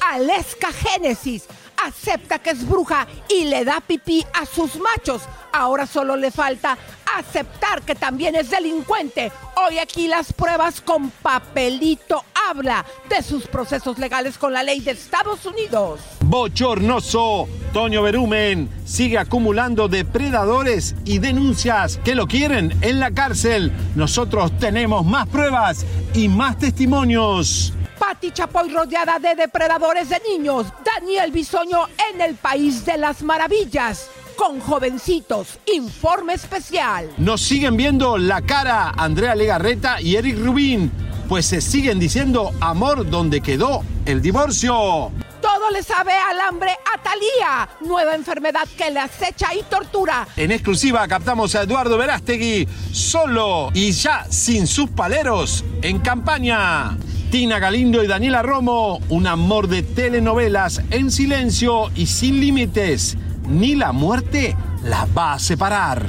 Aleska 0.00 0.72
Génesis 0.72 1.46
acepta 1.84 2.38
que 2.38 2.50
es 2.50 2.68
bruja 2.68 3.06
y 3.28 3.44
le 3.44 3.64
da 3.64 3.80
pipí 3.80 4.24
a 4.34 4.44
sus 4.46 4.76
machos. 4.76 5.22
Ahora 5.52 5.86
solo 5.86 6.16
le 6.16 6.30
falta 6.30 6.76
aceptar 7.16 7.82
que 7.82 7.94
también 7.94 8.34
es 8.34 8.50
delincuente. 8.50 9.32
Hoy 9.56 9.78
aquí 9.78 10.06
las 10.06 10.32
pruebas 10.32 10.80
con 10.80 11.10
papelito 11.10 12.24
habla 12.48 12.84
de 13.08 13.22
sus 13.22 13.46
procesos 13.46 13.98
legales 13.98 14.38
con 14.38 14.52
la 14.52 14.62
ley 14.62 14.80
de 14.80 14.92
Estados 14.92 15.44
Unidos. 15.46 16.00
Bochornoso. 16.20 17.48
Toño 17.72 18.02
Berumen 18.02 18.68
sigue 18.84 19.18
acumulando 19.18 19.88
depredadores 19.88 20.94
y 21.04 21.18
denuncias 21.18 21.98
que 22.04 22.14
lo 22.14 22.26
quieren 22.26 22.76
en 22.80 23.00
la 23.00 23.10
cárcel. 23.10 23.72
Nosotros 23.94 24.52
tenemos 24.58 25.04
más 25.04 25.26
pruebas 25.28 25.84
y 26.14 26.28
más 26.28 26.58
testimonios. 26.58 27.72
Pati 27.98 28.30
Chapoy 28.30 28.70
rodeada 28.70 29.18
de 29.18 29.34
depredadores 29.34 30.08
de 30.08 30.20
niños. 30.20 30.66
Daniel 30.84 31.32
Bisoño 31.32 31.88
en 32.12 32.20
el 32.20 32.36
País 32.36 32.84
de 32.84 32.96
las 32.96 33.22
Maravillas. 33.22 34.10
Con 34.38 34.60
jovencitos. 34.60 35.58
Informe 35.74 36.34
especial. 36.34 37.10
Nos 37.18 37.40
siguen 37.40 37.76
viendo 37.76 38.16
la 38.16 38.40
cara 38.40 38.90
Andrea 38.96 39.34
Legarreta 39.34 40.00
y 40.00 40.14
Eric 40.14 40.38
Rubín, 40.38 40.92
pues 41.28 41.44
se 41.44 41.60
siguen 41.60 41.98
diciendo 41.98 42.52
amor 42.60 43.10
donde 43.10 43.40
quedó 43.40 43.82
el 44.06 44.22
divorcio. 44.22 45.10
Todo 45.42 45.70
le 45.72 45.82
sabe 45.82 46.12
al 46.12 46.40
hambre 46.40 46.70
a 46.70 47.02
Talía. 47.02 47.68
Nueva 47.80 48.14
enfermedad 48.14 48.68
que 48.76 48.92
le 48.92 49.00
acecha 49.00 49.52
y 49.54 49.64
tortura. 49.64 50.28
En 50.36 50.52
exclusiva 50.52 51.08
captamos 51.08 51.56
a 51.56 51.62
Eduardo 51.62 51.98
Verástegui 51.98 52.68
solo 52.92 53.70
y 53.74 53.90
ya 53.90 54.24
sin 54.30 54.68
sus 54.68 54.88
paleros 54.88 55.64
en 55.82 55.98
campaña. 55.98 56.96
Tina 57.32 57.58
Galindo 57.58 58.04
y 58.04 58.06
Daniela 58.06 58.42
Romo, 58.42 59.00
un 59.08 59.26
amor 59.26 59.66
de 59.66 59.82
telenovelas 59.82 60.80
en 60.92 61.10
silencio 61.10 61.90
y 61.96 62.06
sin 62.06 62.40
límites. 62.40 63.16
Ni 63.48 63.74
la 63.74 63.92
muerte 63.92 64.54
la 64.84 65.06
va 65.06 65.32
a 65.32 65.38
separar. 65.38 66.04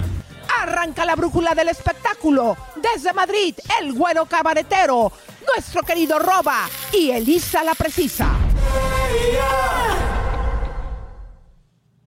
Arranca 0.61 1.05
la 1.05 1.15
brújula 1.15 1.55
del 1.55 1.69
espectáculo. 1.69 2.57
Desde 2.75 3.13
Madrid, 3.13 3.55
el 3.79 3.93
güero 3.93 4.25
cabaretero, 4.25 5.11
nuestro 5.47 5.83
querido 5.83 6.19
Roba 6.19 6.69
y 6.91 7.11
Elisa 7.11 7.63
la 7.63 7.75
Precisa. 7.75 8.29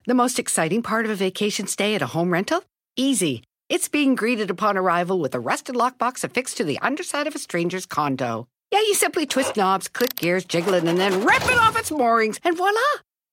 The 0.06 0.14
most 0.14 0.38
exciting 0.38 0.84
part 0.84 1.06
of 1.06 1.12
a 1.12 1.16
vacation 1.16 1.66
stay 1.66 1.96
at 1.96 2.04
a 2.04 2.08
home 2.08 2.32
rental? 2.32 2.64
Easy. 2.96 3.42
It's 3.68 3.90
being 3.90 4.14
greeted 4.14 4.52
upon 4.52 4.78
arrival 4.78 5.20
with 5.20 5.34
a 5.34 5.40
rusted 5.40 5.76
lockbox 5.76 6.24
affixed 6.24 6.58
to 6.58 6.64
the 6.64 6.78
underside 6.84 7.26
of 7.26 7.34
a 7.34 7.40
stranger's 7.40 7.88
condo. 7.88 8.48
Yeah, 8.72 8.82
you 8.82 8.94
simply 8.94 9.26
twist 9.26 9.58
knobs, 9.58 9.88
click 9.88 10.16
gears, 10.16 10.46
jiggle 10.46 10.76
it, 10.76 10.84
and 10.84 11.00
then 11.00 11.26
rip 11.26 11.44
it 11.46 11.58
off 11.58 11.76
its 11.76 11.90
moorings, 11.90 12.40
and 12.44 12.56
voila! 12.56 13.05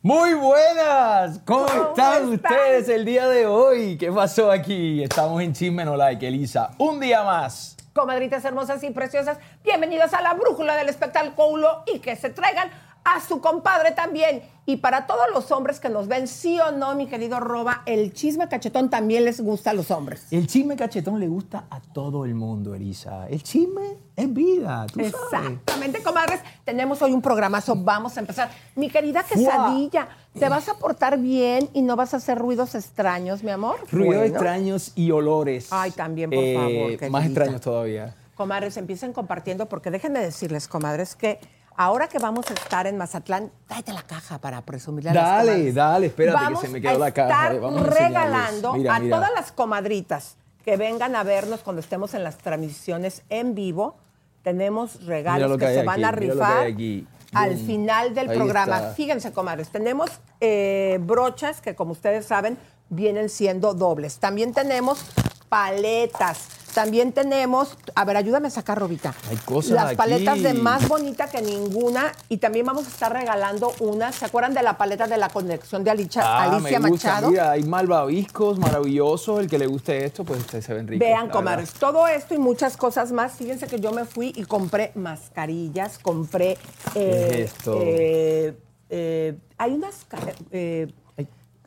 Muy 0.00 0.32
buenas, 0.34 1.40
¿cómo, 1.44 1.66
están 1.66 2.28
ustedes 2.28 2.88
el 2.88 3.04
día 3.04 3.26
de 3.26 3.46
hoy? 3.46 3.98
¿Qué 3.98 4.12
pasó 4.12 4.48
aquí? 4.48 5.02
Estamos 5.02 5.42
en 5.42 5.52
Chisme 5.52 5.84
No 5.84 5.96
Like, 5.96 6.28
Elisa. 6.28 6.70
Un 6.78 7.00
día 7.00 7.24
más. 7.24 7.76
Comadritas 7.94 8.44
hermosas 8.44 8.80
y 8.84 8.90
preciosas, 8.90 9.38
bienvenidas 9.64 10.14
a 10.14 10.22
la 10.22 10.34
brújula 10.34 10.76
del 10.76 10.88
espectáculo 10.88 11.82
y 11.92 11.98
que 11.98 12.14
se 12.14 12.30
traigan 12.30 12.70
a 13.16 13.20
su 13.20 13.40
compadre 13.40 13.92
también. 13.92 14.42
Y 14.66 14.76
para 14.76 15.06
todos 15.06 15.24
los 15.32 15.50
hombres 15.50 15.80
que 15.80 15.88
nos 15.88 16.08
ven, 16.08 16.28
sí 16.28 16.58
o 16.60 16.72
no, 16.72 16.94
mi 16.94 17.06
querido 17.06 17.40
Roba, 17.40 17.82
el 17.86 18.12
chisme 18.12 18.48
cachetón 18.48 18.90
también 18.90 19.24
les 19.24 19.40
gusta 19.40 19.70
a 19.70 19.72
los 19.72 19.90
hombres. 19.90 20.26
El 20.30 20.46
chisme 20.46 20.76
cachetón 20.76 21.18
le 21.18 21.26
gusta 21.26 21.64
a 21.70 21.80
todo 21.80 22.26
el 22.26 22.34
mundo, 22.34 22.74
Elisa. 22.74 23.26
El 23.28 23.42
chisme 23.42 23.96
es 24.14 24.30
vida, 24.32 24.86
tú 24.92 25.00
sabes. 25.00 25.14
Exactamente, 25.14 26.02
comadres. 26.02 26.40
Tenemos 26.64 27.00
hoy 27.00 27.12
un 27.12 27.22
programazo. 27.22 27.76
Vamos 27.76 28.14
a 28.18 28.20
empezar. 28.20 28.50
Mi 28.76 28.90
querida 28.90 29.22
quesadilla, 29.22 30.08
¿te 30.38 30.48
vas 30.50 30.68
a 30.68 30.74
portar 30.74 31.16
bien 31.18 31.70
y 31.72 31.80
no 31.80 31.96
vas 31.96 32.12
a 32.12 32.18
hacer 32.18 32.36
ruidos 32.36 32.74
extraños, 32.74 33.42
mi 33.42 33.50
amor? 33.50 33.76
Ruidos 33.90 34.16
Bueno. 34.16 34.24
extraños 34.24 34.92
y 34.94 35.10
olores. 35.12 35.68
Ay, 35.70 35.92
también, 35.92 36.28
por 36.28 36.38
Eh, 36.40 36.98
favor, 36.98 37.10
Más 37.10 37.24
extraños 37.24 37.60
todavía. 37.62 38.14
Comadres, 38.34 38.76
empiecen 38.76 39.14
compartiendo 39.14 39.66
porque 39.66 39.90
déjenme 39.90 40.20
decirles, 40.20 40.68
comadres, 40.68 41.16
que 41.16 41.40
ahora 41.78 42.08
que 42.08 42.18
vamos 42.18 42.50
a 42.50 42.54
estar 42.54 42.86
en 42.86 42.98
Mazatlán, 42.98 43.50
tráete 43.66 43.92
la 43.94 44.02
caja 44.02 44.38
para 44.38 44.60
presumirle 44.60 45.08
a 45.10 45.14
las 45.14 45.24
Dale, 45.24 45.50
comadres. 45.52 45.74
dale, 45.74 46.06
espérate 46.08 46.38
que 46.38 46.44
Vamos 46.44 46.60
se 46.60 46.68
me 46.68 46.80
quedó 46.82 46.96
a 46.96 46.98
la 46.98 47.10
caja. 47.12 47.30
estar 47.30 47.54
Eh, 47.54 47.58
vamos 47.60 47.82
a 47.82 47.86
enseñarles. 47.86 48.08
regalando 48.12 48.72
Mira, 48.74 48.94
a 48.94 49.00
mira. 49.00 49.16
todas 49.16 49.30
las 49.34 49.52
comadritas 49.52 50.36
que 50.64 50.76
vengan 50.76 51.16
a 51.16 51.22
vernos 51.22 51.60
cuando 51.60 51.80
estemos 51.80 52.12
en 52.12 52.22
las 52.24 52.36
transmisiones 52.36 53.22
en 53.30 53.54
vivo. 53.54 53.96
Tenemos 54.42 55.04
regalos 55.06 55.48
lo 55.50 55.56
que, 55.56 55.64
que 55.64 55.70
hay 55.70 55.76
se 55.78 55.82
van 55.84 56.04
a 56.04 56.08
aquí, 56.08 56.20
mira 56.20 56.34
lo 56.34 56.40
que 56.40 56.46
rifar 56.46 56.66
aquí. 56.66 57.06
al 57.32 57.54
Boom. 57.54 57.66
final 57.66 58.14
del 58.14 58.28
Ahí 58.30 58.36
programa. 58.36 58.76
está. 58.76 58.90
Fíjense, 58.94 59.32
comadres, 59.32 59.68
tenemos 59.70 60.10
eh, 60.40 60.98
brochas 61.00 61.60
que, 61.60 61.74
como 61.74 61.92
ustedes 61.92 62.26
saben, 62.26 62.58
vienen 62.90 63.28
siendo 63.28 63.74
dobles. 63.74 64.18
También 64.18 64.52
tenemos 64.52 65.00
paletas. 65.48 66.48
También 66.78 67.12
tenemos, 67.12 67.76
a 67.96 68.04
ver, 68.04 68.16
ayúdame 68.16 68.46
a 68.46 68.50
sacar, 68.52 68.78
Robita. 68.78 69.12
Hay 69.28 69.36
cosas 69.38 69.72
Las 69.72 69.86
aquí. 69.86 69.96
paletas 69.96 70.40
de 70.42 70.54
más 70.54 70.86
bonita 70.86 71.28
que 71.28 71.42
ninguna. 71.42 72.12
Y 72.28 72.36
también 72.36 72.64
vamos 72.66 72.86
a 72.86 72.88
estar 72.88 73.12
regalando 73.12 73.72
unas. 73.80 74.14
¿Se 74.14 74.24
acuerdan 74.26 74.54
de 74.54 74.62
la 74.62 74.78
paleta 74.78 75.08
de 75.08 75.16
la 75.16 75.28
conexión 75.28 75.82
de 75.82 75.90
Alicia, 75.90 76.22
Ah, 76.24 76.44
Alicia 76.44 76.78
me 76.78 76.90
gusta. 76.90 77.08
Machado? 77.08 77.30
Mira, 77.30 77.50
hay 77.50 77.64
malvaviscos 77.64 78.60
maravillosos. 78.60 79.40
El 79.40 79.48
que 79.48 79.58
le 79.58 79.66
guste 79.66 80.04
esto, 80.04 80.22
pues 80.24 80.38
ustedes 80.38 80.64
se 80.66 80.72
ven 80.72 80.86
ricos. 80.86 81.04
Vean, 81.04 81.28
comadres, 81.30 81.72
todo 81.72 82.06
esto 82.06 82.34
y 82.34 82.38
muchas 82.38 82.76
cosas 82.76 83.10
más. 83.10 83.32
Fíjense 83.32 83.66
que 83.66 83.80
yo 83.80 83.90
me 83.90 84.04
fui 84.04 84.32
y 84.36 84.44
compré 84.44 84.92
mascarillas, 84.94 85.98
compré. 85.98 86.56
¿Qué 86.92 87.42
es 87.42 87.52
esto? 87.54 87.76
eh, 87.82 88.56
eh, 88.88 89.36
hay 89.56 89.72
unas. 89.72 90.06
eh, 90.52 90.92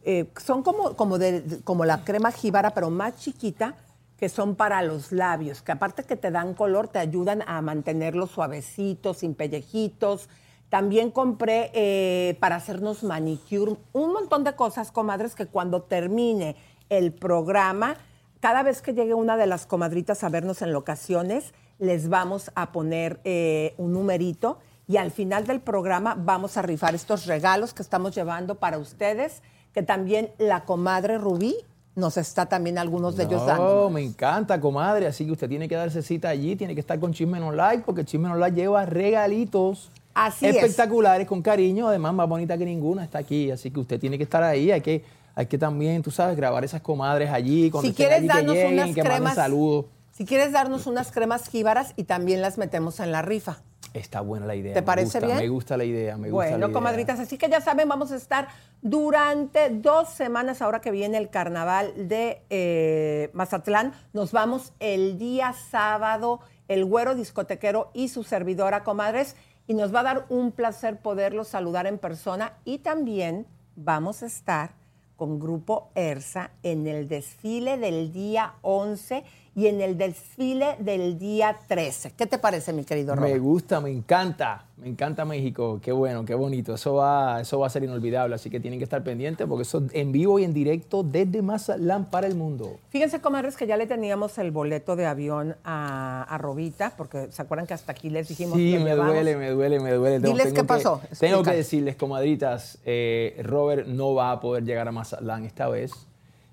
eh, 0.03 0.25
son 0.43 0.63
como, 0.63 0.95
como, 0.95 1.17
de, 1.19 1.59
como 1.65 1.83
la 1.83 2.03
crema 2.05 2.31
jíbara, 2.31 2.73
pero 2.73 2.89
más 2.89 3.17
chiquita, 3.17 3.75
que 4.21 4.29
son 4.29 4.53
para 4.53 4.83
los 4.83 5.11
labios, 5.11 5.63
que 5.63 5.71
aparte 5.71 6.03
que 6.03 6.15
te 6.15 6.29
dan 6.29 6.53
color, 6.53 6.87
te 6.87 6.99
ayudan 6.99 7.41
a 7.47 7.59
mantenerlos 7.63 8.29
suavecitos, 8.29 9.17
sin 9.17 9.33
pellejitos. 9.33 10.29
También 10.69 11.09
compré 11.09 11.71
eh, 11.73 12.37
para 12.39 12.57
hacernos 12.57 13.01
manicure, 13.01 13.77
un 13.93 14.13
montón 14.13 14.43
de 14.43 14.53
cosas, 14.53 14.91
comadres, 14.91 15.33
que 15.33 15.47
cuando 15.47 15.81
termine 15.81 16.55
el 16.89 17.13
programa, 17.13 17.95
cada 18.39 18.61
vez 18.61 18.83
que 18.83 18.93
llegue 18.93 19.15
una 19.15 19.37
de 19.37 19.47
las 19.47 19.65
comadritas 19.65 20.23
a 20.23 20.29
vernos 20.29 20.61
en 20.61 20.71
locaciones, 20.71 21.55
les 21.79 22.07
vamos 22.07 22.51
a 22.53 22.71
poner 22.71 23.21
eh, 23.23 23.73
un 23.77 23.91
numerito 23.91 24.59
y 24.87 24.97
al 24.97 25.09
final 25.09 25.47
del 25.47 25.61
programa 25.61 26.13
vamos 26.13 26.57
a 26.57 26.61
rifar 26.61 26.93
estos 26.93 27.25
regalos 27.25 27.73
que 27.73 27.81
estamos 27.81 28.13
llevando 28.13 28.59
para 28.59 28.77
ustedes, 28.77 29.41
que 29.73 29.81
también 29.81 30.29
la 30.37 30.65
comadre 30.65 31.17
Rubí 31.17 31.55
nos 31.95 32.17
está 32.17 32.45
también 32.47 32.77
algunos 32.77 33.15
de 33.17 33.25
ellos 33.25 33.45
dando. 33.45 33.89
me 33.89 34.01
encanta, 34.01 34.59
comadre. 34.59 35.07
Así 35.07 35.25
que 35.25 35.31
usted 35.31 35.49
tiene 35.49 35.67
que 35.67 35.75
darse 35.75 36.01
cita 36.01 36.29
allí, 36.29 36.55
tiene 36.55 36.73
que 36.73 36.79
estar 36.79 36.99
con 36.99 37.13
Chisme 37.13 37.41
Online, 37.41 37.83
porque 37.85 38.05
Chisme 38.05 38.29
Online 38.29 38.55
lleva 38.55 38.85
regalitos 38.85 39.91
Así 40.13 40.45
espectaculares, 40.45 41.27
con 41.27 41.41
cariño, 41.41 41.87
además 41.87 42.13
más 42.13 42.27
bonita 42.27 42.57
que 42.57 42.65
ninguna 42.65 43.03
está 43.03 43.19
aquí. 43.19 43.51
Así 43.51 43.71
que 43.71 43.79
usted 43.79 43.99
tiene 43.99 44.17
que 44.17 44.23
estar 44.23 44.43
ahí, 44.43 44.71
hay 44.71 44.81
que, 44.81 45.03
hay 45.35 45.45
que 45.45 45.57
también, 45.57 46.01
tú 46.01 46.11
sabes, 46.11 46.35
grabar 46.35 46.63
esas 46.63 46.81
comadres 46.81 47.29
allí, 47.29 47.69
cuando 47.71 47.89
si 47.89 47.95
quieres 47.95 48.27
darnos 48.27 48.55
que 48.55 48.65
unas 48.65 48.95
que 48.95 49.01
cremas, 49.01 49.35
saludos. 49.35 49.85
Si 50.11 50.25
quieres 50.25 50.51
darnos 50.51 50.87
unas 50.87 51.11
cremas 51.11 51.47
jíbaras 51.47 51.93
y 51.95 52.03
también 52.03 52.41
las 52.41 52.57
metemos 52.57 52.99
en 52.99 53.11
la 53.11 53.21
rifa. 53.21 53.61
Está 53.93 54.21
buena 54.21 54.45
la 54.45 54.55
idea. 54.55 54.73
¿Te 54.73 54.81
parece 54.81 55.19
me 55.19 55.27
gusta, 55.27 55.27
bien? 55.27 55.37
Me 55.37 55.49
gusta 55.49 55.77
la 55.77 55.83
idea, 55.83 56.17
me 56.17 56.29
gusta 56.29 56.49
Bueno, 56.49 56.67
la 56.67 56.73
comadritas, 56.73 57.19
así 57.19 57.37
que 57.37 57.49
ya 57.49 57.59
saben, 57.59 57.89
vamos 57.89 58.11
a 58.11 58.15
estar 58.15 58.47
durante 58.81 59.69
dos 59.69 60.09
semanas, 60.09 60.61
ahora 60.61 60.79
que 60.79 60.91
viene 60.91 61.17
el 61.17 61.29
carnaval 61.29 61.93
de 62.07 62.41
eh, 62.49 63.29
Mazatlán. 63.33 63.93
Nos 64.13 64.31
vamos 64.31 64.73
el 64.79 65.17
día 65.17 65.53
sábado, 65.53 66.39
el 66.69 66.85
güero 66.85 67.15
discotequero 67.15 67.91
y 67.93 68.07
su 68.07 68.23
servidora, 68.23 68.83
comadres, 68.83 69.35
y 69.67 69.73
nos 69.73 69.93
va 69.93 69.99
a 70.01 70.03
dar 70.03 70.25
un 70.29 70.51
placer 70.51 70.99
poderlos 70.99 71.49
saludar 71.49 71.85
en 71.85 71.97
persona 71.97 72.53
y 72.63 72.79
también 72.79 73.45
vamos 73.75 74.23
a 74.23 74.25
estar 74.25 74.71
con 75.17 75.39
Grupo 75.39 75.91
ERSA 75.95 76.51
en 76.63 76.87
el 76.87 77.07
desfile 77.07 77.77
del 77.77 78.11
día 78.11 78.55
11 78.61 79.23
y 79.53 79.67
en 79.67 79.81
el 79.81 79.97
desfile 79.97 80.77
del 80.79 81.19
día 81.19 81.57
13. 81.67 82.13
¿Qué 82.17 82.25
te 82.25 82.37
parece, 82.37 82.71
mi 82.71 82.85
querido 82.85 83.15
Robert? 83.15 83.33
Me 83.33 83.39
gusta, 83.39 83.81
me 83.81 83.89
encanta. 83.89 84.65
Me 84.77 84.87
encanta 84.87 85.25
México. 85.25 85.79
Qué 85.83 85.91
bueno, 85.91 86.23
qué 86.23 86.33
bonito. 86.35 86.73
Eso 86.73 86.93
va, 86.95 87.41
eso 87.41 87.59
va 87.59 87.67
a 87.67 87.69
ser 87.69 87.83
inolvidable. 87.83 88.33
Así 88.33 88.49
que 88.49 88.61
tienen 88.61 88.79
que 88.79 88.85
estar 88.85 89.03
pendientes 89.03 89.45
porque 89.47 89.63
eso 89.63 89.83
en 89.91 90.11
vivo 90.13 90.39
y 90.39 90.45
en 90.45 90.53
directo 90.53 91.03
desde 91.03 91.41
Mazatlán 91.41 92.09
para 92.09 92.27
el 92.27 92.35
mundo. 92.35 92.77
Fíjense, 92.89 93.19
comadres, 93.19 93.57
que 93.57 93.67
ya 93.67 93.75
le 93.75 93.87
teníamos 93.87 94.37
el 94.37 94.51
boleto 94.51 94.95
de 94.95 95.05
avión 95.05 95.57
a, 95.65 96.23
a 96.23 96.37
Robita, 96.37 96.93
porque 96.95 97.27
se 97.31 97.41
acuerdan 97.41 97.67
que 97.67 97.73
hasta 97.73 97.91
aquí 97.91 98.09
les 98.09 98.29
dijimos 98.29 98.57
Sí, 98.57 98.71
que 98.71 98.79
me 98.79 98.91
llevamos? 98.91 99.13
duele, 99.13 99.35
me 99.35 99.49
duele, 99.49 99.79
me 99.81 99.91
duele. 99.91 100.19
Diles 100.19 100.43
Tengo 100.45 100.55
qué 100.55 100.61
que- 100.61 100.67
pasó. 100.67 101.01
Tengo 101.19 101.35
Explica. 101.39 101.51
que 101.51 101.57
decirles, 101.57 101.95
comadritas, 101.97 102.79
eh, 102.85 103.39
Robert 103.43 103.85
no 103.85 104.13
va 104.15 104.31
a 104.31 104.39
poder 104.39 104.63
llegar 104.63 104.87
a 104.87 104.93
Mazatlán 104.93 105.43
esta 105.45 105.67
vez. 105.67 105.91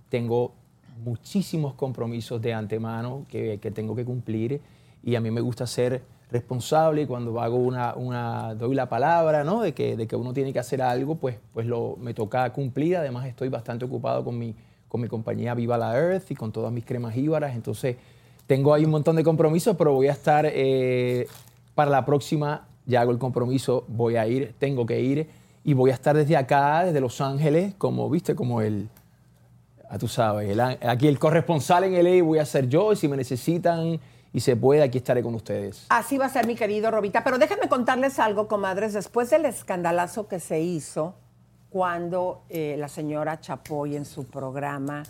Tengo 0.08 0.52
muchísimos 1.04 1.74
compromisos 1.74 2.40
de 2.40 2.54
antemano 2.54 3.24
que, 3.28 3.58
que 3.60 3.70
tengo 3.70 3.94
que 3.94 4.04
cumplir 4.04 4.60
y 5.02 5.14
a 5.14 5.20
mí 5.20 5.30
me 5.30 5.40
gusta 5.40 5.66
ser 5.66 6.02
responsable 6.30 7.02
y 7.02 7.06
cuando 7.06 7.40
hago 7.40 7.56
una, 7.56 7.94
una 7.94 8.54
doy 8.54 8.74
la 8.74 8.88
palabra, 8.88 9.44
¿no? 9.44 9.62
De 9.62 9.72
que, 9.72 9.96
de 9.96 10.06
que 10.06 10.16
uno 10.16 10.32
tiene 10.32 10.52
que 10.52 10.58
hacer 10.58 10.82
algo, 10.82 11.14
pues, 11.16 11.36
pues 11.52 11.66
lo, 11.66 11.96
me 11.98 12.14
toca 12.14 12.52
cumplir. 12.52 12.96
Además 12.96 13.26
estoy 13.26 13.48
bastante 13.48 13.84
ocupado 13.84 14.24
con 14.24 14.38
mi, 14.38 14.54
con 14.88 15.00
mi 15.00 15.08
compañía 15.08 15.54
Viva 15.54 15.78
la 15.78 15.96
Earth 15.96 16.30
y 16.30 16.34
con 16.34 16.52
todas 16.52 16.72
mis 16.72 16.84
cremas 16.84 17.16
íbaras. 17.16 17.54
Entonces 17.54 17.96
tengo 18.46 18.74
ahí 18.74 18.84
un 18.84 18.90
montón 18.90 19.16
de 19.16 19.24
compromisos, 19.24 19.76
pero 19.76 19.92
voy 19.94 20.08
a 20.08 20.12
estar 20.12 20.46
eh, 20.46 21.26
para 21.74 21.90
la 21.90 22.04
próxima, 22.04 22.66
ya 22.86 23.00
hago 23.00 23.12
el 23.12 23.18
compromiso, 23.18 23.84
voy 23.88 24.16
a 24.16 24.26
ir, 24.26 24.54
tengo 24.58 24.84
que 24.84 25.00
ir 25.00 25.28
y 25.64 25.74
voy 25.74 25.90
a 25.90 25.94
estar 25.94 26.16
desde 26.16 26.36
acá, 26.36 26.84
desde 26.84 27.00
Los 27.00 27.20
Ángeles, 27.20 27.74
como, 27.76 28.08
viste, 28.08 28.34
como 28.34 28.60
el, 28.60 28.88
ah, 29.88 29.98
tú 29.98 30.08
sabes, 30.08 30.50
el 30.50 30.60
aquí 30.60 31.08
el 31.08 31.18
corresponsal 31.18 31.84
en 31.84 31.94
LA 32.02 32.22
voy 32.22 32.38
a 32.38 32.46
ser 32.46 32.68
yo 32.68 32.92
y 32.92 32.96
si 32.96 33.08
me 33.08 33.16
necesitan 33.16 34.00
y 34.32 34.40
se 34.40 34.56
puede, 34.56 34.82
aquí 34.82 34.98
estaré 34.98 35.22
con 35.22 35.34
ustedes. 35.34 35.86
Así 35.88 36.18
va 36.18 36.26
a 36.26 36.28
ser, 36.28 36.46
mi 36.46 36.54
querido 36.54 36.90
Robita. 36.90 37.24
Pero 37.24 37.38
déjenme 37.38 37.68
contarles 37.68 38.18
algo, 38.18 38.46
comadres. 38.46 38.92
Después 38.92 39.30
del 39.30 39.46
escandalazo 39.46 40.28
que 40.28 40.38
se 40.38 40.60
hizo 40.60 41.14
cuando 41.70 42.42
eh, 42.48 42.76
la 42.78 42.88
señora 42.88 43.40
Chapoy 43.40 43.96
en 43.96 44.04
su 44.04 44.26
programa 44.26 45.02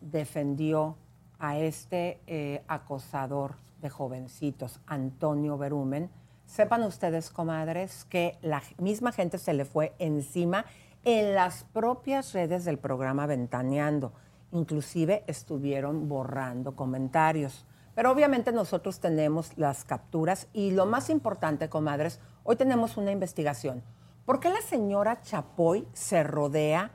defendió 0.00 0.96
a 1.38 1.58
este 1.58 2.20
eh, 2.26 2.62
acosador 2.68 3.54
de 3.80 3.90
jovencitos, 3.90 4.80
Antonio 4.86 5.56
Berumen, 5.56 6.10
sepan 6.46 6.82
ustedes, 6.82 7.30
comadres, 7.30 8.04
que 8.04 8.36
la 8.42 8.62
misma 8.78 9.12
gente 9.12 9.38
se 9.38 9.54
le 9.54 9.64
fue 9.64 9.94
encima 9.98 10.64
en 11.04 11.34
las 11.34 11.64
propias 11.64 12.32
redes 12.32 12.64
del 12.64 12.78
programa 12.78 13.26
Ventaneando. 13.26 14.12
Inclusive 14.52 15.24
estuvieron 15.26 16.08
borrando 16.08 16.76
comentarios. 16.76 17.64
Pero 17.94 18.10
obviamente 18.10 18.52
nosotros 18.52 19.00
tenemos 19.00 19.56
las 19.56 19.84
capturas 19.84 20.48
y 20.52 20.70
lo 20.70 20.86
más 20.86 21.10
importante, 21.10 21.68
comadres, 21.68 22.20
hoy 22.44 22.56
tenemos 22.56 22.96
una 22.96 23.10
investigación. 23.10 23.82
¿Por 24.24 24.40
qué 24.40 24.48
la 24.48 24.60
señora 24.60 25.22
Chapoy 25.22 25.88
se 25.92 26.22
rodea 26.22 26.92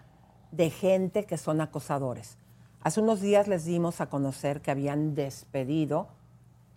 de 0.52 0.70
gente 0.70 1.26
que 1.26 1.38
son 1.38 1.60
acosadores? 1.60 2.38
Hace 2.82 3.02
unos 3.02 3.20
días 3.20 3.48
les 3.48 3.66
dimos 3.66 4.00
a 4.00 4.10
conocer 4.10 4.62
que 4.62 4.72
habían 4.72 5.16
despedido 5.16 6.08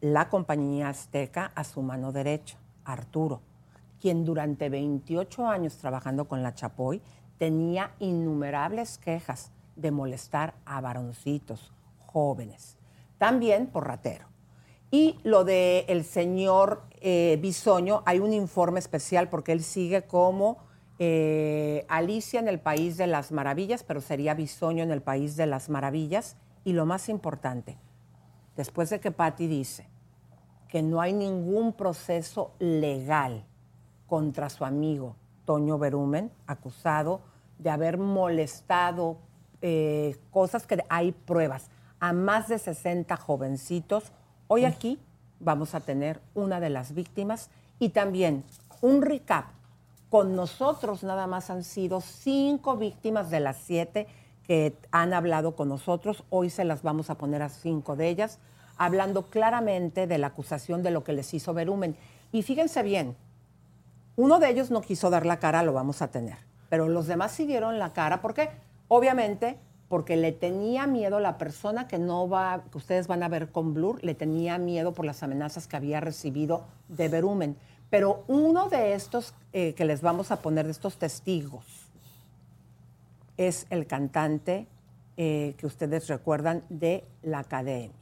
la 0.00 0.28
compañía 0.28 0.88
azteca 0.88 1.52
a 1.54 1.64
su 1.64 1.82
mano 1.82 2.12
derecha, 2.12 2.58
Arturo, 2.84 3.40
quien 4.00 4.24
durante 4.24 4.68
28 4.68 5.46
años 5.46 5.76
trabajando 5.76 6.26
con 6.26 6.42
la 6.42 6.54
Chapoy 6.54 7.02
tenía 7.38 7.92
innumerables 7.98 8.98
quejas 8.98 9.52
de 9.76 9.90
molestar 9.90 10.54
a 10.64 10.80
varoncitos 10.80 11.72
jóvenes, 12.06 12.76
también 13.16 13.68
por 13.68 13.86
ratero. 13.86 14.26
Y 14.90 15.18
lo 15.22 15.44
del 15.44 15.84
el 15.88 16.04
señor 16.04 16.82
eh, 17.00 17.38
Bisoño, 17.40 18.02
hay 18.06 18.18
un 18.18 18.32
informe 18.32 18.80
especial 18.80 19.28
porque 19.28 19.52
él 19.52 19.62
sigue 19.62 20.02
como 20.02 20.58
eh, 20.98 21.84
Alicia 21.88 22.40
en 22.40 22.48
el 22.48 22.58
País 22.58 22.96
de 22.96 23.06
las 23.06 23.30
Maravillas, 23.30 23.84
pero 23.84 24.00
sería 24.00 24.34
Bisoño 24.34 24.82
en 24.82 24.90
el 24.90 25.02
País 25.02 25.36
de 25.36 25.46
las 25.46 25.68
Maravillas. 25.68 26.36
Y 26.64 26.72
lo 26.72 26.86
más 26.86 27.08
importante, 27.08 27.78
después 28.56 28.90
de 28.90 28.98
que 28.98 29.12
Patti 29.12 29.46
dice 29.46 29.86
que 30.68 30.82
no 30.82 31.00
hay 31.00 31.12
ningún 31.12 31.72
proceso 31.72 32.52
legal 32.58 33.46
contra 34.06 34.50
su 34.50 34.64
amigo 34.64 35.16
Toño 35.48 35.78
Berumen, 35.78 36.30
acusado 36.46 37.22
de 37.58 37.70
haber 37.70 37.96
molestado 37.96 39.16
eh, 39.62 40.18
cosas 40.30 40.66
que 40.66 40.84
hay 40.90 41.12
pruebas 41.12 41.70
a 42.00 42.12
más 42.12 42.48
de 42.48 42.58
60 42.58 43.16
jovencitos. 43.16 44.12
Hoy 44.46 44.66
aquí 44.66 45.00
vamos 45.40 45.74
a 45.74 45.80
tener 45.80 46.20
una 46.34 46.60
de 46.60 46.68
las 46.68 46.92
víctimas 46.92 47.48
y 47.78 47.88
también 47.88 48.44
un 48.82 49.00
recap. 49.00 49.46
Con 50.10 50.36
nosotros 50.36 51.02
nada 51.02 51.26
más 51.26 51.48
han 51.48 51.64
sido 51.64 52.02
cinco 52.02 52.76
víctimas 52.76 53.30
de 53.30 53.40
las 53.40 53.56
siete 53.56 54.06
que 54.46 54.76
han 54.90 55.14
hablado 55.14 55.56
con 55.56 55.70
nosotros. 55.70 56.24
Hoy 56.28 56.50
se 56.50 56.66
las 56.66 56.82
vamos 56.82 57.08
a 57.08 57.16
poner 57.16 57.40
a 57.40 57.48
cinco 57.48 57.96
de 57.96 58.10
ellas, 58.10 58.38
hablando 58.76 59.30
claramente 59.30 60.06
de 60.06 60.18
la 60.18 60.26
acusación 60.26 60.82
de 60.82 60.90
lo 60.90 61.04
que 61.04 61.14
les 61.14 61.32
hizo 61.32 61.54
Berumen. 61.54 61.96
Y 62.32 62.42
fíjense 62.42 62.82
bien, 62.82 63.16
uno 64.18 64.40
de 64.40 64.50
ellos 64.50 64.72
no 64.72 64.80
quiso 64.80 65.10
dar 65.10 65.24
la 65.24 65.38
cara, 65.38 65.62
lo 65.62 65.72
vamos 65.72 66.02
a 66.02 66.10
tener. 66.10 66.38
Pero 66.68 66.88
los 66.88 67.06
demás 67.06 67.30
sí 67.30 67.46
dieron 67.46 67.78
la 67.78 67.92
cara. 67.92 68.20
¿Por 68.20 68.34
qué? 68.34 68.50
Obviamente 68.88 69.58
porque 69.88 70.16
le 70.16 70.32
tenía 70.32 70.88
miedo 70.88 71.20
la 71.20 71.38
persona 71.38 71.86
que 71.86 71.98
no 72.00 72.28
va, 72.28 72.64
que 72.68 72.76
ustedes 72.76 73.06
van 73.06 73.22
a 73.22 73.28
ver 73.28 73.52
con 73.52 73.74
Blur, 73.74 74.02
le 74.02 74.16
tenía 74.16 74.58
miedo 74.58 74.92
por 74.92 75.04
las 75.04 75.22
amenazas 75.22 75.68
que 75.68 75.76
había 75.76 76.00
recibido 76.00 76.64
de 76.88 77.08
Berumen. 77.08 77.56
Pero 77.90 78.24
uno 78.26 78.68
de 78.68 78.94
estos 78.94 79.34
eh, 79.52 79.74
que 79.74 79.84
les 79.84 80.02
vamos 80.02 80.32
a 80.32 80.42
poner, 80.42 80.66
de 80.66 80.72
estos 80.72 80.96
testigos, 80.96 81.64
es 83.36 83.68
el 83.70 83.86
cantante 83.86 84.66
eh, 85.16 85.54
que 85.58 85.66
ustedes 85.66 86.08
recuerdan 86.08 86.64
de 86.68 87.04
la 87.22 87.38
academia. 87.38 87.92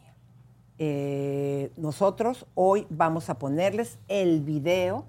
Eh, 0.78 1.70
nosotros 1.76 2.46
hoy 2.54 2.86
vamos 2.88 3.28
a 3.28 3.38
ponerles 3.38 3.98
el 4.08 4.40
video 4.40 5.04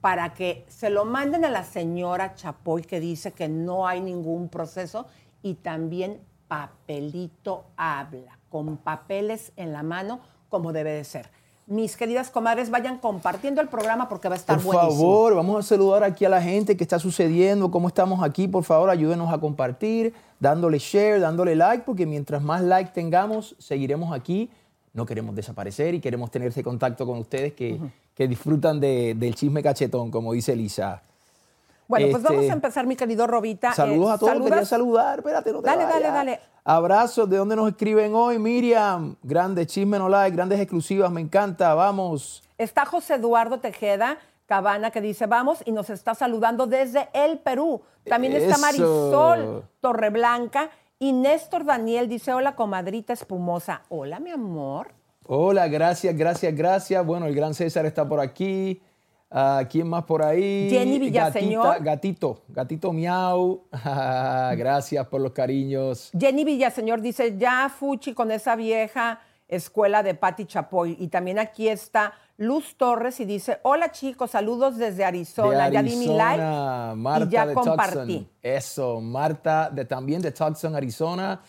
para 0.00 0.32
que 0.34 0.64
se 0.68 0.90
lo 0.90 1.04
manden 1.04 1.44
a 1.44 1.50
la 1.50 1.64
señora 1.64 2.34
Chapoy 2.34 2.82
que 2.82 3.00
dice 3.00 3.32
que 3.32 3.48
no 3.48 3.86
hay 3.86 4.00
ningún 4.00 4.48
proceso 4.48 5.06
y 5.42 5.54
también 5.54 6.20
papelito 6.48 7.64
habla, 7.76 8.38
con 8.48 8.76
papeles 8.76 9.52
en 9.56 9.72
la 9.72 9.82
mano 9.82 10.20
como 10.48 10.72
debe 10.72 10.92
de 10.92 11.04
ser. 11.04 11.30
mis 11.66 11.96
queridas 11.96 12.30
comadres, 12.30 12.68
vayan 12.68 12.98
compartiendo 12.98 13.60
el 13.60 13.68
programa 13.68 14.08
porque 14.08 14.28
va 14.28 14.34
a 14.34 14.38
estar 14.38 14.56
Por 14.56 14.74
buenísimo. 14.74 15.00
favor, 15.00 15.34
vamos 15.36 15.64
a 15.64 15.68
saludar 15.68 16.02
aquí 16.02 16.24
a 16.24 16.28
la 16.28 16.42
gente 16.42 16.76
que 16.76 16.82
está 16.82 16.98
sucediendo, 16.98 17.70
cómo 17.70 17.86
estamos 17.86 18.24
aquí. 18.24 18.48
Por 18.48 18.64
favor, 18.64 18.90
ayúdenos 18.90 19.32
a 19.32 19.38
compartir, 19.38 20.12
dándole 20.40 20.78
share, 20.80 21.20
dándole 21.20 21.54
like, 21.54 21.84
porque 21.84 22.06
mientras 22.06 22.42
más 22.42 22.62
like 22.62 22.90
tengamos, 22.92 23.54
seguiremos 23.60 24.12
aquí. 24.12 24.50
No 24.92 25.06
queremos 25.06 25.36
desaparecer 25.36 25.94
y 25.94 26.00
queremos 26.00 26.32
tener 26.32 26.48
ese 26.48 26.64
contacto 26.64 27.06
con 27.06 27.18
ustedes 27.18 27.52
que, 27.52 27.78
que 28.20 28.28
disfrutan 28.28 28.78
de- 28.78 29.14
del 29.16 29.34
chisme 29.34 29.62
cachetón, 29.62 30.10
como 30.10 30.34
dice 30.34 30.52
Elisa. 30.52 31.00
Bueno, 31.88 32.08
pues 32.10 32.22
Este, 32.22 32.34
vamos 32.34 32.50
a 32.50 32.52
empezar, 32.52 32.86
mi 32.86 32.94
querido 32.94 33.26
Robita. 33.26 33.72
Saludos 33.72 34.10
Eh, 34.10 34.12
a 34.12 34.18
todos, 34.18 34.32
¿saludas? 34.32 34.50
quería 34.50 34.66
saludar, 34.66 35.18
espérate, 35.20 35.52
no 35.54 35.62
te 35.62 35.70
Dale, 35.70 35.84
dale, 35.84 35.94
vayas. 35.94 36.12
dale. 36.12 36.40
Abrazos, 36.62 37.30
¿de 37.30 37.38
dónde 37.38 37.56
nos 37.56 37.66
escriben 37.70 38.14
hoy? 38.14 38.38
Miriam, 38.38 39.16
grandes 39.22 39.68
chisme 39.68 39.98
no 39.98 40.10
like, 40.10 40.36
grandes 40.36 40.60
exclusivas, 40.60 41.10
me 41.10 41.22
encanta, 41.22 41.72
vamos. 41.72 42.42
Está 42.58 42.84
José 42.84 43.14
Eduardo 43.14 43.58
Tejeda 43.58 44.18
Cabana 44.44 44.90
que 44.90 45.00
dice 45.00 45.24
vamos 45.24 45.62
y 45.64 45.72
nos 45.72 45.88
está 45.88 46.14
saludando 46.14 46.66
desde 46.66 47.08
el 47.14 47.38
Perú. 47.38 47.80
También 48.04 48.34
está. 48.34 48.58
Marisol 48.58 49.64
Torreblanca 49.80 50.68
y 50.98 51.14
Néstor 51.14 51.64
Daniel 51.64 52.06
dice 52.06 52.34
hola 52.34 52.54
comadrita 52.54 53.14
espumosa. 53.14 53.80
Hola 53.88 54.20
mi 54.20 54.30
amor. 54.30 54.88
Hola, 55.32 55.68
gracias, 55.68 56.16
gracias, 56.16 56.52
gracias. 56.56 57.06
Bueno, 57.06 57.26
el 57.26 57.34
gran 57.36 57.54
César 57.54 57.86
está 57.86 58.04
por 58.04 58.18
aquí. 58.18 58.82
Ah, 59.30 59.62
¿Quién 59.70 59.88
más 59.88 60.02
por 60.02 60.24
ahí? 60.24 60.66
Jenny 60.68 60.98
Villaseñor. 60.98 61.64
Gatita- 61.64 61.84
gatito, 61.84 62.42
gatito 62.48 62.92
miau. 62.92 63.62
gracias 64.56 65.06
por 65.06 65.20
los 65.20 65.30
cariños. 65.30 66.10
Jenny 66.18 66.42
Villaseñor 66.42 67.00
dice 67.00 67.38
ya 67.38 67.68
fuchi 67.68 68.12
con 68.12 68.32
esa 68.32 68.56
vieja 68.56 69.20
escuela 69.46 70.02
de 70.02 70.14
Patti 70.14 70.46
Chapoy. 70.46 70.96
Y 70.98 71.06
también 71.06 71.38
aquí 71.38 71.68
está 71.68 72.12
Luz 72.36 72.74
Torres 72.76 73.20
y 73.20 73.24
dice 73.24 73.60
hola 73.62 73.92
chicos, 73.92 74.32
saludos 74.32 74.78
desde 74.78 75.04
Arizona. 75.04 75.68
De 75.68 75.74
ya 75.74 75.82
di 75.84 75.94
mi 75.94 76.06
like 76.08 76.42
Marta 76.96 77.26
y 77.26 77.28
ya 77.28 77.46
de 77.46 77.54
compartí. 77.54 78.18
Tucson. 78.18 78.28
Eso, 78.42 79.00
Marta 79.00 79.70
de, 79.70 79.84
también 79.84 80.22
de 80.22 80.32
Tucson, 80.32 80.74
Arizona. 80.74 81.40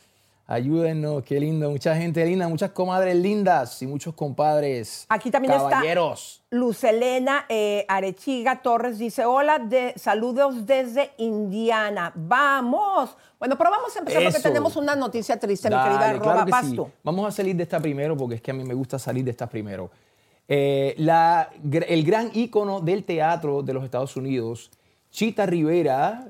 Ayúdenos, 0.52 1.24
qué 1.24 1.40
lindo. 1.40 1.72
Mucha 1.72 1.96
gente 1.96 2.26
linda, 2.26 2.46
muchas 2.50 2.72
comadres 2.72 3.16
lindas 3.16 3.82
y 3.82 3.88
muchos 3.88 4.14
compadres. 4.14 5.06
Aquí 5.08 5.32
también 5.32 5.54
Caballeros. 5.54 6.42
está 6.44 6.58
Luz 6.58 6.84
Elena 6.84 7.46
eh, 7.48 7.86
Arechiga 7.88 8.62
Torres 8.62 9.00
dice, 9.00 9.24
hola, 9.24 9.60
de, 9.60 9.94
saludos 9.96 10.66
desde 10.66 11.12
Indiana. 11.18 12.12
¡Vamos! 12.16 13.16
Bueno, 13.40 13.58
pero 13.58 13.72
vamos 13.72 13.96
a 13.96 14.00
empezar 14.00 14.24
porque 14.24 14.40
tenemos 14.40 14.76
una 14.76 14.94
noticia 14.94 15.40
triste, 15.40 15.70
mi 15.70 15.76
querida 15.78 15.98
claro 16.00 16.20
Roba. 16.20 16.44
que 16.46 16.52
Vas 16.52 16.66
sí. 16.66 16.76
tú. 16.76 16.90
Vamos 17.02 17.26
a 17.26 17.32
salir 17.32 17.56
de 17.56 17.64
esta 17.64 17.80
primero 17.80 18.18
porque 18.18 18.36
es 18.36 18.42
que 18.42 18.52
a 18.52 18.54
mí 18.54 18.66
me 18.66 18.74
gusta 18.74 19.00
salir 19.00 19.24
de 19.24 19.32
esta 19.32 19.48
primero. 19.48 19.90
Eh, 20.50 20.96
la- 20.98 21.50
el 21.88 22.04
gran 22.04 22.30
ícono 22.34 22.82
del 22.82 23.06
teatro 23.06 23.64
de 23.64 23.72
los 23.72 23.86
Estados 23.86 24.18
Unidos, 24.18 24.70
Chita 25.12 25.46
Rivera, 25.46 26.26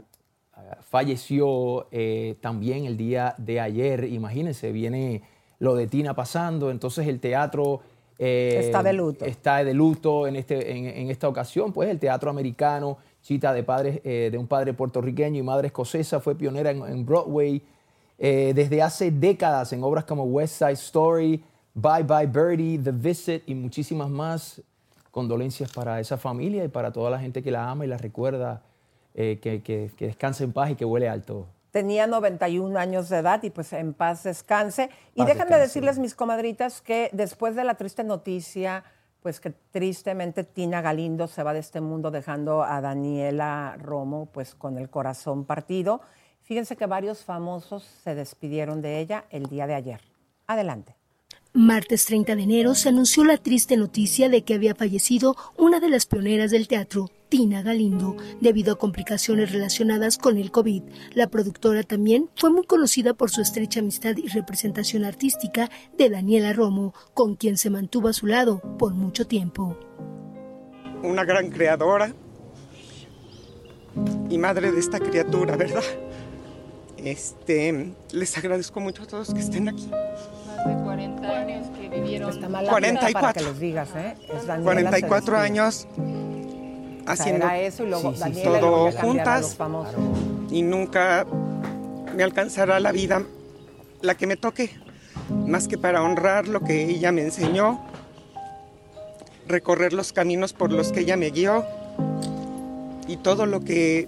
falleció 0.81 1.87
eh, 1.91 2.35
también 2.41 2.85
el 2.85 2.97
día 2.97 3.35
de 3.37 3.59
ayer. 3.59 4.03
Imagínense, 4.05 4.71
viene 4.71 5.21
lo 5.59 5.75
de 5.75 5.87
Tina 5.87 6.13
pasando, 6.13 6.71
entonces 6.71 7.07
el 7.07 7.19
teatro... 7.19 7.81
eh, 8.19 8.57
Está 8.59 8.83
de 8.83 8.93
luto. 8.93 9.25
Está 9.25 9.63
de 9.63 9.73
luto 9.73 10.27
en, 10.27 10.35
este, 10.35 10.71
en, 10.71 10.85
en 10.85 11.09
esta 11.09 11.27
ocasión, 11.27 11.71
pues 11.73 11.89
el 11.89 11.99
teatro 11.99 12.29
americano, 12.29 12.97
Chita 13.21 13.53
de, 13.53 13.63
padres, 13.63 14.01
eh, 14.03 14.29
de 14.31 14.37
un 14.37 14.47
padre 14.47 14.73
puertorriqueño 14.73 15.39
y 15.39 15.43
madre 15.43 15.67
escocesa, 15.67 16.19
fue 16.19 16.35
pionera 16.35 16.71
en, 16.71 16.83
en 16.85 17.05
Broadway 17.05 17.61
desde 18.17 18.83
hace 18.83 19.09
décadas 19.09 19.73
en 19.73 19.83
obras 19.83 20.05
como 20.05 20.25
West 20.25 20.59
Side 20.59 20.73
Story, 20.73 21.43
Bye 21.73 22.03
Bye 22.03 22.27
Birdie, 22.27 22.77
The 22.77 22.91
Visit 22.91 23.43
y 23.47 23.55
muchísimas 23.55 24.09
más. 24.09 24.61
Condolencias 25.09 25.69
para 25.73 25.99
esa 25.99 26.17
familia 26.17 26.63
y 26.63 26.69
para 26.69 26.93
toda 26.93 27.09
la 27.09 27.19
gente 27.19 27.43
que 27.43 27.51
la 27.51 27.69
ama 27.69 27.83
y 27.83 27.87
la 27.89 27.97
recuerda. 27.97 28.61
Eh, 29.13 29.39
que, 29.41 29.61
que, 29.61 29.91
que 29.95 30.07
descanse 30.07 30.43
en 30.43 30.53
paz 30.53 30.71
y 30.71 30.75
que 30.75 30.85
huele 30.85 31.09
alto. 31.09 31.47
Tenía 31.71 32.05
91 32.05 32.77
años 32.77 33.09
de 33.09 33.17
edad 33.17 33.41
y 33.43 33.49
pues 33.49 33.71
en 33.73 33.93
paz 33.93 34.23
descanse. 34.23 34.89
Y 35.15 35.23
déjenme 35.23 35.45
descanse. 35.45 35.59
decirles, 35.61 35.99
mis 35.99 36.15
comadritas, 36.15 36.81
que 36.81 37.09
después 37.13 37.55
de 37.55 37.63
la 37.63 37.75
triste 37.75 38.03
noticia, 38.03 38.83
pues 39.21 39.39
que 39.39 39.51
tristemente 39.71 40.43
Tina 40.43 40.81
Galindo 40.81 41.27
se 41.27 41.43
va 41.43 41.53
de 41.53 41.59
este 41.59 41.79
mundo 41.79 42.11
dejando 42.11 42.63
a 42.63 42.81
Daniela 42.81 43.77
Romo 43.79 44.27
pues 44.31 44.55
con 44.55 44.77
el 44.77 44.89
corazón 44.89 45.45
partido. 45.45 46.01
Fíjense 46.41 46.75
que 46.75 46.87
varios 46.87 47.23
famosos 47.23 47.83
se 48.03 48.15
despidieron 48.15 48.81
de 48.81 48.99
ella 48.99 49.25
el 49.29 49.45
día 49.45 49.67
de 49.67 49.75
ayer. 49.75 50.01
Adelante. 50.47 50.95
Martes 51.53 52.05
30 52.05 52.35
de 52.35 52.43
enero 52.43 52.75
se 52.75 52.89
anunció 52.89 53.23
la 53.23 53.37
triste 53.37 53.77
noticia 53.77 54.27
de 54.29 54.43
que 54.43 54.55
había 54.55 54.73
fallecido 54.73 55.35
una 55.57 55.79
de 55.79 55.89
las 55.89 56.05
pioneras 56.05 56.49
del 56.49 56.67
teatro, 56.67 57.09
Tina 57.31 57.61
Galindo, 57.61 58.17
debido 58.41 58.73
a 58.73 58.77
complicaciones 58.77 59.53
relacionadas 59.53 60.17
con 60.17 60.37
el 60.37 60.51
COVID. 60.51 60.83
La 61.13 61.29
productora 61.29 61.81
también 61.81 62.29
fue 62.35 62.49
muy 62.49 62.65
conocida 62.65 63.13
por 63.13 63.31
su 63.31 63.39
estrecha 63.39 63.79
amistad 63.79 64.17
y 64.17 64.27
representación 64.27 65.05
artística 65.05 65.69
de 65.97 66.09
Daniela 66.09 66.51
Romo, 66.51 66.93
con 67.13 67.37
quien 67.37 67.57
se 67.57 67.69
mantuvo 67.69 68.09
a 68.09 68.13
su 68.13 68.27
lado 68.27 68.59
por 68.77 68.93
mucho 68.95 69.25
tiempo. 69.27 69.79
una 71.03 71.23
gran 71.23 71.49
creadora 71.49 72.13
y 74.29 74.37
madre 74.37 74.73
de 74.73 74.79
esta 74.81 74.99
criatura, 74.99 75.55
¿verdad? 75.55 75.83
Este, 76.97 77.93
les 78.11 78.37
agradezco 78.37 78.81
mucho 78.81 79.03
a 79.03 79.07
todos 79.07 79.33
que 79.33 79.39
estén 79.39 79.69
aquí. 79.69 79.87
Más 79.87 80.67
de 80.67 80.83
40 80.83 81.27
años 81.29 81.67
que 81.69 81.87
vivieron. 81.87 82.29
Está 82.29 82.49
mal 82.49 82.67
44. 82.67 83.21
para 83.21 83.33
que 83.33 83.41
les 83.41 83.59
digas, 83.59 83.89
¿eh? 83.95 84.17
Es 84.33 84.45
Daniela 84.45 84.63
44 84.65 85.35
se 85.71 85.87
O 87.11 87.15
sea, 87.15 87.23
haciendo 87.23 87.45
era 87.45 87.59
eso 87.59 87.83
y 87.83 87.89
luego 87.89 88.11
Sí, 88.11 88.15
sí, 88.15 88.21
Daniela 88.21 88.57
y 88.57 88.61
todo 88.61 88.91
juntas. 88.91 89.57
y 90.49 90.61
nunca 90.63 91.25
me 92.15 92.23
alcanzará 92.23 92.79
la 92.79 92.91
vida 92.91 93.23
la 94.01 94.15
que 94.15 94.27
me 94.27 94.35
toque, 94.35 94.71
más 95.47 95.67
que 95.67 95.77
para 95.77 96.01
honrar 96.01 96.47
lo 96.47 96.61
que 96.61 96.83
ella 96.85 97.11
me 97.11 97.21
enseñó, 97.21 97.81
recorrer 99.47 99.93
los 99.93 100.11
caminos 100.13 100.53
por 100.53 100.71
los 100.71 100.91
que 100.91 101.01
ella 101.01 101.17
me 101.17 101.29
guió 101.29 101.65
y 103.07 103.17
todo 103.17 103.45
lo 103.45 103.59
que 103.61 104.07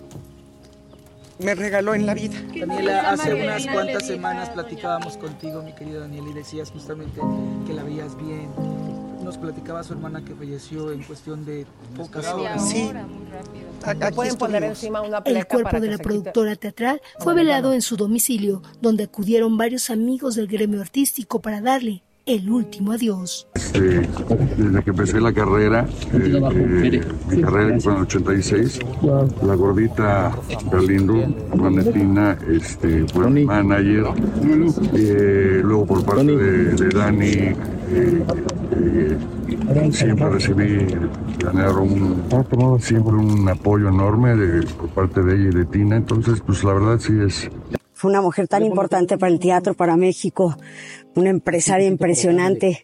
me 1.39 1.55
regaló 1.55 1.93
en 1.93 2.05
la 2.05 2.13
vida. 2.13 2.36
Daniela, 2.57 3.12
hace 3.12 3.33
unas 3.33 3.67
cuantas 3.67 4.07
semanas 4.07 4.50
platicábamos 4.50 5.17
contigo, 5.17 5.62
mi 5.62 5.74
querida 5.74 6.00
Daniela, 6.01 6.29
y 6.29 6.33
decías 6.33 6.72
justamente 6.72 7.19
que 7.67 7.74
la 7.74 7.83
veías 7.83 8.15
bien. 8.17 8.50
Nos 9.33 9.39
platicaba 9.41 9.83
su 9.83 9.93
hermana 9.93 10.23
que 10.23 10.35
falleció 10.35 10.91
en 10.91 11.01
cuestión 11.01 11.43
de 11.43 11.65
pocas 11.97 12.27
horas. 12.33 12.69
Sí. 12.69 12.83
ahora, 12.83 13.07
muy 13.07 13.25
rápido. 13.31 13.65
A- 13.83 13.93
Le 13.95 14.05
aquí 14.05 14.15
pueden 14.15 14.35
poner 14.35 14.63
encima 14.63 15.01
una 15.01 15.17
El 15.25 15.47
cuerpo 15.47 15.63
para 15.71 15.79
de 15.79 15.87
que 15.87 15.91
la 15.93 15.97
productora 15.97 16.55
teatral 16.55 17.01
fue 17.17 17.33
velado 17.33 17.73
en 17.73 17.81
su 17.81 17.97
domicilio, 17.97 18.61
donde 18.79 19.05
acudieron 19.05 19.57
varios 19.57 19.89
amigos 19.89 20.35
del 20.35 20.45
gremio 20.45 20.81
artístico 20.81 21.41
para 21.41 21.61
darle 21.61 22.03
el 22.27 22.47
último 22.49 22.91
adiós. 22.91 23.47
Este, 23.55 24.07
desde 24.55 24.83
que 24.83 24.89
empecé 24.91 25.19
la 25.19 25.33
carrera, 25.33 25.87
eh, 26.13 26.39
eh, 26.53 27.01
mi 27.27 27.41
carrera 27.41 27.79
fue 27.81 27.91
en 27.93 27.97
el 27.97 28.03
86, 28.03 28.79
la 29.41 29.55
gordita 29.55 30.31
Galindo, 30.71 31.15
Valentina, 31.55 32.37
este, 32.49 33.05
fue 33.07 33.29
mi 33.31 33.43
manager, 33.45 34.05
eh, 34.93 35.59
luego 35.63 35.85
por 35.87 36.05
parte 36.05 36.23
de, 36.37 36.75
de 36.75 36.89
Dani, 36.89 37.55
eh, 37.95 39.17
siempre 39.91 40.29
recibí 40.29 40.88
manera 41.45 41.71
un- 41.79 42.23
siempre 42.81 43.13
un 43.13 43.47
apoyo 43.50 43.89
enorme 43.89 44.35
de- 44.35 44.65
por 44.67 44.89
parte 44.89 45.21
de 45.21 45.35
ella 45.35 45.50
y 45.51 45.55
de 45.55 45.65
Tina, 45.65 45.95
entonces 45.97 46.41
pues 46.45 46.63
la 46.63 46.73
verdad 46.73 47.00
sí 47.00 47.13
es 47.25 47.50
Fue 47.93 48.12
una 48.12 48.21
mujer 48.21 48.50
tan 48.50 48.65
importante 48.65 49.17
para 49.17 49.31
el 49.31 49.39
teatro, 49.39 49.75
para 49.75 49.95
México, 49.95 50.57
una 51.15 51.29
empresaria 51.29 51.88
impresionante 51.88 52.83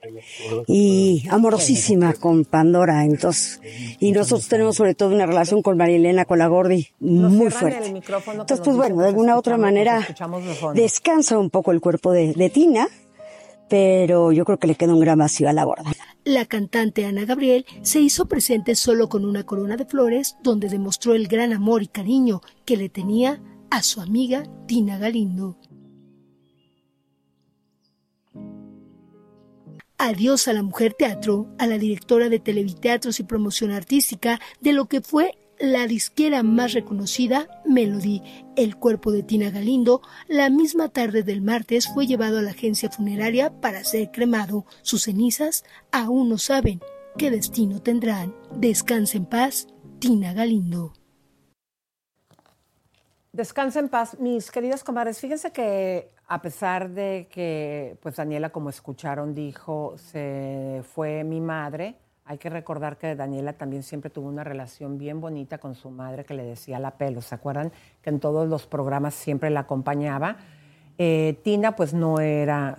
y 0.66 1.28
amorosísima 1.30 2.14
con 2.14 2.46
Pandora. 2.46 3.04
Entonces, 3.04 3.60
y 4.00 4.14
nosotros 4.14 4.48
tenemos 4.48 4.78
sobre 4.78 4.96
todo 4.96 5.14
una 5.14 5.26
relación 5.26 5.62
con 5.62 5.76
Marilena, 5.76 6.24
con 6.24 6.40
la 6.40 6.48
Gordi, 6.48 6.88
Nos 7.02 7.34
muy 7.34 7.50
fuerte. 7.50 7.88
Entonces, 7.88 8.62
pues 8.64 8.78
bueno, 8.78 9.02
de 9.02 9.08
alguna 9.10 9.36
otra 9.38 9.56
escuchamos, 9.56 9.62
manera 9.74 10.08
descansa 10.74 11.38
un 11.38 11.50
poco 11.50 11.72
el 11.74 11.82
cuerpo 11.82 12.14
de, 12.14 12.32
de 12.34 12.50
Tina, 12.50 12.88
pero 13.70 14.32
yo 14.32 14.44
creo 14.46 14.58
que 14.58 14.68
le 14.68 14.76
queda 14.76 14.94
un 14.94 15.00
gran 15.00 15.20
vacío 15.20 15.48
a 15.48 15.54
la 15.54 15.64
gorda. 15.64 15.92
La 16.26 16.46
cantante 16.46 17.06
Ana 17.06 17.26
Gabriel 17.26 17.66
se 17.82 18.02
hizo 18.02 18.28
presente 18.28 18.76
solo 18.76 19.08
con 19.08 19.24
una 19.26 19.46
corona 19.46 19.78
de 19.78 19.86
flores 19.86 20.36
donde 20.44 20.70
demostró 20.70 21.14
el 21.16 21.28
gran 21.28 21.54
amor 21.54 21.84
y 21.84 21.88
cariño 21.88 22.42
que 22.66 22.78
le 22.78 22.90
tenía 22.90 23.42
a 23.70 23.82
su 23.84 24.02
amiga 24.02 24.44
Tina 24.68 24.98
Galindo. 24.98 25.58
Adiós 30.02 30.48
a 30.48 30.54
la 30.54 30.64
mujer 30.64 30.94
teatro, 30.94 31.54
a 31.58 31.68
la 31.68 31.78
directora 31.78 32.30
de 32.30 32.40
Televiteatros 32.40 33.20
y 33.20 33.24
Promoción 33.24 33.72
Artística 33.72 34.40
de 34.62 34.72
lo 34.72 34.86
que 34.86 35.02
fue 35.02 35.34
la 35.60 35.88
disquera 35.88 36.42
más 36.42 36.74
reconocida, 36.74 37.48
Melody. 37.66 38.24
El 38.56 38.78
cuerpo 38.78 39.12
de 39.12 39.24
Tina 39.24 39.52
Galindo, 39.52 40.02
la 40.28 40.50
misma 40.50 40.90
tarde 40.90 41.24
del 41.24 41.42
martes, 41.42 41.88
fue 41.94 42.08
llevado 42.08 42.40
a 42.40 42.42
la 42.42 42.52
agencia 42.52 42.90
funeraria 42.90 43.60
para 43.60 43.84
ser 43.84 44.12
cremado. 44.12 44.66
Sus 44.82 45.04
cenizas 45.04 45.64
aún 45.92 46.30
no 46.30 46.38
saben 46.38 46.80
qué 47.18 47.30
destino 47.30 47.82
tendrán. 47.82 48.34
Descansa 48.56 49.18
en 49.18 49.26
paz, 49.26 49.68
Tina 50.00 50.34
Galindo. 50.34 50.94
Descansa 53.32 53.80
en 53.80 53.90
paz, 53.90 54.18
mis 54.20 54.50
queridas 54.52 54.84
comadres. 54.84 55.20
Fíjense 55.20 55.52
que 55.52 56.12
a 56.28 56.42
pesar 56.42 56.90
de 56.92 57.28
que, 57.32 57.98
pues 58.02 58.16
Daniela, 58.16 58.52
como 58.52 58.70
escucharon, 58.70 59.34
dijo, 59.34 59.96
se 59.98 60.84
fue 60.94 61.24
mi 61.24 61.42
madre, 61.42 61.96
hay 62.30 62.38
que 62.38 62.52
recordar 62.52 62.98
que 62.98 63.16
Daniela 63.16 63.54
también 63.54 63.82
siempre 63.82 64.12
tuvo 64.12 64.30
una 64.30 64.44
relación 64.44 65.00
bien 65.00 65.20
bonita 65.20 65.58
con 65.58 65.74
su 65.74 65.90
madre 65.90 66.26
que 66.26 66.36
le 66.36 66.44
decía 66.44 66.78
la 66.78 66.92
pelo. 66.92 67.22
¿Se 67.22 67.34
acuerdan 67.34 67.72
que 68.04 68.12
en 68.12 68.20
todos 68.20 68.48
los 68.48 68.68
programas 68.68 69.16
siempre 69.16 69.50
la 69.50 69.62
acompañaba? 69.62 70.38
Eh, 71.00 71.40
Tina, 71.44 71.76
pues 71.76 71.96
no 71.96 72.20
era 72.20 72.78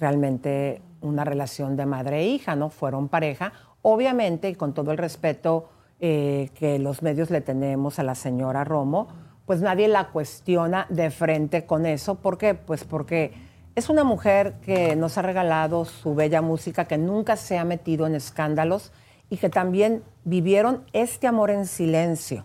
realmente 0.00 0.82
una 1.00 1.24
relación 1.24 1.76
de 1.76 1.86
madre 1.86 2.22
e 2.22 2.26
hija, 2.26 2.56
¿no? 2.56 2.70
Fueron 2.70 3.06
pareja. 3.06 3.52
Obviamente, 3.82 4.48
y 4.48 4.56
con 4.56 4.74
todo 4.74 4.90
el 4.90 4.98
respeto 4.98 5.68
eh, 6.00 6.50
que 6.56 6.80
los 6.80 7.00
medios 7.00 7.30
le 7.30 7.40
tenemos 7.40 8.00
a 8.00 8.02
la 8.02 8.16
señora 8.16 8.64
Romo, 8.64 9.06
pues 9.46 9.60
nadie 9.60 9.86
la 9.86 10.08
cuestiona 10.08 10.88
de 10.88 11.10
frente 11.10 11.66
con 11.66 11.86
eso. 11.86 12.16
¿Por 12.16 12.36
qué? 12.36 12.54
Pues 12.54 12.82
porque 12.82 13.32
es 13.78 13.88
una 13.88 14.02
mujer 14.02 14.54
que 14.64 14.96
nos 14.96 15.18
ha 15.18 15.22
regalado 15.22 15.84
su 15.84 16.12
bella 16.16 16.42
música, 16.42 16.86
que 16.86 16.98
nunca 16.98 17.36
se 17.36 17.58
ha 17.58 17.64
metido 17.64 18.08
en 18.08 18.16
escándalos 18.16 18.90
y 19.30 19.36
que 19.36 19.48
también 19.48 20.02
vivieron 20.24 20.84
este 20.92 21.28
amor 21.28 21.50
en 21.50 21.64
silencio 21.64 22.44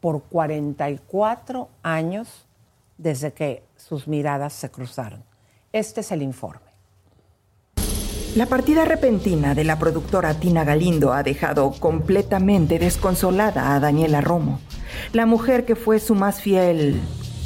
por 0.00 0.22
44 0.22 1.68
años 1.82 2.46
desde 2.96 3.34
que 3.34 3.64
sus 3.76 4.08
miradas 4.08 4.54
se 4.54 4.70
cruzaron. 4.70 5.22
Este 5.72 6.00
es 6.00 6.10
el 6.10 6.22
informe. 6.22 6.72
La 8.34 8.46
partida 8.46 8.86
repentina 8.86 9.54
de 9.54 9.64
la 9.64 9.78
productora 9.78 10.32
Tina 10.40 10.64
Galindo 10.64 11.12
ha 11.12 11.22
dejado 11.22 11.72
completamente 11.72 12.78
desconsolada 12.78 13.74
a 13.74 13.80
Daniela 13.80 14.22
Romo, 14.22 14.58
la 15.12 15.26
mujer 15.26 15.66
que 15.66 15.76
fue 15.76 16.00
su 16.00 16.14
más 16.14 16.40
fiel 16.40 16.98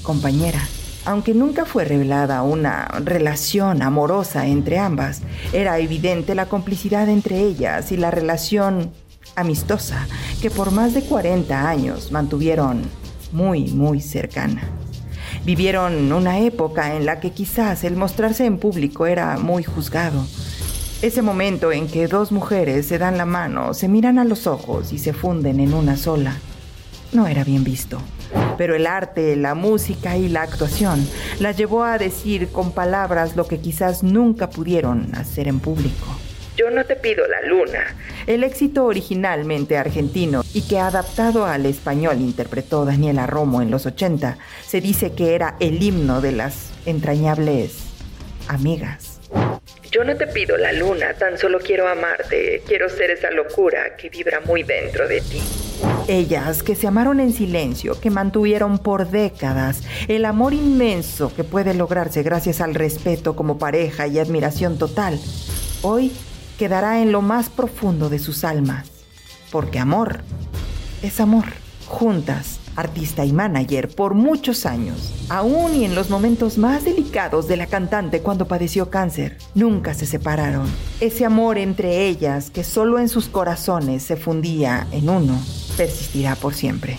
compañera. 0.04 0.60
Aunque 1.06 1.32
nunca 1.32 1.64
fue 1.64 1.84
revelada 1.84 2.42
una 2.42 2.86
relación 3.02 3.80
amorosa 3.80 4.46
entre 4.46 4.78
ambas, 4.78 5.22
era 5.52 5.78
evidente 5.78 6.34
la 6.34 6.46
complicidad 6.46 7.08
entre 7.08 7.40
ellas 7.40 7.92
y 7.92 7.96
la 7.96 8.10
relación 8.10 8.92
amistosa 9.36 10.06
que 10.42 10.50
por 10.50 10.72
más 10.72 10.92
de 10.92 11.02
40 11.02 11.68
años 11.68 12.12
mantuvieron 12.12 12.82
muy, 13.32 13.68
muy 13.68 14.00
cercana. 14.00 14.62
Vivieron 15.44 16.12
una 16.12 16.40
época 16.40 16.96
en 16.96 17.06
la 17.06 17.20
que 17.20 17.30
quizás 17.30 17.84
el 17.84 17.96
mostrarse 17.96 18.44
en 18.44 18.58
público 18.58 19.06
era 19.06 19.38
muy 19.38 19.62
juzgado 19.62 20.26
ese 21.02 21.20
momento 21.20 21.72
en 21.72 21.88
que 21.88 22.08
dos 22.08 22.32
mujeres 22.32 22.86
se 22.86 22.96
dan 22.96 23.18
la 23.18 23.26
mano, 23.26 23.74
se 23.74 23.86
miran 23.86 24.18
a 24.18 24.24
los 24.24 24.46
ojos 24.46 24.94
y 24.94 24.98
se 24.98 25.12
funden 25.12 25.60
en 25.60 25.74
una 25.74 25.96
sola, 25.96 26.38
no 27.12 27.26
era 27.26 27.44
bien 27.44 27.64
visto. 27.64 28.00
Pero 28.58 28.74
el 28.74 28.86
arte, 28.86 29.36
la 29.36 29.54
música 29.54 30.16
y 30.16 30.28
la 30.28 30.42
actuación 30.42 31.06
la 31.40 31.52
llevó 31.52 31.84
a 31.84 31.98
decir 31.98 32.48
con 32.48 32.72
palabras 32.72 33.36
lo 33.36 33.46
que 33.46 33.60
quizás 33.60 34.02
nunca 34.02 34.50
pudieron 34.50 35.14
hacer 35.14 35.48
en 35.48 35.60
público. 35.60 36.06
Yo 36.56 36.70
no 36.70 36.84
te 36.84 36.96
pido 36.96 37.26
la 37.28 37.46
luna. 37.46 37.80
El 38.26 38.42
éxito 38.42 38.86
originalmente 38.86 39.76
argentino 39.76 40.42
y 40.54 40.62
que 40.62 40.78
adaptado 40.78 41.44
al 41.44 41.66
español 41.66 42.20
interpretó 42.20 42.86
Daniela 42.86 43.26
Romo 43.26 43.60
en 43.60 43.70
los 43.70 43.84
80, 43.84 44.38
se 44.66 44.80
dice 44.80 45.12
que 45.12 45.34
era 45.34 45.56
el 45.60 45.82
himno 45.82 46.22
de 46.22 46.32
las 46.32 46.70
entrañables 46.86 47.84
amigas. 48.48 49.20
Yo 49.96 50.04
no 50.04 50.14
te 50.14 50.26
pido 50.26 50.58
la 50.58 50.74
luna, 50.74 51.14
tan 51.14 51.38
solo 51.38 51.58
quiero 51.58 51.88
amarte, 51.88 52.62
quiero 52.66 52.90
ser 52.90 53.10
esa 53.10 53.30
locura 53.30 53.96
que 53.96 54.10
vibra 54.10 54.40
muy 54.40 54.62
dentro 54.62 55.08
de 55.08 55.22
ti. 55.22 55.40
Ellas 56.06 56.62
que 56.62 56.74
se 56.74 56.86
amaron 56.86 57.18
en 57.18 57.32
silencio, 57.32 57.98
que 57.98 58.10
mantuvieron 58.10 58.76
por 58.78 59.08
décadas 59.08 59.84
el 60.06 60.26
amor 60.26 60.52
inmenso 60.52 61.34
que 61.34 61.44
puede 61.44 61.72
lograrse 61.72 62.22
gracias 62.22 62.60
al 62.60 62.74
respeto 62.74 63.36
como 63.36 63.58
pareja 63.58 64.06
y 64.06 64.18
admiración 64.18 64.76
total, 64.76 65.18
hoy 65.80 66.12
quedará 66.58 67.00
en 67.00 67.10
lo 67.10 67.22
más 67.22 67.48
profundo 67.48 68.10
de 68.10 68.18
sus 68.18 68.44
almas, 68.44 68.90
porque 69.50 69.78
amor 69.78 70.18
es 71.02 71.20
amor. 71.20 71.46
Juntas 71.86 72.60
artista 72.76 73.24
y 73.24 73.32
manager 73.32 73.88
por 73.88 74.14
muchos 74.14 74.66
años, 74.66 75.12
aún 75.28 75.74
y 75.74 75.84
en 75.84 75.94
los 75.94 76.10
momentos 76.10 76.58
más 76.58 76.84
delicados 76.84 77.48
de 77.48 77.56
la 77.56 77.66
cantante 77.66 78.20
cuando 78.20 78.46
padeció 78.46 78.90
cáncer. 78.90 79.38
Nunca 79.54 79.94
se 79.94 80.06
separaron. 80.06 80.66
Ese 81.00 81.24
amor 81.24 81.58
entre 81.58 82.06
ellas, 82.06 82.50
que 82.50 82.64
solo 82.64 82.98
en 82.98 83.08
sus 83.08 83.28
corazones 83.28 84.02
se 84.02 84.16
fundía 84.16 84.86
en 84.92 85.08
uno, 85.08 85.38
persistirá 85.76 86.34
por 86.36 86.54
siempre. 86.54 86.98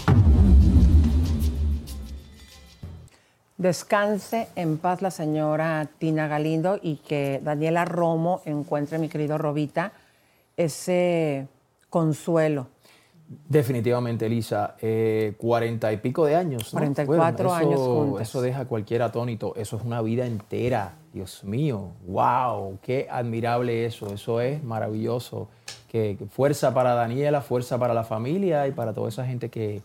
Descanse 3.58 4.50
en 4.56 4.78
paz 4.78 5.02
la 5.02 5.10
señora 5.10 5.90
Tina 5.98 6.28
Galindo 6.28 6.80
y 6.82 6.98
que 6.98 7.42
Daniela 7.44 7.86
Romo 7.86 8.42
encuentre, 8.46 9.00
mi 9.00 9.10
querido 9.10 9.40
Robita, 9.40 9.94
ese 10.58 11.48
consuelo 11.90 12.68
Definitivamente, 13.28 14.26
Elisa. 14.26 14.76
Eh, 14.82 15.36
cuarenta 15.38 15.92
y 15.92 15.98
pico 15.98 16.26
de 16.26 16.36
años. 16.36 16.74
¿no? 16.74 16.80
44 16.80 17.54
años 17.54 17.80
juntos. 17.80 18.22
Eso 18.22 18.42
deja 18.42 18.62
a 18.62 18.66
cualquier 18.66 19.02
atónito. 19.02 19.54
Eso 19.56 19.76
es 19.78 19.84
una 19.84 20.02
vida 20.02 20.26
entera. 20.26 20.96
Dios 21.13 21.44
mío. 21.44 21.90
¡Wow! 22.08 22.80
¡Qué 22.82 23.08
admirable 23.12 23.86
eso! 23.86 24.13
Eso 24.13 24.40
es 24.40 24.63
maravilloso. 24.63 25.50
Que, 25.90 26.18
fuerza 26.30 26.74
para 26.74 26.94
Daniela, 26.94 27.42
fuerza 27.42 27.78
para 27.78 27.94
la 27.94 28.04
familia 28.04 28.68
y 28.68 28.72
para 28.72 28.94
toda 28.94 29.10
esa 29.10 29.26
gente 29.26 29.50
que, 29.50 29.82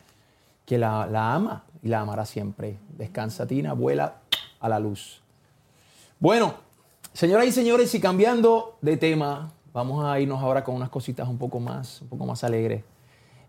que 0.64 0.78
la, 0.78 1.06
la 1.06 1.34
ama 1.34 1.64
y 1.82 1.88
la 1.88 2.00
amará 2.00 2.24
siempre. 2.24 2.78
Descansa, 2.96 3.46
Tina. 3.46 3.72
Vuela 3.72 4.18
a 4.60 4.68
la 4.68 4.78
luz. 4.78 5.20
Bueno, 6.20 6.54
señoras 7.12 7.46
y 7.46 7.52
señores, 7.52 7.92
y 7.96 8.00
cambiando 8.00 8.76
de 8.82 8.96
tema, 8.96 9.50
vamos 9.72 10.04
a 10.04 10.20
irnos 10.20 10.40
ahora 10.40 10.62
con 10.62 10.76
unas 10.76 10.90
cositas 10.90 11.28
un 11.28 11.38
poco 11.38 11.58
más, 11.58 12.02
un 12.02 12.08
poco 12.08 12.24
más 12.24 12.44
alegres. 12.44 12.84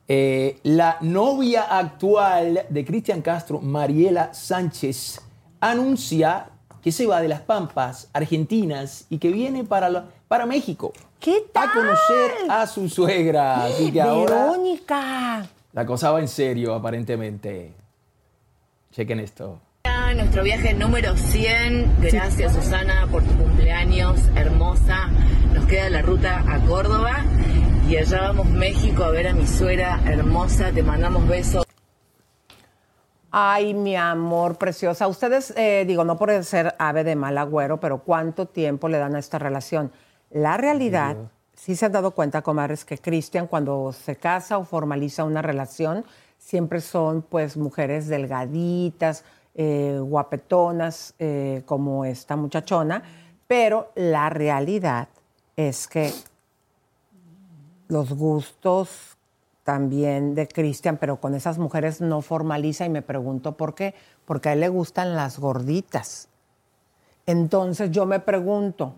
Eh, 0.07 0.59
la 0.63 0.97
novia 1.01 1.63
actual 1.63 2.65
de 2.69 2.85
Cristian 2.85 3.21
Castro, 3.21 3.61
Mariela 3.61 4.33
Sánchez, 4.33 5.21
anuncia 5.61 6.47
que 6.81 6.91
se 6.91 7.07
va 7.07 7.21
de 7.21 7.29
las 7.29 7.41
Pampas 7.41 8.09
Argentinas 8.11 9.05
y 9.09 9.17
que 9.17 9.29
viene 9.29 9.63
para, 9.63 10.05
para 10.27 10.45
México. 10.45 10.91
¿Qué 11.19 11.45
tal? 11.53 11.69
A 11.69 11.73
conocer 11.73 12.31
a 12.49 12.67
su 12.67 12.89
suegra. 12.89 13.63
Así 13.63 13.91
que 13.91 14.03
Verónica. 14.03 15.47
la 15.71 15.85
cosa 15.85 16.11
va 16.11 16.19
en 16.19 16.27
serio, 16.27 16.73
aparentemente. 16.73 17.71
Chequen 18.91 19.21
esto. 19.21 19.59
Nuestro 20.15 20.43
viaje 20.43 20.73
número 20.73 21.15
100. 21.15 22.01
Gracias, 22.01 22.53
Susana, 22.53 23.07
por 23.09 23.23
tu 23.23 23.35
cumpleaños 23.35 24.19
hermosa. 24.35 25.07
Nos 25.53 25.65
queda 25.65 25.89
la 25.89 26.01
ruta 26.01 26.43
a 26.47 26.59
Córdoba 26.65 27.23
y 27.87 27.97
allá 27.97 28.21
vamos 28.21 28.47
México 28.47 29.03
a 29.03 29.11
ver 29.11 29.27
a 29.27 29.33
mi 29.33 29.45
suegra 29.45 29.99
hermosa, 30.05 30.71
te 30.71 30.83
mandamos 30.83 31.27
besos. 31.27 31.65
Ay, 33.31 33.73
mi 33.73 33.95
amor 33.95 34.57
preciosa. 34.57 35.07
Ustedes, 35.07 35.53
eh, 35.57 35.83
digo, 35.87 36.03
no 36.03 36.17
por 36.17 36.43
ser 36.43 36.75
ave 36.77 37.03
de 37.03 37.15
mal 37.15 37.37
agüero, 37.37 37.79
pero 37.79 37.99
¿cuánto 37.99 38.45
tiempo 38.45 38.87
le 38.89 38.99
dan 38.99 39.15
a 39.15 39.19
esta 39.19 39.39
relación? 39.39 39.91
La 40.29 40.55
realidad, 40.57 41.17
sí 41.55 41.75
se 41.75 41.87
han 41.87 41.91
dado 41.91 42.11
cuenta, 42.11 42.41
comadres, 42.41 42.85
que 42.85 42.97
Cristian 42.97 43.47
cuando 43.47 43.91
se 43.91 44.15
casa 44.15 44.57
o 44.57 44.65
formaliza 44.65 45.23
una 45.23 45.41
relación, 45.41 46.05
siempre 46.37 46.79
son 46.79 47.21
pues 47.23 47.57
mujeres 47.57 48.07
delgaditas, 48.07 49.23
eh, 49.55 49.97
guapetonas, 49.99 51.15
eh, 51.19 51.63
como 51.65 52.05
esta 52.05 52.35
muchachona, 52.35 53.03
pero 53.47 53.91
la 53.95 54.29
realidad 54.29 55.07
es 55.55 55.87
que 55.87 56.11
los 57.93 58.11
gustos 58.11 58.89
también 59.63 60.35
de 60.35 60.47
Cristian, 60.47 60.97
pero 60.97 61.21
con 61.21 61.35
esas 61.35 61.57
mujeres 61.57 62.01
no 62.01 62.21
formaliza 62.21 62.85
y 62.85 62.89
me 62.89 63.01
pregunto 63.01 63.53
por 63.53 63.75
qué, 63.75 63.93
porque 64.25 64.49
a 64.49 64.53
él 64.53 64.59
le 64.59 64.67
gustan 64.67 65.15
las 65.15 65.39
gorditas. 65.39 66.27
Entonces 67.25 67.91
yo 67.91 68.05
me 68.05 68.19
pregunto, 68.19 68.95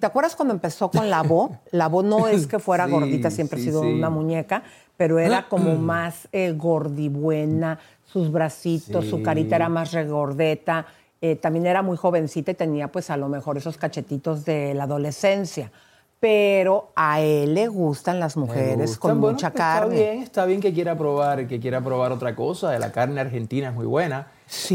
¿te 0.00 0.06
acuerdas 0.06 0.34
cuando 0.34 0.54
empezó 0.54 0.90
con 0.90 1.08
la 1.08 1.22
voz? 1.22 1.52
La 1.70 1.86
voz 1.86 2.04
no 2.04 2.26
es 2.26 2.48
que 2.48 2.58
fuera 2.58 2.86
gordita, 2.88 3.30
siempre 3.30 3.60
ha 3.60 3.62
sido 3.62 3.82
una 3.82 4.10
muñeca, 4.10 4.64
pero 4.96 5.20
era 5.20 5.48
como 5.48 5.76
más 5.76 6.26
eh, 6.32 6.52
gordibuena, 6.52 7.78
sus 8.04 8.32
bracitos, 8.32 9.04
su 9.06 9.22
carita 9.22 9.54
era 9.54 9.68
más 9.68 9.92
regordeta, 9.92 10.86
eh, 11.20 11.36
también 11.36 11.66
era 11.66 11.82
muy 11.82 11.96
jovencita 11.96 12.50
y 12.50 12.54
tenía 12.54 12.88
pues 12.90 13.10
a 13.10 13.16
lo 13.16 13.28
mejor 13.28 13.56
esos 13.56 13.76
cachetitos 13.76 14.44
de 14.44 14.74
la 14.74 14.84
adolescencia 14.84 15.70
pero 16.20 16.90
a 16.96 17.20
él 17.20 17.54
le 17.54 17.68
gustan 17.68 18.18
las 18.18 18.36
mujeres 18.36 18.90
gustan. 18.92 18.98
con 19.12 19.20
Bueno, 19.20 19.34
mucha 19.34 19.50
carne. 19.52 19.94
Está 19.96 20.10
bien, 20.10 20.22
está 20.22 20.44
bien 20.46 20.60
que 20.60 20.72
quiera 20.72 20.96
probar, 20.98 21.46
que 21.46 21.60
quiera 21.60 21.80
probar 21.80 22.10
otra 22.12 22.34
cosa. 22.34 22.76
La 22.78 22.90
carne 22.92 23.20
argentina 23.20 23.68
es 23.68 23.74
muy 23.74 23.86
buena. 23.86 24.26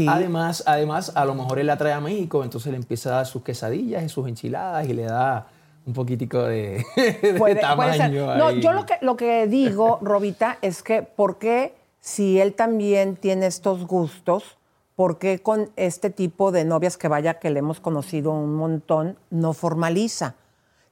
Además, 0.08 0.62
además, 0.66 1.12
a 1.14 1.24
lo 1.24 1.34
mejor 1.34 1.58
él 1.58 1.66
la 1.66 1.76
trae 1.76 1.92
a 1.92 2.00
México, 2.00 2.44
entonces 2.44 2.70
le 2.72 2.78
empieza 2.78 3.10
a 3.10 3.12
dar 3.16 3.26
sus 3.26 3.42
quesadillas 3.42 4.02
y 4.02 4.08
sus 4.08 4.26
enchiladas 4.28 4.88
y 4.88 4.92
le 4.94 5.04
da 5.04 5.46
un 5.86 5.92
poquitico 5.92 6.42
de, 6.44 6.82
de 6.96 7.12
Puede- 7.20 7.38
puede 7.38 7.54
tamaño. 7.60 8.36
No, 8.36 8.46
ahí. 8.46 8.60
yo 8.60 8.72
lo 8.72 8.86
que, 8.86 8.94
lo 9.02 9.16
que 9.16 9.46
digo, 9.46 9.98
Robita, 10.02 10.58
es 10.62 10.82
que 10.82 11.02
¿por 11.02 11.38
qué 11.38 11.74
si 12.00 12.40
él 12.40 12.54
también 12.54 13.16
tiene 13.16 13.46
estos 13.46 13.86
gustos, 13.86 14.56
por 14.96 15.18
qué 15.18 15.40
con 15.40 15.70
este 15.76 16.08
tipo 16.08 16.52
de 16.52 16.64
novias 16.64 16.96
que 16.96 17.08
vaya 17.08 17.34
que 17.34 17.50
le 17.50 17.58
hemos 17.58 17.80
conocido 17.80 18.30
un 18.30 18.54
montón, 18.54 19.18
no 19.30 19.52
formaliza? 19.52 20.36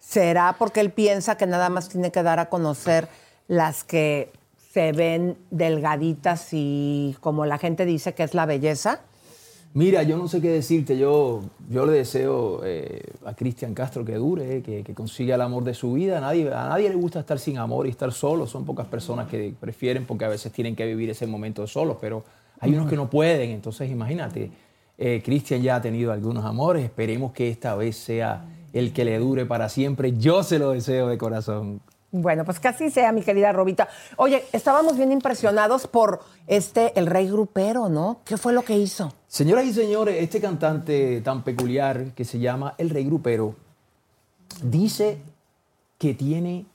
¿Será 0.02 0.56
porque 0.58 0.80
él 0.80 0.90
piensa 0.90 1.36
que 1.36 1.46
nada 1.46 1.70
más 1.70 1.88
tiene 1.88 2.10
que 2.10 2.24
dar 2.24 2.40
a 2.40 2.48
conocer 2.48 3.08
las 3.46 3.84
que 3.84 4.32
se 4.72 4.90
ven 4.90 5.38
delgaditas 5.50 6.48
y 6.50 7.16
como 7.20 7.46
la 7.46 7.56
gente 7.56 7.86
dice 7.86 8.12
que 8.12 8.24
es 8.24 8.34
la 8.34 8.44
belleza? 8.44 9.00
Mira, 9.74 10.02
yo 10.02 10.18
no 10.18 10.26
sé 10.26 10.40
qué 10.40 10.48
decirte. 10.48 10.98
Yo, 10.98 11.42
yo 11.70 11.86
le 11.86 11.92
deseo 11.92 12.62
eh, 12.64 13.12
a 13.24 13.34
Cristian 13.34 13.74
Castro 13.74 14.04
que 14.04 14.16
dure, 14.16 14.60
que, 14.60 14.82
que 14.82 14.92
consiga 14.92 15.36
el 15.36 15.40
amor 15.40 15.62
de 15.62 15.72
su 15.72 15.92
vida. 15.92 16.18
A 16.18 16.20
nadie, 16.20 16.52
a 16.52 16.68
nadie 16.68 16.88
le 16.90 16.96
gusta 16.96 17.20
estar 17.20 17.38
sin 17.38 17.56
amor 17.58 17.86
y 17.86 17.90
estar 17.90 18.12
solo. 18.12 18.48
Son 18.48 18.64
pocas 18.66 18.88
personas 18.88 19.28
que 19.28 19.54
prefieren 19.58 20.04
porque 20.04 20.24
a 20.24 20.28
veces 20.28 20.52
tienen 20.52 20.74
que 20.74 20.84
vivir 20.84 21.10
ese 21.10 21.28
momento 21.28 21.64
solos, 21.68 21.96
pero 22.00 22.24
hay 22.58 22.74
unos 22.74 22.90
que 22.90 22.96
no 22.96 23.08
pueden. 23.08 23.50
Entonces, 23.50 23.88
imagínate, 23.88 24.50
eh, 24.98 25.22
Cristian 25.24 25.62
ya 25.62 25.76
ha 25.76 25.80
tenido 25.80 26.12
algunos 26.12 26.44
amores. 26.44 26.84
Esperemos 26.84 27.32
que 27.32 27.48
esta 27.48 27.76
vez 27.76 27.96
sea 27.96 28.44
el 28.72 28.92
que 28.92 29.04
le 29.04 29.18
dure 29.18 29.46
para 29.46 29.68
siempre. 29.68 30.16
Yo 30.16 30.42
se 30.42 30.58
lo 30.58 30.70
deseo 30.70 31.08
de 31.08 31.18
corazón. 31.18 31.80
Bueno, 32.10 32.44
pues 32.44 32.60
que 32.60 32.68
así 32.68 32.90
sea, 32.90 33.10
mi 33.10 33.22
querida 33.22 33.52
Robita. 33.52 33.88
Oye, 34.16 34.44
estábamos 34.52 34.96
bien 34.96 35.12
impresionados 35.12 35.86
por 35.86 36.20
este, 36.46 36.98
el 36.98 37.06
rey 37.06 37.26
grupero, 37.30 37.88
¿no? 37.88 38.20
¿Qué 38.26 38.36
fue 38.36 38.52
lo 38.52 38.62
que 38.62 38.76
hizo? 38.76 39.14
Señoras 39.26 39.64
y 39.64 39.72
señores, 39.72 40.16
este 40.20 40.38
cantante 40.38 41.22
tan 41.22 41.42
peculiar 41.42 42.12
que 42.12 42.26
se 42.26 42.38
llama 42.38 42.74
El 42.76 42.90
Rey 42.90 43.04
Grupero 43.06 43.54
dice 44.62 45.18
que 45.96 46.12
tiene 46.12 46.66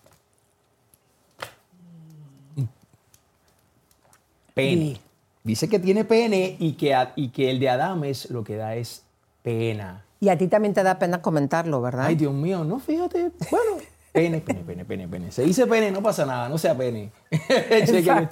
pene. 4.56 5.00
Dice 5.44 5.70
que 5.70 5.78
tiene 5.78 6.04
pene 6.04 6.58
y 6.60 6.74
que, 6.74 6.98
y 7.16 7.30
que 7.30 7.52
el 7.52 7.60
de 7.60 7.70
Adames 7.70 8.32
lo 8.32 8.44
que 8.44 8.56
da 8.56 8.76
es 8.76 9.04
pena. 9.44 10.04
Y 10.20 10.30
a 10.30 10.38
ti 10.38 10.48
también 10.48 10.74
te 10.74 10.84
da 10.84 10.98
pena 10.98 11.22
comentarlo, 11.22 11.82
¿verdad? 11.82 12.06
Ay, 12.06 12.16
Dios 12.16 12.34
mío, 12.34 12.64
no, 12.64 12.80
fíjate. 12.80 13.32
Bueno, 13.52 13.78
pene, 14.12 14.40
pene, 14.42 14.62
pene, 14.62 14.86
pene, 14.86 15.08
pene. 15.08 15.32
Se 15.32 15.44
dice 15.44 15.68
pene, 15.68 15.92
no 15.92 16.02
pasa 16.02 16.26
nada, 16.26 16.50
no 16.50 16.58
sea 16.58 16.76
pene. 16.76 17.12
Chequen. 17.86 18.28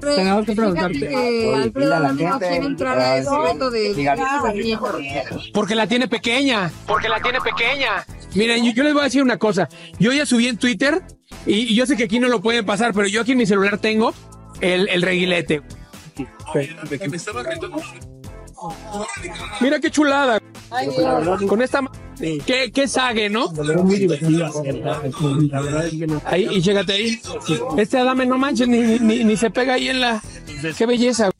Tenemos 0.00 0.46
que 0.46 0.52
preguntarte. 0.54 0.98
Que 1.00 1.54
Alfredo 1.54 2.12
no 2.12 2.38
quiere 2.38 2.56
entrar 2.56 2.98
a 2.98 3.18
ese 3.18 3.30
reto 3.30 3.70
de 3.70 3.94
Porque 5.52 5.74
la 5.74 5.86
tiene 5.86 6.06
pequeña. 6.06 6.70
Porque 6.86 7.08
la 7.08 7.20
tiene 7.20 7.40
pequeña. 7.40 8.06
Miren, 8.34 8.64
yo, 8.64 8.72
yo 8.72 8.84
les 8.84 8.92
voy 8.92 9.02
a 9.02 9.04
decir 9.04 9.22
una 9.22 9.38
cosa. 9.38 9.68
Yo 9.98 10.12
ya 10.12 10.24
subí 10.24 10.46
en 10.46 10.56
Twitter 10.56 11.02
y, 11.46 11.72
y 11.72 11.74
yo 11.74 11.86
sé 11.86 11.96
que 11.96 12.04
aquí 12.04 12.20
no 12.20 12.28
lo 12.28 12.40
pueden 12.40 12.64
pasar, 12.64 12.92
pero 12.94 13.08
yo 13.08 13.22
aquí 13.22 13.32
en 13.32 13.38
mi 13.38 13.46
celular 13.46 13.78
tengo 13.78 14.14
el, 14.60 14.88
el 14.88 15.02
reguilete. 15.02 15.62
Mira 19.60 19.80
qué 19.80 19.90
chulada. 19.90 20.40
Con 21.48 21.62
esta 21.62 21.80
ma- 22.20 22.44
qué, 22.44 22.70
qué 22.72 22.88
sague, 22.88 23.28
¿no? 23.28 23.52
Ahí, 26.24 26.48
y 26.50 26.62
chécate 26.62 26.92
ahí. 26.92 27.20
Este 27.76 27.98
Adame 27.98 28.26
no 28.26 28.38
manches, 28.38 28.68
ni, 28.68 28.98
ni, 28.98 29.24
ni 29.24 29.36
se 29.36 29.50
pega 29.50 29.74
ahí 29.74 29.88
en 29.88 30.00
la. 30.00 30.20
Qué 30.76 30.86
belleza. 30.86 31.30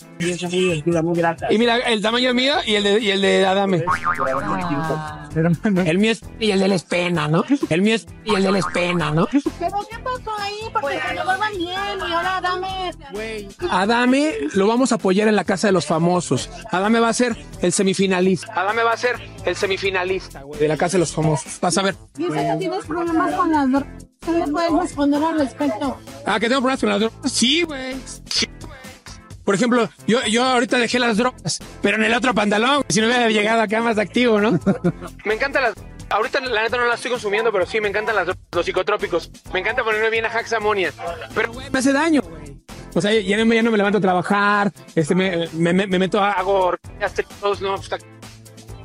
Y 1.51 1.59
mira, 1.59 1.77
el 1.79 2.03
tamaño 2.03 2.35
mío 2.35 2.55
y 2.67 2.75
el 2.75 2.83
de, 2.85 3.01
y 3.01 3.11
el 3.11 3.21
de 3.21 3.47
Adame. 3.47 3.85
El 5.85 5.99
mío 5.99 6.13
es 6.13 6.21
y 6.41 6.51
el 6.51 6.59
de 6.61 6.75
es 6.75 6.83
pena, 6.83 7.29
¿no? 7.29 7.45
El 7.71 7.83
mío 7.83 7.95
es 7.95 8.07
y 8.25 8.35
el 8.35 8.43
de 8.53 8.59
es 8.59 8.65
pena, 8.73 9.11
¿no? 9.13 9.27
Pero 9.27 9.43
¿qué 9.91 9.99
pasó 10.03 10.33
ahí? 10.39 10.55
Porque 10.73 10.99
se 11.07 11.15
lo 11.15 11.25
vuelvan 11.25 11.53
bien 11.57 11.71
y 12.09 12.13
ahora 12.13 12.41
dame. 12.41 12.91
Adame 13.71 14.35
lo 14.55 14.67
vamos 14.67 14.93
a 14.93 14.97
apoyar 14.97 15.29
en 15.29 15.37
la 15.37 15.45
casa 15.45 15.69
de 15.69 15.73
los 15.73 15.87
famosos. 15.87 16.51
Adame 16.71 16.99
va 17.01 17.09
a 17.09 17.13
ser 17.15 17.37
el 17.63 17.73
semifinalista. 17.73 18.53
Adame 18.55 18.83
va 18.83 18.93
a 18.93 18.97
ser 18.97 19.17
el 19.45 19.55
semifinalista, 19.57 20.43
güey, 20.43 20.59
de 20.69 20.75
la 20.75 20.79
casa 20.79 20.93
de 20.93 20.99
los 21.01 21.13
famosos. 21.13 21.59
Vas 21.61 21.79
a 21.79 21.83
ver. 21.83 21.97
Dice 22.15 22.31
que 22.33 22.57
tienes 22.59 22.85
problemas 22.85 23.35
con 23.35 23.51
las 23.51 23.71
drogas. 23.71 23.89
¿Qué 24.25 24.33
le 24.33 24.47
puedes 24.49 24.73
responder 24.73 25.23
al 25.23 25.39
respecto? 25.39 25.97
Ah, 26.27 26.39
que 26.39 26.49
tengo 26.49 26.61
problemas 26.61 26.81
con 26.81 26.89
las 26.91 27.01
drogas. 27.01 27.33
Sí, 27.33 27.63
güey. 27.63 27.97
Sí, 28.29 28.47
güey. 28.61 28.79
Por 29.45 29.55
ejemplo, 29.55 29.89
yo, 30.07 30.23
yo 30.27 30.45
ahorita 30.45 30.77
dejé 30.79 30.99
las 30.99 31.17
drogas, 31.17 31.61
pero 31.81 31.97
en 31.97 32.05
el 32.05 32.13
otro 32.13 32.35
pantalón, 32.35 32.85
si 32.91 33.01
no 33.01 33.07
hubiera 33.07 33.31
llegado 33.31 33.63
acá 33.63 33.81
más 33.81 33.97
activo, 33.97 34.39
¿no? 34.41 34.61
me 35.25 35.35
encantan 35.35 35.63
las. 35.63 35.75
Ahorita 36.11 36.41
la 36.41 36.63
neta 36.63 36.77
no 36.79 36.87
las 36.87 36.97
estoy 36.97 37.11
consumiendo, 37.13 37.51
pero 37.53 37.67
sí 37.67 37.81
me 37.81 37.89
encantan 37.89 38.15
las 38.17 38.27
drogas, 38.27 38.43
los 38.53 38.67
psicotrópicos. 38.67 39.31
Me 39.53 39.61
encanta 39.61 39.83
ponerme 39.85 40.11
bien 40.11 40.27
a 40.27 40.29
Haxamonia. 40.29 40.93
Pero, 41.35 41.53
güey, 41.53 41.71
me 41.71 41.79
hace 41.79 41.93
daño, 41.93 42.21
güey. 42.23 42.59
O 42.95 43.01
sea, 43.01 43.13
ya 43.13 43.37
no, 43.37 43.47
me- 43.47 43.55
ya 43.57 43.63
no 43.63 43.71
me 43.71 43.77
levanto 43.77 43.99
a 43.99 44.01
trabajar, 44.01 44.73
este, 44.95 45.15
me, 45.15 45.47
me, 45.53 45.73
me- 45.73 45.87
me 45.87 45.99
meto 45.99 46.21
a 46.23 46.33
hago 46.33 46.75
todos, 47.41 47.61
no, 47.61 47.77
pues, 47.77 47.91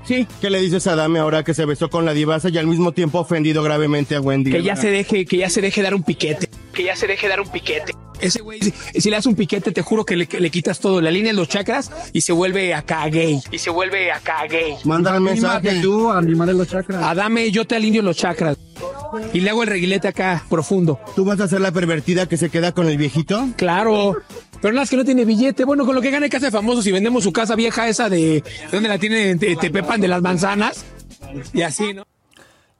Sí. 0.06 0.28
¿Qué 0.42 0.50
le 0.50 0.60
dices 0.60 0.86
a 0.88 0.96
Dame 0.96 1.20
ahora 1.20 1.44
que 1.44 1.54
se 1.54 1.66
besó 1.66 1.89
con 1.89 2.06
la 2.06 2.13
divasa 2.13 2.50
y 2.50 2.58
al 2.58 2.68
mismo 2.68 2.92
tiempo 2.92 3.20
ofendido 3.20 3.63
gravemente 3.63 4.16
a 4.16 4.22
Wendy? 4.22 4.52
Que 4.52 4.63
ya 4.63 4.76
se 4.76 4.89
deje, 4.89 5.26
que 5.26 5.38
ya 5.38 5.50
se 5.50 5.62
deje 5.62 5.82
dar 5.82 5.96
un 5.96 6.04
piquete. 6.04 6.50
Que 6.74 6.84
ya 6.84 6.96
se 6.96 7.08
deje 7.08 7.28
dar 7.28 7.39
un 7.39 7.48
piquete. 7.48 7.94
Ese 8.20 8.42
güey, 8.42 8.62
si, 8.62 8.72
si 9.02 9.10
le 9.10 9.18
das 9.18 9.26
un 9.26 9.36
piquete, 9.36 9.72
te 9.72 9.82
juro 9.82 10.06
que 10.06 10.16
le, 10.16 10.28
quitas 10.28 10.80
todo, 10.80 11.02
la 11.02 11.12
línea 11.12 11.34
de 11.34 11.38
los 11.38 11.50
chakras 11.50 11.92
y 12.13 12.22
se 12.22 12.32
vuelve 12.32 12.74
acá 12.74 13.06
gay. 13.10 13.42
Y 13.52 13.58
se 13.58 13.70
vuelve 13.70 14.12
acá 14.12 14.46
gay. 14.50 14.76
Mándale 14.86 15.18
un 15.18 15.26
mensaje. 15.26 15.82
tú, 15.82 16.10
animarle 16.10 16.54
los 16.54 16.68
chakras. 16.68 17.04
Adame, 17.04 17.52
yo 17.52 17.66
te 17.66 17.76
alineo 17.76 18.02
los 18.02 18.16
chakras. 18.16 18.58
Y 19.34 19.42
le 19.42 19.50
hago 19.50 19.63
el 19.63 19.70
reguilete 19.70 20.08
acá, 20.08 20.46
profundo. 20.50 21.00
¿Tú 21.16 21.26
vas 21.26 21.39
a 21.39 21.48
ser 21.48 21.62
la 21.62 21.72
pervertida 21.72 22.28
que 22.28 22.38
se 22.38 22.50
queda 22.50 22.72
con 22.72 22.88
el 22.88 22.98
viejito? 22.98 23.50
Claro. 23.58 24.18
Pero 24.63 24.76
nada, 24.76 24.86
es 24.86 24.89
que 24.89 24.95
no 24.95 25.04
tiene 25.04 25.26
billete. 25.26 25.65
Bueno, 25.65 25.86
con 25.86 25.93
lo 25.93 25.99
que 25.99 26.10
gana 26.10 26.26
en 26.26 26.32
casa 26.32 26.45
de 26.45 26.52
famosos 26.54 26.88
y 26.88 26.91
vendemos 26.93 27.21
su 27.21 27.34
casa 27.34 27.54
vieja 27.54 27.89
esa 27.89 28.08
de... 28.08 28.41
¿Dónde 28.71 28.88
la 28.88 28.97
tiene? 28.97 29.36
Te, 29.36 29.58
Tepepan 29.58 29.99
de 29.99 30.08
las 30.08 30.21
manzanas. 30.21 30.86
Y 31.52 31.63
así, 31.63 31.93
¿no? 31.93 32.06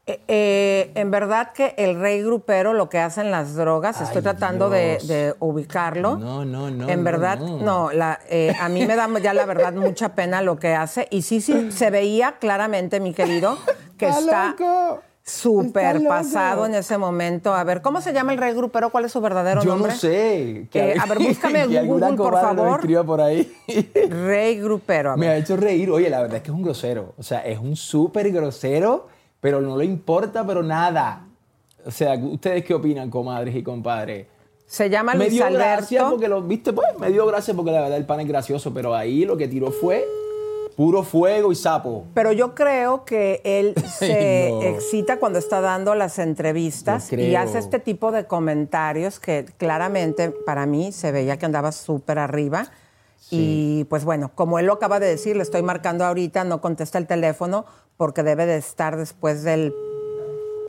Eh, 0.06 0.22
eh, 0.30 0.92
en 0.96 1.12
verdad 1.12 1.52
que 1.52 1.76
el 1.78 2.00
rey 2.00 2.24
grupero 2.24 2.72
lo 2.72 2.88
que 2.88 3.00
hacen 3.00 3.32
las 3.32 3.56
drogas, 3.56 4.00
estoy 4.00 4.22
tratando 4.22 4.70
de, 4.70 4.98
de 5.04 5.36
ubicarlo. 5.40 6.16
No, 6.16 6.46
no, 6.46 6.72
no. 6.72 6.88
en 6.88 7.00
no, 7.00 7.04
verdad, 7.04 7.40
no. 7.40 7.58
no, 7.58 7.92
la, 7.92 8.18
eh, 8.30 8.56
a 8.62 8.70
mí 8.70 8.86
me 8.86 8.96
da 8.96 9.10
ya 9.20 9.34
la 9.34 9.46
verdad 9.46 9.74
mucha 9.74 10.16
pena 10.16 10.42
lo 10.42 10.58
que 10.58 10.74
hace. 10.76 11.10
Y 11.12 11.24
sí, 11.24 11.42
sí, 11.42 11.70
se 11.70 11.90
veía 11.90 12.36
claramente, 12.40 13.02
mi 13.02 13.14
querido, 13.14 13.58
que 13.98 14.08
está 14.08 14.20
Está 14.20 14.50
loco. 14.52 15.02
Pasado 16.08 16.66
en 16.66 16.76
ese 16.76 16.98
momento. 16.98 17.54
A 17.54 17.64
ver, 17.64 17.82
¿cómo 17.82 18.02
se 18.02 18.14
llama 18.14 18.34
el 18.34 18.38
rey 18.38 18.54
grupero? 18.54 18.90
¿Cuál 18.90 19.06
es 19.06 19.12
su 19.12 19.22
verdadero 19.22 19.64
Yo 19.64 19.72
nombre? 19.72 19.94
no 19.94 19.98
sé. 19.98 20.68
Eh, 20.74 20.96
a 21.00 21.06
ver, 21.06 21.20
búscame 21.20 21.68
que 21.70 21.82
Google, 21.86 22.14
por 22.16 22.34
lo 22.34 22.40
favor. 22.42 22.80
escriba 22.80 23.04
por 23.04 23.22
ahí. 23.22 23.52
Rey 24.10 24.60
grupero. 24.60 25.12
a 25.12 25.18
Me 25.18 25.28
ha 25.30 25.38
hecho 25.38 25.56
reír. 25.56 25.90
Oye, 25.92 26.10
la 26.10 26.22
verdad 26.22 26.38
es 26.38 26.44
que 26.44 26.52
es 26.52 26.56
un 26.56 26.64
grosero. 26.64 27.14
O 27.18 27.24
sea, 27.24 27.40
es 27.40 27.58
un 27.58 27.76
súper 27.76 28.32
grosero, 28.32 29.08
pero 29.40 29.62
no 29.62 29.78
le 29.78 29.86
importa, 29.86 30.46
pero 30.46 30.62
nada. 30.62 31.26
O 31.86 31.92
sea, 31.92 32.16
¿ustedes 32.16 32.64
qué 32.66 32.74
opinan, 32.74 33.10
comadres 33.10 33.56
y 33.56 33.64
compadres? 33.64 34.28
Se 34.66 34.90
llama 34.90 35.14
me 35.14 35.26
Luis 35.26 35.34
dio 35.34 35.52
gracia 35.52 36.10
porque 36.10 36.28
lo 36.28 36.42
viste, 36.42 36.74
pues, 36.74 36.88
me 36.98 37.12
dio 37.12 37.26
gracia 37.28 37.54
porque 37.54 37.72
la 37.72 37.82
verdad 37.82 37.98
el 37.98 38.06
pan 38.06 38.22
es 38.22 38.28
gracioso, 38.28 38.74
pero 38.74 38.96
ahí 38.96 39.24
lo 39.26 39.38
que 39.38 39.48
tiró 39.48 39.72
fue 39.72 40.06
puro 40.76 41.04
fuego 41.04 41.52
y 41.52 41.56
sapo. 41.56 42.06
Pero 42.14 42.32
yo 42.32 42.56
creo 42.56 43.06
que 43.06 43.42
él 43.44 43.74
se 43.98 44.50
no. 44.52 44.62
excita 44.62 45.18
cuando 45.18 45.40
está 45.40 45.62
dando 45.62 45.96
las 45.96 46.20
entrevistas 46.20 47.12
y 47.14 47.36
hace 47.36 47.60
este 47.60 47.80
tipo 47.80 48.12
de 48.12 48.26
comentarios 48.26 49.20
que 49.20 49.46
claramente 49.58 50.32
para 50.32 50.66
mí 50.66 50.92
se 50.92 51.12
veía 51.12 51.38
que 51.38 51.46
andaba 51.46 51.72
súper 51.72 52.20
arriba. 52.20 52.72
Y 53.32 53.86
pues 53.86 54.06
bueno, 54.06 54.32
como 54.36 54.60
él 54.60 54.68
lo 54.68 54.74
acaba 54.74 55.00
de 55.00 55.08
decir, 55.08 55.36
le 55.36 55.44
estoy 55.44 55.64
marcando 55.64 56.06
ahorita, 56.06 56.44
no 56.44 56.62
contesta 56.62 57.00
el 57.00 57.08
teléfono 57.08 57.66
porque 57.98 58.22
debe 58.22 58.46
de 58.46 58.58
estar 58.58 58.96
después 58.96 59.44
del 59.44 59.74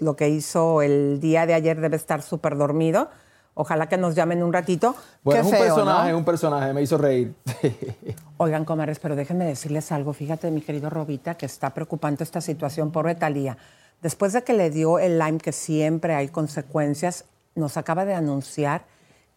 lo 0.00 0.16
que 0.16 0.28
hizo 0.28 0.82
el 0.82 1.20
día 1.20 1.46
de 1.46 1.54
ayer, 1.54 1.80
debe 1.80 1.96
estar 1.96 2.22
súper 2.22 2.56
dormido. 2.56 3.08
Ojalá 3.54 3.88
que 3.88 3.96
nos 3.96 4.14
llamen 4.14 4.42
un 4.42 4.52
ratito. 4.52 4.96
Bueno, 5.22 5.42
Qué 5.42 5.46
es 5.48 5.52
un 5.52 5.58
feo, 5.58 5.74
personaje, 5.76 6.10
¿no? 6.12 6.18
un 6.18 6.24
personaje, 6.24 6.72
me 6.72 6.82
hizo 6.82 6.98
reír. 6.98 7.34
Oigan, 8.36 8.64
comares, 8.64 8.98
pero 8.98 9.14
déjenme 9.16 9.44
decirles 9.44 9.92
algo. 9.92 10.12
Fíjate, 10.12 10.50
mi 10.50 10.60
querido 10.60 10.90
Robita, 10.90 11.36
que 11.36 11.46
está 11.46 11.70
preocupante 11.70 12.24
esta 12.24 12.40
situación 12.40 12.90
por 12.90 13.12
Talía. 13.14 13.56
Después 14.02 14.32
de 14.32 14.42
que 14.42 14.52
le 14.54 14.70
dio 14.70 14.98
el 14.98 15.18
Lyme, 15.18 15.38
que 15.38 15.52
siempre 15.52 16.14
hay 16.14 16.28
consecuencias, 16.28 17.24
nos 17.54 17.76
acaba 17.76 18.04
de 18.04 18.14
anunciar 18.14 18.82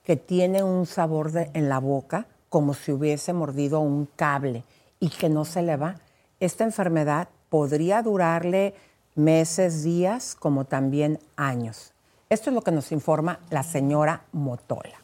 que 0.04 0.16
tiene 0.16 0.64
un 0.64 0.86
sabor 0.88 1.32
de- 1.32 1.52
en 1.54 1.70
la 1.70 1.80
boca 1.80 2.26
como 2.50 2.74
si 2.74 2.92
hubiese 2.92 3.34
mordido 3.34 3.80
un 3.82 4.08
cable 4.16 4.64
y 5.00 5.10
que 5.10 5.30
no 5.30 5.46
se 5.46 5.62
le 5.62 5.78
va. 5.78 5.96
Esta 6.40 6.64
enfermedad 6.64 7.28
podría 7.50 8.02
durarle 8.02 8.74
meses, 9.16 9.84
días, 9.84 10.36
como 10.36 10.66
también 10.66 11.20
años. 11.36 11.94
Esto 12.30 12.50
es 12.50 12.54
lo 12.54 12.62
que 12.62 12.72
nos 12.72 12.92
informa 12.92 13.40
la 13.50 13.64
señora 13.64 14.24
Motola. 14.34 14.96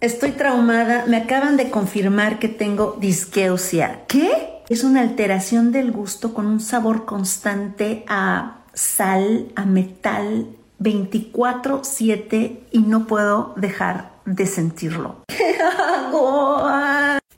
Estoy 0.00 0.32
traumada. 0.32 1.04
Me 1.06 1.16
acaban 1.16 1.56
de 1.56 1.70
confirmar 1.70 2.38
que 2.38 2.48
tengo 2.48 2.96
disqueusia. 3.00 4.00
¿Qué? 4.08 4.62
Es 4.68 4.82
una 4.82 5.02
alteración 5.02 5.70
del 5.70 5.92
gusto 5.92 6.34
con 6.34 6.46
un 6.46 6.60
sabor 6.60 7.04
constante 7.04 8.04
a 8.08 8.58
sal, 8.72 9.52
a 9.54 9.64
metal, 9.64 10.48
24/7 10.80 12.60
y 12.72 12.78
no 12.80 13.06
puedo 13.06 13.54
dejar 13.56 14.10
de 14.24 14.46
sentirlo. 14.46 15.22
¿Qué 15.28 15.56
hago? 15.88 16.66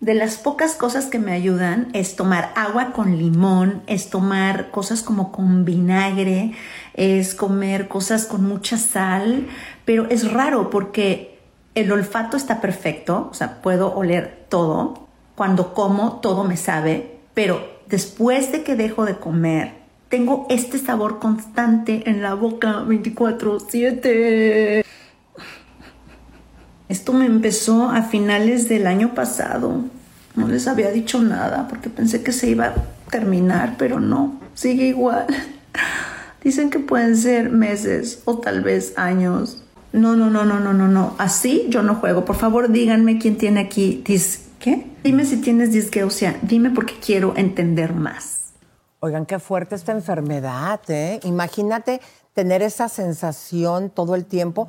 De 0.00 0.14
las 0.14 0.36
pocas 0.36 0.74
cosas 0.74 1.06
que 1.06 1.18
me 1.18 1.32
ayudan 1.32 1.88
es 1.92 2.16
tomar 2.16 2.52
agua 2.54 2.92
con 2.92 3.16
limón, 3.18 3.82
es 3.86 4.10
tomar 4.10 4.70
cosas 4.70 5.02
como 5.02 5.32
con 5.32 5.64
vinagre, 5.64 6.52
es 6.96 7.34
comer 7.34 7.88
cosas 7.88 8.26
con 8.26 8.44
mucha 8.44 8.78
sal, 8.78 9.46
pero 9.84 10.08
es 10.10 10.32
raro 10.32 10.70
porque 10.70 11.38
el 11.74 11.92
olfato 11.92 12.36
está 12.36 12.60
perfecto, 12.60 13.28
o 13.30 13.34
sea, 13.34 13.60
puedo 13.62 13.94
oler 13.94 14.46
todo. 14.48 15.06
Cuando 15.34 15.74
como, 15.74 16.20
todo 16.20 16.44
me 16.44 16.56
sabe, 16.56 17.18
pero 17.34 17.60
después 17.86 18.50
de 18.50 18.62
que 18.62 18.74
dejo 18.74 19.04
de 19.04 19.16
comer, 19.16 19.74
tengo 20.08 20.46
este 20.48 20.78
sabor 20.78 21.18
constante 21.18 22.08
en 22.08 22.22
la 22.22 22.32
boca 22.32 22.82
24/7. 22.86 24.82
Esto 26.88 27.12
me 27.12 27.26
empezó 27.26 27.90
a 27.90 28.02
finales 28.02 28.68
del 28.68 28.86
año 28.86 29.14
pasado. 29.14 29.82
No 30.34 30.48
les 30.48 30.66
había 30.68 30.90
dicho 30.90 31.20
nada 31.20 31.66
porque 31.68 31.90
pensé 31.90 32.22
que 32.22 32.32
se 32.32 32.48
iba 32.48 32.66
a 32.66 32.74
terminar, 33.10 33.74
pero 33.76 34.00
no, 34.00 34.40
sigue 34.54 34.86
igual. 34.86 35.26
Dicen 36.46 36.70
que 36.70 36.78
pueden 36.78 37.16
ser 37.16 37.50
meses 37.50 38.22
o 38.24 38.38
tal 38.38 38.60
vez 38.60 38.96
años. 38.96 39.64
No, 39.92 40.14
no, 40.14 40.30
no, 40.30 40.44
no, 40.44 40.60
no, 40.60 40.72
no, 40.72 40.86
no. 40.86 41.16
Así 41.18 41.66
yo 41.70 41.82
no 41.82 41.96
juego. 41.96 42.24
Por 42.24 42.36
favor, 42.36 42.70
díganme 42.70 43.18
quién 43.18 43.36
tiene 43.36 43.58
aquí 43.58 44.04
dis 44.06 44.46
¿Qué? 44.60 44.86
Dime 45.02 45.24
si 45.24 45.40
tienes 45.40 45.72
disgeusia. 45.72 46.38
Dime 46.42 46.70
porque 46.70 46.94
quiero 47.04 47.36
entender 47.36 47.94
más. 47.94 48.52
Oigan, 49.00 49.26
qué 49.26 49.40
fuerte 49.40 49.74
esta 49.74 49.90
enfermedad, 49.90 50.80
¿eh? 50.86 51.18
Imagínate 51.24 52.00
tener 52.32 52.62
esa 52.62 52.88
sensación 52.88 53.90
todo 53.90 54.14
el 54.14 54.24
tiempo. 54.24 54.68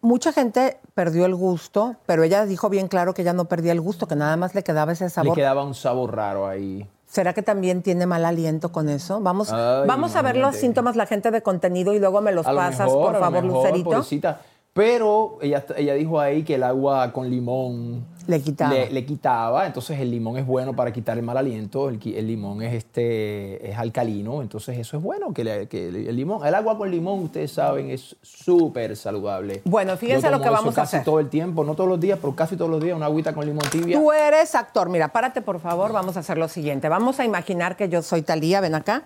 Mucha 0.00 0.32
gente 0.32 0.78
perdió 0.94 1.26
el 1.26 1.34
gusto, 1.34 1.96
pero 2.06 2.22
ella 2.22 2.46
dijo 2.46 2.70
bien 2.70 2.88
claro 2.88 3.12
que 3.12 3.22
ya 3.22 3.34
no 3.34 3.44
perdía 3.44 3.72
el 3.72 3.82
gusto, 3.82 4.08
que 4.08 4.16
nada 4.16 4.38
más 4.38 4.54
le 4.54 4.62
quedaba 4.62 4.92
ese 4.92 5.04
Le 5.04 5.10
sabor. 5.10 5.34
quedaba 5.36 5.62
un 5.62 5.74
sabor 5.74 6.16
raro 6.16 6.46
ahí. 6.46 6.88
¿Será 7.08 7.32
que 7.32 7.42
también 7.42 7.82
tiene 7.82 8.04
mal 8.06 8.24
aliento 8.26 8.70
con 8.70 8.90
eso? 8.90 9.18
Vamos, 9.20 9.50
Ay, 9.50 9.86
vamos 9.88 10.14
a 10.14 10.20
ver 10.20 10.36
los 10.36 10.54
síntomas, 10.56 10.94
la 10.94 11.06
gente 11.06 11.30
de 11.30 11.42
contenido, 11.42 11.94
y 11.94 11.98
luego 11.98 12.20
me 12.20 12.32
los 12.32 12.46
A 12.46 12.52
lo 12.52 12.58
pasas, 12.58 12.86
mejor, 12.86 13.06
por 13.06 13.16
a 13.16 13.18
lo 13.18 13.24
favor, 13.24 13.42
mejor, 13.44 13.62
Lucerito. 13.62 13.90
pobrecita. 13.90 14.40
Pero 14.78 15.38
ella, 15.42 15.66
ella 15.76 15.94
dijo 15.94 16.20
ahí 16.20 16.44
que 16.44 16.54
el 16.54 16.62
agua 16.62 17.12
con 17.12 17.28
limón 17.28 18.04
Le 18.28 18.40
quitaba. 18.40 18.72
Le, 18.72 18.88
le 18.92 19.04
quitaba. 19.04 19.66
Entonces 19.66 19.98
el 19.98 20.08
limón 20.08 20.36
es 20.38 20.46
bueno 20.46 20.76
para 20.76 20.92
quitar 20.92 21.18
el 21.18 21.24
mal 21.24 21.36
aliento. 21.36 21.88
El, 21.88 21.98
limón 22.28 22.62
es 22.62 22.74
este 22.74 23.68
es 23.72 23.76
alcalino. 23.76 24.40
Entonces 24.40 24.78
eso 24.78 24.96
es 24.96 25.02
bueno. 25.02 25.34
Que, 25.34 25.42
le- 25.42 25.66
que 25.66 25.88
el 25.88 26.14
limón, 26.14 26.46
el 26.46 26.54
agua 26.54 26.78
con 26.78 26.88
limón, 26.92 27.24
ustedes 27.24 27.50
saben, 27.50 27.90
es 27.90 28.14
súper 28.22 28.96
saludable. 28.96 29.62
Bueno, 29.64 29.96
fíjense 29.96 30.30
lo 30.30 30.40
que 30.40 30.48
vamos 30.48 30.78
a 30.78 30.82
casi 30.82 30.94
hacer. 30.98 31.04
todo 31.04 31.18
el 31.18 31.28
tiempo, 31.28 31.64
no 31.64 31.74
todos 31.74 31.90
los 31.90 31.98
días, 31.98 32.20
pero 32.20 32.36
casi 32.36 32.56
todos 32.56 32.70
los 32.70 32.80
días, 32.80 32.96
una 32.96 33.06
agüita 33.06 33.34
con 33.34 33.44
limón 33.46 33.64
tibia. 33.72 33.98
Tú 33.98 34.12
eres 34.12 34.54
actor. 34.54 34.88
Mira, 34.90 35.08
párate, 35.08 35.42
por 35.42 35.58
favor. 35.58 35.92
Vamos 35.92 36.16
a 36.16 36.20
hacer 36.20 36.38
lo 36.38 36.46
siguiente. 36.46 36.88
Vamos 36.88 37.18
a 37.18 37.24
imaginar 37.24 37.76
que 37.76 37.88
yo 37.88 38.00
soy 38.00 38.22
Talía. 38.22 38.60
Ven 38.60 38.76
acá. 38.76 39.02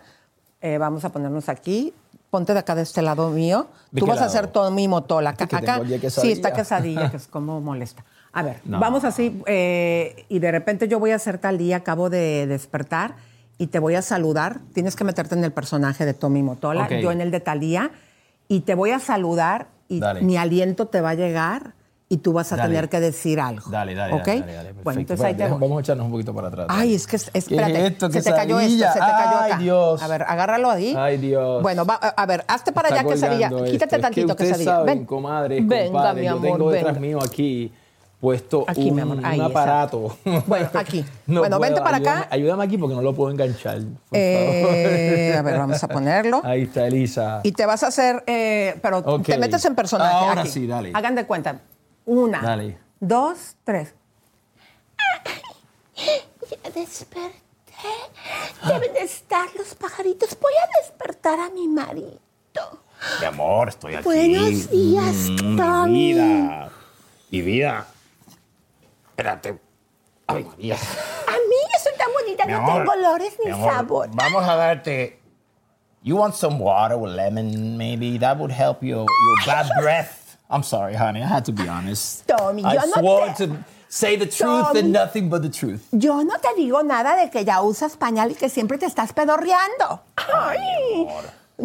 Eh, 0.61 0.77
vamos 0.77 1.07
a 1.07 1.09
ponernos 1.09 1.49
aquí. 1.49 1.95
Ponte 2.33 2.55
de 2.55 2.61
acá 2.61 2.75
de 2.75 2.81
este 2.81 3.03
lado 3.03 3.29
mío. 3.29 3.66
¿De 3.90 4.01
Tú 4.01 4.07
vas 4.07 4.23
a 4.23 4.25
hacer 4.25 4.47
todo 4.47 4.71
mi 4.71 4.88
motola. 4.88 5.31
Acá, 5.38 5.83
Sí, 6.09 6.33
está 6.33 6.55
quesadilla, 6.55 7.11
que 7.11 7.18
es 7.18 7.27
como 7.31 7.61
molesta. 7.61 8.07
A 8.33 8.42
ver, 8.42 8.62
No. 8.64 8.81
vamos 8.81 9.05
así. 9.05 9.42
eh, 9.45 10.25
y 10.31 10.38
de 10.38 10.51
repente 10.51 10.88
yo 10.88 10.99
voy 10.99 11.11
a 11.11 11.18
ser 11.18 11.37
Talía. 11.37 11.77
Acabo 11.77 12.09
de 12.09 12.47
despertar 12.47 13.16
y 13.59 13.66
te 13.66 13.79
voy 13.79 13.97
a 13.97 14.01
saludar. 14.01 14.61
Tienes 14.73 14.97
que 14.97 15.05
meterte 15.05 15.35
en 15.35 15.45
el 15.45 15.53
personaje 15.53 16.07
de 16.07 16.14
Tommy 16.14 16.42
Motola. 16.42 16.88
Yo 17.03 17.12
en 17.12 17.21
el 17.21 17.31
de 17.31 17.40
Talía. 17.40 17.90
Y 18.49 18.61
te 18.61 18.75
voy 18.75 18.92
a 18.92 18.99
saludar 18.99 19.66
y 19.88 20.01
Dale. 20.01 20.23
mi 20.23 20.38
aliento 20.38 20.87
te 20.87 21.03
va 21.03 21.11
a 21.11 21.14
llegar 21.14 21.75
y 22.12 22.18
tú 22.18 22.35
vas 22.35 22.53
a 22.53 22.57
Dale. 22.57 22.68
tener 22.68 22.88
que 22.90 23.01
decir 23.01 23.40
algo. 23.40 23.70
Dale, 23.70 23.94
dale, 23.94 24.12
¿Ok? 24.12 24.27
dale, 24.27 24.53
dale, 24.53 24.72
Bueno, 24.85 25.01
entonces 25.01 25.25
ahí 25.25 25.35
te 25.35 25.48
voy. 25.48 25.59
Vamos 25.59 25.79
a 25.79 25.81
echarnos 25.81 26.05
un 26.05 26.12
poquito 26.12 26.35
para 26.35 26.48
atrás. 26.48 26.66
Ay, 26.68 26.94
es 26.94 27.07
que, 27.07 27.16
es- 27.16 27.31
¿Qué 27.31 27.38
espérate, 27.38 27.72
es 27.87 27.92
esto? 27.92 28.11
se 28.12 28.20
te 28.22 28.31
cayó 28.33 28.61
esto, 28.61 28.85
se 28.87 28.92
te 28.92 28.98
cayó 28.98 29.11
acá. 29.38 29.44
Ay, 29.57 29.62
Dios. 29.62 30.03
A 30.03 30.09
ver, 30.09 30.22
agárralo 30.22 30.70
ahí. 30.70 30.94
Ay, 30.94 31.16
Dios. 31.16 31.62
Bueno, 31.62 31.87
va- 31.87 31.94
a 31.94 32.27
ver, 32.27 32.44
hazte 32.48 32.70
para 32.72 32.88
allá, 32.88 33.05
quesadilla. 33.05 33.48
Quítate 33.64 33.98
tantito, 33.98 34.37
que 34.37 34.44
quesadilla. 34.44 34.70
Saben, 34.72 34.98
Ven. 34.98 35.07
comadres, 35.07 35.66
Venga, 35.66 35.85
compadres, 35.87 36.20
mi 36.20 36.27
yo 36.27 36.33
amor, 36.37 36.42
tengo 36.59 36.70
detrás 36.70 36.94
venga. 36.94 37.07
mío 37.07 37.18
aquí 37.25 37.72
puesto 38.20 38.64
Aquí, 38.68 38.88
un, 38.90 38.94
mi 38.94 39.01
amor, 39.03 39.18
ahí, 39.25 39.40
un 39.40 39.46
aparato. 39.46 40.16
Bueno, 40.46 40.68
aquí. 40.75 41.05
No 41.27 41.40
bueno, 41.40 41.59
vente 41.59 41.81
puedo, 41.81 41.85
para 41.85 41.96
ayúdame- 41.98 42.20
acá. 42.20 42.29
Ayúdame 42.31 42.64
aquí 42.64 42.79
porque 42.79 42.94
no 42.94 43.03
lo 43.03 43.14
puedo 43.14 43.33
enganchar. 43.33 43.79
por 43.79 43.87
Eh, 44.12 45.31
favor. 45.33 45.38
a 45.38 45.42
ver, 45.51 45.59
vamos 45.59 45.83
a 45.83 45.88
ponerlo. 45.88 46.40
Ahí 46.44 46.62
está 46.62 46.87
Elisa. 46.87 47.40
Y 47.42 47.51
te 47.53 47.66
vas 47.66 47.83
a 47.83 47.88
hacer, 47.88 48.22
eh, 48.29 48.79
pero 48.83 49.03
te 49.22 49.38
metes 49.38 49.64
en 49.64 49.75
personaje. 49.75 50.14
Ahora 50.14 50.42
aquí. 50.42 50.51
sí, 50.51 50.66
dale. 50.68 50.92
Hagan 50.94 51.14
de 51.16 51.25
cuenta. 51.27 51.62
Una, 52.05 52.41
Dale. 52.41 52.79
dos, 53.01 53.57
tres. 53.65 53.95
Ya 56.51 56.71
desperté. 56.71 57.33
Deben 58.67 58.93
de 58.93 59.01
estar 59.03 59.49
los 59.57 59.75
pajaritos. 59.75 60.37
Voy 60.41 60.53
a 60.53 60.81
despertar 60.83 61.38
a 61.41 61.51
mi 61.51 61.69
marido. 61.69 62.19
Mi 63.21 63.27
amor, 63.27 63.69
estoy 63.71 63.95
aquí. 63.95 64.05
Buenos 64.05 64.71
días, 64.71 65.15
Mm, 65.43 65.57
Tommy. 65.57 65.93
Mi 65.93 66.12
vida. 66.15 66.71
Mi 67.31 67.41
vida. 67.43 67.87
Espérate. 69.11 69.59
Ay, 70.27 70.45
María. 70.45 70.75
A 70.77 71.33
mí 71.33 71.57
yo 71.73 71.81
soy 71.83 71.93
tan 71.99 72.09
bonita, 72.12 72.47
Mi 72.47 72.53
no 72.53 72.59
amor, 72.59 72.79
tengo 72.79 72.93
olores 72.93 73.37
ni 73.45 73.51
amor, 73.51 73.73
sabor. 73.73 74.09
Vamos 74.12 74.45
a 74.49 74.55
darte. 74.57 75.19
You 76.03 76.17
want 76.17 76.35
some 76.35 76.59
water 76.59 76.97
with 76.97 77.12
lemon, 77.15 77.77
maybe? 77.77 78.19
That 78.19 78.37
would 78.38 78.51
help 78.53 78.83
your, 78.83 79.07
your 79.07 79.47
bad 79.47 79.69
breath. 79.81 80.22
I'm 80.53 80.62
sorry, 80.62 80.95
honey. 80.95 81.23
I 81.23 81.27
had 81.27 81.45
to 81.47 81.53
be 81.53 81.67
honest. 81.67 82.27
Tommy, 82.29 82.62
I 82.65 82.75
yo 82.75 82.81
no 82.87 83.01
swore 83.01 83.27
te- 83.35 83.47
to 83.47 83.65
say 83.88 84.17
the 84.17 84.27
truth 84.27 84.67
Tommy. 84.69 84.81
and 84.81 84.93
nothing 84.93 85.31
but 85.31 85.41
the 85.43 85.49
truth. 85.49 85.81
Yo 85.93 86.23
no 86.23 86.37
te 86.37 86.49
digo 86.57 86.83
nada 86.85 87.17
de 87.17 87.31
que 87.31 87.43
ya 87.45 87.62
usas 87.62 87.97
pañal 87.97 88.31
y 88.33 88.35
que 88.35 88.49
siempre 88.51 88.77
te 88.79 88.85
estás 88.87 89.12
pedorreando. 89.15 90.01
Ay, 90.35 91.09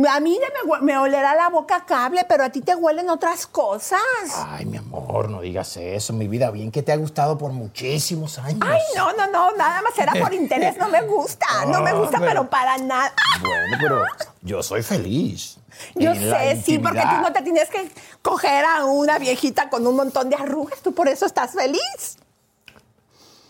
a 0.09 0.19
mí 0.19 0.37
me, 0.39 0.81
me 0.81 0.97
olerá 0.97 1.33
la 1.35 1.49
boca 1.49 1.85
cable, 1.85 2.23
pero 2.27 2.43
a 2.43 2.49
ti 2.49 2.61
te 2.61 2.75
huelen 2.75 3.09
otras 3.09 3.47
cosas. 3.47 3.99
Ay, 4.35 4.65
mi 4.65 4.77
amor, 4.77 5.29
no 5.29 5.41
digas 5.41 5.75
eso. 5.77 6.13
Mi 6.13 6.27
vida, 6.27 6.51
bien 6.51 6.71
que 6.71 6.83
te 6.83 6.91
ha 6.91 6.97
gustado 6.97 7.37
por 7.37 7.51
muchísimos 7.51 8.37
años. 8.37 8.59
Ay, 8.63 8.79
no, 8.95 9.13
no, 9.13 9.27
no, 9.27 9.55
nada 9.55 9.81
más 9.81 9.97
era 9.97 10.13
por 10.13 10.33
interés, 10.35 10.77
no 10.77 10.89
me 10.89 11.01
gusta, 11.01 11.45
no 11.67 11.81
me 11.81 11.91
Ah, 11.91 11.93
gusta, 11.93 12.17
pero- 12.19 12.29
pero 12.31 12.49
para 12.49 12.77
nada. 12.77 13.13
Bueno, 13.41 13.77
pero 13.81 14.01
yo 14.41 14.61
soy 14.61 14.83
feliz. 14.83 15.57
Yo 15.95 16.13
sé, 16.15 16.61
sí, 16.63 16.79
porque 16.79 17.01
tú 17.01 17.21
no 17.21 17.31
te 17.31 17.41
tienes 17.43 17.69
que 17.69 17.89
coger 18.21 18.65
a 18.65 18.85
una 18.85 19.19
viejita 19.19 19.69
con 19.69 19.85
un 19.85 19.95
montón 19.95 20.29
de 20.29 20.35
arrugas, 20.35 20.79
tú 20.81 20.93
por 20.93 21.07
eso 21.07 21.25
estás 21.25 21.51
feliz. 21.53 22.17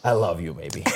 I 0.03 0.09
love 0.09 0.39
you, 0.39 0.53
baby. 0.53 0.83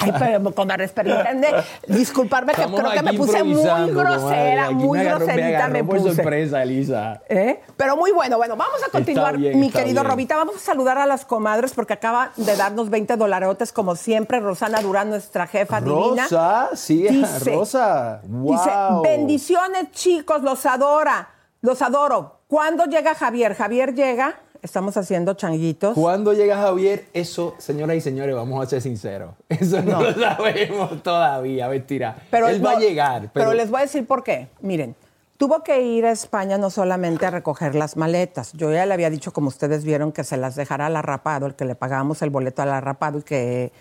Ay, 0.00 0.12
pero 0.18 0.54
comadres, 0.54 0.92
permítanme 0.92 1.48
disculparme 1.86 2.52
que 2.54 2.62
Estamos 2.62 2.80
creo 2.80 2.92
que 2.92 3.02
me 3.02 3.12
puse 3.14 3.42
muy 3.44 3.90
grosera, 3.92 4.70
muy 4.70 4.98
me 4.98 5.04
agarró- 5.08 5.18
me 5.26 5.26
groserita 5.34 5.68
me 5.68 5.84
por 5.84 5.96
puse. 5.98 6.14
sorpresa, 6.14 6.62
Elisa. 6.62 7.20
¿Eh? 7.28 7.60
Pero 7.76 7.96
muy 7.96 8.12
bueno. 8.12 8.36
Bueno, 8.36 8.56
vamos 8.56 8.82
a 8.86 8.90
continuar, 8.90 9.36
bien, 9.36 9.58
mi 9.58 9.70
querido 9.70 10.02
bien. 10.02 10.10
Robita. 10.12 10.36
Vamos 10.36 10.56
a 10.56 10.58
saludar 10.60 10.98
a 10.98 11.06
las 11.06 11.24
comadres 11.24 11.72
porque 11.72 11.92
acaba 11.94 12.30
de 12.36 12.56
darnos 12.56 12.90
20 12.90 13.16
dolarotes, 13.16 13.72
como 13.72 13.96
siempre. 13.96 14.40
Rosana 14.40 14.80
Durán, 14.80 15.10
nuestra 15.10 15.46
jefa 15.46 15.80
divina. 15.80 16.22
Rosa, 16.24 16.70
sí, 16.74 17.02
Dice- 17.08 17.54
Rosa. 17.54 18.20
Wow. 18.24 18.52
Dice, 18.52 18.70
bendiciones, 19.16 19.90
chicos, 19.92 20.42
los 20.42 20.64
adora, 20.66 21.28
los 21.60 21.82
adoro. 21.82 22.40
¿Cuándo 22.48 22.84
llega 22.86 23.14
Javier? 23.14 23.54
Javier 23.54 23.94
llega, 23.94 24.36
estamos 24.62 24.96
haciendo 24.96 25.34
changuitos. 25.34 25.94
Cuando 25.94 26.32
llega 26.32 26.56
Javier, 26.56 27.06
eso, 27.12 27.54
señoras 27.58 27.96
y 27.96 28.00
señores, 28.00 28.34
vamos 28.34 28.64
a 28.64 28.68
ser 28.68 28.80
sinceros. 28.80 29.34
Eso 29.48 29.82
no, 29.82 30.02
lo 30.02 30.12
sabemos 30.14 31.02
todavía, 31.02 31.68
mentira. 31.68 32.22
Él 32.30 32.64
va 32.64 32.72
no, 32.72 32.76
a 32.76 32.80
llegar. 32.80 33.20
Pero, 33.32 33.32
Pero, 33.32 33.52
les 33.54 33.70
voy 33.70 33.78
a 33.80 33.82
decir 33.82 34.06
por 34.06 34.22
qué. 34.22 34.48
Miren, 34.60 34.94
tuvo 35.36 35.62
que 35.62 35.80
ir 35.80 36.04
a 36.06 36.10
España 36.10 36.58
no 36.58 36.70
solamente 36.70 37.26
a 37.26 37.30
recoger 37.30 37.74
las 37.74 37.96
maletas. 37.96 38.52
Yo 38.52 38.72
ya 38.72 38.84
le 38.86 38.94
había 38.94 39.10
dicho, 39.10 39.32
como 39.32 39.48
ustedes 39.48 39.84
vieron, 39.84 40.12
que 40.12 40.24
se 40.24 40.36
las 40.36 40.56
dejara 40.56 40.86
al 40.86 40.96
arrapado, 40.96 41.46
el 41.46 41.54
que 41.54 41.64
le 41.64 41.74
pagábamos 41.74 42.22
el 42.22 42.30
boleto 42.30 42.62
al 42.62 42.70
arrapado 42.70 43.18
y 43.18 43.22
que 43.22 43.72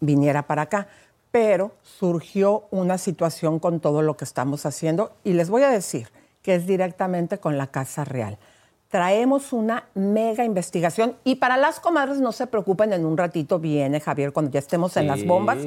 viniera 0.00 0.46
para 0.46 0.62
acá. 0.62 0.88
Pero 1.30 1.72
surgió 1.82 2.64
una 2.70 2.98
situación 2.98 3.58
con 3.58 3.80
todo 3.80 4.02
lo 4.02 4.16
que 4.16 4.24
estamos 4.24 4.66
haciendo 4.66 5.12
y 5.22 5.34
les 5.34 5.50
voy 5.50 5.62
a 5.62 5.70
decir 5.70 6.08
que 6.42 6.54
es 6.54 6.66
directamente 6.66 7.38
con 7.38 7.58
la 7.58 7.66
Casa 7.68 8.04
Real. 8.04 8.38
Traemos 8.90 9.52
una 9.52 9.84
mega 9.94 10.44
investigación 10.44 11.14
y 11.22 11.36
para 11.36 11.56
las 11.56 11.78
comadres 11.78 12.20
no 12.20 12.32
se 12.32 12.48
preocupen, 12.48 12.92
en 12.92 13.06
un 13.06 13.16
ratito 13.16 13.60
viene 13.60 14.00
Javier, 14.00 14.32
cuando 14.32 14.50
ya 14.50 14.58
estemos 14.58 14.96
en 14.96 15.06
las 15.06 15.24
bombas, 15.24 15.58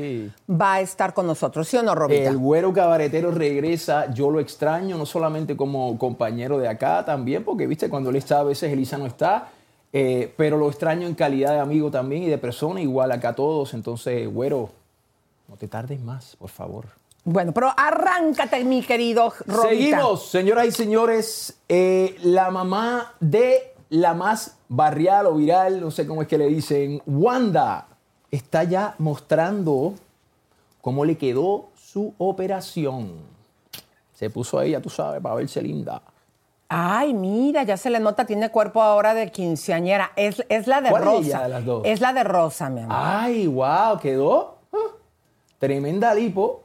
va 0.49 0.73
a 0.75 0.81
estar 0.81 1.13
con 1.13 1.25
nosotros, 1.25 1.67
¿sí 1.67 1.77
o 1.77 1.83
no, 1.83 1.95
Robita? 1.95 2.29
El 2.29 2.37
güero 2.37 2.73
cabaretero 2.73 3.31
regresa, 3.31 4.13
yo 4.13 4.29
lo 4.29 4.41
extraño, 4.41 4.97
no 4.97 5.05
solamente 5.05 5.55
como 5.55 5.97
compañero 5.97 6.57
de 6.57 6.67
acá, 6.67 7.05
también, 7.05 7.45
porque 7.45 7.65
viste, 7.65 7.89
cuando 7.89 8.09
él 8.09 8.17
está, 8.17 8.39
a 8.39 8.43
veces 8.43 8.73
Elisa 8.73 8.97
no 8.97 9.05
está, 9.05 9.47
eh, 9.93 10.33
pero 10.35 10.57
lo 10.57 10.67
extraño 10.67 11.07
en 11.07 11.15
calidad 11.15 11.53
de 11.53 11.59
amigo 11.59 11.91
también 11.91 12.23
y 12.23 12.27
de 12.27 12.37
persona, 12.37 12.81
igual 12.81 13.11
acá 13.11 13.33
todos. 13.33 13.73
Entonces, 13.73 14.27
güero, 14.27 14.69
no 15.47 15.55
te 15.55 15.67
tardes 15.67 16.01
más, 16.01 16.35
por 16.35 16.49
favor. 16.49 16.87
Bueno, 17.25 17.53
pero 17.53 17.71
arráncate, 17.75 18.63
mi 18.65 18.81
querido 18.81 19.33
Robita. 19.45 19.69
Seguimos, 19.69 20.29
señoras 20.29 20.67
y 20.67 20.71
señores. 20.71 21.57
eh, 21.69 22.17
la 22.23 22.51
mamá 22.51 23.13
de 23.19 23.73
la 23.89 24.13
más 24.13 24.57
barrial 24.67 25.27
o 25.27 25.35
viral, 25.35 25.79
no 25.79 25.91
sé 25.91 26.05
cómo 26.05 26.23
es 26.23 26.27
que 26.27 26.37
le 26.37 26.47
dicen, 26.47 27.01
Wanda, 27.05 27.87
está 28.31 28.63
ya 28.63 28.95
mostrando 28.97 29.93
cómo 30.81 31.05
le 31.05 31.17
quedó 31.17 31.69
su 31.75 32.13
operación. 32.17 33.11
Se 34.13 34.29
puso 34.29 34.61
ella, 34.61 34.81
tú 34.81 34.89
sabes, 34.89 35.21
para 35.21 35.35
verse 35.35 35.61
linda. 35.61 36.01
Ay, 36.67 37.13
mira, 37.13 37.63
ya 37.63 37.77
se 37.77 37.91
le 37.91 37.99
nota, 37.99 38.25
tiene 38.25 38.49
cuerpo 38.49 38.81
ahora 38.81 39.13
de 39.13 39.31
quinceañera. 39.31 40.11
Es, 40.15 40.43
es 40.49 40.65
la 40.65 40.81
de 40.81 40.89
¿Cuál 40.89 41.03
es 41.03 41.07
Rosa. 41.07 41.27
ella 41.27 41.41
de 41.43 41.49
las 41.49 41.65
dos? 41.65 41.81
Es 41.85 42.01
la 42.01 42.13
de 42.13 42.23
Rosa, 42.23 42.69
mi 42.69 42.81
amor. 42.81 42.97
Ay, 42.99 43.45
wow, 43.45 43.99
quedó 44.01 44.57
ah, 44.73 44.95
tremenda 45.59 46.15
lipo. 46.15 46.63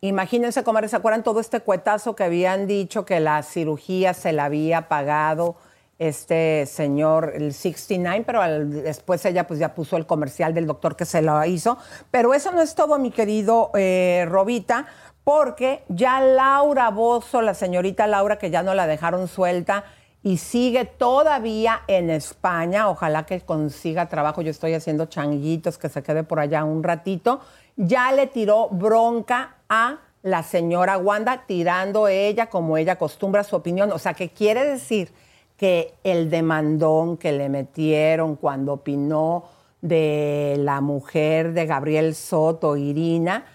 Imagínense, 0.00 0.62
comadres, 0.62 0.90
¿se 0.90 0.96
acuerdan 0.96 1.22
todo 1.22 1.40
este 1.40 1.60
cuetazo 1.60 2.14
que 2.14 2.24
habían 2.24 2.66
dicho 2.66 3.04
que 3.04 3.20
la 3.20 3.42
cirugía 3.42 4.14
se 4.14 4.32
la 4.32 4.44
había 4.44 4.88
pagado 4.88 5.56
este 5.98 6.66
señor, 6.66 7.32
el 7.34 7.54
69, 7.54 8.24
pero 8.26 8.42
después 8.66 9.24
ella 9.24 9.46
pues 9.46 9.58
ya 9.58 9.74
puso 9.74 9.96
el 9.96 10.06
comercial 10.06 10.52
del 10.52 10.66
doctor 10.66 10.96
que 10.96 11.06
se 11.06 11.22
lo 11.22 11.42
hizo. 11.44 11.78
Pero 12.10 12.34
eso 12.34 12.52
no 12.52 12.60
es 12.60 12.74
todo, 12.74 12.98
mi 12.98 13.10
querido 13.10 13.70
eh, 13.74 14.26
Robita, 14.28 14.86
porque 15.24 15.84
ya 15.88 16.20
Laura 16.20 16.90
Bozo, 16.90 17.40
la 17.42 17.54
señorita 17.54 18.06
Laura, 18.06 18.38
que 18.38 18.50
ya 18.50 18.62
no 18.62 18.74
la 18.74 18.86
dejaron 18.86 19.26
suelta, 19.26 19.84
y 20.22 20.38
sigue 20.38 20.84
todavía 20.84 21.82
en 21.86 22.10
España. 22.10 22.90
Ojalá 22.90 23.26
que 23.26 23.40
consiga 23.40 24.08
trabajo. 24.08 24.42
Yo 24.42 24.50
estoy 24.50 24.74
haciendo 24.74 25.06
changuitos, 25.06 25.78
que 25.78 25.88
se 25.88 26.02
quede 26.02 26.24
por 26.24 26.40
allá 26.40 26.64
un 26.64 26.82
ratito. 26.82 27.40
Ya 27.76 28.10
le 28.12 28.26
tiró 28.26 28.68
bronca 28.68 29.55
a 29.68 29.98
la 30.22 30.42
señora 30.42 30.98
Wanda, 30.98 31.44
tirando 31.46 32.08
ella 32.08 32.46
como 32.46 32.76
ella 32.76 32.92
acostumbra 32.92 33.44
su 33.44 33.56
opinión. 33.56 33.92
O 33.92 33.98
sea, 33.98 34.14
que 34.14 34.30
quiere 34.30 34.64
decir 34.64 35.12
que 35.56 35.94
el 36.04 36.30
demandón 36.30 37.16
que 37.16 37.32
le 37.32 37.48
metieron 37.48 38.36
cuando 38.36 38.74
opinó 38.74 39.44
de 39.80 40.56
la 40.58 40.80
mujer 40.80 41.52
de 41.52 41.66
Gabriel 41.66 42.14
Soto, 42.14 42.76
Irina, 42.76 43.46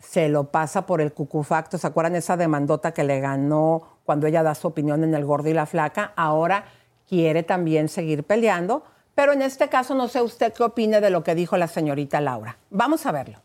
se 0.00 0.28
lo 0.28 0.44
pasa 0.44 0.86
por 0.86 1.00
el 1.00 1.12
cucufacto. 1.12 1.78
¿Se 1.78 1.86
acuerdan 1.86 2.16
esa 2.16 2.36
demandota 2.36 2.92
que 2.92 3.04
le 3.04 3.20
ganó 3.20 3.98
cuando 4.04 4.26
ella 4.26 4.42
da 4.42 4.54
su 4.54 4.68
opinión 4.68 5.04
en 5.04 5.14
El 5.14 5.24
Gordo 5.24 5.48
y 5.48 5.54
la 5.54 5.66
Flaca? 5.66 6.12
Ahora 6.16 6.64
quiere 7.08 7.42
también 7.42 7.88
seguir 7.88 8.24
peleando, 8.24 8.84
pero 9.14 9.32
en 9.32 9.42
este 9.42 9.68
caso 9.68 9.94
no 9.94 10.08
sé 10.08 10.20
usted 10.20 10.52
qué 10.52 10.62
opine 10.62 11.00
de 11.00 11.10
lo 11.10 11.24
que 11.24 11.34
dijo 11.34 11.56
la 11.56 11.68
señorita 11.68 12.20
Laura. 12.20 12.58
Vamos 12.70 13.06
a 13.06 13.12
verlo. 13.12 13.38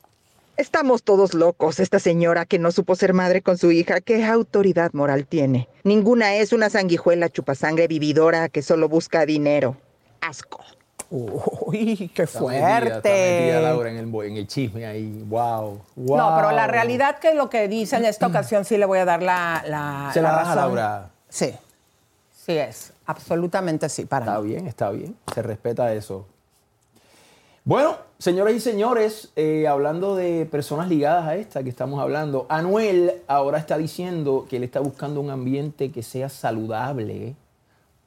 Estamos 0.57 1.03
todos 1.03 1.33
locos. 1.33 1.79
Esta 1.79 1.99
señora 1.99 2.45
que 2.45 2.59
no 2.59 2.71
supo 2.71 2.95
ser 2.95 3.13
madre 3.13 3.41
con 3.41 3.57
su 3.57 3.71
hija, 3.71 4.01
¿qué 4.01 4.23
autoridad 4.25 4.91
moral 4.93 5.25
tiene? 5.25 5.67
Ninguna 5.83 6.35
es 6.35 6.53
una 6.53 6.69
sanguijuela 6.69 7.29
chupasangre 7.29 7.87
vividora 7.87 8.49
que 8.49 8.61
solo 8.61 8.87
busca 8.87 9.25
dinero. 9.25 9.75
Asco. 10.21 10.59
Uy, 11.09 12.09
qué 12.15 12.23
Está 12.23 12.39
metida, 12.41 12.77
está 12.77 12.91
fuerte. 13.01 13.39
metida 13.41 13.61
Laura 13.61 13.89
en 13.91 13.97
el, 13.97 14.05
bo- 14.07 14.23
en 14.23 14.37
el 14.37 14.47
chisme 14.47 14.85
ahí. 14.85 15.23
Wow, 15.27 15.81
wow. 15.95 16.17
No, 16.17 16.33
pero 16.37 16.51
la 16.51 16.65
realidad 16.67 17.19
que 17.19 17.33
lo 17.35 17.49
que 17.49 17.67
dice 17.67 17.97
en 17.97 18.05
esta 18.05 18.27
ocasión 18.27 18.65
sí 18.65 18.77
le 18.77 18.85
voy 18.85 18.99
a 18.99 19.05
dar 19.05 19.21
la, 19.21 19.63
la, 19.67 20.09
Se 20.13 20.21
la 20.21 20.31
la 20.31 20.37
razón. 20.39 20.55
Laura. 20.55 21.09
Sí, 21.29 21.53
sí 22.31 22.57
es, 22.57 22.93
absolutamente 23.05 23.89
sí, 23.89 24.05
para 24.05 24.25
Está 24.25 24.39
mí. 24.39 24.47
bien, 24.49 24.67
está 24.67 24.89
bien. 24.91 25.15
Se 25.33 25.41
respeta 25.43 25.93
eso. 25.93 26.27
Bueno, 27.65 27.95
señoras 28.19 28.53
y 28.55 28.59
señores, 28.59 29.29
eh, 29.37 29.67
hablando 29.67 30.15
de 30.15 30.45
personas 30.45 30.89
ligadas 30.89 31.25
a 31.27 31.35
esta 31.37 31.63
que 31.63 31.69
estamos 31.69 31.99
hablando, 32.01 32.45
Anuel 32.49 33.21
ahora 33.27 33.57
está 33.57 33.77
diciendo 33.77 34.45
que 34.49 34.57
él 34.57 34.63
está 34.63 34.81
buscando 34.81 35.21
un 35.21 35.29
ambiente 35.29 35.89
que 35.91 36.03
sea 36.03 36.27
saludable 36.27 37.35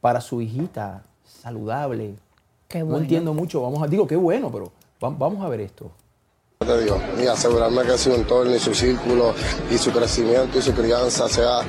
para 0.03 0.21
su 0.21 0.43
hijita. 0.43 1.03
Saludable. 1.25 2.17
Qué 2.69 2.81
No 2.81 2.87
bueno. 2.87 3.01
entiendo 3.03 3.33
mucho. 3.33 3.63
Vamos 3.63 3.83
a, 3.83 3.87
digo, 3.87 4.07
qué 4.07 4.17
bueno, 4.17 4.51
pero 4.53 4.71
va- 5.03 5.15
vamos 5.17 5.43
a 5.45 5.49
ver 5.49 5.61
esto. 5.61 5.91
te 6.59 6.83
digo, 6.83 6.99
y 7.23 7.27
asegurarme 7.27 7.83
que 7.85 7.97
su 7.97 8.13
entorno 8.13 8.55
y 8.55 8.59
su 8.59 8.75
círculo 8.75 9.33
y 9.71 9.79
su 9.79 9.91
crecimiento 9.93 10.59
y 10.59 10.63
su 10.63 10.73
crianza 10.75 11.29
sea 11.29 11.61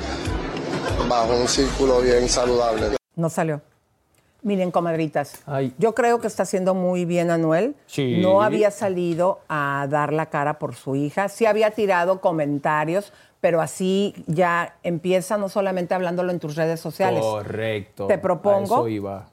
bajo 1.08 1.34
un 1.36 1.48
círculo 1.48 2.00
bien 2.00 2.28
saludable. 2.28 2.96
No 3.16 3.30
salió. 3.30 3.60
Miren, 4.48 4.70
comadritas, 4.70 5.42
yo 5.76 5.94
creo 5.94 6.20
que 6.20 6.26
está 6.26 6.44
haciendo 6.44 6.74
muy 6.74 7.04
bien 7.04 7.30
Anuel. 7.30 7.74
Sí. 7.84 8.16
No 8.22 8.40
había 8.40 8.70
salido 8.70 9.40
a 9.46 9.86
dar 9.90 10.10
la 10.10 10.30
cara 10.30 10.58
por 10.58 10.74
su 10.74 10.96
hija. 10.96 11.28
Sí 11.28 11.44
había 11.44 11.70
tirado 11.72 12.22
comentarios, 12.22 13.12
pero 13.42 13.60
así 13.60 14.14
ya 14.26 14.76
empieza 14.82 15.36
no 15.36 15.50
solamente 15.50 15.92
hablándolo 15.92 16.32
en 16.32 16.38
tus 16.40 16.56
redes 16.56 16.80
sociales. 16.80 17.20
Correcto. 17.20 18.06
Te 18.06 18.14
A 18.14 18.22
propongo 18.22 18.76
eso 18.76 18.88
iba. 18.88 19.28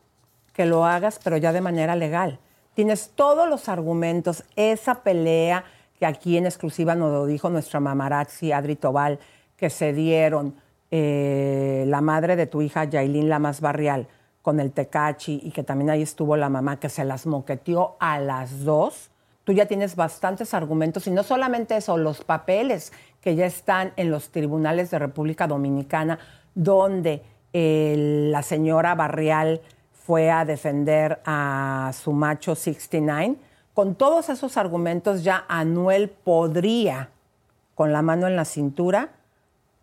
que 0.51 0.65
lo 0.65 0.83
hagas, 0.83 1.17
pero 1.23 1.37
ya 1.37 1.53
de 1.53 1.61
manera 1.61 1.95
legal. 1.95 2.37
Tienes 2.73 3.11
todos 3.15 3.47
los 3.47 3.69
argumentos, 3.69 4.43
esa 4.57 4.95
pelea 4.95 5.63
que 5.97 6.05
aquí 6.05 6.35
en 6.35 6.45
exclusiva 6.45 6.93
nos 6.93 7.09
lo 7.13 7.25
dijo 7.25 7.49
nuestra 7.49 7.79
mamarazzi 7.79 8.51
Adri 8.51 8.75
Tobal, 8.75 9.17
que 9.55 9.69
se 9.69 9.93
dieron 9.93 10.55
eh, 10.91 11.85
la 11.87 12.01
madre 12.01 12.35
de 12.35 12.47
tu 12.47 12.61
hija 12.61 12.83
Yailin 12.83 13.29
Lamas 13.29 13.61
Barrial 13.61 14.09
con 14.45 14.59
el 14.59 14.71
Tecachi 14.71 15.41
y 15.43 15.49
que 15.49 15.63
también 15.63 15.89
ahí 15.89 16.03
estuvo 16.03 16.37
la 16.37 16.49
mamá 16.49 16.79
que 16.79 16.87
se 16.87 17.03
las 17.03 17.25
moqueteó 17.25 17.95
a 17.99 18.19
las 18.19 18.63
dos. 18.63 19.09
Tú 19.43 19.53
ya 19.53 19.65
tienes 19.65 19.95
bastantes 19.95 20.53
argumentos 20.53 21.07
y 21.07 21.09
no 21.09 21.23
solamente 21.23 21.75
eso, 21.75 21.97
los 21.97 22.23
papeles 22.23 22.93
que 23.21 23.35
ya 23.35 23.47
están 23.47 23.91
en 23.95 24.11
los 24.11 24.29
tribunales 24.29 24.91
de 24.91 24.99
República 24.99 25.47
Dominicana, 25.47 26.19
donde 26.53 27.23
eh, 27.53 28.27
la 28.29 28.43
señora 28.43 28.93
Barrial 28.93 29.61
fue 30.05 30.29
a 30.29 30.45
defender 30.45 31.23
a 31.25 31.89
su 31.99 32.13
macho 32.13 32.53
69. 32.53 33.37
Con 33.73 33.95
todos 33.95 34.29
esos 34.29 34.57
argumentos 34.57 35.23
ya 35.23 35.45
Anuel 35.47 36.07
podría, 36.07 37.09
con 37.73 37.91
la 37.91 38.03
mano 38.03 38.27
en 38.27 38.35
la 38.35 38.45
cintura, 38.45 39.09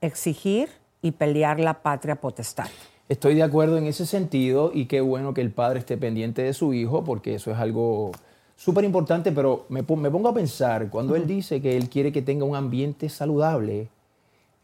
exigir 0.01 0.68
y 1.03 1.11
pelear 1.11 1.59
la 1.59 1.83
patria 1.83 2.14
potestad. 2.14 2.68
Estoy 3.09 3.35
de 3.35 3.43
acuerdo 3.43 3.77
en 3.77 3.87
ese 3.87 4.07
sentido 4.07 4.71
y 4.73 4.87
qué 4.87 5.01
bueno 5.01 5.35
que 5.35 5.41
el 5.41 5.51
padre 5.51 5.81
esté 5.81 5.97
pendiente 5.97 6.43
de 6.43 6.55
su 6.55 6.73
hijo 6.73 7.05
porque 7.05 7.35
eso 7.35 7.51
es 7.51 7.59
algo 7.59 8.12
súper 8.57 8.85
importante, 8.85 9.33
pero 9.33 9.67
me, 9.69 9.83
me 9.83 10.11
pongo 10.11 10.29
a 10.29 10.35
pensar, 10.35 10.88
cuando 10.88 11.17
él 11.17 11.27
dice 11.27 11.61
que 11.61 11.77
él 11.77 11.88
quiere 11.88 12.12
que 12.12 12.23
tenga 12.23 12.45
un 12.45 12.55
ambiente 12.55 13.09
saludable, 13.09 13.88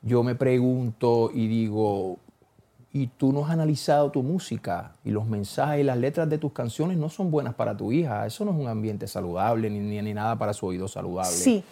yo 0.03 0.22
me 0.22 0.35
pregunto 0.35 1.31
y 1.35 1.48
digo, 1.48 2.18
¿y 2.92 3.09
tú 3.09 3.33
no 3.33 3.44
has 3.44 3.51
analizado 3.51 4.11
tu 4.11 4.22
música? 4.22 4.92
Y 5.05 5.11
los 5.11 5.27
mensajes 5.27 5.81
y 5.81 5.85
las 5.85 5.98
letras 5.98 6.31
de 6.31 6.38
tus 6.38 6.53
canciones 6.53 6.96
no 6.96 7.09
son 7.09 7.31
buenas 7.31 7.55
para 7.55 7.77
tu 7.77 7.90
hija, 7.90 8.24
eso 8.24 8.44
no 8.44 8.53
es 8.53 8.57
un 8.57 8.68
ambiente 8.68 9.07
saludable 9.09 9.68
ni, 9.68 9.81
ni, 9.81 10.01
ni 10.01 10.14
nada 10.14 10.37
para 10.37 10.53
su 10.53 10.66
oído 10.66 10.87
saludable. 10.87 11.33
Sí, 11.33 11.64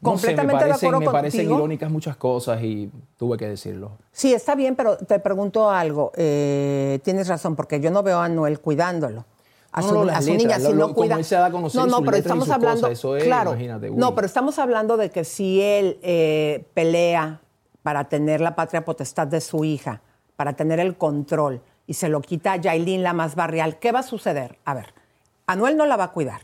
No 0.00 0.18
sé, 0.18 0.28
me 0.28 0.34
completamente 0.36 0.64
de 0.64 0.70
parecen, 0.70 0.88
acuerdo 0.88 1.00
me 1.06 1.12
parecen 1.12 1.40
contigo. 1.40 1.54
irónicas 1.56 1.90
muchas 1.90 2.16
cosas 2.16 2.62
y 2.62 2.90
tuve 3.16 3.36
que 3.38 3.48
decirlo. 3.48 3.92
Sí, 4.12 4.32
está 4.34 4.54
bien, 4.54 4.76
pero 4.76 4.96
te 4.98 5.18
pregunto 5.20 5.70
algo. 5.70 6.12
Eh, 6.16 7.00
tienes 7.02 7.28
razón, 7.28 7.56
porque 7.56 7.80
yo 7.80 7.90
no 7.90 8.02
veo 8.02 8.18
a 8.18 8.26
Anuel 8.26 8.60
cuidándolo. 8.60 9.24
A 9.72 9.80
No, 9.80 9.88
su, 9.88 9.94
no, 9.94 10.00
a 10.02 10.04
las 10.06 10.24
su 10.24 10.30
letras, 10.32 10.46
niña, 10.46 10.58
lo- 10.58 10.66
si 10.66 10.72
lo- 10.72 10.78
no 10.78 10.84
como 10.94 10.94
cuida. 11.06 11.16
él 11.16 11.24
se 11.24 11.34
da 11.34 11.46
a 11.46 11.50
conocer 11.50 11.80
no, 11.80 11.86
no, 11.86 12.02
pero 12.04 12.16
estamos 12.18 12.48
hablando. 12.50 12.88
eso 12.88 13.16
es, 13.16 13.24
claro, 13.24 13.50
imagínate, 13.50 13.90
no, 13.90 14.14
pero 14.14 14.26
estamos 14.26 14.58
hablando 14.58 14.96
de 14.96 15.10
que 15.10 15.24
si 15.24 15.60
él 15.60 15.98
eh, 16.02 16.64
pelea 16.72 17.40
para 17.82 18.04
tener 18.04 18.40
la 18.40 18.54
patria 18.54 18.84
potestad 18.84 19.26
de 19.26 19.40
su 19.40 19.64
hija, 19.64 20.00
para 20.36 20.54
tener 20.54 20.80
el 20.80 20.96
control, 20.96 21.60
y 21.86 21.94
se 21.94 22.08
lo 22.08 22.20
quita 22.20 22.52
a 22.52 22.56
Yailin, 22.56 23.02
la 23.02 23.12
más 23.12 23.34
barrial, 23.34 23.78
¿qué 23.78 23.92
va 23.92 24.00
a 24.00 24.02
suceder? 24.02 24.58
A 24.64 24.72
ver, 24.74 24.94
Anuel 25.46 25.76
no 25.76 25.84
la 25.86 25.96
va 25.96 26.04
a 26.04 26.12
cuidar. 26.12 26.40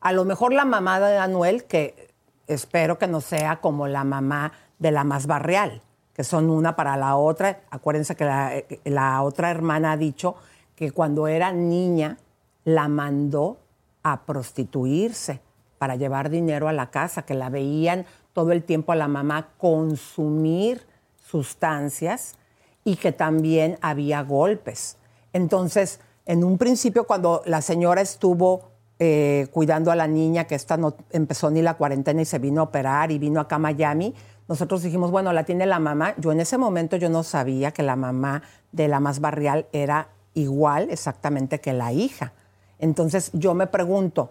A 0.00 0.12
lo 0.12 0.24
mejor 0.24 0.52
la 0.52 0.64
mamá 0.64 1.00
de 1.00 1.16
Anuel, 1.16 1.64
que 1.64 2.03
espero 2.46 2.98
que 2.98 3.06
no 3.06 3.20
sea 3.20 3.60
como 3.60 3.86
la 3.88 4.04
mamá 4.04 4.52
de 4.78 4.90
la 4.90 5.04
más 5.04 5.26
barrial, 5.26 5.82
que 6.14 6.24
son 6.24 6.50
una 6.50 6.76
para 6.76 6.96
la 6.96 7.16
otra. 7.16 7.62
Acuérdense 7.70 8.16
que 8.16 8.24
la, 8.24 8.56
eh, 8.56 8.80
la 8.84 9.22
otra 9.22 9.50
hermana 9.50 9.92
ha 9.92 9.96
dicho 9.96 10.36
que 10.76 10.90
cuando 10.90 11.26
era 11.26 11.52
niña 11.52 12.18
la 12.64 12.88
mandó 12.88 13.58
a 14.02 14.22
prostituirse 14.22 15.40
para 15.78 15.96
llevar 15.96 16.30
dinero 16.30 16.68
a 16.68 16.72
la 16.72 16.90
casa, 16.90 17.22
que 17.22 17.34
la 17.34 17.50
veían 17.50 18.06
todo 18.32 18.52
el 18.52 18.62
tiempo 18.62 18.92
a 18.92 18.96
la 18.96 19.08
mamá 19.08 19.48
consumir 19.58 20.86
sustancias 21.24 22.36
y 22.84 22.96
que 22.96 23.12
también 23.12 23.78
había 23.80 24.22
golpes. 24.22 24.98
Entonces, 25.32 26.00
en 26.26 26.44
un 26.44 26.58
principio, 26.58 27.06
cuando 27.06 27.42
la 27.46 27.62
señora 27.62 28.00
estuvo 28.00 28.70
eh, 29.00 29.48
cuidando 29.50 29.90
a 29.90 29.96
la 29.96 30.06
niña, 30.06 30.44
que 30.44 30.54
esta 30.54 30.76
no 30.76 30.96
empezó 31.10 31.50
ni 31.50 31.62
la 31.62 31.74
cuarentena 31.74 32.22
y 32.22 32.24
se 32.24 32.38
vino 32.38 32.60
a 32.60 32.64
operar 32.64 33.10
y 33.10 33.18
vino 33.18 33.40
acá 33.40 33.56
a 33.56 33.58
Miami, 33.58 34.14
nosotros 34.46 34.82
dijimos, 34.82 35.10
bueno, 35.10 35.32
la 35.32 35.44
tiene 35.44 35.66
la 35.66 35.80
mamá. 35.80 36.14
Yo 36.18 36.30
en 36.30 36.40
ese 36.40 36.58
momento 36.58 36.96
yo 36.96 37.08
no 37.08 37.22
sabía 37.22 37.72
que 37.72 37.82
la 37.82 37.96
mamá 37.96 38.42
de 38.72 38.88
la 38.88 39.00
más 39.00 39.20
barrial 39.20 39.66
era 39.72 40.08
igual 40.34 40.90
exactamente 40.90 41.60
que 41.60 41.72
la 41.72 41.92
hija. 41.92 42.34
Entonces 42.78 43.30
yo 43.32 43.54
me 43.54 43.66
pregunto, 43.66 44.30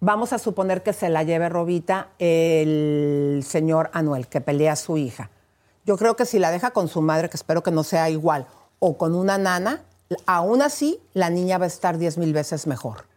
vamos 0.00 0.32
a 0.32 0.38
suponer 0.38 0.82
que 0.82 0.92
se 0.92 1.08
la 1.08 1.22
lleve 1.22 1.48
Robita 1.48 2.08
el 2.18 3.42
señor 3.46 3.90
Anuel, 3.92 4.26
que 4.26 4.40
pelea 4.40 4.72
a 4.72 4.76
su 4.76 4.96
hija. 4.96 5.30
Yo 5.84 5.96
creo 5.96 6.16
que 6.16 6.24
si 6.24 6.38
la 6.38 6.50
deja 6.50 6.72
con 6.72 6.88
su 6.88 7.00
madre, 7.00 7.28
que 7.28 7.36
espero 7.36 7.62
que 7.62 7.70
no 7.70 7.84
sea 7.84 8.10
igual, 8.10 8.46
o 8.80 8.96
con 8.96 9.14
una 9.14 9.38
nana, 9.38 9.82
aún 10.26 10.62
así 10.62 11.00
la 11.12 11.30
niña 11.30 11.58
va 11.58 11.64
a 11.64 11.68
estar 11.68 11.98
diez 11.98 12.18
mil 12.18 12.32
veces 12.32 12.66
mejor 12.66 13.09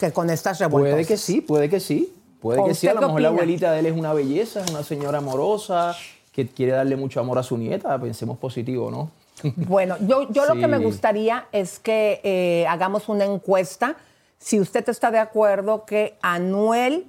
que 0.00 0.12
con 0.12 0.30
estas 0.30 0.58
revueltas. 0.58 0.92
Puede 0.94 1.06
que 1.06 1.16
sí, 1.16 1.40
puede 1.42 1.68
que 1.68 1.78
sí. 1.78 2.12
Puede 2.40 2.60
¿O 2.60 2.64
que 2.64 2.74
sí, 2.74 2.88
a 2.88 2.94
lo 2.94 3.02
mejor 3.02 3.20
la 3.20 3.28
abuelita 3.28 3.70
de 3.72 3.80
él 3.80 3.86
es 3.86 3.92
una 3.96 4.14
belleza, 4.14 4.64
es 4.64 4.70
una 4.70 4.82
señora 4.82 5.18
amorosa, 5.18 5.94
que 6.32 6.48
quiere 6.48 6.72
darle 6.72 6.96
mucho 6.96 7.20
amor 7.20 7.38
a 7.38 7.42
su 7.42 7.58
nieta. 7.58 7.98
Pensemos 8.00 8.38
positivo, 8.38 8.90
¿no? 8.90 9.10
Bueno, 9.56 9.96
yo, 10.00 10.30
yo 10.32 10.46
lo 10.46 10.54
que 10.54 10.66
me 10.66 10.78
gustaría 10.78 11.46
es 11.52 11.78
que 11.78 12.20
eh, 12.24 12.66
hagamos 12.66 13.08
una 13.10 13.24
encuesta. 13.26 13.94
Si 14.38 14.58
usted 14.58 14.88
está 14.88 15.10
de 15.10 15.18
acuerdo 15.18 15.84
que 15.84 16.14
Anuel 16.22 17.04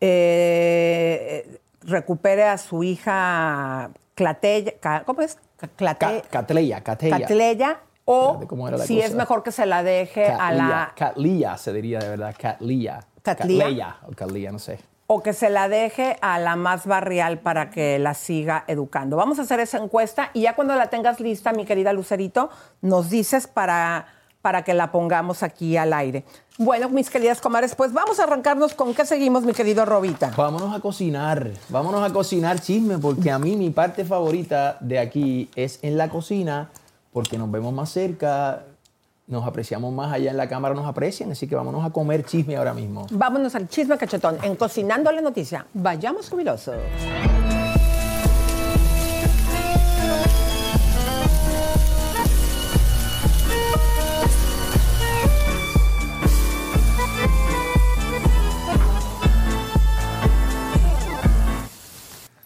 eh, 0.00 1.58
recupere 1.82 2.44
a 2.44 2.58
su 2.58 2.82
hija 2.84 3.90
Clatella, 4.14 4.74
¿cómo 5.04 5.22
es? 5.22 5.38
Ca- 5.56 5.68
Clate- 5.76 6.22
Catleya, 6.30 6.82
Catleya. 6.82 7.16
O 8.08 8.26
Espérate, 8.28 8.46
¿cómo 8.46 8.68
era 8.68 8.78
la 8.78 8.84
si 8.86 8.94
cosa? 8.96 9.06
es 9.08 9.14
mejor 9.14 9.42
que 9.42 9.50
se 9.52 9.66
la 9.66 9.82
deje 9.82 10.26
a 10.28 10.52
la 10.52 10.92
Catleya 10.96 11.56
se 11.58 11.72
diría 11.72 11.98
de 11.98 12.08
verdad. 12.10 12.34
Catleya 12.38 13.96
o 14.08 14.12
Catleya, 14.12 14.52
no 14.52 14.58
sé. 14.58 14.78
o 15.08 15.22
que 15.22 15.32
se 15.32 15.50
la 15.50 15.68
deje 15.68 16.16
a 16.20 16.38
la 16.38 16.56
más 16.56 16.86
barrial 16.86 17.38
para 17.38 17.70
que 17.70 17.98
la 17.98 18.14
siga 18.14 18.64
educando. 18.68 19.16
Vamos 19.16 19.38
a 19.38 19.42
hacer 19.42 19.60
esa 19.60 19.78
encuesta 19.78 20.30
y 20.34 20.42
ya 20.42 20.54
cuando 20.54 20.74
la 20.76 20.88
tengas 20.88 21.20
lista, 21.20 21.52
mi 21.52 21.64
querida 21.64 21.92
Lucerito, 21.92 22.48
nos 22.80 23.10
dices 23.10 23.46
para, 23.48 24.06
para 24.42 24.62
que 24.62 24.74
la 24.74 24.90
pongamos 24.92 25.42
aquí 25.42 25.76
al 25.76 25.92
aire. 25.92 26.24
Bueno, 26.58 26.88
mis 26.88 27.10
queridas 27.10 27.40
comadres, 27.40 27.74
pues 27.74 27.92
vamos 27.92 28.18
a 28.20 28.24
arrancarnos 28.24 28.74
con 28.74 28.94
qué 28.94 29.04
seguimos, 29.04 29.42
mi 29.44 29.52
querido 29.52 29.84
Robita. 29.84 30.32
Vámonos 30.36 30.74
a 30.74 30.80
cocinar, 30.80 31.50
vámonos 31.68 32.08
a 32.08 32.12
cocinar 32.12 32.60
chisme, 32.60 32.98
porque 32.98 33.30
a 33.30 33.38
mí 33.38 33.56
mi 33.56 33.70
parte 33.70 34.04
favorita 34.04 34.76
de 34.80 34.98
aquí 35.00 35.50
es 35.56 35.78
en 35.82 35.98
la 35.98 36.08
cocina, 36.08 36.70
porque 37.16 37.38
nos 37.38 37.50
vemos 37.50 37.72
más 37.72 37.88
cerca, 37.88 38.64
nos 39.26 39.46
apreciamos 39.46 39.90
más 39.90 40.12
allá 40.12 40.32
en 40.32 40.36
la 40.36 40.50
cámara, 40.50 40.74
nos 40.74 40.84
aprecian, 40.84 41.32
así 41.32 41.48
que 41.48 41.56
vámonos 41.56 41.82
a 41.82 41.88
comer 41.88 42.26
chisme 42.26 42.56
ahora 42.58 42.74
mismo. 42.74 43.06
Vámonos 43.10 43.54
al 43.54 43.70
chisme 43.70 43.96
cachetón 43.96 44.36
en 44.42 44.54
Cocinando 44.54 45.10
la 45.10 45.22
Noticia. 45.22 45.66
Vayamos 45.72 46.28
jubilosos. 46.28 46.76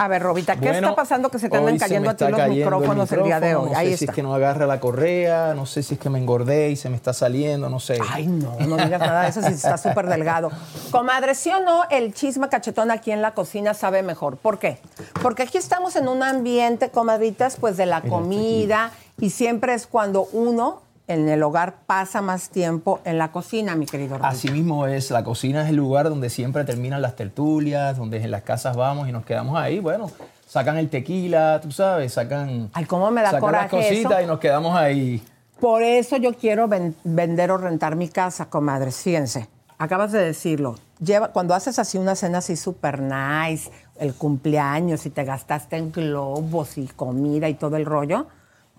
A 0.01 0.09
ver, 0.09 0.23
Robita, 0.23 0.55
¿qué 0.57 0.71
Bueno, 0.71 0.89
está 0.89 0.97
pasando 0.97 1.29
que 1.29 1.39
se 1.39 1.51
te 1.51 1.59
andan 1.59 1.77
cayendo 1.77 2.09
a 2.09 2.17
ti 2.17 2.25
los 2.25 2.31
cayendo 2.31 2.55
el 2.55 2.59
micrófonos 2.61 3.13
el, 3.13 3.23
día 3.23 3.39
de 3.39 3.55
hoy? 3.55 3.69
No 3.71 3.77
Ahí 3.77 3.91
sé 3.91 3.99
si 3.99 4.05
es 4.07 4.11
que 4.13 4.23
no 4.23 4.35
agarra 4.35 4.67
la 4.67 4.81
correa, 4.81 5.53
no 5.55 5.67
sé 5.67 5.83
si 5.83 5.93
es 5.93 6.01
que 6.01 6.09
me 6.09 6.19
engordé 6.19 6.71
y 6.71 6.77
se 6.77 6.89
me 6.89 6.97
está 6.97 7.13
saliendo, 7.13 7.69
no 7.69 7.81
sé. 7.81 7.99
Ay, 8.11 8.27
no, 8.27 8.57
no 8.61 8.79
digas 8.79 8.99
nada 8.99 9.25
de 9.25 9.29
eso 9.29 9.43
si 9.43 9.53
está 9.53 9.77
súper 9.77 10.07
delgado. 10.07 10.51
Comadre, 10.91 11.35
¿sí 11.35 11.51
o 11.51 11.61
no 11.61 11.83
el 11.91 12.15
chisme 12.15 12.49
cachetón 12.49 12.91
aquí 12.91 13.13
en 13.13 13.21
la 13.21 13.35
cocina 13.35 13.75
sabe 13.75 14.03
mejor? 14.03 14.39
¿Por 14.39 14.59
qué? 14.59 14.79
Porque 15.21 15.43
aquí 15.43 15.59
estamos 15.59 15.95
en 15.97 16.09
un 16.09 16.23
ambiente, 16.23 16.89
comadritas, 16.89 17.57
pues 17.57 17.77
de 17.77 17.85
la 17.85 18.01
comida 18.01 18.93
y 19.21 19.29
siempre 19.29 19.75
es 19.75 19.87
cuando 19.87 20.29
uno 20.33 20.81
en 21.13 21.29
el 21.29 21.43
hogar 21.43 21.75
pasa 21.87 22.23
más 22.23 22.51
tiempo 22.51 23.01
en 23.05 23.19
la 23.19 23.33
cocina, 23.33 23.75
mi 23.75 23.85
querido 23.87 24.11
Robita. 24.17 24.29
Así 24.29 24.49
mismo 24.51 24.87
es, 24.87 25.11
la 25.11 25.25
cocina 25.25 25.63
es 25.65 25.71
el 25.71 25.77
lugar 25.77 26.09
donde 26.09 26.31
siempre 26.31 26.65
terminan 26.65 27.03
las 27.03 27.17
tertulias, 27.17 27.97
donde 27.97 28.23
en 28.23 28.31
las 28.31 28.43
casas 28.43 28.77
vamos 28.77 29.09
y 29.09 29.13
nos 29.13 29.25
quedamos 29.25 29.59
ahí, 29.59 29.81
bueno, 29.81 30.11
sacan 30.47 30.77
el 30.79 30.89
tequila, 30.89 31.61
tú 31.61 31.73
sabes, 31.73 32.13
sacan, 32.13 32.71
Ay, 32.73 32.85
cómo 32.85 33.11
me 33.11 33.23
da 33.23 33.33
sacan 33.33 33.53
las 33.53 33.69
cositas 33.71 34.13
eso. 34.13 34.23
y 34.23 34.27
nos 34.27 34.39
quedamos 34.39 34.77
ahí. 34.77 35.23
Por 35.61 35.83
eso 35.83 36.17
yo 36.17 36.33
quiero 36.35 36.69
ven- 36.69 36.95
vender 37.05 37.51
o 37.51 37.59
rentar 37.59 37.97
mi 37.97 38.09
casa, 38.09 38.47
comadres. 38.49 38.97
Fíjense, 38.97 39.49
acabas 39.79 40.13
de 40.13 40.21
decirlo. 40.25 40.77
Lleva, 41.01 41.29
cuando 41.33 41.55
haces 41.55 41.79
así 41.79 41.99
una 41.99 42.15
cena 42.15 42.39
así 42.39 42.57
super 42.57 43.01
nice, 43.01 43.71
el 43.99 44.15
cumpleaños 44.15 45.05
y 45.07 45.11
te 45.11 45.25
gastaste 45.25 45.77
en 45.77 45.93
globos 45.93 46.79
y 46.79 46.87
comida 46.87 47.49
y 47.49 47.55
todo 47.55 47.77
el 47.77 47.85
rollo, 47.85 48.27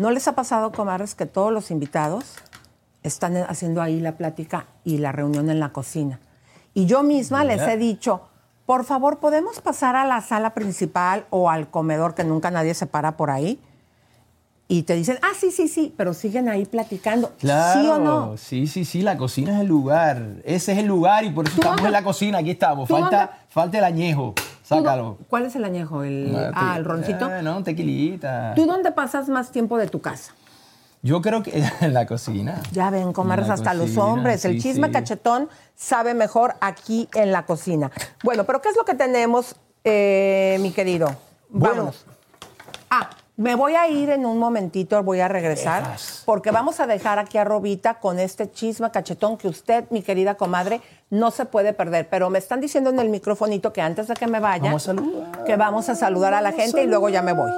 ¿no 0.01 0.09
les 0.09 0.27
ha 0.27 0.33
pasado, 0.33 0.71
comadres, 0.71 1.13
que 1.13 1.27
todos 1.27 1.53
los 1.53 1.69
invitados 1.69 2.25
están 3.03 3.37
haciendo 3.37 3.81
ahí 3.81 3.99
la 3.99 4.17
plática 4.17 4.65
y 4.83 4.97
la 4.97 5.11
reunión 5.11 5.49
en 5.51 5.59
la 5.59 5.69
cocina? 5.69 6.19
Y 6.73 6.87
yo 6.87 7.03
misma 7.03 7.43
les 7.43 7.61
he 7.61 7.77
dicho, 7.77 8.21
por 8.65 8.83
favor, 8.83 9.19
¿podemos 9.19 9.61
pasar 9.61 9.95
a 9.95 10.05
la 10.05 10.21
sala 10.21 10.55
principal 10.55 11.25
o 11.29 11.49
al 11.49 11.69
comedor 11.69 12.15
que 12.15 12.23
nunca 12.23 12.49
nadie 12.49 12.73
se 12.73 12.87
para 12.87 13.15
por 13.15 13.29
ahí? 13.29 13.59
Y 14.67 14.83
te 14.83 14.95
dicen, 14.95 15.19
ah, 15.21 15.33
sí, 15.37 15.51
sí, 15.51 15.67
sí, 15.67 15.93
pero 15.95 16.13
siguen 16.13 16.49
ahí 16.49 16.65
platicando. 16.65 17.33
Claro, 17.37 17.81
¿Sí 17.81 17.87
o 17.87 17.99
no? 17.99 18.37
sí, 18.37 18.67
sí, 18.67 18.85
sí, 18.85 19.01
la 19.01 19.17
cocina 19.17 19.53
es 19.55 19.61
el 19.61 19.67
lugar, 19.67 20.37
ese 20.45 20.71
es 20.71 20.77
el 20.79 20.87
lugar 20.87 21.25
y 21.25 21.29
por 21.29 21.45
eso 21.45 21.55
estamos 21.57 21.85
en 21.85 21.91
la 21.91 22.03
cocina, 22.03 22.39
aquí 22.39 22.51
estamos, 22.51 22.89
falta, 22.89 23.39
falta 23.49 23.77
el 23.77 23.83
añejo, 23.83 24.33
sácalo. 24.77 25.17
¿Cuál 25.29 25.45
es 25.45 25.55
el 25.55 25.63
añejo? 25.65 26.03
El, 26.03 26.35
Ah, 26.35 26.51
ah, 26.53 26.71
te- 26.73 26.79
el 26.79 26.85
roncito. 26.85 27.25
Ah, 27.25 27.41
no, 27.41 27.63
tequilita. 27.63 28.53
¿Tú 28.55 28.65
dónde 28.65 28.91
pasas 28.91 29.29
más 29.29 29.51
tiempo 29.51 29.77
de 29.77 29.87
tu 29.87 30.01
casa? 30.01 30.33
Yo 31.03 31.21
creo 31.21 31.41
que 31.43 31.63
en 31.81 31.93
la 31.93 32.05
cocina. 32.05 32.61
Ya 32.71 32.89
ven, 32.89 33.11
comadres, 33.13 33.45
En 33.45 33.49
la 33.49 33.53
hasta 33.55 33.73
los 33.73 33.97
hombres. 33.97 34.45
el 34.45 34.61
chisme 34.61 34.87
sí. 34.87 34.93
cachetón 34.93 35.49
sabe 35.75 36.13
mejor 36.13 36.55
aquí 36.61 37.09
en 37.15 37.31
la 37.31 37.45
cocina. 37.45 37.89
Bueno, 38.23 38.43
pero 38.43 38.61
¿qué 38.61 38.69
es 38.69 38.75
lo 38.77 38.85
que 38.85 38.93
tenemos, 38.93 39.55
eh, 39.83 40.57
mi 40.61 40.71
querido? 40.71 41.15
Vámonos. 41.49 42.05
Ah, 42.89 43.09
me 43.41 43.55
voy 43.55 43.73
a 43.73 43.89
ir 43.89 44.11
en 44.11 44.25
un 44.25 44.37
momentito, 44.37 45.01
voy 45.01 45.19
a 45.19 45.27
regresar, 45.27 45.95
porque 46.25 46.51
vamos 46.51 46.79
a 46.79 46.85
dejar 46.85 47.17
aquí 47.17 47.39
a 47.39 47.43
Robita 47.43 47.95
con 47.95 48.19
este 48.19 48.51
chisme 48.51 48.91
cachetón 48.91 49.35
que 49.35 49.47
usted, 49.47 49.85
mi 49.89 50.03
querida 50.03 50.35
comadre, 50.35 50.79
no 51.09 51.31
se 51.31 51.45
puede 51.45 51.73
perder. 51.73 52.07
Pero 52.07 52.29
me 52.29 52.37
están 52.37 52.61
diciendo 52.61 52.91
en 52.91 52.99
el 52.99 53.09
microfonito 53.09 53.73
que 53.73 53.81
antes 53.81 54.07
de 54.07 54.13
que 54.13 54.27
me 54.27 54.39
vaya, 54.39 54.65
Vamos 54.65 54.83
a 54.87 54.93
saludar. 54.93 55.43
que 55.43 55.55
vamos 55.55 55.89
a 55.89 55.95
saludar 55.95 56.35
a 56.35 56.41
la 56.41 56.51
gente 56.51 56.83
y 56.83 56.87
luego 56.87 57.09
ya 57.09 57.23
me 57.23 57.33
voy. 57.33 57.51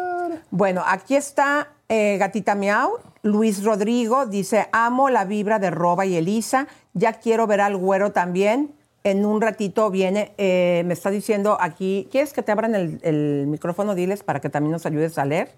Bueno, 0.52 0.84
aquí 0.88 1.16
está 1.18 1.68
eh, 1.90 2.18
Gatita 2.18 2.56
Miau. 2.56 2.94
Luis 3.22 3.64
Rodrigo 3.64 4.26
dice, 4.26 4.70
amo 4.72 5.10
la 5.10 5.26
vibra 5.26 5.60
de 5.60 5.70
Roba 5.70 6.06
y 6.06 6.16
Elisa. 6.16 6.68
Ya 6.94 7.14
quiero 7.14 7.46
ver 7.46 7.60
al 7.60 7.76
güero 7.76 8.14
también. 8.14 8.74
En 9.04 9.26
un 9.26 9.42
ratito 9.42 9.90
viene, 9.92 10.32
eh, 10.38 10.84
me 10.86 10.94
está 10.94 11.10
diciendo 11.10 11.58
aquí, 11.60 12.08
¿quieres 12.10 12.32
que 12.32 12.42
te 12.42 12.54
abran 12.54 12.74
el, 12.74 13.02
el 13.04 13.48
micrófono? 13.48 13.96
Diles 13.96 14.24
para 14.24 14.40
que 14.40 14.50
también 14.50 14.72
nos 14.72 14.86
ayudes 14.86 15.18
a 15.18 15.26
leer. 15.26 15.52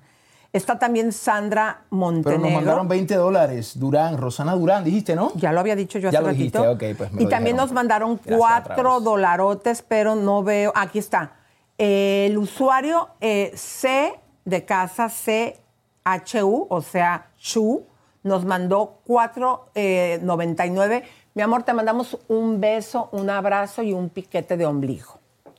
Está 0.55 0.79
también 0.79 1.11
Sandra 1.11 1.79
Pero 1.89 1.97
Montenegro. 1.97 2.39
nos 2.45 2.53
mandaron 2.53 2.87
20 2.87 3.15
dólares, 3.15 3.77
Durán, 3.77 4.17
Rosana 4.17 4.53
Durán, 4.55 4.83
dijiste, 4.85 5.13
¿no? 5.15 5.31
Ya 5.35 5.51
lo 5.51 5.59
había 5.59 5.75
dicho 5.75 5.99
yo 5.99 6.09
Ya 6.11 6.19
hace 6.19 6.27
lo 6.27 6.33
dijiste, 6.33 6.57
ratito. 6.59 6.73
ok, 6.73 6.97
pues 6.97 7.11
me 7.11 7.21
y 7.21 7.25
lo 7.25 7.29
también 7.29 7.55
dijeron. 7.57 7.67
nos 7.67 7.73
mandaron 7.73 8.15
Gracias 8.23 8.35
otra 8.35 8.63
cuatro 8.63 8.95
vez. 8.95 9.03
dolarotes, 9.03 9.81
pero 9.81 10.15
no 10.15 10.43
veo. 10.43 10.71
Aquí 10.73 10.99
está. 10.99 11.33
Eh, 11.77 12.27
el 12.29 12.37
usuario 12.37 13.09
eh, 13.19 13.51
C 13.55 14.17
de 14.45 14.63
casa 14.63 15.09
CHU, 15.09 16.67
o 16.69 16.81
sea, 16.81 17.27
Chu, 17.37 17.85
nos 18.23 18.45
mandó 18.45 19.01
4.99. 19.05 21.03
Mi 21.33 21.41
amor, 21.41 21.63
te 21.63 21.73
mandamos 21.73 22.17
un 22.29 22.61
beso, 22.61 23.09
un 23.11 23.29
abrazo 23.29 23.83
y 23.83 23.91
un 23.91 24.07
piquete 24.09 24.55
de 24.55 24.65
ombligo. 24.65 25.14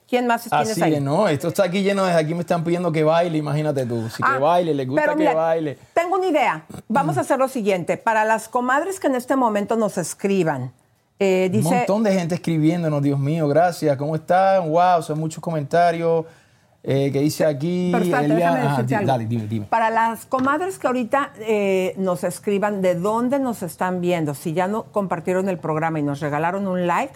¿Quién 0.08 0.26
más 0.26 0.44
tienes 0.48 0.70
Así 0.70 0.82
ahí? 0.82 1.00
no, 1.00 1.26
esto 1.28 1.48
está 1.48 1.64
aquí 1.64 1.82
lleno 1.82 2.04
de 2.04 2.12
aquí 2.12 2.32
me 2.34 2.40
están 2.40 2.62
pidiendo 2.62 2.92
que 2.92 3.02
baile, 3.02 3.38
imagínate 3.38 3.84
tú. 3.86 4.08
Si 4.08 4.22
Ah, 4.24 4.34
que 4.34 4.38
baile, 4.38 4.74
les 4.74 4.86
gusta 4.86 5.02
pero 5.02 5.16
que 5.16 5.34
baile. 5.34 5.78
Tengo 5.94 6.16
una 6.16 6.26
idea. 6.26 6.64
Vamos 6.88 7.18
a 7.18 7.22
hacer 7.22 7.38
lo 7.38 7.48
siguiente. 7.48 7.96
Para 7.96 8.24
las 8.24 8.48
comadres 8.48 9.00
que 9.00 9.08
en 9.08 9.16
este 9.16 9.34
momento 9.34 9.74
nos 9.76 9.98
escriban, 9.98 10.72
eh, 11.18 11.46
Un 11.46 11.52
dice. 11.52 11.74
montón 11.74 12.02
de 12.04 12.12
gente 12.12 12.36
escribiéndonos, 12.36 13.02
Dios 13.02 13.18
mío, 13.18 13.48
gracias. 13.48 13.96
¿Cómo 13.96 14.14
están? 14.14 14.70
Wow, 14.70 15.02
son 15.02 15.18
muchos 15.18 15.42
comentarios. 15.42 16.24
Eh, 16.88 17.10
que 17.12 17.18
dice 17.18 17.44
aquí. 17.44 17.92
Algo. 17.92 18.08
Dale, 19.04 19.26
dime, 19.26 19.48
dime. 19.48 19.66
Para 19.66 19.90
las 19.90 20.24
comadres 20.24 20.78
que 20.78 20.86
ahorita 20.86 21.32
eh, 21.40 21.94
nos 21.96 22.22
escriban 22.22 22.80
de 22.80 22.94
dónde 22.94 23.40
nos 23.40 23.64
están 23.64 24.00
viendo, 24.00 24.34
si 24.34 24.52
ya 24.52 24.68
no 24.68 24.84
compartieron 24.84 25.48
el 25.48 25.58
programa 25.58 25.98
y 25.98 26.04
nos 26.04 26.20
regalaron 26.20 26.68
un 26.68 26.86
like, 26.86 27.12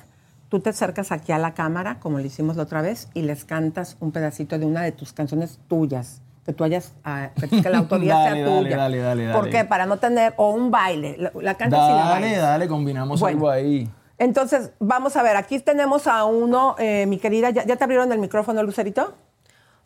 tú 0.50 0.60
te 0.60 0.68
acercas 0.70 1.12
aquí 1.12 1.32
a 1.32 1.38
la 1.38 1.54
cámara, 1.54 1.98
como 2.00 2.18
lo 2.18 2.24
hicimos 2.26 2.56
la 2.56 2.64
otra 2.64 2.82
vez, 2.82 3.08
y 3.14 3.22
les 3.22 3.44
cantas 3.46 3.96
un 4.00 4.12
pedacito 4.12 4.58
de 4.58 4.66
una 4.66 4.82
de 4.82 4.92
tus 4.92 5.14
canciones 5.14 5.58
tuyas, 5.68 6.20
que 6.44 6.52
tú 6.52 6.64
hayas, 6.64 6.92
ah, 7.04 7.30
que 7.62 7.70
la 7.70 7.78
autoría 7.78 8.14
Dale, 8.18 8.30
sea 8.44 8.44
dale, 8.46 8.62
tuya. 8.64 8.76
dale, 8.76 8.98
dale, 8.98 9.24
dale. 9.26 9.38
¿Por 9.38 9.48
qué? 9.48 9.64
Para 9.64 9.86
no 9.86 9.96
tener, 9.98 10.34
o 10.36 10.50
un 10.50 10.70
baile, 10.70 11.16
la, 11.18 11.32
la 11.40 11.54
cantas 11.54 11.78
y 11.78 11.92
la 11.92 11.96
Dale, 12.04 12.20
bailas. 12.26 12.42
dale, 12.42 12.68
combinamos 12.68 13.20
Bueno. 13.20 13.36
algo 13.38 13.50
ahí. 13.50 13.88
Entonces, 14.18 14.72
vamos 14.80 15.16
a 15.16 15.22
ver, 15.22 15.36
aquí 15.36 15.60
tenemos 15.60 16.06
a 16.06 16.24
uno, 16.24 16.74
eh, 16.78 17.06
mi 17.06 17.16
querida, 17.18 17.48
¿ya, 17.50 17.64
ya 17.64 17.76
te 17.76 17.84
abrieron 17.84 18.12
el 18.12 18.18
micrófono, 18.18 18.62
Lucerito? 18.62 19.14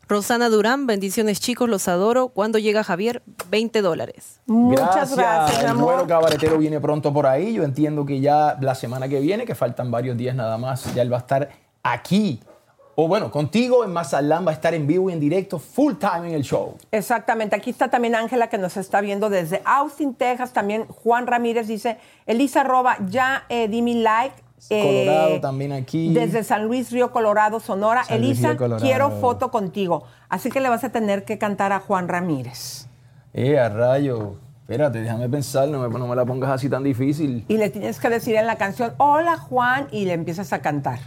Rosana 0.08 0.48
Durán, 0.48 0.86
bendiciones 0.86 1.40
chicos, 1.40 1.68
los 1.68 1.88
adoro. 1.88 2.28
¿Cuándo 2.28 2.58
llega 2.58 2.84
Javier? 2.84 3.22
20 3.50 3.80
dólares. 3.82 4.40
Muchas 4.46 5.16
gracias, 5.16 5.62
mi 5.62 5.70
El 5.70 5.76
güero 5.76 6.06
cabaretero 6.06 6.58
viene 6.58 6.80
pronto 6.80 7.12
por 7.12 7.26
ahí. 7.26 7.54
Yo 7.54 7.64
entiendo 7.64 8.04
que 8.04 8.20
ya 8.20 8.58
la 8.60 8.74
semana 8.74 9.08
que 9.08 9.20
viene, 9.20 9.46
que 9.46 9.54
faltan 9.54 9.90
varios 9.90 10.16
días 10.16 10.34
nada 10.34 10.58
más, 10.58 10.92
ya 10.94 11.02
él 11.02 11.12
va 11.12 11.16
a 11.16 11.20
estar 11.20 11.48
aquí. 11.82 12.40
O 12.96 13.08
bueno, 13.08 13.30
contigo 13.30 13.84
en 13.84 13.92
Mazatlán 13.92 14.46
va 14.46 14.50
a 14.50 14.54
estar 14.54 14.72
en 14.72 14.86
vivo 14.86 15.10
y 15.10 15.14
en 15.14 15.20
directo, 15.20 15.58
full 15.58 15.94
time 15.94 16.28
en 16.28 16.34
el 16.34 16.42
show. 16.42 16.76
Exactamente, 16.92 17.56
aquí 17.56 17.70
está 17.70 17.88
también 17.88 18.14
Ángela 18.14 18.48
que 18.48 18.58
nos 18.58 18.76
está 18.76 19.00
viendo 19.00 19.30
desde 19.30 19.62
Austin, 19.64 20.14
Texas. 20.14 20.52
También 20.52 20.86
Juan 20.86 21.26
Ramírez 21.26 21.66
dice, 21.66 21.98
Elisa 22.26 22.62
Roba, 22.62 22.98
ya 23.08 23.46
eh, 23.48 23.66
di 23.66 23.82
mi 23.82 23.94
like. 23.94 24.43
Eh, 24.70 24.82
Colorado 24.82 25.40
también 25.40 25.72
aquí. 25.72 26.12
Desde 26.12 26.44
San 26.44 26.66
Luis 26.66 26.90
Río 26.90 27.10
Colorado, 27.10 27.60
Sonora. 27.60 28.04
San 28.04 28.18
Elisa, 28.18 28.48
Río 28.50 28.56
Colorado. 28.58 28.84
quiero 28.84 29.10
foto 29.20 29.50
contigo. 29.50 30.04
Así 30.28 30.50
que 30.50 30.60
le 30.60 30.68
vas 30.68 30.84
a 30.84 30.90
tener 30.90 31.24
que 31.24 31.38
cantar 31.38 31.72
a 31.72 31.80
Juan 31.80 32.08
Ramírez. 32.08 32.86
Eh, 33.32 33.58
a 33.58 33.68
rayo. 33.68 34.36
Espérate, 34.60 35.02
déjame 35.02 35.28
pensar, 35.28 35.68
no 35.68 35.86
me, 35.86 35.98
no 35.98 36.06
me 36.06 36.16
la 36.16 36.24
pongas 36.24 36.50
así 36.50 36.70
tan 36.70 36.82
difícil. 36.82 37.44
Y 37.48 37.58
le 37.58 37.68
tienes 37.68 38.00
que 38.00 38.08
decir 38.08 38.34
en 38.36 38.46
la 38.46 38.56
canción, 38.56 38.94
hola 38.96 39.36
Juan, 39.36 39.88
y 39.90 40.06
le 40.06 40.14
empiezas 40.14 40.54
a 40.54 40.62
cantar. 40.62 41.00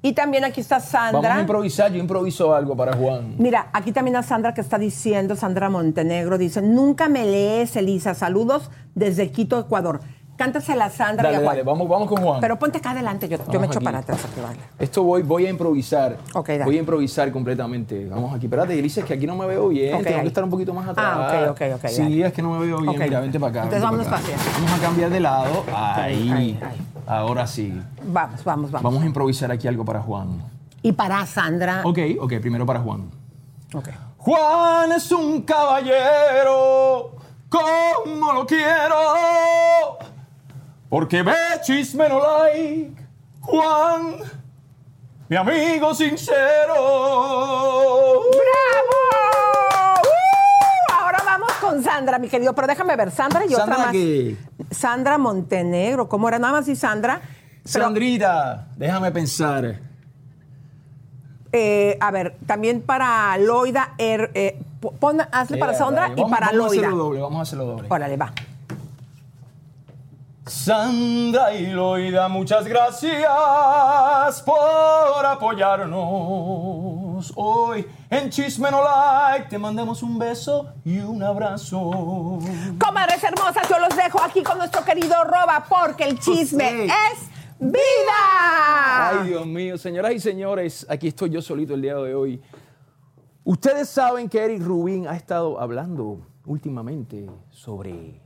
Y 0.00 0.12
también 0.12 0.44
aquí 0.44 0.60
está 0.60 0.78
Sandra. 0.78 1.20
Vamos 1.20 1.38
a 1.38 1.40
improvisar, 1.40 1.92
yo 1.92 1.98
improviso 1.98 2.54
algo 2.54 2.76
para 2.76 2.96
Juan. 2.96 3.34
Mira, 3.38 3.68
aquí 3.72 3.90
también 3.90 4.16
a 4.16 4.22
Sandra 4.22 4.54
que 4.54 4.60
está 4.60 4.78
diciendo, 4.78 5.34
Sandra 5.34 5.70
Montenegro, 5.70 6.38
dice, 6.38 6.62
nunca 6.62 7.08
me 7.08 7.24
lees, 7.24 7.74
Elisa. 7.74 8.14
Saludos 8.14 8.70
desde 8.94 9.30
Quito, 9.32 9.58
Ecuador. 9.58 10.00
Cántasela 10.38 10.86
a 10.86 10.90
Sandra 10.90 11.28
y 11.28 11.32
Dale, 11.32 11.36
a 11.36 11.40
Juan. 11.40 11.56
dale, 11.56 11.62
vamos, 11.64 11.88
vamos 11.88 12.08
con 12.08 12.22
Juan. 12.22 12.40
Pero 12.40 12.58
ponte 12.58 12.78
acá 12.78 12.92
adelante, 12.92 13.28
yo, 13.28 13.36
yo 13.38 13.44
Vamos 13.44 13.60
me 13.60 13.66
echo 13.66 13.78
aquí. 13.78 13.84
para 13.84 13.98
atrás 13.98 14.20
baile. 14.42 14.62
Esto 14.78 15.02
voy, 15.02 15.22
voy 15.22 15.46
a 15.46 15.50
improvisar. 15.50 16.16
dale. 16.32 16.64
Voy 16.64 16.76
a 16.76 16.78
improvisar 16.80 17.30
completamente. 17.32 18.06
Vamos 18.08 18.34
aquí. 18.34 18.46
Espérate, 18.46 18.78
Elisa, 18.78 19.00
es 19.00 19.06
que 19.06 19.14
aquí 19.14 19.26
no 19.26 19.34
me 19.36 19.46
veo 19.46 19.68
bien. 19.68 19.94
Ok, 19.96 20.04
Tengo 20.04 20.16
ahí. 20.16 20.22
que 20.22 20.28
estar 20.28 20.44
un 20.44 20.50
poquito 20.50 20.72
más 20.72 20.88
atrás. 20.88 21.06
Ah, 21.12 21.46
ok, 21.50 21.60
ok, 21.60 21.62
ok, 21.84 21.88
Sí, 21.88 22.02
dale. 22.02 22.26
es 22.28 22.32
que 22.32 22.40
no 22.42 22.52
me 22.52 22.64
veo 22.64 22.78
bien. 22.80 22.98
Mira, 22.98 23.20
vente 23.20 23.38
para 23.40 23.50
acá. 23.50 23.58
Entonces 23.64 23.82
vámonos 23.82 24.06
para 24.06 24.18
acá. 24.18 24.32
Vamos 24.54 24.72
a 24.72 24.78
cambiar 24.80 25.10
de 25.10 25.20
lado. 25.20 25.64
Ahí. 25.74 26.30
ahí, 26.30 26.58
ahí. 26.62 26.86
Ahora 27.06 27.46
sí. 27.46 27.72
Vamos, 28.04 28.44
vamos, 28.44 28.70
vamos. 28.70 28.82
Vamos 28.82 29.02
a 29.02 29.06
improvisar 29.06 29.50
aquí 29.50 29.66
algo 29.66 29.84
para 29.84 30.00
Juan. 30.02 30.40
Y 30.82 30.92
para 30.92 31.26
Sandra. 31.26 31.82
Ok, 31.84 31.98
ok, 32.20 32.34
primero 32.40 32.64
para 32.64 32.78
Juan. 32.78 33.10
Ok. 33.74 33.88
Juan 34.18 34.92
es 34.92 35.10
un 35.10 35.42
caballero, 35.42 37.12
como 37.48 38.32
lo 38.32 38.46
quiero, 38.46 38.96
porque 40.88 41.22
ve 41.22 41.34
chisme 41.64 42.08
no 42.08 42.20
like. 42.20 42.92
Juan, 43.40 44.16
mi 45.28 45.36
amigo 45.36 45.94
sincero. 45.94 46.74
¡Bravo! 48.30 48.96
¡Uh! 50.02 50.92
Ahora 51.00 51.18
vamos 51.24 51.52
con 51.60 51.82
Sandra, 51.82 52.18
mi 52.18 52.28
querido. 52.28 52.54
Pero 52.54 52.66
déjame 52.66 52.96
ver, 52.96 53.10
Sandra 53.10 53.42
y 53.44 53.54
otra 53.54 53.64
Sandra, 53.66 53.78
más. 53.78 53.92
¿qué? 53.92 54.36
Sandra 54.70 55.18
Montenegro. 55.18 56.08
¿Cómo 56.08 56.28
era? 56.28 56.38
Nada 56.38 56.54
más 56.54 56.68
y 56.68 56.76
Sandra. 56.76 57.20
Pero, 57.70 57.84
Sandrita, 57.84 58.68
déjame 58.76 59.10
pensar. 59.12 59.80
eh, 61.52 61.96
a 62.00 62.10
ver, 62.10 62.36
también 62.46 62.82
para 62.82 63.36
Loida, 63.38 63.94
er- 63.98 64.30
eh, 64.34 64.58
po- 64.80 64.92
pon- 64.92 65.20
hazle 65.32 65.56
para 65.58 65.72
Eh, 65.72 65.76
Sandra 65.76 66.08
y 66.08 66.20
vamos- 66.20 66.30
para 66.30 66.46
vamos 66.48 66.60
a 66.62 66.66
Loida. 66.66 66.80
hacerlo 66.88 67.04
doble, 67.04 67.20
vamos 67.20 67.38
a 67.38 67.42
hacerlo 67.42 67.64
doble. 67.64 67.86
Órale, 67.90 68.16
va. 68.18 68.32
Sandra 70.48 71.54
y 71.54 71.66
Loida, 71.66 72.26
muchas 72.28 72.66
gracias 72.66 74.42
por 74.46 75.26
apoyarnos. 75.26 77.30
Hoy 77.36 77.86
en 78.08 78.30
Chisme 78.30 78.70
No 78.70 78.80
Like 78.82 79.50
te 79.50 79.58
mandamos 79.58 80.02
un 80.02 80.18
beso 80.18 80.72
y 80.86 81.00
un 81.00 81.22
abrazo. 81.22 82.38
Comadres 82.80 83.22
hermosas, 83.22 83.68
yo 83.68 83.78
los 83.78 83.94
dejo 83.94 84.22
aquí 84.22 84.42
con 84.42 84.56
nuestro 84.56 84.82
querido 84.84 85.22
Roba 85.24 85.66
porque 85.68 86.04
el 86.04 86.18
chisme 86.18 86.70
Sí. 86.70 86.86
es 87.12 87.28
vida. 87.58 89.10
Ay, 89.20 89.28
Dios 89.28 89.46
mío, 89.46 89.76
señoras 89.76 90.12
y 90.12 90.20
señores, 90.20 90.86
aquí 90.88 91.08
estoy 91.08 91.28
yo 91.30 91.42
solito 91.42 91.74
el 91.74 91.82
día 91.82 91.94
de 91.96 92.14
hoy. 92.14 92.40
Ustedes 93.44 93.90
saben 93.90 94.30
que 94.30 94.42
Eric 94.42 94.62
Rubin 94.62 95.06
ha 95.08 95.16
estado 95.16 95.60
hablando 95.60 96.26
últimamente 96.46 97.28
sobre 97.50 98.22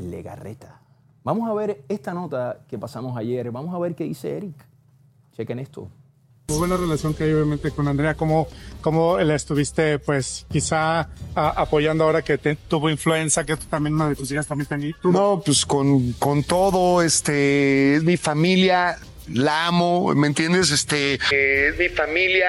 Legarreta. 0.00 0.80
Vamos 1.22 1.48
a 1.50 1.54
ver 1.54 1.82
esta 1.88 2.14
nota 2.14 2.60
que 2.68 2.78
pasamos 2.78 3.16
ayer. 3.16 3.50
Vamos 3.50 3.74
a 3.74 3.78
ver 3.78 3.94
qué 3.94 4.04
dice 4.04 4.36
Eric. 4.36 4.54
Chequen 5.36 5.58
esto. 5.58 5.88
Muy 6.48 6.58
buena 6.58 6.76
relación 6.76 7.14
que 7.14 7.24
hay 7.24 7.32
obviamente 7.32 7.70
con 7.70 7.86
Andrea. 7.86 8.14
¿Cómo, 8.16 8.48
cómo 8.80 9.18
la 9.20 9.36
estuviste, 9.36 10.00
pues, 10.00 10.46
quizá 10.50 11.00
a- 11.00 11.08
apoyando 11.34 12.02
ahora 12.04 12.22
que 12.22 12.38
te- 12.38 12.56
tuvo 12.56 12.90
influenza, 12.90 13.44
que 13.44 13.56
tú 13.56 13.66
también, 13.66 13.94
una 13.94 14.08
de 14.08 14.16
tus 14.16 14.32
hijas 14.32 14.48
también 14.48 14.62
está 14.64 14.74
allí? 14.74 14.92
¿Tú? 15.00 15.12
No, 15.12 15.40
pues 15.44 15.64
con, 15.64 16.12
con 16.14 16.42
todo, 16.42 17.02
este, 17.02 17.94
es 17.94 18.02
mi 18.02 18.16
familia, 18.16 18.96
la 19.28 19.68
amo, 19.68 20.12
¿me 20.16 20.26
entiendes? 20.26 20.72
Este, 20.72 21.14
eh, 21.30 21.68
es 21.68 21.78
mi 21.78 21.88
familia, 21.90 22.48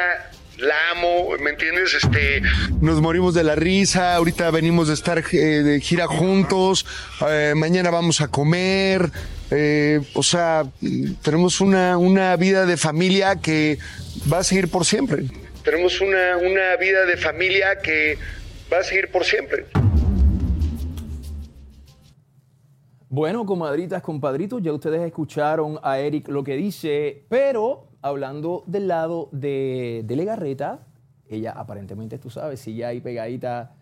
la 0.61 0.75
amo, 0.91 1.29
¿me 1.39 1.51
entiendes? 1.51 1.93
Este, 1.93 2.41
nos 2.79 3.01
morimos 3.01 3.33
de 3.33 3.43
la 3.43 3.55
risa, 3.55 4.15
ahorita 4.15 4.51
venimos 4.51 4.87
de 4.87 4.93
estar 4.93 5.23
eh, 5.31 5.37
de 5.37 5.81
gira 5.81 6.07
juntos, 6.07 6.85
eh, 7.27 7.53
mañana 7.55 7.89
vamos 7.89 8.21
a 8.21 8.27
comer, 8.27 9.09
eh, 9.49 9.99
o 10.13 10.23
sea, 10.23 10.63
tenemos 11.23 11.61
una, 11.61 11.97
una 11.97 12.35
vida 12.35 12.65
de 12.65 12.77
familia 12.77 13.37
que 13.37 13.79
va 14.31 14.39
a 14.39 14.43
seguir 14.43 14.69
por 14.69 14.85
siempre. 14.85 15.25
Tenemos 15.63 15.99
una, 16.01 16.37
una 16.37 16.75
vida 16.77 17.05
de 17.05 17.17
familia 17.17 17.79
que 17.79 18.17
va 18.71 18.79
a 18.79 18.83
seguir 18.83 19.09
por 19.09 19.25
siempre. 19.25 19.65
Bueno, 23.09 23.45
comadritas, 23.45 24.01
compadritos, 24.01 24.61
ya 24.63 24.71
ustedes 24.71 25.01
escucharon 25.01 25.79
a 25.83 25.99
Eric 25.99 26.29
lo 26.29 26.45
que 26.45 26.55
dice, 26.55 27.25
pero 27.27 27.90
hablando 28.01 28.63
del 28.67 28.87
lado 28.87 29.29
de, 29.31 30.03
de 30.05 30.15
Legarreta, 30.15 30.87
ella 31.29 31.51
aparentemente, 31.51 32.17
tú 32.17 32.29
sabes, 32.29 32.59
sigue 32.59 32.85
ahí 32.85 32.99
pegadita 32.99 33.75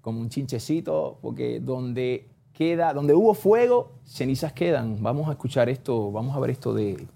como 0.00 0.20
un 0.20 0.28
chinchecito, 0.28 1.18
porque 1.22 1.60
donde 1.60 2.28
queda, 2.52 2.92
donde 2.92 3.14
hubo 3.14 3.34
fuego, 3.34 3.92
cenizas 4.04 4.52
quedan. 4.52 5.02
Vamos 5.02 5.28
a 5.28 5.32
escuchar 5.32 5.68
esto, 5.68 6.10
vamos 6.12 6.36
a 6.36 6.40
ver 6.40 6.50
esto 6.50 6.74
de... 6.74 7.06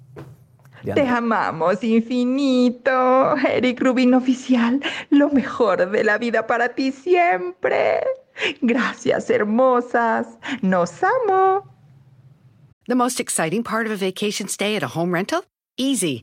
de 0.83 0.93
Te 0.95 1.07
amamos 1.07 1.83
infinito, 1.85 3.37
Eric 3.49 3.81
Rubin 3.81 4.15
oficial, 4.15 4.81
lo 5.11 5.29
mejor 5.31 5.91
de 5.91 6.05
la 6.05 6.17
vida 6.19 6.47
para 6.47 6.75
ti 6.75 6.93
siempre. 6.93 8.01
Gracias, 8.61 9.29
hermosas. 9.31 10.39
Nos 10.63 11.03
amo. 11.03 11.65
The 12.87 12.95
most 12.95 13.19
exciting 13.19 13.65
part 13.65 13.87
of 13.87 13.93
a 13.93 13.97
vacation 13.97 14.49
stay 14.49 14.77
at 14.77 14.83
a 14.83 14.89
home 14.89 15.13
rental? 15.13 15.45
Easy. 15.77 16.23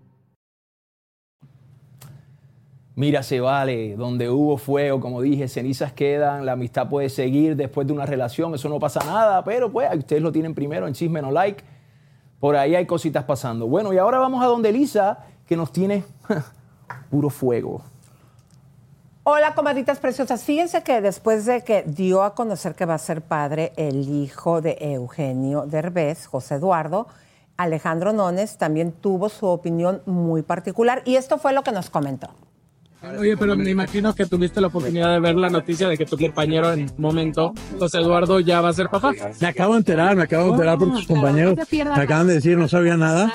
Mira, 2.95 3.23
se 3.23 3.39
vale, 3.39 3.95
donde 3.95 4.29
hubo 4.29 4.57
fuego, 4.57 4.99
como 4.99 5.21
dije, 5.21 5.47
cenizas 5.47 5.93
quedan, 5.93 6.45
la 6.45 6.53
amistad 6.53 6.89
puede 6.89 7.07
seguir 7.07 7.55
después 7.55 7.87
de 7.87 7.93
una 7.93 8.05
relación, 8.05 8.53
eso 8.53 8.67
no 8.67 8.79
pasa 8.79 8.99
nada, 9.05 9.45
pero 9.45 9.71
pues 9.71 9.89
ustedes 9.95 10.21
lo 10.21 10.31
tienen 10.31 10.53
primero 10.53 10.87
en 10.87 10.93
Chisme 10.93 11.21
No 11.21 11.31
Like. 11.31 11.63
Por 12.41 12.55
ahí 12.57 12.75
hay 12.75 12.85
cositas 12.85 13.23
pasando. 13.23 13.67
Bueno, 13.67 13.93
y 13.93 13.97
ahora 13.97 14.19
vamos 14.19 14.43
a 14.43 14.47
donde 14.47 14.69
Elisa, 14.69 15.19
que 15.45 15.55
nos 15.55 15.71
tiene 15.71 16.03
puro 17.09 17.29
fuego. 17.29 17.81
Hola, 19.23 19.53
comadritas 19.53 19.99
preciosas. 19.99 20.43
Fíjense 20.43 20.81
que 20.81 20.99
después 20.99 21.45
de 21.45 21.63
que 21.63 21.83
dio 21.83 22.23
a 22.23 22.33
conocer 22.33 22.75
que 22.75 22.85
va 22.85 22.95
a 22.95 22.97
ser 22.97 23.21
padre 23.21 23.71
el 23.77 24.09
hijo 24.09 24.61
de 24.61 24.77
Eugenio 24.81 25.65
Derbez, 25.65 26.25
José 26.25 26.55
Eduardo, 26.55 27.07
Alejandro 27.55 28.11
Nones 28.11 28.57
también 28.57 28.91
tuvo 28.91 29.29
su 29.29 29.45
opinión 29.45 30.01
muy 30.07 30.41
particular 30.41 31.03
y 31.05 31.15
esto 31.15 31.37
fue 31.37 31.53
lo 31.53 31.61
que 31.61 31.71
nos 31.71 31.89
comentó. 31.91 32.31
Oye, 33.19 33.35
pero 33.35 33.55
me 33.55 33.69
imagino 33.69 34.13
que 34.13 34.27
tuviste 34.27 34.61
la 34.61 34.67
oportunidad 34.67 35.11
de 35.13 35.19
ver 35.19 35.35
la 35.35 35.49
noticia 35.49 35.87
de 35.89 35.97
que 35.97 36.05
tu 36.05 36.17
compañero 36.17 36.71
en 36.71 36.91
momento, 36.97 37.51
José 37.79 37.97
Eduardo, 37.97 38.39
ya 38.39 38.61
va 38.61 38.69
a 38.69 38.73
ser 38.73 38.89
papá. 38.89 39.11
Me 39.39 39.47
acabo 39.47 39.73
de 39.73 39.79
enterar, 39.79 40.15
me 40.15 40.23
acabo 40.23 40.45
de 40.45 40.51
enterar 40.51 40.77
por 40.77 40.91
tus 40.91 41.07
compañeros. 41.07 41.57
Me 41.71 42.01
acaban 42.01 42.27
de 42.27 42.35
decir, 42.35 42.57
no 42.57 42.67
sabía 42.67 42.97
nada. 42.97 43.33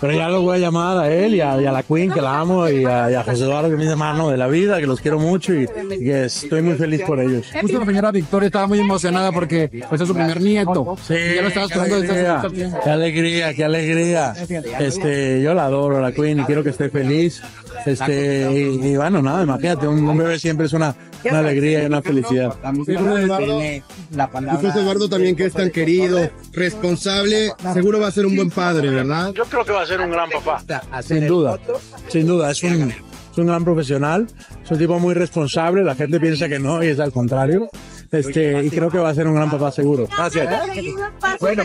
Pero 0.00 0.12
ya 0.14 0.28
lo 0.30 0.40
voy 0.40 0.56
a 0.56 0.60
llamar 0.60 0.96
a 0.98 1.10
él 1.12 1.34
y 1.34 1.40
a, 1.42 1.60
y 1.60 1.66
a 1.66 1.72
la 1.72 1.82
Queen, 1.82 2.10
que 2.10 2.22
la 2.22 2.40
amo, 2.40 2.66
y 2.68 2.86
a, 2.86 3.10
y 3.10 3.14
a 3.14 3.22
José 3.22 3.44
Eduardo, 3.44 3.68
que 3.68 3.74
es 3.74 3.80
mi 3.80 3.86
hermano 3.86 4.30
de 4.30 4.38
la 4.38 4.46
vida, 4.46 4.80
que 4.80 4.86
los 4.86 5.00
quiero 5.02 5.18
mucho 5.18 5.52
y, 5.52 5.64
y 5.64 6.04
que 6.04 6.24
estoy 6.24 6.62
muy 6.62 6.74
feliz 6.74 7.02
por 7.02 7.20
ellos. 7.20 7.46
Justo 7.60 7.78
la 7.78 7.84
señora 7.84 8.10
Victoria 8.10 8.46
estaba 8.46 8.66
muy 8.66 8.80
emocionada 8.80 9.32
porque 9.32 9.68
pues, 9.86 10.00
es 10.00 10.08
su 10.08 10.14
primer 10.14 10.40
nieto. 10.40 10.96
Sí, 11.06 11.14
ya 11.34 11.42
lo 11.42 11.48
estaba 11.48 11.66
qué 11.66 11.74
esperando 11.74 12.00
desde 12.00 12.26
alegría, 12.26 12.36
hace 12.38 12.48
mucho 12.48 12.56
tiempo. 12.56 12.78
qué 12.82 12.90
alegría, 12.90 13.54
qué 13.54 13.64
alegría. 13.64 14.34
Este, 14.80 15.42
yo 15.42 15.52
la 15.52 15.66
adoro, 15.66 16.00
la 16.00 16.12
Queen, 16.12 16.40
y 16.40 16.44
quiero 16.44 16.64
que 16.64 16.70
esté 16.70 16.88
feliz. 16.88 17.42
Este, 17.86 18.52
y, 18.52 18.86
y 18.86 18.96
bueno, 18.96 19.22
nada, 19.22 19.42
imagínate, 19.42 19.86
un, 19.86 20.06
un 20.06 20.16
bebé 20.18 20.38
siempre 20.38 20.66
es 20.66 20.72
una, 20.72 20.94
una 21.24 21.38
alegría 21.38 21.82
y 21.82 21.86
una 21.86 22.02
felicidad. 22.02 22.54
Y 22.86 22.94
José 22.94 24.80
Eduardo 24.80 25.08
también 25.08 25.36
que 25.36 25.46
es 25.46 25.52
tan 25.52 25.70
querido, 25.70 26.30
responsable, 26.52 27.52
seguro 27.72 28.00
va 28.00 28.08
a 28.08 28.10
ser 28.12 28.26
un 28.26 28.36
buen 28.36 28.50
padre, 28.50 28.90
¿verdad? 28.90 29.32
Yo 29.32 29.44
creo 29.44 29.64
que 29.64 29.72
va 29.72 29.82
a 29.82 29.86
ser 29.86 30.00
un 30.00 30.10
gran 30.10 30.28
papá. 30.30 30.62
Sin 31.02 31.26
duda, 31.26 31.58
sin 32.08 32.26
duda, 32.26 32.50
es 32.50 32.62
un, 32.62 32.90
es 32.90 33.38
un 33.38 33.46
gran 33.46 33.64
profesional, 33.64 34.26
es 34.62 34.70
un 34.70 34.78
tipo 34.78 34.98
muy 34.98 35.14
responsable, 35.14 35.84
la 35.84 35.94
gente 35.94 36.20
piensa 36.20 36.48
que 36.48 36.58
no 36.58 36.82
y 36.82 36.88
es 36.88 37.00
al 37.00 37.12
contrario. 37.12 37.68
Este, 38.10 38.64
y 38.64 38.70
creo 38.70 38.90
que 38.90 38.96
va 38.98 39.10
a 39.10 39.14
ser 39.14 39.26
un 39.26 39.34
gran 39.34 39.50
papá 39.50 39.70
seguro. 39.70 40.08
Gracias. 40.16 40.48
Bueno, 41.40 41.64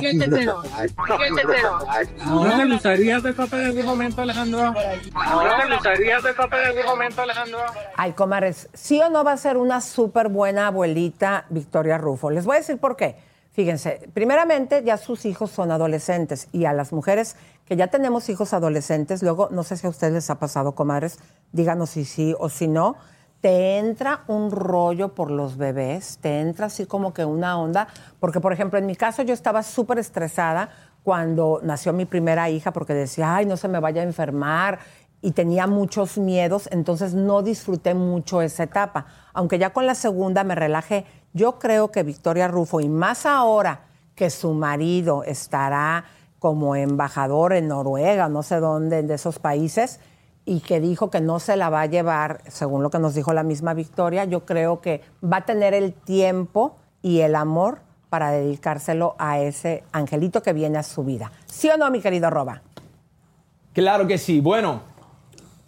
¿Quién 0.00 0.18
te 0.18 0.24
enteró? 0.24 0.62
¿Quién 0.62 1.34
te 1.34 1.42
enteró? 1.42 1.78
¿No 2.26 2.56
te 2.56 2.66
gustarías 2.66 3.22
de 3.22 3.32
papá 3.32 3.60
en 3.60 3.66
algún 3.66 3.86
momento, 3.86 4.22
Alejandro? 4.22 4.72
¿No 4.72 5.66
te 5.68 5.74
gustarías 5.74 6.22
de 6.22 6.34
papá 6.34 6.60
en 6.60 6.66
algún 6.68 6.86
momento, 6.86 7.22
Alejandro? 7.22 7.58
Ay, 7.96 8.12
comares, 8.12 8.68
¿sí 8.72 9.00
o 9.00 9.10
no 9.10 9.24
va 9.24 9.32
a 9.32 9.36
ser 9.36 9.56
una 9.56 9.80
súper 9.80 10.28
buena 10.28 10.68
abuelita 10.68 11.46
Victoria 11.50 11.98
Rufo? 11.98 12.30
Les 12.30 12.44
voy 12.44 12.56
a 12.56 12.58
decir 12.60 12.78
por 12.78 12.96
qué. 12.96 13.16
Fíjense, 13.52 14.08
primeramente 14.14 14.82
ya 14.82 14.96
sus 14.96 15.26
hijos 15.26 15.50
son 15.50 15.70
adolescentes 15.70 16.48
y 16.52 16.64
a 16.64 16.72
las 16.72 16.90
mujeres 16.90 17.36
que 17.66 17.76
ya 17.76 17.88
tenemos 17.88 18.30
hijos 18.30 18.54
adolescentes, 18.54 19.22
luego 19.22 19.48
no 19.50 19.62
sé 19.62 19.76
si 19.76 19.86
a 19.86 19.90
ustedes 19.90 20.14
les 20.14 20.30
ha 20.30 20.38
pasado, 20.38 20.74
comadres, 20.74 21.18
díganos 21.52 21.90
si 21.90 22.06
sí 22.06 22.34
o 22.38 22.48
si 22.48 22.66
no, 22.66 22.96
te 23.42 23.78
entra 23.78 24.22
un 24.28 24.52
rollo 24.52 25.14
por 25.14 25.30
los 25.30 25.56
bebés, 25.56 26.18
te 26.22 26.40
entra 26.40 26.66
así 26.66 26.86
como 26.86 27.12
que 27.12 27.24
una 27.24 27.58
onda, 27.58 27.88
porque 28.20 28.40
por 28.40 28.52
ejemplo 28.52 28.78
en 28.78 28.86
mi 28.86 28.94
caso 28.94 29.22
yo 29.22 29.34
estaba 29.34 29.64
súper 29.64 29.98
estresada 29.98 30.70
cuando 31.02 31.58
nació 31.64 31.92
mi 31.92 32.04
primera 32.04 32.48
hija 32.48 32.72
porque 32.72 32.94
decía, 32.94 33.34
ay, 33.34 33.44
no 33.44 33.56
se 33.56 33.66
me 33.66 33.80
vaya 33.80 34.00
a 34.00 34.04
enfermar 34.04 34.78
y 35.20 35.32
tenía 35.32 35.66
muchos 35.66 36.18
miedos, 36.18 36.68
entonces 36.70 37.14
no 37.14 37.42
disfruté 37.42 37.94
mucho 37.94 38.42
esa 38.42 38.62
etapa. 38.62 39.06
Aunque 39.32 39.58
ya 39.58 39.70
con 39.70 39.86
la 39.86 39.96
segunda 39.96 40.44
me 40.44 40.54
relajé, 40.54 41.04
yo 41.32 41.58
creo 41.58 41.90
que 41.90 42.04
Victoria 42.04 42.46
Rufo, 42.46 42.80
y 42.80 42.88
más 42.88 43.26
ahora 43.26 43.86
que 44.14 44.30
su 44.30 44.52
marido 44.52 45.24
estará 45.24 46.04
como 46.38 46.76
embajador 46.76 47.54
en 47.54 47.68
Noruega, 47.68 48.28
no 48.28 48.44
sé 48.44 48.60
dónde, 48.60 49.02
de 49.02 49.14
esos 49.14 49.40
países, 49.40 49.98
y 50.44 50.60
que 50.60 50.80
dijo 50.80 51.10
que 51.10 51.20
no 51.20 51.38
se 51.38 51.56
la 51.56 51.70
va 51.70 51.82
a 51.82 51.86
llevar, 51.86 52.42
según 52.48 52.82
lo 52.82 52.90
que 52.90 52.98
nos 52.98 53.14
dijo 53.14 53.32
la 53.32 53.42
misma 53.42 53.74
Victoria, 53.74 54.24
yo 54.24 54.44
creo 54.44 54.80
que 54.80 55.02
va 55.22 55.38
a 55.38 55.44
tener 55.44 55.74
el 55.74 55.92
tiempo 55.92 56.76
y 57.00 57.20
el 57.20 57.34
amor 57.34 57.80
para 58.08 58.30
dedicárselo 58.30 59.14
a 59.18 59.40
ese 59.40 59.84
angelito 59.92 60.42
que 60.42 60.52
viene 60.52 60.78
a 60.78 60.82
su 60.82 61.04
vida. 61.04 61.32
¿Sí 61.46 61.68
o 61.70 61.76
no, 61.76 61.90
mi 61.90 62.00
querido 62.00 62.28
Roba? 62.28 62.62
Claro 63.72 64.06
que 64.06 64.18
sí. 64.18 64.40
Bueno, 64.40 64.82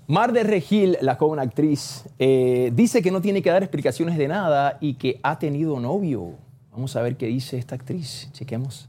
Mar 0.06 0.32
de 0.32 0.42
Regil, 0.42 0.98
la 1.00 1.14
joven 1.14 1.40
actriz, 1.40 2.04
eh, 2.18 2.70
dice 2.74 3.00
que 3.00 3.10
no 3.10 3.22
tiene 3.22 3.40
que 3.40 3.50
dar 3.50 3.62
explicaciones 3.62 4.18
de 4.18 4.28
nada 4.28 4.76
y 4.80 4.94
que 4.94 5.20
ha 5.22 5.38
tenido 5.38 5.80
novio. 5.80 6.34
Vamos 6.72 6.94
a 6.96 7.02
ver 7.02 7.16
qué 7.16 7.26
dice 7.26 7.56
esta 7.56 7.76
actriz. 7.76 8.28
Chequemos. 8.32 8.88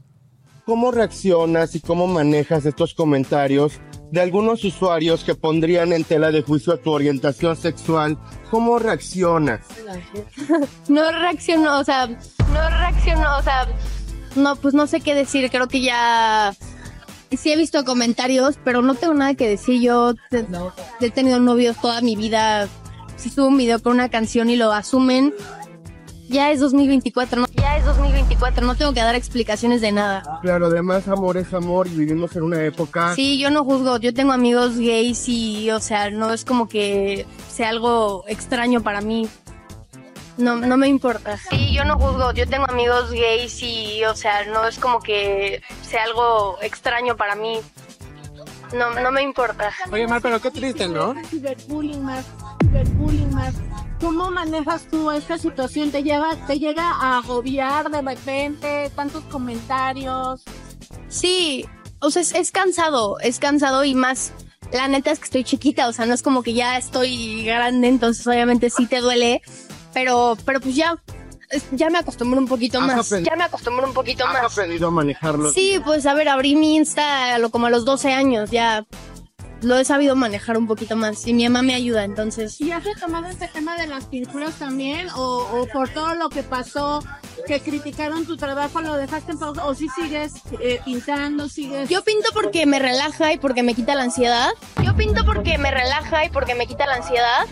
¿Cómo 0.66 0.90
reaccionas 0.90 1.74
y 1.74 1.80
cómo 1.80 2.06
manejas 2.06 2.66
estos 2.66 2.92
comentarios 2.92 3.80
de 4.10 4.20
algunos 4.20 4.62
usuarios 4.64 5.24
que 5.24 5.34
pondrían 5.34 5.92
en 5.92 6.04
tela 6.04 6.30
de 6.30 6.42
juicio 6.42 6.78
tu 6.78 6.92
orientación 6.92 7.56
sexual? 7.56 8.16
¿Cómo 8.50 8.78
reaccionas? 8.78 9.60
No 10.88 11.10
reaccionó, 11.10 11.78
o 11.80 11.84
sea, 11.84 12.06
no 12.06 12.70
reaccionó, 12.70 13.38
o 13.38 13.42
sea, 13.42 13.66
no, 14.36 14.56
pues 14.56 14.74
no 14.74 14.86
sé 14.86 15.00
qué 15.00 15.14
decir, 15.14 15.50
creo 15.50 15.66
que 15.68 15.80
ya 15.80 16.54
sí 17.36 17.52
he 17.52 17.56
visto 17.56 17.84
comentarios, 17.84 18.56
pero 18.64 18.82
no 18.82 18.94
tengo 18.94 19.14
nada 19.14 19.34
que 19.34 19.48
decir, 19.48 19.80
yo 19.82 20.14
te- 20.30 20.46
he 21.00 21.10
tenido 21.10 21.40
novios 21.40 21.76
toda 21.80 22.00
mi 22.00 22.14
vida, 22.16 22.68
si 23.16 23.30
subo 23.30 23.48
un 23.48 23.58
video 23.58 23.82
con 23.82 23.92
una 23.94 24.08
canción 24.08 24.48
y 24.50 24.56
lo 24.56 24.72
asumen, 24.72 25.34
ya 26.28 26.50
es 26.52 26.60
2024, 26.60 27.40
¿no? 27.42 27.46
Ya 28.38 28.48
es 28.48 28.54
2024, 28.54 28.66
no 28.66 28.74
tengo 28.74 28.92
que 28.92 29.00
dar 29.00 29.14
explicaciones 29.14 29.80
de 29.80 29.92
nada. 29.92 30.22
Claro, 30.42 30.66
además 30.66 31.08
amor 31.08 31.36
es 31.36 31.52
amor 31.54 31.86
y 31.86 31.90
vivimos 31.90 32.36
en 32.36 32.42
una 32.42 32.62
época... 32.64 33.14
Sí, 33.14 33.38
yo 33.38 33.50
no 33.50 33.64
juzgo, 33.64 33.98
yo 33.98 34.12
tengo 34.12 34.32
amigos 34.32 34.76
gays 34.78 35.28
y, 35.28 35.70
o 35.70 35.80
sea, 35.80 36.10
no 36.10 36.32
es 36.32 36.44
como 36.44 36.68
que 36.68 37.26
sea 37.48 37.70
algo 37.70 38.24
extraño 38.28 38.82
para 38.82 39.00
mí. 39.00 39.28
No, 40.36 40.56
no 40.56 40.76
me 40.76 40.88
importa. 40.88 41.38
Sí, 41.50 41.72
yo 41.72 41.84
no 41.84 41.98
juzgo, 41.98 42.32
yo 42.32 42.46
tengo 42.46 42.66
amigos 42.68 43.10
gays 43.10 43.62
y, 43.62 44.04
o 44.04 44.14
sea, 44.14 44.44
no 44.44 44.66
es 44.66 44.78
como 44.78 45.00
que 45.00 45.62
sea 45.82 46.04
algo 46.04 46.58
extraño 46.60 47.16
para 47.16 47.36
mí. 47.36 47.60
No, 48.74 48.90
no 48.90 49.12
me 49.12 49.22
importa. 49.22 49.72
Oye, 49.90 50.06
Mar, 50.06 50.20
pero 50.20 50.40
qué 50.40 50.50
triste, 50.50 50.88
¿no? 50.88 51.14
Ciberbullying 51.30 52.04
ciberbullying 52.62 53.34
más. 53.34 53.54
¿Cómo 54.00 54.30
manejas 54.30 54.86
tú 54.90 55.10
esta 55.10 55.38
situación? 55.38 55.90
¿Te, 55.90 56.02
lleva, 56.02 56.36
¿Te 56.46 56.58
llega 56.58 56.90
a 56.90 57.18
agobiar 57.18 57.90
de 57.90 58.02
repente? 58.02 58.90
¿Tantos 58.94 59.24
comentarios? 59.24 60.42
Sí, 61.08 61.64
o 62.00 62.10
sea, 62.10 62.22
es, 62.22 62.34
es 62.34 62.50
cansado, 62.50 63.18
es 63.20 63.38
cansado 63.38 63.84
y 63.84 63.94
más, 63.94 64.32
la 64.72 64.88
neta 64.88 65.10
es 65.10 65.18
que 65.18 65.24
estoy 65.24 65.44
chiquita, 65.44 65.88
o 65.88 65.92
sea, 65.92 66.06
no 66.06 66.14
es 66.14 66.22
como 66.22 66.42
que 66.42 66.52
ya 66.52 66.76
estoy 66.76 67.44
grande, 67.44 67.88
entonces 67.88 68.26
obviamente 68.26 68.70
sí 68.70 68.86
te 68.86 69.00
duele, 69.00 69.40
pero, 69.94 70.36
pero 70.44 70.60
pues 70.60 70.74
ya, 70.76 70.96
ya 71.72 71.90
me 71.90 71.98
acostumbro 71.98 72.38
un 72.38 72.48
poquito 72.48 72.80
más, 72.80 73.08
ya 73.08 73.36
me 73.36 73.44
acostumbro 73.44 73.86
un 73.86 73.94
poquito 73.94 74.26
¿Has 74.26 74.42
más. 74.42 74.52
aprendido 74.52 74.88
a 74.88 74.90
manejarlo? 74.90 75.50
Sí, 75.52 75.80
pues 75.84 76.06
a 76.06 76.14
ver, 76.14 76.28
abrí 76.28 76.56
mi 76.56 76.76
Insta 76.76 77.38
como 77.50 77.66
a 77.66 77.70
los 77.70 77.84
12 77.84 78.12
años, 78.12 78.50
ya 78.50 78.84
lo 79.62 79.76
he 79.78 79.84
sabido 79.84 80.16
manejar 80.16 80.58
un 80.58 80.66
poquito 80.66 80.96
más 80.96 81.26
y 81.26 81.34
mi 81.34 81.44
mamá 81.44 81.62
me 81.62 81.74
ayuda, 81.74 82.04
entonces... 82.04 82.60
¿Y 82.60 82.72
has 82.72 82.84
retomado 82.84 83.26
este 83.26 83.48
tema 83.48 83.76
de 83.76 83.86
las 83.86 84.04
pinturas 84.04 84.54
también? 84.54 85.08
¿O, 85.16 85.38
o 85.52 85.66
por 85.68 85.88
todo 85.88 86.14
lo 86.14 86.28
que 86.28 86.42
pasó, 86.42 87.02
que 87.46 87.60
criticaron 87.60 88.26
tu 88.26 88.36
trabajo, 88.36 88.80
lo 88.80 88.94
dejaste 88.96 89.32
en 89.32 89.38
pausa? 89.38 89.64
¿O 89.66 89.74
si 89.74 89.88
sigues 89.88 90.34
eh, 90.60 90.80
pintando, 90.84 91.48
sigues...? 91.48 91.88
Yo 91.88 92.02
pinto 92.02 92.28
porque 92.34 92.66
me 92.66 92.78
relaja 92.78 93.32
y 93.32 93.38
porque 93.38 93.62
me 93.62 93.74
quita 93.74 93.94
la 93.94 94.02
ansiedad. 94.02 94.50
Yo 94.84 94.94
pinto 94.96 95.24
porque 95.24 95.58
me 95.58 95.70
relaja 95.70 96.24
y 96.24 96.28
porque 96.30 96.54
me 96.54 96.66
quita 96.66 96.86
la 96.86 96.96
ansiedad. 96.96 97.46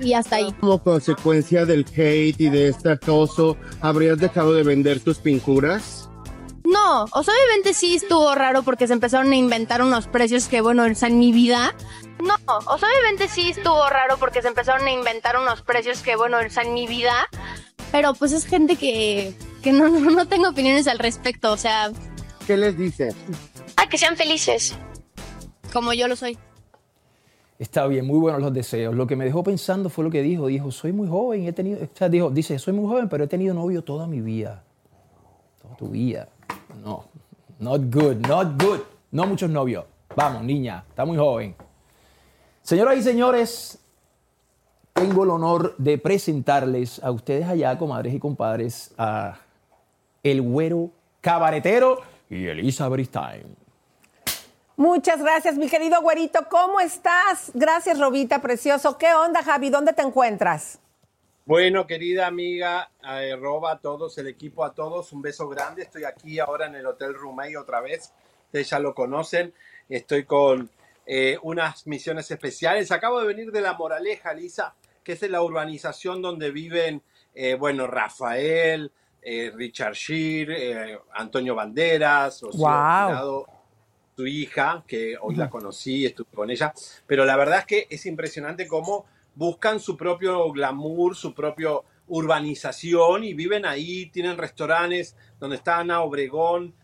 Y 0.00 0.14
hasta 0.14 0.36
ahí. 0.36 0.54
Como 0.60 0.82
consecuencia 0.82 1.66
del 1.66 1.84
hate 1.84 2.40
y 2.40 2.48
de 2.48 2.68
este 2.68 2.92
acoso, 2.92 3.56
¿habrías 3.82 4.18
dejado 4.18 4.54
de 4.54 4.62
vender 4.62 5.00
tus 5.00 5.18
pinturas? 5.18 6.09
No, 6.70 7.04
o 7.04 7.22
sea, 7.22 7.34
obviamente 7.34 7.74
sí 7.74 7.96
estuvo 7.96 8.34
raro 8.34 8.62
porque 8.62 8.86
se 8.86 8.92
empezaron 8.92 9.32
a 9.32 9.36
inventar 9.36 9.82
unos 9.82 10.06
precios 10.06 10.46
que, 10.46 10.60
bueno, 10.60 10.84
o 10.84 10.94
sea, 10.94 11.08
en 11.08 11.18
mi 11.18 11.32
vida. 11.32 11.74
No, 12.22 12.34
o 12.48 12.78
sea, 12.78 12.88
obviamente 12.88 13.28
sí 13.28 13.50
estuvo 13.50 13.88
raro 13.88 14.18
porque 14.18 14.40
se 14.42 14.48
empezaron 14.48 14.86
a 14.86 14.90
inventar 14.90 15.36
unos 15.36 15.62
precios 15.62 16.02
que, 16.02 16.16
bueno, 16.16 16.38
o 16.38 16.50
sea, 16.50 16.62
en 16.62 16.74
mi 16.74 16.86
vida. 16.86 17.28
Pero 17.90 18.14
pues 18.14 18.32
es 18.32 18.46
gente 18.46 18.76
que, 18.76 19.34
que 19.62 19.72
no, 19.72 19.88
no, 20.00 20.10
no 20.10 20.28
tengo 20.28 20.50
opiniones 20.50 20.86
al 20.86 20.98
respecto, 20.98 21.52
o 21.52 21.56
sea, 21.56 21.90
¿Qué 22.46 22.56
les 22.56 22.76
dices? 22.76 23.14
ah, 23.76 23.88
que 23.88 23.98
sean 23.98 24.16
felices. 24.16 24.76
Como 25.72 25.92
yo 25.92 26.08
lo 26.08 26.16
soy. 26.16 26.36
Está 27.58 27.86
bien, 27.86 28.06
muy 28.06 28.18
buenos 28.18 28.40
los 28.40 28.52
deseos. 28.52 28.94
Lo 28.94 29.06
que 29.06 29.16
me 29.16 29.24
dejó 29.24 29.44
pensando 29.44 29.90
fue 29.90 30.02
lo 30.04 30.10
que 30.10 30.22
dijo. 30.22 30.46
Dijo, 30.46 30.70
soy 30.70 30.92
muy 30.92 31.06
joven, 31.08 31.46
he 31.46 31.52
tenido, 31.52 31.84
o 31.84 31.88
sea, 31.94 32.08
dijo, 32.08 32.30
dice, 32.30 32.58
soy 32.58 32.72
muy 32.72 32.88
joven, 32.88 33.08
pero 33.08 33.24
he 33.24 33.26
tenido 33.26 33.54
novio 33.54 33.84
toda 33.84 34.06
mi 34.06 34.20
vida. 34.20 34.64
Toda 35.60 35.76
tu 35.76 35.88
vida. 35.90 36.28
No, 37.60 37.76
not 37.76 37.94
good, 37.94 38.26
not 38.26 38.62
good. 38.62 38.80
No 39.12 39.26
muchos 39.26 39.50
novios. 39.50 39.84
Vamos, 40.16 40.42
niña, 40.42 40.84
está 40.88 41.04
muy 41.04 41.16
joven. 41.16 41.54
Señoras 42.62 42.96
y 42.96 43.02
señores, 43.02 43.78
tengo 44.94 45.24
el 45.24 45.30
honor 45.30 45.74
de 45.76 45.98
presentarles 45.98 47.02
a 47.02 47.10
ustedes 47.10 47.46
allá, 47.46 47.78
comadres 47.78 48.14
y 48.14 48.18
compadres, 48.18 48.92
a 48.96 49.38
el 50.22 50.42
güero 50.42 50.90
cabaretero 51.20 52.00
y 52.28 52.46
Elisa 52.46 52.88
Bristain. 52.88 53.56
Muchas 54.76 55.20
gracias, 55.20 55.56
mi 55.56 55.68
querido 55.68 56.00
güerito. 56.00 56.40
¿Cómo 56.50 56.80
estás? 56.80 57.50
Gracias, 57.52 57.98
Robita, 57.98 58.40
precioso. 58.40 58.96
¿Qué 58.96 59.12
onda, 59.12 59.42
Javi? 59.42 59.68
¿Dónde 59.68 59.92
te 59.92 60.00
encuentras? 60.00 60.78
Bueno, 61.46 61.86
querida 61.86 62.26
amiga, 62.26 62.90
eh, 63.02 63.34
Roba, 63.34 63.72
a 63.72 63.78
todos, 63.80 64.16
el 64.18 64.28
equipo, 64.28 64.62
a 64.64 64.74
todos, 64.74 65.12
un 65.12 65.22
beso 65.22 65.48
grande. 65.48 65.82
Estoy 65.82 66.04
aquí 66.04 66.38
ahora 66.38 66.66
en 66.66 66.74
el 66.74 66.86
Hotel 66.86 67.14
Rumey 67.14 67.56
otra 67.56 67.80
vez. 67.80 68.12
Ustedes 68.46 68.70
ya 68.70 68.78
lo 68.78 68.94
conocen. 68.94 69.52
Estoy 69.88 70.24
con 70.24 70.70
eh, 71.06 71.38
unas 71.42 71.86
misiones 71.86 72.30
especiales. 72.30 72.92
Acabo 72.92 73.20
de 73.20 73.26
venir 73.26 73.50
de 73.50 73.62
La 73.62 73.72
Moraleja, 73.72 74.34
Lisa, 74.34 74.74
que 75.02 75.12
es 75.12 75.22
la 75.28 75.42
urbanización 75.42 76.22
donde 76.22 76.50
viven, 76.50 77.02
eh, 77.34 77.54
bueno, 77.54 77.86
Rafael, 77.86 78.92
Richard 79.22 79.94
Shear, 79.94 81.02
Antonio 81.12 81.54
Banderas, 81.54 82.40
Rocío. 82.40 82.60
Jurado, 82.60 83.46
su 84.16 84.26
hija, 84.26 84.82
que 84.86 85.16
hoy 85.20 85.36
la 85.36 85.50
conocí, 85.50 86.06
estuve 86.06 86.28
con 86.34 86.50
ella, 86.50 86.72
pero 87.06 87.26
la 87.26 87.36
verdad 87.36 87.58
es 87.60 87.66
que 87.66 87.86
es 87.90 88.06
impresionante 88.06 88.66
cómo 88.66 89.04
buscan 89.40 89.80
su 89.80 89.96
propio 89.96 90.52
glamour, 90.52 91.16
su 91.16 91.32
propio 91.32 91.84
urbanización 92.08 93.24
y 93.24 93.32
viven 93.32 93.64
ahí, 93.64 94.10
tienen 94.10 94.36
restaurantes 94.36 95.16
donde 95.38 95.56
está 95.56 95.78
Ana 95.78 96.02
Obregón, 96.02 96.74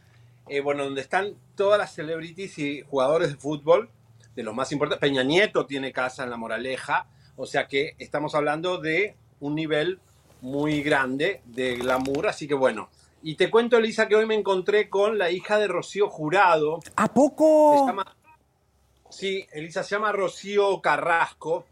eh, 0.49 0.61
bueno, 0.61 0.85
donde 0.85 1.03
están 1.03 1.35
todas 1.55 1.79
las 1.79 1.93
celebrities 1.93 2.59
y 2.59 2.81
jugadores 2.81 3.29
de 3.29 3.37
fútbol, 3.37 3.91
de 4.35 4.43
los 4.43 4.55
más 4.55 4.73
importantes. 4.73 5.07
Peña 5.07 5.23
Nieto 5.23 5.67
tiene 5.67 5.93
casa 5.93 6.25
en 6.25 6.31
La 6.31 6.39
Moraleja, 6.39 7.11
o 7.37 7.45
sea 7.45 7.69
que 7.69 7.95
estamos 7.99 8.35
hablando 8.35 8.79
de 8.79 9.17
un 9.41 9.55
nivel 9.55 10.01
muy 10.41 10.83
grande 10.83 11.43
de 11.45 11.77
glamour, 11.77 12.27
así 12.27 12.49
que 12.49 12.55
bueno. 12.55 12.89
Y 13.23 13.35
te 13.35 13.51
cuento, 13.51 13.77
Elisa, 13.77 14.09
que 14.09 14.17
hoy 14.17 14.25
me 14.25 14.35
encontré 14.35 14.89
con 14.89 15.19
la 15.19 15.31
hija 15.31 15.59
de 15.59 15.69
Rocío 15.69 16.09
Jurado. 16.09 16.81
¿A 16.97 17.13
poco? 17.13 17.81
Se 17.81 17.87
llama- 17.87 18.17
sí, 19.11 19.47
Elisa 19.53 19.83
se 19.83 19.95
llama 19.97 20.13
Rocío 20.13 20.81
Carrasco. 20.81 21.67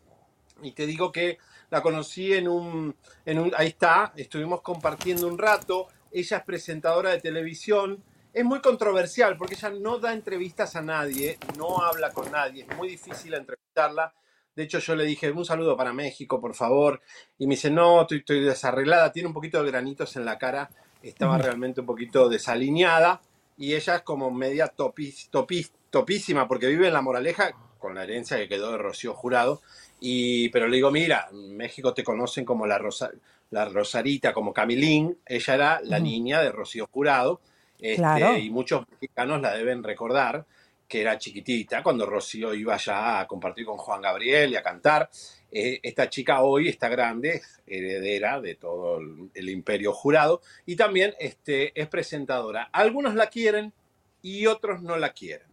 Y 0.62 0.72
te 0.72 0.86
digo 0.86 1.12
que 1.12 1.38
la 1.70 1.82
conocí 1.82 2.32
en 2.32 2.48
un, 2.48 2.94
en 3.26 3.38
un. 3.38 3.52
Ahí 3.56 3.68
está, 3.68 4.12
estuvimos 4.16 4.62
compartiendo 4.62 5.26
un 5.26 5.38
rato. 5.38 5.88
Ella 6.12 6.38
es 6.38 6.44
presentadora 6.44 7.10
de 7.10 7.20
televisión. 7.20 8.02
Es 8.32 8.44
muy 8.44 8.60
controversial 8.60 9.36
porque 9.36 9.54
ella 9.54 9.70
no 9.70 9.98
da 9.98 10.12
entrevistas 10.12 10.74
a 10.76 10.82
nadie, 10.82 11.38
no 11.56 11.82
habla 11.84 12.10
con 12.10 12.30
nadie. 12.32 12.66
Es 12.68 12.76
muy 12.76 12.88
difícil 12.88 13.34
entrevistarla. 13.34 14.12
De 14.56 14.62
hecho, 14.62 14.78
yo 14.78 14.94
le 14.94 15.04
dije, 15.04 15.30
un 15.32 15.44
saludo 15.44 15.76
para 15.76 15.92
México, 15.92 16.40
por 16.40 16.54
favor. 16.54 17.00
Y 17.38 17.46
me 17.46 17.54
dice, 17.54 17.70
no, 17.70 18.02
estoy, 18.02 18.18
estoy 18.18 18.40
desarreglada. 18.44 19.12
Tiene 19.12 19.28
un 19.28 19.34
poquito 19.34 19.62
de 19.62 19.70
granitos 19.70 20.14
en 20.16 20.24
la 20.24 20.38
cara. 20.38 20.70
Estaba 21.02 21.34
Ujú. 21.34 21.42
realmente 21.42 21.80
un 21.80 21.86
poquito 21.86 22.28
desalineada. 22.28 23.20
Y 23.56 23.74
ella 23.74 23.96
es 23.96 24.02
como 24.02 24.30
media 24.30 24.68
topis, 24.68 25.30
topis- 25.30 25.72
topísima 25.90 26.46
porque 26.48 26.66
vive 26.68 26.88
en 26.88 26.92
La 26.94 27.02
Moraleja 27.02 27.52
con 27.84 27.94
la 27.94 28.02
herencia 28.04 28.36
que 28.38 28.48
quedó 28.48 28.72
de 28.72 28.78
Rocío 28.78 29.14
Jurado. 29.14 29.60
Y, 30.00 30.48
pero 30.48 30.66
le 30.68 30.76
digo, 30.76 30.90
mira, 30.90 31.28
en 31.30 31.56
México 31.56 31.92
te 31.94 32.02
conocen 32.02 32.44
como 32.44 32.66
la, 32.66 32.78
Rosa- 32.78 33.12
la 33.50 33.66
Rosarita, 33.66 34.32
como 34.32 34.52
Camilín. 34.52 35.18
Ella 35.26 35.54
era 35.54 35.80
la 35.82 35.98
niña 35.98 36.40
de 36.42 36.50
Rocío 36.50 36.88
Jurado. 36.90 37.40
Este, 37.78 37.96
Claro. 37.96 38.36
Y 38.38 38.50
muchos 38.50 38.86
mexicanos 38.90 39.40
la 39.42 39.54
deben 39.54 39.82
recordar 39.82 40.44
que 40.88 41.00
era 41.00 41.18
chiquitita 41.18 41.82
cuando 41.82 42.06
Rocío 42.06 42.54
iba 42.54 42.76
ya 42.76 43.20
a 43.20 43.26
compartir 43.26 43.64
con 43.66 43.76
Juan 43.78 44.02
Gabriel 44.02 44.52
y 44.52 44.56
a 44.56 44.62
cantar. 44.62 45.10
Eh, 45.50 45.80
esta 45.82 46.08
chica 46.10 46.42
hoy 46.42 46.68
está 46.68 46.88
grande, 46.88 47.36
es 47.36 47.60
heredera 47.66 48.40
de 48.40 48.56
todo 48.56 48.98
el, 48.98 49.30
el 49.34 49.48
imperio 49.48 49.92
jurado 49.92 50.40
y 50.66 50.74
también 50.76 51.14
este, 51.18 51.78
es 51.80 51.86
presentadora. 51.88 52.68
Algunos 52.72 53.14
la 53.14 53.28
quieren 53.28 53.72
y 54.20 54.46
otros 54.46 54.82
no 54.82 54.96
la 54.96 55.12
quieren, 55.12 55.46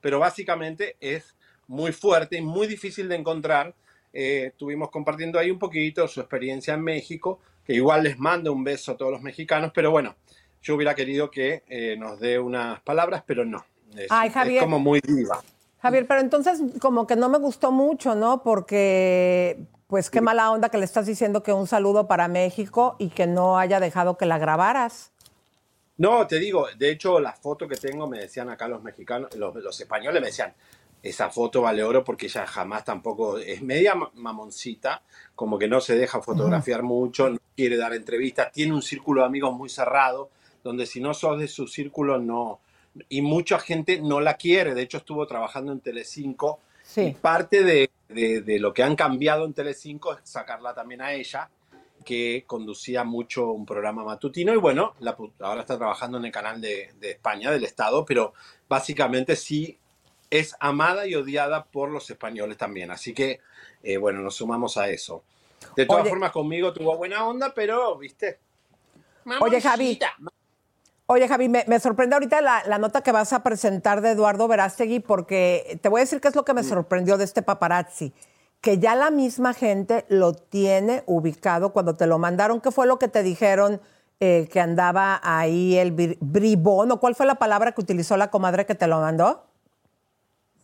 pero 0.00 0.18
básicamente 0.18 0.96
es 1.00 1.34
muy 1.66 1.92
fuerte 1.92 2.36
y 2.36 2.40
muy 2.40 2.66
difícil 2.66 3.08
de 3.08 3.16
encontrar. 3.16 3.74
Eh, 4.12 4.46
estuvimos 4.52 4.90
compartiendo 4.90 5.38
ahí 5.38 5.50
un 5.50 5.58
poquito 5.58 6.06
su 6.06 6.20
experiencia 6.20 6.74
en 6.74 6.82
México, 6.82 7.40
que 7.64 7.74
igual 7.74 8.04
les 8.04 8.18
mando 8.18 8.52
un 8.52 8.62
beso 8.62 8.92
a 8.92 8.96
todos 8.96 9.10
los 9.12 9.22
mexicanos, 9.22 9.72
pero 9.74 9.90
bueno, 9.90 10.14
yo 10.62 10.74
hubiera 10.76 10.94
querido 10.94 11.30
que 11.30 11.62
eh, 11.68 11.96
nos 11.98 12.20
dé 12.20 12.38
unas 12.38 12.80
palabras, 12.80 13.22
pero 13.26 13.44
no. 13.44 13.64
Es, 13.96 14.06
Ay, 14.10 14.28
es 14.28 14.34
Javier. 14.34 14.62
como 14.62 14.78
muy 14.78 15.00
diva. 15.00 15.42
Javier, 15.80 16.06
pero 16.06 16.20
entonces 16.20 16.60
como 16.80 17.06
que 17.06 17.16
no 17.16 17.28
me 17.28 17.38
gustó 17.38 17.70
mucho, 17.70 18.14
¿no? 18.14 18.42
Porque, 18.42 19.58
pues 19.86 20.08
qué 20.08 20.20
mala 20.20 20.50
onda 20.50 20.70
que 20.70 20.78
le 20.78 20.84
estás 20.84 21.06
diciendo 21.06 21.42
que 21.42 21.52
un 21.52 21.66
saludo 21.66 22.06
para 22.06 22.26
México 22.28 22.96
y 22.98 23.10
que 23.10 23.26
no 23.26 23.58
haya 23.58 23.80
dejado 23.80 24.16
que 24.16 24.24
la 24.24 24.38
grabaras. 24.38 25.12
No, 25.96 26.26
te 26.26 26.38
digo, 26.38 26.66
de 26.76 26.90
hecho, 26.90 27.20
la 27.20 27.32
foto 27.32 27.68
que 27.68 27.76
tengo 27.76 28.08
me 28.08 28.18
decían 28.18 28.48
acá 28.48 28.66
los 28.66 28.82
mexicanos, 28.82 29.34
los, 29.36 29.54
los 29.56 29.78
españoles 29.78 30.20
me 30.20 30.28
decían, 30.28 30.54
esa 31.04 31.28
foto 31.30 31.60
vale 31.62 31.84
oro 31.84 32.02
porque 32.02 32.26
ella 32.26 32.46
jamás 32.46 32.84
tampoco 32.84 33.38
es 33.38 33.62
media 33.62 33.94
ma- 33.94 34.10
mamoncita, 34.14 35.02
como 35.36 35.58
que 35.58 35.68
no 35.68 35.80
se 35.80 35.94
deja 35.96 36.20
fotografiar 36.22 36.82
mucho, 36.82 37.28
no 37.30 37.38
quiere 37.54 37.76
dar 37.76 37.92
entrevistas, 37.94 38.50
tiene 38.50 38.72
un 38.72 38.82
círculo 38.82 39.20
de 39.20 39.26
amigos 39.28 39.54
muy 39.54 39.68
cerrado, 39.68 40.30
donde 40.64 40.86
si 40.86 41.00
no 41.00 41.12
sos 41.14 41.38
de 41.38 41.46
su 41.46 41.68
círculo, 41.68 42.18
no. 42.18 42.58
Y 43.08 43.20
mucha 43.22 43.58
gente 43.58 44.00
no 44.00 44.20
la 44.20 44.34
quiere, 44.34 44.74
de 44.74 44.82
hecho 44.82 44.98
estuvo 44.98 45.26
trabajando 45.26 45.72
en 45.72 45.80
Telecinco 45.80 46.60
y 47.08 47.14
parte 47.14 47.62
de, 47.62 47.90
de- 48.08 48.40
de 48.40 48.58
lo 48.58 48.72
que 48.72 48.82
han 48.82 48.96
cambiado 48.96 49.44
en 49.44 49.52
Telecinco 49.52 50.14
es 50.14 50.20
sacarla 50.24 50.74
también 50.74 51.02
a 51.02 51.12
ella, 51.12 51.50
que 52.04 52.44
conducía 52.46 53.02
mucho 53.04 53.50
un 53.50 53.64
programa 53.66 54.04
matutino 54.04 54.52
y 54.54 54.58
bueno, 54.58 54.94
la 55.00 55.16
ahora 55.40 55.60
está 55.62 55.76
trabajando 55.78 56.18
en 56.18 56.24
el 56.26 56.32
canal 56.32 56.60
de, 56.60 56.92
de 57.00 57.10
España, 57.12 57.50
del 57.50 57.64
Estado, 57.64 58.04
pero 58.04 58.32
básicamente 58.68 59.36
sí 59.36 59.78
es 60.40 60.56
amada 60.60 61.06
y 61.06 61.14
odiada 61.14 61.64
por 61.64 61.90
los 61.90 62.08
españoles 62.10 62.56
también. 62.56 62.90
Así 62.90 63.14
que, 63.14 63.40
eh, 63.82 63.96
bueno, 63.96 64.20
nos 64.20 64.36
sumamos 64.36 64.76
a 64.76 64.88
eso. 64.88 65.22
De 65.76 65.86
todas 65.86 66.02
Oye. 66.02 66.10
formas, 66.10 66.32
conmigo 66.32 66.72
tuvo 66.72 66.96
buena 66.96 67.26
onda, 67.26 67.52
pero, 67.54 67.96
viste. 67.96 68.38
Oye, 69.40 69.60
Javi. 69.60 69.98
Oye, 71.06 71.28
Javi, 71.28 71.48
me, 71.48 71.64
me 71.66 71.78
sorprende 71.80 72.14
ahorita 72.16 72.40
la, 72.40 72.62
la 72.66 72.78
nota 72.78 73.02
que 73.02 73.12
vas 73.12 73.32
a 73.32 73.42
presentar 73.42 74.00
de 74.00 74.10
Eduardo 74.12 74.48
Verástegui, 74.48 75.00
porque 75.00 75.78
te 75.82 75.88
voy 75.88 76.00
a 76.00 76.04
decir 76.04 76.20
qué 76.20 76.28
es 76.28 76.34
lo 76.34 76.44
que 76.44 76.54
me 76.54 76.64
sorprendió 76.64 77.18
de 77.18 77.24
este 77.24 77.42
paparazzi. 77.42 78.12
Que 78.62 78.78
ya 78.78 78.94
la 78.94 79.10
misma 79.10 79.52
gente 79.52 80.06
lo 80.08 80.32
tiene 80.32 81.02
ubicado 81.06 81.72
cuando 81.74 81.96
te 81.96 82.06
lo 82.06 82.18
mandaron. 82.18 82.62
¿Qué 82.62 82.70
fue 82.70 82.86
lo 82.86 82.98
que 82.98 83.08
te 83.08 83.22
dijeron 83.22 83.82
eh, 84.20 84.48
que 84.50 84.60
andaba 84.60 85.20
ahí 85.22 85.76
el 85.76 85.94
bri- 85.94 86.16
bribón? 86.20 86.90
¿O 86.90 87.00
cuál 87.00 87.14
fue 87.14 87.26
la 87.26 87.34
palabra 87.34 87.72
que 87.72 87.82
utilizó 87.82 88.16
la 88.16 88.30
comadre 88.30 88.64
que 88.64 88.74
te 88.74 88.86
lo 88.86 89.00
mandó? 89.00 89.44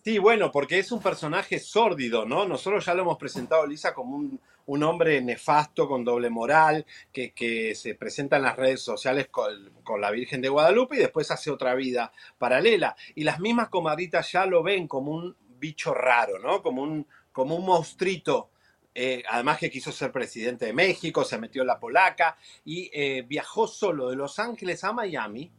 Sí, 0.03 0.19
bueno, 0.19 0.51
porque 0.51 0.79
es 0.79 0.93
un 0.93 1.03
personaje 1.03 1.59
sórdido, 1.59 2.25
¿no? 2.25 2.47
Nosotros 2.47 2.87
ya 2.87 2.95
lo 2.95 3.03
hemos 3.03 3.19
presentado, 3.19 3.67
Lisa, 3.67 3.93
como 3.93 4.17
un, 4.17 4.41
un 4.65 4.83
hombre 4.83 5.21
nefasto, 5.21 5.87
con 5.87 6.05
doble 6.05 6.31
moral, 6.31 6.87
que, 7.13 7.33
que 7.35 7.75
se 7.75 7.95
presenta 7.97 8.37
en 8.37 8.45
las 8.45 8.57
redes 8.57 8.81
sociales 8.81 9.29
con, 9.31 9.71
con 9.85 10.01
la 10.01 10.11
Virgen 10.11 10.41
de 10.41 10.49
Guadalupe 10.49 10.97
y 10.97 11.01
después 11.01 11.31
hace 11.31 11.51
otra 11.51 11.75
vida 11.75 12.13
paralela. 12.39 12.97
Y 13.15 13.25
las 13.25 13.41
mismas 13.41 13.69
comadritas 13.69 14.33
ya 14.33 14.47
lo 14.47 14.63
ven 14.63 14.89
como 14.89 15.13
un 15.13 15.37
bicho 15.59 15.93
raro, 15.93 16.39
¿no? 16.39 16.63
Como 16.63 16.83
un, 16.83 17.07
como 17.31 17.57
un 17.57 17.67
monstruito. 17.67 18.51
Eh, 18.95 19.23
además 19.29 19.59
que 19.59 19.71
quiso 19.71 19.93
ser 19.93 20.11
presidente 20.13 20.65
de 20.65 20.73
México, 20.73 21.25
se 21.25 21.39
metió 21.39 21.61
en 21.61 21.69
la 21.69 21.79
polaca 21.79 22.39
y 22.65 22.91
eh, 22.93 23.23
viajó 23.29 23.67
solo 23.67 24.09
de 24.09 24.17
Los 24.17 24.39
Ángeles 24.39 24.83
a 24.83 24.93
Miami 24.93 25.53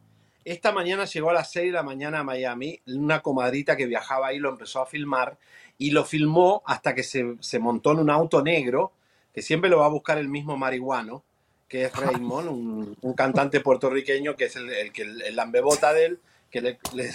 esta 0.46 0.72
mañana 0.72 1.06
llegó 1.06 1.30
a 1.30 1.34
las 1.34 1.52
6 1.52 1.68
de 1.68 1.72
la 1.74 1.84
mañana 1.84 2.20
a 2.20 2.24
Miami, 2.24 2.82
una 2.88 3.22
comadrita 3.22 3.78
que 3.78 3.86
viajaba 3.86 4.28
ahí 4.28 4.40
lo 4.40 4.50
empezó 4.50 4.82
a 4.82 4.86
filmar 4.86 5.38
y 5.78 5.92
lo 5.92 6.04
filmó 6.06 6.64
hasta 6.66 6.94
que 6.96 7.04
se, 7.04 7.36
se 7.40 7.60
montó 7.60 7.92
en 7.92 8.00
un 8.00 8.10
auto 8.10 8.42
negro, 8.44 8.92
que 9.34 9.42
siempre 9.42 9.70
lo 9.70 9.80
va 9.80 9.86
a 9.86 9.90
buscar 9.90 10.18
el 10.18 10.28
mismo 10.30 10.58
marihuano, 10.58 11.24
que 11.68 11.86
es 11.86 11.96
Raymond, 11.96 12.50
un, 12.50 12.98
un 13.02 13.14
cantante 13.14 13.62
puertorriqueño 13.62 14.36
que 14.36 14.46
es 14.46 14.56
el, 14.56 14.70
el 14.72 14.92
que 14.92 15.04
el, 15.04 15.36
lambebota 15.36 15.94
de 15.94 16.06
él, 16.06 16.20
que 16.50 16.62
le... 16.62 16.80
le- 16.94 17.12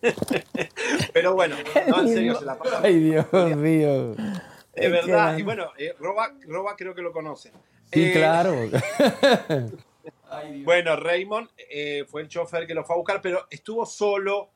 Pero 1.12 1.34
bueno, 1.34 1.56
no, 1.88 2.00
en 2.02 2.08
serio, 2.08 2.38
se 2.38 2.44
la 2.44 2.56
pasa 2.56 2.80
Ay, 2.84 3.00
Dios 3.00 3.26
mío. 3.56 4.14
Es 4.72 4.92
verdad, 4.92 5.36
y 5.36 5.42
bueno, 5.42 5.72
eh, 5.76 5.94
Roba, 5.98 6.32
Roba 6.46 6.76
creo 6.76 6.94
que 6.94 7.02
lo 7.02 7.12
conoce. 7.12 7.50
Sí, 7.92 8.04
Eh, 8.04 8.12
claro. 8.12 8.54
Bueno, 10.64 10.96
Raymond 10.96 11.48
eh, 11.70 12.04
fue 12.08 12.22
el 12.22 12.28
chofer 12.28 12.66
que 12.66 12.74
lo 12.74 12.84
fue 12.84 12.94
a 12.94 12.98
buscar, 12.98 13.20
pero 13.20 13.46
estuvo 13.50 13.84
solo. 13.86 14.50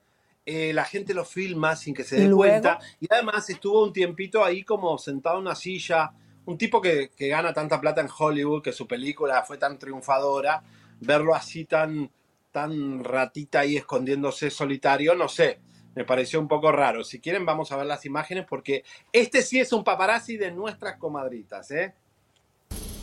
eh, 0.44 0.72
la 0.72 0.84
gente 0.84 1.14
lo 1.14 1.24
filma 1.24 1.76
sin 1.76 1.94
que 1.94 2.02
se 2.04 2.16
dé 2.16 2.30
cuenta. 2.30 2.78
Y 3.00 3.06
además 3.10 3.48
estuvo 3.48 3.84
un 3.84 3.92
tiempito 3.92 4.44
ahí 4.44 4.64
como 4.64 4.98
sentado 4.98 5.36
en 5.36 5.42
una 5.42 5.54
silla. 5.54 6.12
Un 6.44 6.58
tipo 6.58 6.80
que, 6.80 7.10
que 7.16 7.28
gana 7.28 7.52
tanta 7.52 7.80
plata 7.80 8.00
en 8.00 8.08
Hollywood, 8.16 8.62
que 8.62 8.72
su 8.72 8.86
película 8.88 9.42
fue 9.44 9.56
tan 9.58 9.78
triunfadora. 9.78 10.62
Verlo 11.00 11.34
así 11.34 11.64
tan, 11.64 12.10
tan 12.50 13.04
ratita 13.04 13.60
ahí 13.60 13.76
escondiéndose 13.76 14.50
solitario, 14.50 15.14
no 15.14 15.28
sé. 15.28 15.60
me 15.94 16.04
pareció 16.04 16.40
un 16.40 16.48
poco 16.48 16.72
raro. 16.72 17.04
Si 17.04 17.20
quieren, 17.20 17.44
vamos 17.46 17.70
a 17.72 17.76
ver 17.76 17.86
las 17.86 18.04
imágenes 18.04 18.46
porque 18.48 18.84
este 19.12 19.42
sí 19.42 19.60
es 19.60 19.72
un 19.72 19.84
paparazzi 19.84 20.36
de 20.36 20.50
nuestras 20.50 20.96
comadritas, 20.96 21.70
¿eh? 21.70 21.94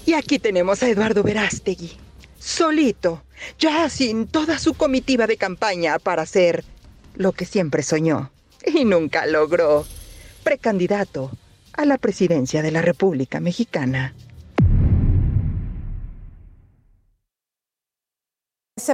Y 0.06 0.14
aquí 0.14 0.40
tenemos 0.40 0.82
a 0.82 0.90
Eduardo 0.90 1.22
Verástegui, 1.22 1.92
solito, 2.40 3.24
ya 3.60 3.90
sin 3.90 4.28
toda 4.28 4.58
su 4.58 4.74
comitiva 4.74 5.28
de 5.28 5.38
campaña 5.38 6.00
para 6.00 6.24
hacer 6.24 6.64
lo 7.16 7.34
que 7.34 7.46
siempre 7.46 7.84
soñó 7.84 8.32
y 8.66 8.86
nunca 8.86 9.26
logró, 9.26 9.86
precandidato 10.44 11.32
a 11.74 11.86
la 11.86 11.98
presidencia 11.98 12.62
de 12.62 12.72
la 12.72 12.82
República 12.82 13.40
Mexicana. 13.40 14.14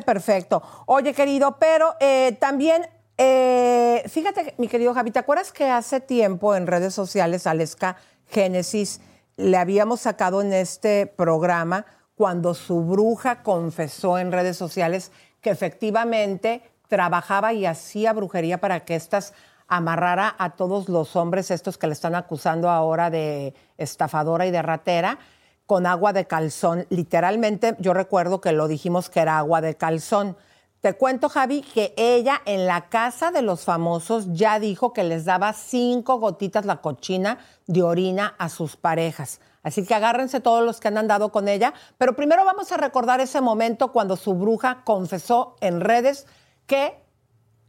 Perfecto. 0.06 0.62
Oye, 0.88 1.14
querido, 1.14 1.58
pero 1.60 1.96
eh, 2.00 2.36
también, 2.39 2.88
eh, 3.18 4.04
fíjate, 4.08 4.56
mi 4.58 4.68
querido 4.68 4.93
Javi, 4.93 5.12
¿te 5.12 5.20
acuerdas 5.20 5.52
que 5.52 5.66
hace 5.66 6.00
tiempo 6.00 6.56
en 6.56 6.68
redes 6.68 6.93
sociales, 6.93 7.48
Aleska 7.48 7.98
Génesis, 8.28 9.00
le 9.38 9.58
habíamos 9.58 10.02
sacado 10.02 10.41
en 10.41 10.54
este 10.54 11.08
programa 11.08 11.86
cuando 12.16 12.53
su 12.53 12.84
bruja 12.84 13.43
confesó 13.43 14.18
en 14.18 14.32
redes 14.32 14.57
sociales 14.57 15.11
que 15.41 15.49
efectivamente 15.49 16.61
trabajaba 16.88 17.53
y 17.53 17.66
hacía 17.66 18.13
brujería 18.13 18.59
para 18.59 18.86
que 18.86 18.95
estas 18.95 19.34
amarrara 19.68 20.36
a 20.38 20.51
todos 20.51 20.89
los 20.89 21.16
hombres 21.16 21.51
estos 21.51 21.78
que 21.78 21.88
le 21.88 21.93
están 21.93 22.16
acusando 22.16 22.70
ahora 22.70 23.09
de 23.09 23.53
estafadora 23.78 24.45
y 24.45 24.51
de 24.51 24.61
ratera 24.61 25.20
con 25.66 25.88
agua 25.88 26.13
de 26.13 26.26
calzón. 26.26 26.86
Literalmente, 26.89 27.76
yo 27.80 27.93
recuerdo 27.93 28.41
que 28.41 28.51
lo 28.51 28.68
dijimos 28.68 29.09
que 29.09 29.22
era 29.22 29.38
agua 29.38 29.61
de 29.61 29.76
calzón. 29.76 30.38
Te 30.82 30.93
cuento, 30.93 31.30
Javi, 31.30 31.61
que 31.61 31.95
ella 31.97 32.41
en 32.45 32.68
la 32.68 32.89
casa 32.89 33.32
de 33.32 33.41
los 33.41 33.66
famosos 33.66 34.28
ya 34.34 34.59
dijo 34.59 34.93
que 34.93 35.03
les 35.03 35.26
daba 35.26 35.51
cinco 35.53 36.20
gotitas 36.20 36.66
la 36.66 36.82
cochina 36.82 37.39
de 37.66 37.82
orina 37.82 38.36
a 38.38 38.49
sus 38.49 38.78
parejas. 38.78 39.39
Así 39.66 39.84
que 39.84 39.95
agárrense 39.95 40.39
todos 40.41 40.63
los 40.63 40.80
que 40.80 40.89
han 40.89 40.97
andado 40.99 41.32
con 41.32 41.47
ella. 41.47 41.74
Pero 41.97 42.16
primero 42.16 42.45
vamos 42.45 42.72
a 42.72 42.78
recordar 42.78 43.20
ese 43.20 43.41
momento 43.41 43.91
cuando 43.91 44.16
su 44.16 44.36
bruja 44.36 44.84
confesó 44.84 45.55
en 45.59 45.82
redes 45.82 46.28
que 46.68 46.93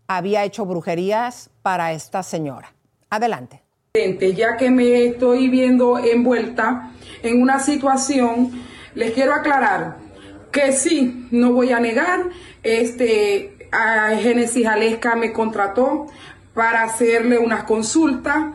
había 0.06 0.44
hecho 0.44 0.66
brujerías 0.66 1.48
para 1.62 1.92
esta 1.92 2.22
señora. 2.22 2.74
Adelante. 3.08 3.62
Ya 3.94 4.58
que 4.58 4.70
me 4.70 5.06
estoy 5.06 5.48
viendo 5.48 5.98
envuelta 5.98 6.90
en 7.22 7.40
una 7.40 7.60
situación, 7.60 8.52
les 8.94 9.14
quiero 9.14 9.32
aclarar 9.32 9.96
que 10.52 10.72
sí, 10.72 11.28
no 11.30 11.52
voy 11.52 11.72
a 11.72 11.80
negar, 11.80 12.28
este, 12.62 13.68
a 13.72 14.10
Génesis 14.16 14.66
Alesca 14.66 15.16
me 15.16 15.32
contrató 15.32 16.08
para 16.52 16.82
hacerle 16.82 17.38
unas 17.38 17.64
consultas, 17.64 18.54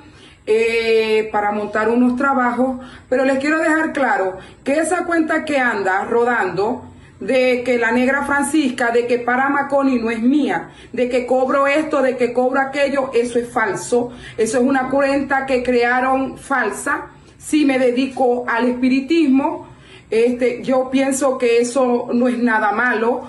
eh, 0.54 1.30
para 1.32 1.54
montar 1.54 1.88
unos 1.88 2.18
trabajos, 2.18 2.78
pero 3.08 3.24
les 3.24 3.40
quiero 3.40 3.58
dejar 3.58 3.94
claro 3.94 4.38
que 4.66 4.80
esa 4.80 5.06
cuenta 5.06 5.46
que 5.46 5.58
anda 5.58 6.04
rodando, 6.04 6.84
de 7.22 7.62
que 7.64 7.78
la 7.78 7.92
negra 7.92 8.26
Francisca, 8.26 8.92
de 8.92 9.08
que 9.08 9.20
para 9.20 9.48
Maconi 9.48 9.98
no 10.00 10.10
es 10.10 10.22
mía, 10.22 10.72
de 10.92 11.08
que 11.08 11.26
cobro 11.26 11.68
esto, 11.68 12.02
de 12.02 12.18
que 12.18 12.34
cobro 12.34 12.60
aquello, 12.60 13.12
eso 13.14 13.40
es 13.40 13.48
falso. 13.48 14.12
Eso 14.38 14.58
es 14.58 14.64
una 14.64 14.90
cuenta 14.90 15.46
que 15.46 15.64
crearon 15.64 16.38
falsa. 16.38 17.12
Si 17.38 17.64
me 17.64 17.80
dedico 17.80 18.44
al 18.46 18.68
espiritismo, 18.68 19.68
este, 20.10 20.64
yo 20.64 20.90
pienso 20.92 21.38
que 21.38 21.60
eso 21.60 22.10
no 22.12 22.28
es 22.28 22.40
nada 22.40 22.74
malo. 22.74 23.22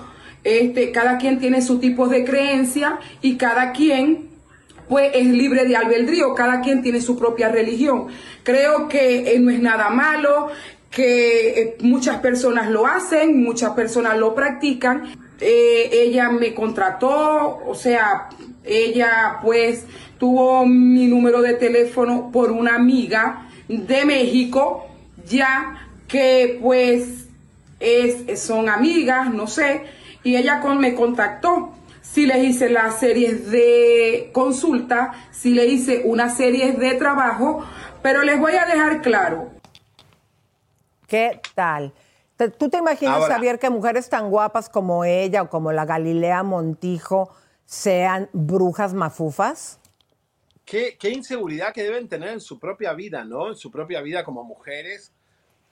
Este, 0.43 0.91
cada 0.91 1.19
quien 1.19 1.39
tiene 1.39 1.61
su 1.61 1.79
tipo 1.79 2.07
de 2.07 2.25
creencia 2.25 2.99
y 3.21 3.37
cada 3.37 3.71
quien 3.71 4.32
pues 4.87 5.11
es 5.13 5.27
libre 5.27 5.65
de 5.65 5.75
albedrío, 5.75 6.33
cada 6.33 6.61
quien 6.61 6.81
tiene 6.81 7.01
su 7.01 7.17
propia 7.17 7.49
religión. 7.49 8.07
Creo 8.43 8.87
que 8.87 9.33
eh, 9.33 9.39
no 9.39 9.49
es 9.49 9.61
nada 9.61 9.89
malo, 9.89 10.49
que 10.89 11.61
eh, 11.61 11.77
muchas 11.81 12.17
personas 12.19 12.69
lo 12.69 12.85
hacen, 12.85 13.43
muchas 13.43 13.71
personas 13.71 14.17
lo 14.17 14.35
practican. 14.35 15.15
Eh, 15.39 15.89
ella 15.91 16.29
me 16.29 16.53
contrató, 16.53 17.61
o 17.65 17.75
sea, 17.75 18.29
ella 18.63 19.39
pues 19.41 19.85
tuvo 20.17 20.65
mi 20.65 21.07
número 21.07 21.41
de 21.41 21.53
teléfono 21.53 22.29
por 22.31 22.51
una 22.51 22.75
amiga 22.75 23.49
de 23.67 24.05
México, 24.05 24.85
ya 25.27 25.89
que 26.07 26.59
pues 26.61 27.27
es, 27.79 28.39
son 28.39 28.69
amigas, 28.69 29.33
no 29.33 29.47
sé, 29.47 29.81
y 30.23 30.35
ella 30.35 30.61
me 30.75 30.93
contactó. 30.93 31.73
Si 32.13 32.27
le 32.27 32.43
hice 32.43 32.69
las 32.69 32.99
series 32.99 33.49
de 33.49 34.29
consulta, 34.33 35.13
si 35.31 35.55
le 35.55 35.65
hice 35.65 36.03
una 36.05 36.29
serie 36.29 36.73
de 36.73 36.93
trabajo, 36.93 37.65
pero 38.03 38.21
les 38.21 38.39
voy 38.39 38.53
a 38.53 38.65
dejar 38.67 39.01
claro, 39.01 39.49
¿Qué 41.07 41.41
tal? 41.55 41.91
¿Tú 42.59 42.69
te 42.69 42.77
imaginas, 42.77 43.15
Ahora- 43.15 43.33
Javier, 43.35 43.57
que 43.57 43.71
mujeres 43.71 44.09
tan 44.09 44.29
guapas 44.29 44.69
como 44.69 45.05
ella 45.05 45.41
o 45.41 45.49
como 45.49 45.71
la 45.71 45.85
Galilea 45.85 46.43
Montijo 46.43 47.33
sean 47.65 48.29
brujas 48.31 48.93
mafufas? 48.93 49.79
Qué, 50.65 50.97
qué 50.99 51.09
inseguridad 51.09 51.73
que 51.73 51.81
deben 51.81 52.07
tener 52.07 52.29
en 52.29 52.41
su 52.41 52.59
propia 52.59 52.93
vida, 52.93 53.25
¿no? 53.25 53.49
En 53.49 53.55
su 53.55 53.71
propia 53.71 54.01
vida 54.01 54.23
como 54.23 54.43
mujeres 54.43 55.11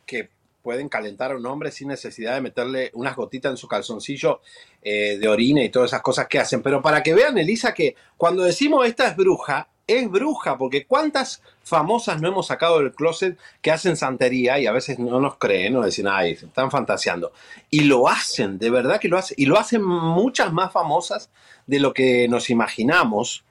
que 0.08 0.32
pueden 0.64 0.90
calentar 0.90 1.32
a 1.32 1.36
un 1.38 1.46
hombre 1.46 1.72
sin 1.72 1.88
necesidad 1.88 2.34
de 2.36 2.42
meterle 2.42 2.90
unas 2.94 3.16
gotitas 3.16 3.52
en 3.52 3.58
su 3.58 3.68
calzoncillo 3.68 4.42
eh, 4.82 5.18
de 5.20 5.28
orina 5.28 5.64
y 5.64 5.70
todas 5.70 5.92
esas 5.92 6.02
cosas 6.02 6.28
que 6.28 6.40
hacen. 6.40 6.62
Pero 6.62 6.82
para 6.82 7.04
que 7.04 7.14
vean, 7.14 7.38
Elisa, 7.38 7.74
que 7.74 7.96
cuando 8.18 8.44
decimos 8.44 8.88
esta 8.88 9.08
es 9.08 9.16
bruja, 9.16 9.68
es 9.88 10.10
bruja, 10.10 10.58
porque 10.58 10.86
cuántas 10.86 11.42
famosas 11.64 12.22
no 12.22 12.28
hemos 12.28 12.48
sacado 12.48 12.80
del 12.80 12.94
closet 12.94 13.38
que 13.62 13.72
hacen 13.72 13.98
santería 13.98 14.60
y 14.60 14.66
a 14.66 14.72
veces 14.72 15.00
no 15.00 15.20
nos 15.20 15.38
creen, 15.38 15.74
no 15.74 15.86
dicen, 15.86 16.08
ay, 16.08 16.32
están 16.32 16.72
fantaseando. 16.72 17.32
Y 17.70 17.82
lo 17.82 18.08
hacen, 18.08 18.58
de 18.58 18.70
verdad 18.70 19.00
que 19.00 19.08
lo 19.08 19.18
hacen. 19.18 19.36
Y 19.38 19.46
lo 19.46 19.60
hacen 19.60 19.84
muchas 19.84 20.54
más 20.54 20.72
famosas 20.72 21.30
de 21.68 21.80
lo 21.80 21.94
que 21.94 22.28
nos 22.28 22.50
imaginamos. 22.50 23.44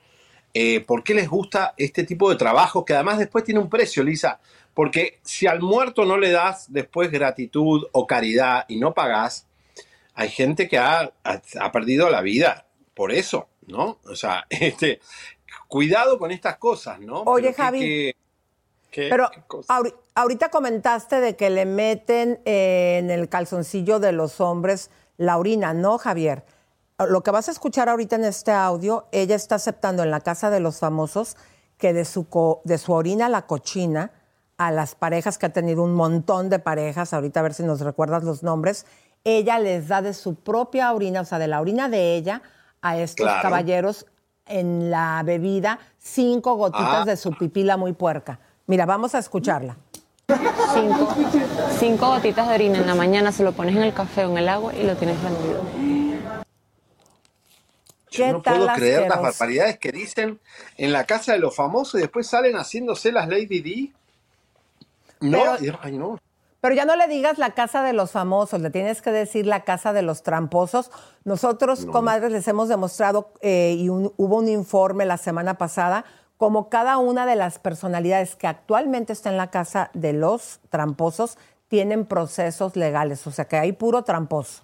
Eh, 0.54 0.80
¿Por 0.80 1.04
qué 1.04 1.14
les 1.14 1.28
gusta 1.28 1.74
este 1.76 2.04
tipo 2.04 2.28
de 2.30 2.36
trabajo 2.36 2.84
que 2.84 2.94
además 2.94 3.18
después 3.18 3.44
tiene 3.44 3.60
un 3.60 3.70
precio, 3.70 4.02
Lisa? 4.02 4.40
Porque 4.74 5.18
si 5.22 5.46
al 5.46 5.60
muerto 5.60 6.04
no 6.04 6.16
le 6.16 6.30
das 6.30 6.72
después 6.72 7.10
gratitud 7.10 7.86
o 7.92 8.06
caridad 8.06 8.64
y 8.68 8.78
no 8.78 8.94
pagás, 8.94 9.46
hay 10.14 10.28
gente 10.28 10.68
que 10.68 10.78
ha, 10.78 11.12
ha- 11.24 11.42
ha 11.60 11.72
perdido 11.72 12.10
la 12.10 12.20
vida 12.20 12.66
por 12.94 13.12
eso, 13.12 13.48
¿no? 13.66 13.98
O 14.06 14.16
sea, 14.16 14.46
este, 14.50 15.00
cuidado 15.68 16.18
con 16.18 16.30
estas 16.30 16.56
cosas, 16.58 17.00
¿no? 17.00 17.22
Oye, 17.22 17.52
Pero 17.52 17.56
Javi, 17.56 18.14
Pero 18.92 19.28
ahorita 20.14 20.48
comentaste 20.50 21.20
de 21.20 21.36
que 21.36 21.48
le 21.50 21.64
meten 21.64 22.40
eh, 22.44 22.98
en 22.98 23.10
el 23.10 23.28
calzoncillo 23.28 24.00
de 24.00 24.12
los 24.12 24.40
hombres 24.40 24.90
la 25.16 25.38
orina, 25.38 25.74
¿no, 25.74 25.98
Javier? 25.98 26.44
Lo 27.08 27.22
que 27.22 27.30
vas 27.30 27.48
a 27.48 27.52
escuchar 27.52 27.88
ahorita 27.88 28.16
en 28.16 28.24
este 28.24 28.52
audio, 28.52 29.06
ella 29.12 29.34
está 29.36 29.54
aceptando 29.54 30.02
en 30.02 30.10
la 30.10 30.20
casa 30.20 30.50
de 30.50 30.60
los 30.60 30.78
famosos 30.78 31.36
que 31.78 31.92
de 31.94 32.04
su, 32.04 32.28
co- 32.28 32.60
de 32.64 32.76
su 32.78 32.92
orina 32.92 33.28
la 33.28 33.46
cochina 33.46 34.10
a 34.58 34.70
las 34.70 34.94
parejas 34.94 35.38
que 35.38 35.46
ha 35.46 35.52
tenido 35.52 35.82
un 35.82 35.94
montón 35.94 36.50
de 36.50 36.58
parejas, 36.58 37.14
ahorita 37.14 37.40
a 37.40 37.42
ver 37.44 37.54
si 37.54 37.62
nos 37.62 37.80
recuerdas 37.80 38.24
los 38.24 38.42
nombres, 38.42 38.84
ella 39.24 39.58
les 39.58 39.88
da 39.88 40.02
de 40.02 40.14
su 40.14 40.34
propia 40.34 40.92
orina, 40.92 41.20
o 41.20 41.24
sea, 41.24 41.38
de 41.38 41.48
la 41.48 41.60
orina 41.60 41.88
de 41.88 42.16
ella 42.16 42.42
a 42.82 42.96
estos 42.98 43.24
Claro. 43.26 43.42
caballeros 43.42 44.06
en 44.46 44.90
la 44.90 45.22
bebida 45.24 45.78
cinco 45.98 46.54
gotitas 46.54 47.02
Ah. 47.02 47.04
de 47.04 47.16
su 47.16 47.32
pipila 47.36 47.76
muy 47.76 47.92
puerca. 47.92 48.40
Mira, 48.66 48.86
vamos 48.86 49.14
a 49.14 49.18
escucharla. 49.18 49.76
Cinco, 50.74 51.14
cinco 51.78 52.06
gotitas 52.08 52.48
de 52.48 52.54
orina 52.54 52.78
en 52.78 52.86
la 52.86 52.94
mañana, 52.94 53.32
se 53.32 53.42
lo 53.42 53.52
pones 53.52 53.74
en 53.76 53.82
el 53.82 53.92
café 53.92 54.24
o 54.26 54.30
en 54.30 54.38
el 54.38 54.48
agua 54.48 54.74
y 54.74 54.84
lo 54.84 54.96
tienes 54.96 55.20
rendido. 55.22 55.60
Yo 58.12 58.32
no 58.32 58.42
puedo 58.42 58.66
creer 58.74 59.08
las 59.08 59.22
barbaridades 59.22 59.78
que 59.78 59.92
dicen 59.92 60.40
en 60.76 60.92
la 60.92 61.04
casa 61.04 61.32
de 61.32 61.38
los 61.38 61.54
famosos 61.54 61.94
y 62.00 62.02
después 62.02 62.26
salen 62.26 62.56
haciéndose 62.56 63.12
las 63.12 63.28
Lady 63.28 63.60
D. 63.60 63.92
No, 65.20 65.38
Pero- 65.38 65.64
y- 65.64 65.78
ay, 65.82 65.98
no. 65.98 66.18
Pero 66.60 66.74
ya 66.74 66.84
no 66.84 66.94
le 66.96 67.06
digas 67.08 67.38
la 67.38 67.50
casa 67.52 67.82
de 67.82 67.92
los 67.92 68.10
famosos, 68.10 68.60
le 68.60 68.70
tienes 68.70 69.00
que 69.02 69.10
decir 69.12 69.46
la 69.46 69.64
casa 69.64 69.92
de 69.92 70.02
los 70.02 70.22
tramposos. 70.22 70.90
Nosotros, 71.24 71.86
No. 71.86 71.92
comadres, 71.92 72.32
les 72.32 72.46
hemos 72.48 72.68
demostrado, 72.68 73.32
eh, 73.40 73.74
y 73.78 73.88
un- 73.88 74.12
hubo 74.16 74.36
un 74.36 74.48
informe 74.48 75.06
la 75.06 75.16
semana 75.16 75.54
pasada, 75.56 76.04
como 76.36 76.68
cada 76.68 76.98
una 76.98 77.26
de 77.26 77.36
las 77.36 77.58
personalidades 77.58 78.36
que 78.36 78.46
actualmente 78.46 79.12
está 79.12 79.30
en 79.30 79.36
la 79.36 79.50
casa 79.50 79.90
de 79.94 80.12
los 80.12 80.60
tramposos 80.70 81.36
tienen 81.68 82.04
procesos 82.04 82.76
legales, 82.76 83.26
o 83.26 83.30
sea 83.30 83.44
que 83.46 83.56
hay 83.56 83.72
puro 83.72 84.02
tramposo. 84.04 84.62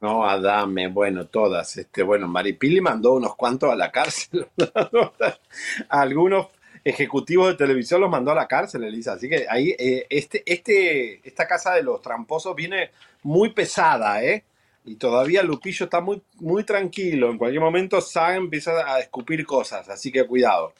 No, 0.00 0.24
Adame, 0.24 0.88
bueno, 0.88 1.26
todas. 1.26 1.76
Este, 1.76 2.02
bueno, 2.02 2.28
Maripili 2.28 2.80
mandó 2.80 3.12
unos 3.14 3.34
cuantos 3.36 3.70
a 3.70 3.76
la 3.76 3.90
cárcel. 3.92 4.46
Algunos 5.88 6.46
ejecutivos 6.84 7.48
de 7.48 7.54
televisión 7.54 8.00
los 8.00 8.10
mandó 8.10 8.30
a 8.30 8.34
la 8.34 8.48
cárcel, 8.48 8.84
Elisa. 8.84 9.14
Así 9.14 9.28
que 9.28 9.46
ahí, 9.48 9.74
eh, 9.78 10.06
este, 10.10 10.42
este, 10.46 11.20
esta 11.26 11.46
casa 11.46 11.74
de 11.74 11.82
los 11.82 12.00
tramposos 12.00 12.54
viene 12.54 12.90
muy 13.22 13.52
pesada, 13.52 14.22
¿eh? 14.22 14.44
Y 14.84 14.96
todavía 14.96 15.42
Lupillo 15.42 15.84
está 15.84 16.00
muy, 16.00 16.22
muy 16.36 16.64
tranquilo. 16.64 17.30
En 17.30 17.38
cualquier 17.38 17.62
momento 17.62 18.00
Saga 18.00 18.36
empieza 18.36 18.92
a 18.92 19.00
escupir 19.00 19.44
cosas, 19.44 19.88
así 19.88 20.10
que 20.10 20.26
cuidado. 20.26 20.72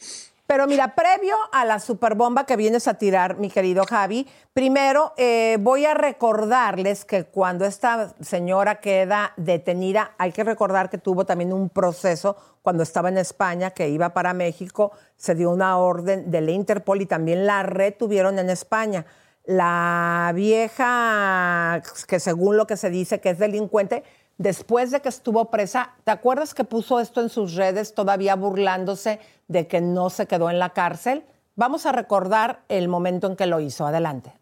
Pero 0.51 0.67
mira, 0.67 0.97
previo 0.97 1.37
a 1.53 1.65
la 1.65 1.79
superbomba 1.79 2.45
que 2.45 2.57
vienes 2.57 2.89
a 2.89 2.95
tirar, 2.95 3.37
mi 3.37 3.51
querido 3.51 3.85
Javi, 3.85 4.27
primero 4.53 5.13
eh, 5.17 5.59
voy 5.61 5.85
a 5.85 5.95
recordarles 5.95 7.05
que 7.05 7.23
cuando 7.23 7.65
esta 7.65 8.17
señora 8.21 8.81
queda 8.81 9.33
detenida, 9.37 10.11
hay 10.19 10.33
que 10.33 10.43
recordar 10.43 10.91
que 10.91 10.99
tuvo 10.99 11.25
también 11.25 11.53
un 11.53 11.69
proceso 11.69 12.37
cuando 12.63 12.83
estaba 12.83 13.11
en 13.11 13.19
España, 13.19 13.71
que 13.71 13.91
iba 13.91 14.09
para 14.09 14.35
México, 14.35 14.91
se 15.17 15.37
dio 15.37 15.51
una 15.51 15.79
orden 15.79 16.33
de 16.33 16.41
la 16.41 16.51
Interpol 16.51 17.01
y 17.01 17.07
también 17.07 17.47
la 17.47 17.63
retuvieron 17.63 18.41
en 18.41 18.51
España. 18.51 19.07
La 19.45 20.33
vieja, 20.35 21.81
que 22.09 22.19
según 22.19 22.57
lo 22.57 22.67
que 22.67 22.77
se 22.77 22.91
dice 22.91 23.21
que 23.21 23.31
es 23.31 23.39
delincuente, 23.39 24.03
después 24.37 24.91
de 24.91 25.01
que 25.01 25.11
estuvo 25.11 25.51
presa, 25.51 25.93
¿te 26.03 26.11
acuerdas 26.11 26.55
que 26.55 26.65
puso 26.65 26.99
esto 26.99 27.21
en 27.21 27.29
sus 27.29 27.55
redes 27.55 27.95
todavía 27.95 28.35
burlándose 28.35 29.21
de 29.51 29.67
que 29.67 29.81
no 29.81 30.11
se 30.11 30.27
quedó 30.27 30.49
en 30.49 30.61
la 30.61 30.71
cárcel? 30.71 31.25
Vamos 31.57 31.85
a 31.85 31.93
recordar 31.93 32.61
el 32.69 32.87
momento 32.89 33.27
en 33.27 33.35
que 33.35 33.47
lo 33.47 33.59
hizo. 33.59 33.85
Adelante. 33.85 34.33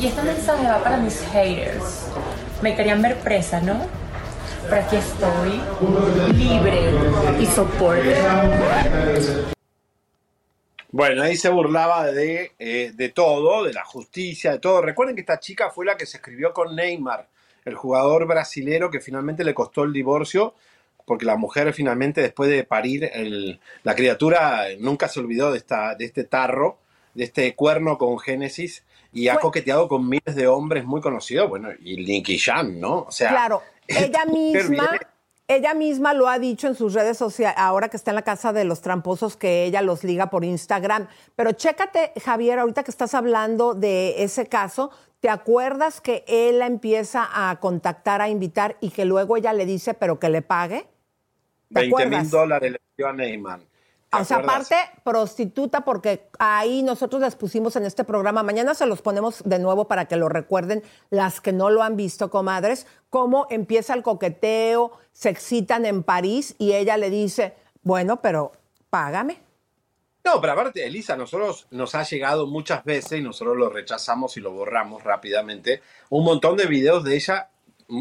Y 0.00 0.06
este 0.06 0.22
mensaje 0.22 0.66
va 0.66 0.82
para 0.82 0.96
mis 0.96 1.20
haters. 1.32 2.06
Me 2.62 2.74
querían 2.74 3.02
ver 3.02 3.16
presa, 3.18 3.60
¿no? 3.60 3.78
Pero 4.68 4.82
aquí 4.82 4.96
estoy, 4.96 5.60
libre 6.32 6.90
y 7.38 7.46
soporte. 7.46 8.16
Bueno, 10.90 11.22
ahí 11.22 11.36
se 11.36 11.50
burlaba 11.50 12.06
de, 12.06 12.52
eh, 12.58 12.92
de 12.94 13.08
todo, 13.10 13.64
de 13.64 13.74
la 13.74 13.84
justicia, 13.84 14.52
de 14.52 14.60
todo. 14.60 14.80
Recuerden 14.80 15.14
que 15.14 15.20
esta 15.20 15.40
chica 15.40 15.68
fue 15.68 15.84
la 15.84 15.98
que 15.98 16.06
se 16.06 16.16
escribió 16.16 16.54
con 16.54 16.74
Neymar, 16.74 17.28
el 17.66 17.74
jugador 17.74 18.26
brasilero 18.26 18.90
que 18.90 19.00
finalmente 19.00 19.44
le 19.44 19.52
costó 19.52 19.82
el 19.82 19.92
divorcio, 19.92 20.54
porque 21.04 21.24
la 21.26 21.36
mujer 21.36 21.72
finalmente 21.72 22.20
después 22.20 22.48
de 22.50 22.64
parir 22.64 23.10
el- 23.12 23.60
la 23.82 23.94
criatura 23.94 24.64
nunca 24.78 25.08
se 25.08 25.20
olvidó 25.20 25.52
de, 25.52 25.58
esta, 25.58 25.94
de 25.94 26.04
este 26.04 26.24
tarro, 26.24 26.78
de 27.14 27.24
este 27.24 27.54
cuerno 27.54 27.98
con 27.98 28.18
Génesis, 28.18 28.84
y 29.12 29.28
ha 29.28 29.36
coqueteado 29.38 29.86
con 29.88 30.08
miles 30.08 30.34
de 30.34 30.48
hombres 30.48 30.84
muy 30.84 31.00
conocidos, 31.00 31.48
bueno, 31.48 31.68
y 31.84 31.96
Nicky 32.04 32.38
Jam, 32.38 32.80
¿no? 32.80 33.02
O 33.02 33.12
sea, 33.12 33.28
claro, 33.30 33.62
ella 33.88 34.24
misma, 34.24 34.88
viene- 34.90 34.98
ella 35.46 35.74
misma 35.74 36.14
lo 36.14 36.28
ha 36.28 36.38
dicho 36.38 36.66
en 36.66 36.74
sus 36.74 36.94
redes 36.94 37.18
sociales, 37.18 37.54
ahora 37.58 37.88
que 37.88 37.96
está 37.96 38.10
en 38.10 38.16
la 38.16 38.22
casa 38.22 38.52
de 38.52 38.64
los 38.64 38.80
tramposos, 38.80 39.36
que 39.36 39.64
ella 39.66 39.82
los 39.82 40.02
liga 40.02 40.30
por 40.30 40.42
Instagram. 40.44 41.06
Pero 41.36 41.52
chécate, 41.52 42.12
Javier, 42.24 42.58
ahorita 42.58 42.82
que 42.82 42.90
estás 42.90 43.14
hablando 43.14 43.74
de 43.74 44.24
ese 44.24 44.46
caso, 44.46 44.90
¿te 45.20 45.28
acuerdas 45.28 46.00
que 46.00 46.24
él 46.26 46.58
la 46.58 46.66
empieza 46.66 47.28
a 47.32 47.60
contactar, 47.60 48.20
a 48.22 48.28
invitar 48.30 48.76
y 48.80 48.88
que 48.90 49.04
luego 49.04 49.36
ella 49.36 49.52
le 49.52 49.66
dice, 49.66 49.94
pero 49.94 50.18
que 50.18 50.28
le 50.30 50.42
pague? 50.42 50.86
¿Te 51.74 51.80
20 51.80 52.06
mil 52.06 52.30
dólares 52.30 52.72
le 52.72 52.80
dio 52.96 53.08
a 53.08 53.12
Neymar. 53.12 53.60
¿Te 54.10 54.16
O 54.20 54.24
sea, 54.24 54.38
aparte, 54.38 54.76
prostituta, 55.02 55.84
porque 55.84 56.28
ahí 56.38 56.82
nosotros 56.82 57.20
les 57.20 57.34
pusimos 57.34 57.74
en 57.76 57.84
este 57.84 58.04
programa, 58.04 58.42
mañana 58.42 58.74
se 58.74 58.86
los 58.86 59.02
ponemos 59.02 59.42
de 59.44 59.58
nuevo 59.58 59.88
para 59.88 60.06
que 60.06 60.16
lo 60.16 60.28
recuerden 60.28 60.82
las 61.10 61.40
que 61.40 61.52
no 61.52 61.70
lo 61.70 61.82
han 61.82 61.96
visto, 61.96 62.30
comadres, 62.30 62.86
cómo 63.10 63.48
empieza 63.50 63.92
el 63.94 64.02
coqueteo, 64.02 64.92
se 65.12 65.30
excitan 65.30 65.84
en 65.84 66.04
París 66.04 66.54
y 66.58 66.74
ella 66.74 66.96
le 66.96 67.10
dice, 67.10 67.54
bueno, 67.82 68.22
pero 68.22 68.52
págame. 68.88 69.38
No, 70.24 70.40
pero 70.40 70.54
aparte, 70.54 70.86
Elisa, 70.86 71.16
nosotros 71.16 71.66
nos 71.70 71.94
ha 71.94 72.02
llegado 72.02 72.46
muchas 72.46 72.82
veces 72.84 73.18
y 73.18 73.22
nosotros 73.22 73.58
lo 73.58 73.68
rechazamos 73.68 74.36
y 74.38 74.40
lo 74.40 74.52
borramos 74.52 75.04
rápidamente. 75.04 75.82
Un 76.08 76.24
montón 76.24 76.56
de 76.56 76.64
videos 76.66 77.04
de 77.04 77.16
ella 77.16 77.50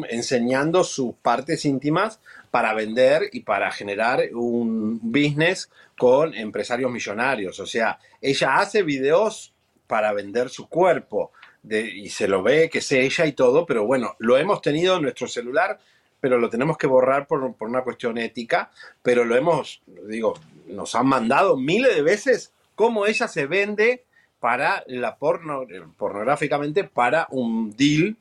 enseñando 0.09 0.85
sus 0.85 1.15
partes 1.15 1.65
íntimas 1.65 2.21
para 2.53 2.75
vender 2.75 3.31
y 3.31 3.39
para 3.39 3.71
generar 3.71 4.29
un 4.31 4.99
business 5.01 5.71
con 5.97 6.35
empresarios 6.35 6.91
millonarios. 6.91 7.59
O 7.59 7.65
sea, 7.65 7.97
ella 8.21 8.57
hace 8.57 8.83
videos 8.83 9.55
para 9.87 10.13
vender 10.13 10.49
su 10.49 10.69
cuerpo 10.69 11.31
y 11.67 12.07
se 12.09 12.27
lo 12.27 12.43
ve 12.43 12.69
que 12.69 12.77
es 12.77 12.91
ella 12.91 13.25
y 13.25 13.31
todo, 13.31 13.65
pero 13.65 13.87
bueno, 13.87 14.15
lo 14.19 14.37
hemos 14.37 14.61
tenido 14.61 14.97
en 14.97 15.01
nuestro 15.01 15.27
celular, 15.27 15.79
pero 16.19 16.37
lo 16.37 16.47
tenemos 16.47 16.77
que 16.77 16.85
borrar 16.85 17.25
por, 17.25 17.55
por 17.55 17.67
una 17.67 17.81
cuestión 17.81 18.19
ética, 18.19 18.69
pero 19.01 19.25
lo 19.25 19.35
hemos, 19.35 19.81
digo, 20.07 20.35
nos 20.67 20.93
han 20.93 21.07
mandado 21.07 21.57
miles 21.57 21.95
de 21.95 22.03
veces 22.03 22.53
cómo 22.75 23.07
ella 23.07 23.27
se 23.27 23.47
vende 23.47 24.03
para 24.39 24.83
la 24.85 25.15
porno, 25.15 25.65
pornográficamente 25.97 26.83
para 26.83 27.25
un 27.31 27.75
deal 27.75 28.15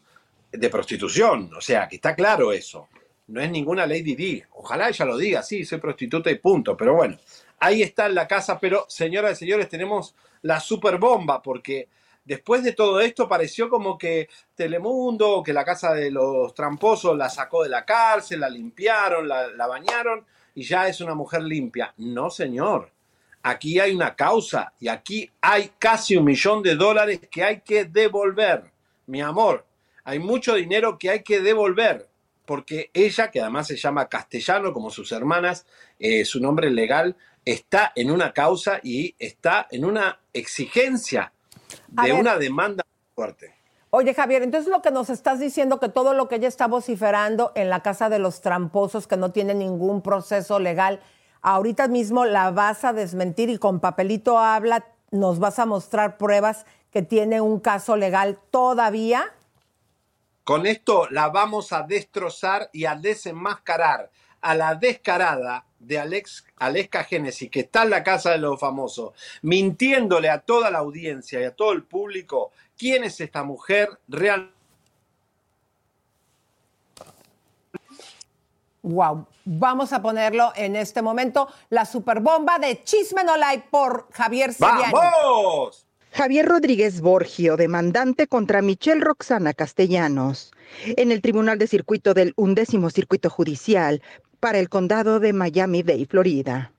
de 0.51 0.71
prostitución. 0.71 1.53
O 1.55 1.61
sea, 1.61 1.87
que 1.87 1.97
está 1.97 2.15
claro 2.15 2.51
eso. 2.51 2.89
No 3.33 3.41
es 3.41 3.51
ninguna 3.51 3.87
Lady 3.87 4.15
D. 4.15 4.47
Ojalá 4.51 4.91
ella 4.91 5.07
lo 5.07 5.17
diga, 5.17 5.43
sí, 5.43 5.65
soy 5.65 5.79
prostituta 5.79 6.31
y 6.31 6.35
punto. 6.35 6.77
Pero 6.77 6.95
bueno, 6.95 7.17
ahí 7.61 7.81
está 7.81 8.05
en 8.05 8.15
la 8.15 8.29
casa. 8.29 8.61
Pero, 8.61 8.85
señoras 8.91 9.33
y 9.33 9.47
señores, 9.47 9.71
tenemos 9.71 10.15
la 10.43 10.61
super 10.61 10.99
bomba 10.99 11.41
porque 11.41 11.89
después 12.27 12.63
de 12.63 12.75
todo 12.75 13.01
esto 13.01 13.27
pareció 13.31 13.71
como 13.71 13.97
que 13.97 14.29
Telemundo, 14.55 15.43
que 15.43 15.55
la 15.55 15.65
casa 15.65 15.95
de 15.95 16.11
los 16.11 16.53
tramposos 16.53 17.17
la 17.17 17.31
sacó 17.31 17.63
de 17.63 17.71
la 17.71 17.87
cárcel, 17.87 18.41
la 18.41 18.51
limpiaron, 18.51 19.27
la 19.27 19.67
bañaron 19.67 20.27
y 20.55 20.63
ya 20.65 20.87
es 20.87 21.01
una 21.01 21.15
mujer 21.15 21.41
limpia. 21.43 21.95
No, 21.97 22.29
señor. 22.29 22.91
Aquí 23.43 23.81
hay 23.81 23.95
una 23.95 24.15
causa 24.15 24.75
y 24.79 24.89
aquí 24.89 25.31
hay 25.41 25.71
casi 25.79 26.17
un 26.17 26.27
millón 26.27 26.63
de 26.63 26.77
dólares 26.77 27.21
que 27.31 27.43
hay 27.43 27.61
que 27.63 27.87
devolver. 27.87 28.71
Mi 29.07 29.23
amor, 29.23 29.65
hay 30.05 30.19
mucho 30.19 30.55
dinero 30.55 30.99
que 30.99 31.09
hay 31.09 31.23
que 31.23 31.41
devolver 31.41 32.12
porque 32.45 32.91
ella, 32.93 33.31
que 33.31 33.41
además 33.41 33.67
se 33.67 33.77
llama 33.77 34.09
Castellano 34.09 34.73
como 34.73 34.91
sus 34.91 35.13
hermanas, 35.13 35.67
eh, 35.99 36.25
su 36.25 36.41
nombre 36.41 36.71
legal, 36.71 37.17
está 37.45 37.93
en 37.97 38.11
una 38.11 38.33
causa 38.33 38.81
y 38.83 39.15
está 39.19 39.67
en 39.71 39.85
una 39.85 40.21
exigencia 40.33 41.33
de 41.89 42.03
ver. 42.03 42.21
una 42.21 42.37
demanda 42.37 42.85
fuerte. 43.15 43.55
Oye, 43.91 44.15
Javier, 44.15 44.43
entonces 44.43 44.71
lo 44.71 44.81
que 44.81 44.91
nos 44.91 45.11
estás 45.11 45.39
diciendo 45.39 45.79
que 45.79 45.91
todo 45.91 46.15
lo 46.15 46.27
que 46.27 46.37
ella 46.37 46.49
está 46.49 46.67
vociferando 46.67 47.53
en 47.55 47.69
la 47.69 47.81
casa 47.81 48.09
de 48.09 48.19
los 48.19 48.41
tramposos, 48.41 49.07
que 49.07 49.19
no 49.19 49.33
tiene 49.33 49.55
ningún 49.55 50.01
proceso 50.01 50.59
legal, 50.59 51.01
ahorita 51.43 51.89
mismo 51.89 52.25
la 52.25 52.51
vas 52.51 52.85
a 52.85 52.95
desmentir 52.95 53.51
y 53.51 53.59
con 53.59 53.81
papelito 53.81 54.39
habla, 54.39 54.87
nos 55.11 55.41
vas 55.41 55.59
a 55.59 55.67
mostrar 55.67 56.17
pruebas 56.17 56.65
que 56.91 57.03
tiene 57.03 57.43
un 57.43 57.61
caso 57.61 57.97
legal 57.97 58.39
todavía. 58.51 59.35
Con 60.45 60.67
esto 60.67 61.07
la 61.11 61.29
vamos 61.29 61.73
a 61.73 61.83
destrozar 61.83 62.69
y 62.73 62.85
a 62.85 62.97
desenmascarar 62.97 64.11
a 64.41 64.55
la 64.57 64.75
descarada 64.75 65.65
de 65.79 66.01
Alex, 66.01 66.45
Aleska 66.57 67.05
Génesis, 67.05 67.51
que 67.51 67.61
está 67.61 67.85
en 67.85 67.91
la 67.91 68.03
casa 68.03 68.31
de 68.31 68.39
los 68.39 68.59
famosos, 68.59 69.13
mintiéndole 69.43 70.29
a 70.29 70.41
toda 70.41 70.71
la 70.71 70.79
audiencia 70.79 71.41
y 71.41 71.45
a 71.45 71.55
todo 71.55 71.73
el 71.73 71.85
público 71.85 72.51
quién 72.77 73.05
es 73.05 73.21
esta 73.21 73.45
mujer 73.45 73.89
realmente. 74.09 74.53
Wow, 78.83 79.29
vamos 79.45 79.93
a 79.93 80.03
ponerlo 80.03 80.53
en 80.57 80.75
este 80.75 81.03
momento, 81.03 81.49
la 81.71 81.85
superbomba 81.85 82.59
de 82.59 82.83
Chisme 82.83 83.23
No 83.23 83.37
Like 83.37 83.69
por 83.71 84.09
Javier 84.11 84.53
Seriani. 84.53 84.93
¡Vamos! 84.93 85.87
Javier 86.15 86.45
Rodríguez 86.45 87.01
Borgio, 87.01 87.57
demandante 87.57 88.27
contra 88.27 88.61
Michelle 88.61 89.01
Roxana 89.01 89.55
Castellanos, 89.55 90.53
en 90.85 91.11
el 91.11 91.23
Tribunal 91.23 91.59
de 91.59 91.67
Circuito 91.67 92.13
del 92.13 92.35
Undécimo 92.37 92.91
Circuito 92.91 93.31
Judicial 93.31 94.03
para 94.39 94.59
el 94.59 94.69
Condado 94.69 95.21
de 95.21 95.33
Miami-Dade, 95.33 96.05
Florida. 96.05 96.71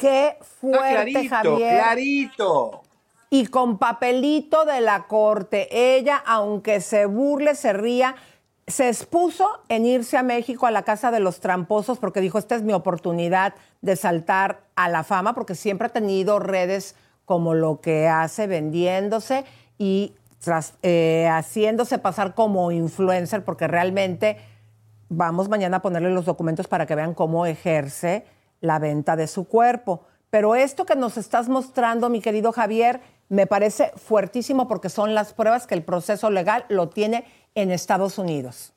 Qué 0.01 0.37
fuerte, 0.59 0.85
Ah, 0.87 0.91
clarito, 0.91 1.29
Javier. 1.29 1.79
clarito. 1.79 2.81
Y 3.29 3.45
con 3.45 3.77
papelito 3.77 4.65
de 4.65 4.81
la 4.81 5.03
corte, 5.03 5.95
ella, 5.95 6.21
aunque 6.25 6.81
se 6.81 7.05
burle, 7.05 7.55
se 7.55 7.71
ría, 7.71 8.15
se 8.67 8.89
expuso 8.89 9.47
en 9.69 9.85
irse 9.85 10.17
a 10.17 10.23
México 10.23 10.65
a 10.65 10.71
la 10.71 10.83
casa 10.83 11.11
de 11.11 11.19
los 11.19 11.39
tramposos 11.39 11.97
porque 11.97 12.19
dijo, 12.19 12.37
esta 12.37 12.55
es 12.55 12.63
mi 12.63 12.73
oportunidad 12.73 13.53
de 13.81 13.95
saltar 13.95 14.61
a 14.75 14.89
la 14.89 15.03
fama, 15.03 15.33
porque 15.33 15.55
siempre 15.55 15.87
ha 15.87 15.91
tenido 15.91 16.39
redes 16.39 16.95
como 17.25 17.53
lo 17.53 17.79
que 17.79 18.07
hace 18.09 18.47
vendiéndose 18.47 19.45
y 19.77 20.13
tras- 20.43 20.73
eh, 20.83 21.27
haciéndose 21.31 21.99
pasar 21.99 22.33
como 22.33 22.71
influencer, 22.71 23.45
porque 23.45 23.67
realmente 23.67 24.37
vamos 25.09 25.47
mañana 25.47 25.77
a 25.77 25.81
ponerle 25.81 26.09
los 26.11 26.25
documentos 26.25 26.67
para 26.67 26.85
que 26.85 26.95
vean 26.95 27.13
cómo 27.13 27.45
ejerce 27.45 28.25
la 28.61 28.79
venta 28.79 29.15
de 29.15 29.27
su 29.27 29.45
cuerpo. 29.45 30.05
Pero 30.29 30.55
esto 30.55 30.85
que 30.85 30.95
nos 30.95 31.17
estás 31.17 31.49
mostrando, 31.49 32.09
mi 32.09 32.21
querido 32.21 32.53
Javier, 32.53 33.01
me 33.27 33.47
parece 33.47 33.91
fuertísimo 33.95 34.67
porque 34.67 34.89
son 34.89 35.13
las 35.13 35.33
pruebas 35.33 35.67
que 35.67 35.75
el 35.75 35.83
proceso 35.83 36.29
legal 36.29 36.65
lo 36.69 36.89
tiene 36.89 37.25
en 37.55 37.71
Estados 37.71 38.17
Unidos. 38.17 38.73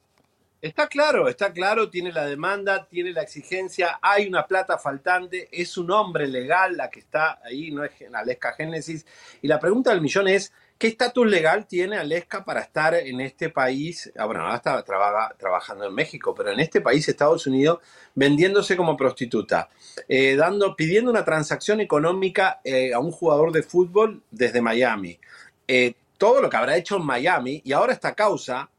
Está 0.65 0.89
claro, 0.89 1.29
está 1.29 1.53
claro, 1.53 1.91
tiene 1.91 2.11
la 2.11 2.25
demanda, 2.25 2.87
tiene 2.87 3.13
la 3.13 3.21
exigencia, 3.21 3.99
hay 4.01 4.27
una 4.27 4.47
plata 4.47 4.79
faltante, 4.79 5.47
es 5.53 5.77
un 5.77 5.91
hombre 5.91 6.27
legal 6.27 6.79
la 6.79 6.89
que 6.89 7.01
está 7.01 7.39
ahí, 7.45 7.71
no 7.71 7.85
es 7.85 7.93
Aleska 8.13 8.53
Génesis. 8.53 9.05
Y 9.43 9.49
la 9.49 9.61
pregunta 9.61 9.91
del 9.91 10.01
millón 10.01 10.27
es, 10.27 10.55
¿qué 10.79 10.89
estatus 10.89 11.27
legal 11.27 11.67
tiene 11.67 11.97
Aleska 11.97 12.45
para 12.45 12.61
estar 12.61 12.95
en 12.95 13.21
este 13.21 13.49
país? 13.51 14.13
Ah, 14.17 14.27
bueno, 14.27 14.43
ahora 14.43 14.57
está 14.57 14.83
traba- 14.85 15.35
trabajando 15.39 15.87
en 15.87 15.95
México, 15.95 16.35
pero 16.35 16.51
en 16.53 16.61
este 16.61 16.81
país, 16.81 17.09
Estados 17.09 17.47
Unidos, 17.47 17.79
vendiéndose 18.15 18.77
como 18.77 18.97
prostituta, 18.97 19.69
eh, 20.09 20.37
pidiendo 20.77 21.11
una 21.11 21.25
transacción 21.25 21.81
económica 21.81 22.61
eh, 22.65 22.93
a 22.93 22.99
un 22.99 23.11
jugador 23.13 23.53
de 23.53 23.63
fútbol 23.63 24.23
desde 24.31 24.61
Miami. 24.61 25.19
Eh, 25.67 25.95
todo 26.19 26.41
lo 26.41 26.49
que 26.51 26.57
habrá 26.57 26.77
hecho 26.77 26.97
en 26.97 27.05
Miami 27.05 27.61
y 27.65 27.73
ahora 27.73 27.93
esta 27.93 28.15
causa 28.15 28.71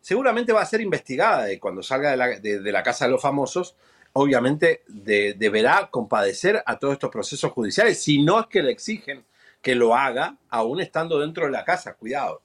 seguramente 0.00 0.52
va 0.52 0.60
a 0.62 0.66
ser 0.66 0.80
investigada 0.80 1.50
y 1.52 1.58
cuando 1.58 1.82
salga 1.82 2.10
de 2.10 2.16
la, 2.16 2.26
de- 2.38 2.60
de 2.60 2.72
casa 2.82 3.06
de 3.06 3.12
los 3.12 3.22
famosos, 3.22 3.74
obviamente 4.12 4.82
de- 4.86 5.34
deberá 5.34 5.88
compadecer 5.90 6.62
a 6.66 6.78
todos 6.78 6.92
estos 6.94 7.10
procesos 7.10 7.50
judiciales, 7.52 8.00
si 8.02 8.22
no 8.22 8.40
es 8.40 8.46
que 8.46 8.62
le 8.62 8.70
exigen 8.72 9.24
que 9.64 9.74
lo 9.74 9.96
haga, 9.96 10.36
aún 10.50 10.80
estando 10.80 11.18
dentro 11.18 11.46
de 11.46 11.50
la 11.50 11.64
casa. 11.64 11.94
Cuidado. 11.94 12.42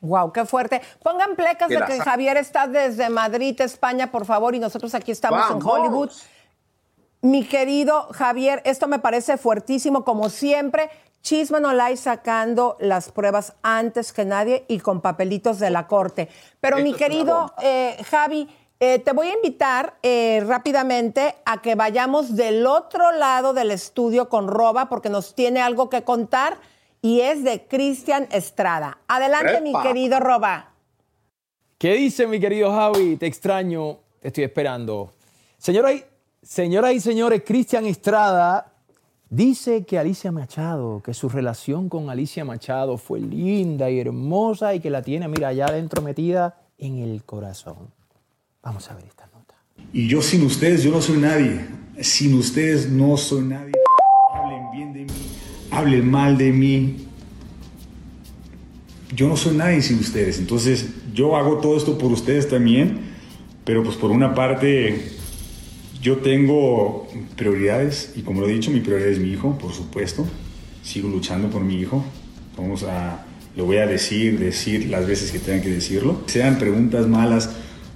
Wow, 0.00 0.32
qué 0.32 0.44
fuerte. 0.44 0.82
Pongan 1.02 1.36
plecas 1.36 1.68
Que 1.68 1.78
de 1.78 1.84
que 1.86 2.00
Javier 2.00 2.36
está 2.36 2.66
desde 2.66 3.08
Madrid, 3.08 3.58
España, 3.60 4.10
por 4.10 4.26
favor, 4.26 4.54
y 4.54 4.58
nosotros 4.58 4.94
aquí 4.94 5.12
estamos 5.12 5.48
en. 5.50 5.62
Hollywood. 5.64 6.10
Mi 7.22 7.46
querido 7.46 8.08
Javier, 8.12 8.62
esto 8.64 8.88
me 8.88 8.98
parece 8.98 9.38
fuertísimo, 9.38 10.04
como 10.04 10.28
siempre. 10.28 10.90
Chisme 11.22 11.60
no 11.60 11.72
la 11.72 11.86
hay 11.86 11.96
sacando 11.96 12.76
las 12.78 13.10
pruebas 13.10 13.54
antes 13.62 14.12
que 14.12 14.24
nadie 14.24 14.64
y 14.68 14.80
con 14.80 15.00
papelitos 15.00 15.58
de 15.58 15.70
la 15.70 15.86
corte. 15.86 16.28
Pero 16.60 16.76
mi 16.78 16.90
Esto 16.90 16.98
querido 16.98 17.54
eh, 17.62 17.96
Javi, 18.10 18.48
eh, 18.78 18.98
te 18.98 19.12
voy 19.12 19.28
a 19.28 19.34
invitar 19.34 19.96
eh, 20.02 20.42
rápidamente 20.46 21.34
a 21.44 21.62
que 21.62 21.74
vayamos 21.74 22.36
del 22.36 22.66
otro 22.66 23.12
lado 23.12 23.54
del 23.54 23.70
estudio 23.70 24.28
con 24.28 24.48
Roba, 24.48 24.88
porque 24.88 25.08
nos 25.08 25.34
tiene 25.34 25.60
algo 25.60 25.88
que 25.88 26.02
contar 26.02 26.58
y 27.00 27.20
es 27.20 27.42
de 27.42 27.66
Cristian 27.66 28.28
Estrada. 28.30 28.98
Adelante, 29.08 29.60
mi 29.60 29.72
querido 29.82 30.20
Roba. 30.20 30.72
¿Qué 31.78 31.94
dice 31.94 32.26
mi 32.26 32.40
querido 32.40 32.70
Javi? 32.70 33.16
Te 33.16 33.26
extraño, 33.26 33.98
te 34.20 34.28
estoy 34.28 34.44
esperando. 34.44 35.12
Señoras 35.58 35.94
y, 35.94 36.04
señoras 36.42 36.92
y 36.92 37.00
señores, 37.00 37.42
Cristian 37.46 37.86
Estrada 37.86 38.72
dice 39.30 39.84
que 39.84 39.98
Alicia 39.98 40.32
Machado, 40.32 41.02
que 41.02 41.14
su 41.14 41.28
relación 41.28 41.88
con 41.88 42.10
Alicia 42.10 42.44
Machado 42.44 42.98
fue 42.98 43.20
linda 43.20 43.88
y 43.90 44.00
hermosa 44.00 44.74
y 44.74 44.80
que 44.80 44.90
la 44.90 45.02
tiene, 45.02 45.28
mira, 45.28 45.48
allá 45.48 45.66
adentro 45.66 46.02
metida 46.02 46.58
en 46.78 46.98
el 46.98 47.24
corazón. 47.24 47.90
Vamos 48.66 48.90
a 48.90 48.94
ver 48.94 49.04
esta 49.04 49.28
nota. 49.32 49.54
Y 49.92 50.08
yo 50.08 50.20
sin 50.20 50.44
ustedes, 50.44 50.82
yo 50.82 50.90
no 50.90 51.00
soy 51.00 51.18
nadie. 51.18 51.60
Sin 52.00 52.34
ustedes 52.34 52.90
no 52.90 53.16
soy 53.16 53.42
nadie. 53.42 53.72
Hablen 54.34 54.70
bien 54.72 54.92
de 54.92 55.04
mí, 55.04 55.28
hablen 55.70 56.10
mal 56.10 56.36
de 56.36 56.50
mí. 56.50 57.06
Yo 59.14 59.28
no 59.28 59.36
soy 59.36 59.56
nadie 59.56 59.82
sin 59.82 60.00
ustedes. 60.00 60.40
Entonces 60.40 60.88
yo 61.14 61.36
hago 61.36 61.58
todo 61.58 61.76
esto 61.76 61.96
por 61.96 62.10
ustedes 62.10 62.48
también. 62.48 63.02
Pero 63.64 63.84
pues 63.84 63.94
por 63.94 64.10
una 64.10 64.34
parte 64.34 65.12
yo 66.02 66.16
tengo 66.16 67.06
prioridades 67.36 68.14
y 68.16 68.22
como 68.22 68.40
lo 68.40 68.48
he 68.48 68.52
dicho, 68.52 68.72
mi 68.72 68.80
prioridad 68.80 69.10
es 69.10 69.20
mi 69.20 69.30
hijo, 69.30 69.56
por 69.58 69.72
supuesto. 69.72 70.26
Sigo 70.82 71.08
luchando 71.08 71.50
por 71.50 71.62
mi 71.62 71.76
hijo. 71.76 72.04
Vamos 72.56 72.82
a, 72.82 73.26
lo 73.54 73.64
voy 73.64 73.76
a 73.76 73.86
decir, 73.86 74.40
decir 74.40 74.88
las 74.90 75.06
veces 75.06 75.30
que 75.30 75.38
tengan 75.38 75.62
que 75.62 75.70
decirlo. 75.70 76.20
Sean 76.26 76.58
preguntas 76.58 77.06
malas, 77.06 77.50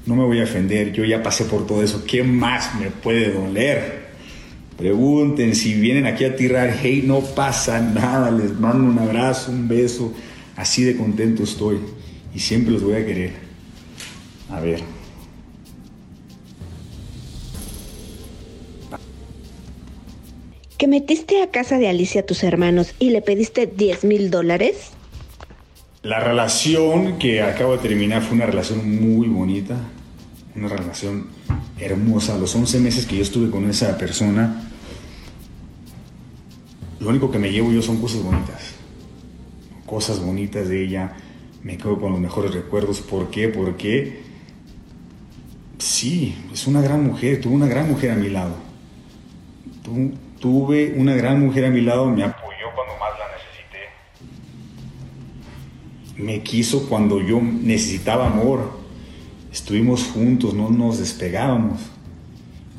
no 0.06 0.16
me 0.16 0.24
voy 0.24 0.40
a 0.40 0.44
ofender. 0.44 0.92
Yo 0.92 1.04
ya 1.04 1.22
pasé 1.22 1.44
por 1.44 1.66
todo 1.66 1.82
eso. 1.82 2.04
¿Qué 2.06 2.22
más 2.22 2.74
me 2.74 2.90
puede 2.90 3.32
doler? 3.32 4.10
Pregunten 4.76 5.54
si 5.54 5.74
vienen 5.74 6.06
aquí 6.06 6.24
a 6.24 6.34
tirar 6.36 6.70
hate, 6.70 7.04
no 7.04 7.20
pasa 7.20 7.80
nada. 7.80 8.30
Les 8.30 8.58
mando 8.58 8.90
un 8.90 8.98
abrazo, 8.98 9.52
un 9.52 9.68
beso. 9.68 10.12
Así 10.56 10.84
de 10.84 10.96
contento 10.96 11.42
estoy 11.42 11.78
y 12.34 12.38
siempre 12.38 12.72
los 12.72 12.82
voy 12.82 12.94
a 12.94 13.04
querer. 13.04 13.32
A 14.50 14.60
ver. 14.60 14.82
¿Que 20.78 20.86
metiste 20.86 21.42
a 21.42 21.50
casa 21.50 21.76
de 21.76 21.88
Alicia 21.88 22.22
a 22.22 22.24
tus 22.24 22.42
hermanos 22.42 22.94
y 22.98 23.10
le 23.10 23.20
pediste 23.20 23.66
10 23.66 24.04
mil 24.04 24.30
dólares? 24.30 24.92
La 26.02 26.18
relación 26.20 27.18
que 27.18 27.42
acabo 27.42 27.72
de 27.72 27.78
terminar 27.78 28.22
fue 28.22 28.36
una 28.36 28.46
relación 28.46 28.78
muy 29.00 29.28
bonita, 29.28 29.76
una 30.56 30.68
relación 30.68 31.26
hermosa. 31.78 32.38
Los 32.38 32.54
11 32.54 32.80
meses 32.80 33.04
que 33.06 33.16
yo 33.16 33.22
estuve 33.22 33.50
con 33.50 33.68
esa 33.68 33.98
persona, 33.98 34.62
lo 37.00 37.08
único 37.10 37.30
que 37.30 37.38
me 37.38 37.52
llevo 37.52 37.70
yo 37.70 37.82
son 37.82 38.00
cosas 38.00 38.22
bonitas. 38.22 38.74
Cosas 39.84 40.20
bonitas 40.20 40.68
de 40.68 40.84
ella. 40.84 41.16
Me 41.62 41.76
quedo 41.76 42.00
con 42.00 42.12
los 42.12 42.20
mejores 42.20 42.54
recuerdos. 42.54 43.00
¿Por 43.02 43.30
qué? 43.30 43.48
Porque 43.48 44.22
sí, 45.78 46.34
es 46.52 46.66
una 46.66 46.80
gran 46.80 47.04
mujer. 47.04 47.40
Tuve 47.42 47.54
una 47.56 47.66
gran 47.66 47.88
mujer 47.90 48.12
a 48.12 48.16
mi 48.16 48.30
lado. 48.30 48.54
Tu- 49.82 50.12
tuve 50.38 50.94
una 50.96 51.14
gran 51.14 51.40
mujer 51.40 51.66
a 51.66 51.70
mi 51.70 51.82
lado. 51.82 52.06
Me 52.08 52.22
apoyó 52.24 52.49
me 56.22 56.42
quiso 56.42 56.88
cuando 56.88 57.20
yo 57.20 57.40
necesitaba 57.40 58.26
amor. 58.26 58.78
Estuvimos 59.52 60.04
juntos, 60.04 60.54
no 60.54 60.70
nos 60.70 60.98
despegábamos. 60.98 61.80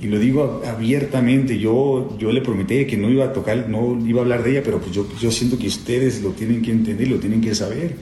Y 0.01 0.07
lo 0.07 0.17
digo 0.17 0.61
abiertamente, 0.65 1.59
yo, 1.59 2.17
yo 2.17 2.31
le 2.31 2.41
prometí 2.41 2.85
que 2.85 2.97
no 2.97 3.09
iba 3.09 3.25
a 3.25 3.33
tocar, 3.33 3.69
no 3.69 3.99
iba 4.05 4.21
a 4.21 4.23
hablar 4.23 4.43
de 4.43 4.51
ella, 4.51 4.61
pero 4.63 4.79
pues 4.79 4.91
yo, 4.91 5.07
yo 5.19 5.31
siento 5.31 5.59
que 5.59 5.67
ustedes 5.67 6.23
lo 6.23 6.31
tienen 6.31 6.61
que 6.61 6.71
entender, 6.71 7.07
lo 7.07 7.19
tienen 7.19 7.41
que 7.41 7.53
saber. 7.53 7.95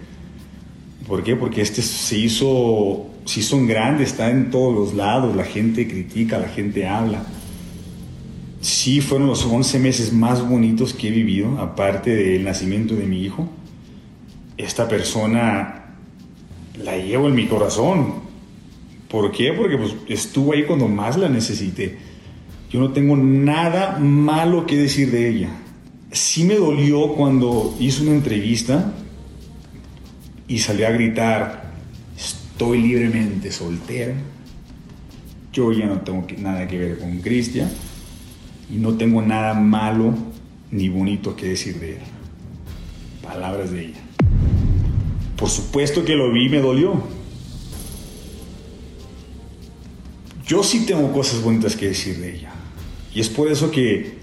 ¿Por 1.08 1.24
qué? 1.24 1.36
Porque 1.36 1.62
este 1.62 1.82
se 1.82 2.18
hizo, 2.18 3.08
se 3.26 3.42
hizo 3.42 3.58
un 3.58 3.68
grande, 3.68 4.04
está 4.04 4.30
en 4.30 4.50
todos 4.50 4.74
los 4.74 4.94
lados, 4.94 5.36
la 5.36 5.44
gente 5.44 5.88
critica, 5.88 6.38
la 6.38 6.48
gente 6.48 6.88
habla. 6.88 7.26
Sí, 8.62 9.02
fueron 9.02 9.28
los 9.28 9.46
11 9.46 9.80
meses 9.80 10.14
más 10.14 10.48
bonitos 10.48 10.94
que 10.94 11.08
he 11.08 11.12
vivido, 11.12 11.58
aparte 11.60 12.16
del 12.16 12.44
nacimiento 12.44 12.96
de 12.96 13.08
mi 13.08 13.24
hijo 13.24 13.50
esta 14.60 14.90
persona 14.90 15.86
la 16.84 16.98
llevo 16.98 17.30
en 17.30 17.36
mi 17.36 17.48
corazón. 17.48 18.14
¿Por 19.08 19.32
qué? 19.32 19.54
Porque 19.54 19.78
pues, 19.78 19.96
estuvo 20.10 20.54
ahí 20.54 20.66
cuando 20.66 20.88
más 20.88 21.18
la 21.18 21.30
necesité. 21.30 21.98
Yo 22.70 22.82
no 22.82 22.92
tengo 22.92 23.16
nada 23.16 23.98
malo 23.98 24.66
que 24.66 24.76
decir 24.76 25.12
de 25.12 25.30
ella. 25.30 25.50
Sí 26.12 26.44
me 26.44 26.56
dolió 26.56 27.14
cuando 27.14 27.76
hizo 27.80 28.04
una 28.04 28.12
entrevista 28.12 28.94
y 30.48 30.60
salió 30.60 30.88
a 30.88 30.92
gritar, 30.92 31.72
estoy 32.18 32.82
libremente 32.82 33.52
soltera. 33.52 34.14
Yo 35.54 35.72
ya 35.72 35.86
no 35.86 36.02
tengo 36.02 36.28
nada 36.38 36.68
que 36.68 36.78
ver 36.78 37.00
con 37.00 37.20
Cristian 37.20 37.70
y 38.70 38.76
no 38.76 38.96
tengo 38.96 39.22
nada 39.22 39.54
malo 39.54 40.14
ni 40.70 40.90
bonito 40.90 41.36
que 41.36 41.48
decir 41.48 41.80
de 41.80 41.94
él. 41.94 42.00
Palabras 43.24 43.72
de 43.72 43.86
ella. 43.86 44.09
Por 45.40 45.50
supuesto 45.50 46.04
que 46.04 46.16
lo 46.16 46.34
vi 46.34 46.48
y 46.48 46.50
me 46.50 46.60
dolió. 46.60 47.02
Yo 50.46 50.64
sí 50.64 50.86
tengo 50.86 51.14
cosas 51.14 51.42
bonitas 51.42 51.78
que 51.78 51.88
decir 51.88 52.18
de 52.20 52.36
ella. 52.36 52.52
Y 53.14 53.22
es 53.22 53.30
por 53.30 53.50
eso 53.50 53.72
que 53.72 54.18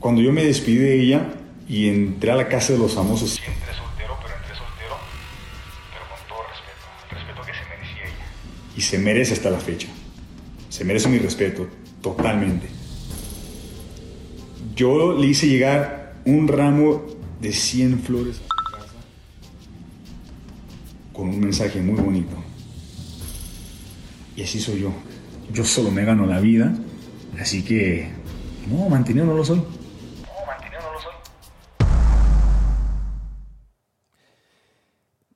cuando 0.00 0.22
yo 0.22 0.32
me 0.32 0.42
despedí 0.42 0.76
de 0.76 1.02
ella 1.02 1.34
y 1.68 1.88
entré 1.88 2.30
a 2.30 2.36
la 2.36 2.48
casa 2.48 2.72
de 2.72 2.78
los 2.78 2.94
famosos, 2.94 3.38
entré 3.38 3.74
soltero, 3.74 4.16
pero 4.22 4.34
entré 4.34 4.56
soltero, 4.56 4.96
pero 5.92 6.08
con 6.08 6.26
todo 6.26 6.38
respeto, 6.48 6.86
el 7.10 7.16
respeto 7.16 7.42
que 7.42 7.52
se 7.52 7.68
merecía 7.68 8.04
ella. 8.04 8.26
Y 8.76 8.80
se 8.80 8.98
merece 8.98 9.34
hasta 9.34 9.50
la 9.50 9.58
fecha. 9.58 9.88
Se 10.70 10.84
merece 10.84 11.08
mi 11.10 11.18
respeto, 11.18 11.66
totalmente. 12.00 12.68
Yo 14.74 15.12
le 15.18 15.26
hice 15.26 15.48
llegar 15.48 16.14
un 16.24 16.48
ramo 16.48 17.04
de 17.42 17.52
100 17.52 18.00
flores 18.00 18.40
con 21.16 21.28
un 21.28 21.40
mensaje 21.40 21.80
muy 21.80 21.98
bonito. 21.98 22.36
Y 24.36 24.42
así 24.42 24.60
soy 24.60 24.82
yo. 24.82 24.92
Yo 25.50 25.64
solo 25.64 25.90
me 25.90 26.04
gano 26.04 26.26
la 26.26 26.40
vida, 26.40 26.74
así 27.40 27.64
que 27.64 28.10
no, 28.70 28.88
mantenido 28.90 29.24
no 29.24 29.34
lo 29.34 29.44
soy. 29.44 29.62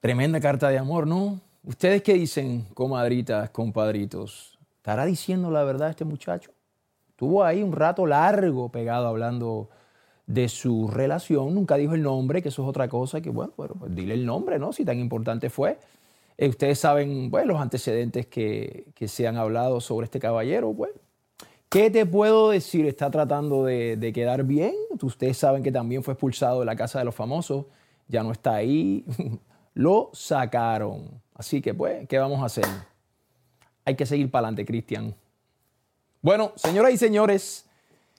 Tremenda 0.01 0.41
carta 0.41 0.69
de 0.69 0.79
amor, 0.79 1.07
¿no? 1.07 1.41
¿Ustedes 1.63 2.03
qué 2.03 2.15
dicen, 2.15 2.67
comadritas, 2.75 3.51
compadritos? 3.51 4.59
¿Estará 4.77 5.07
diciendo 5.07 5.51
la 5.51 5.63
verdad 5.63 5.91
este 5.91 6.05
muchacho? 6.05 6.53
Estuvo 7.11 7.45
ahí 7.45 7.63
un 7.63 7.73
rato 7.73 8.07
largo 8.07 8.71
pegado 8.71 9.07
hablando 9.07 9.69
de 10.33 10.49
su 10.49 10.89
relación, 10.89 11.55
nunca 11.55 11.77
dijo 11.77 11.95
el 11.95 12.03
nombre, 12.03 12.43
que 12.43 12.51
eso 12.51 12.63
es 12.63 12.69
otra 12.69 12.89
cosa, 12.89 13.21
que 13.21 13.31
bueno, 13.31 13.53
bueno 13.57 13.75
pues 13.79 13.95
dile 13.95 14.15
el 14.15 14.25
nombre, 14.25 14.59
¿no? 14.59 14.73
Si 14.73 14.85
tan 14.85 14.99
importante 14.99 15.51
fue. 15.51 15.79
Eh, 16.39 16.49
ustedes 16.49 16.79
saben, 16.79 17.31
bueno, 17.31 17.55
los 17.55 17.61
antecedentes 17.61 18.27
que, 18.27 18.87
que, 18.95 19.09
se 19.09 19.27
han 19.27 19.37
hablado 19.37 19.81
sobre 19.81 20.05
este 20.05 20.21
caballero, 20.21 20.73
bueno. 20.73 20.95
¿Qué 21.69 21.91
te 21.91 22.05
puedo 22.07 22.51
decir? 22.51 22.87
Está 22.87 23.11
tratando 23.11 23.65
de, 23.65 23.97
de 23.97 24.13
quedar 24.13 24.45
bien. 24.45 24.75
Ustedes 25.03 25.37
saben 25.37 25.63
que 25.63 25.71
también 25.71 26.03
fue 26.03 26.15
expulsado 26.15 26.61
de 26.61 26.67
la 26.67 26.75
Casa 26.75 26.99
de 26.99 27.05
los 27.05 27.15
Famosos, 27.15 27.67
ya 28.09 28.23
no 28.23 28.33
está 28.33 28.55
ahí. 28.55 29.05
lo 29.75 30.11
sacaron. 30.13 31.23
Así 31.35 31.61
que, 31.63 31.75
pues, 31.75 32.07
¿qué 32.09 32.19
vamos 32.19 32.41
a 32.43 32.47
hacer? 32.47 32.67
Hay 33.85 33.97
que 33.97 34.07
seguir 34.07 34.31
para 34.31 34.49
adelante, 34.49 34.65
Cristian. 34.67 35.15
Bueno, 36.21 36.53
señoras 36.57 36.93
y 36.93 36.99
señores. 36.99 37.67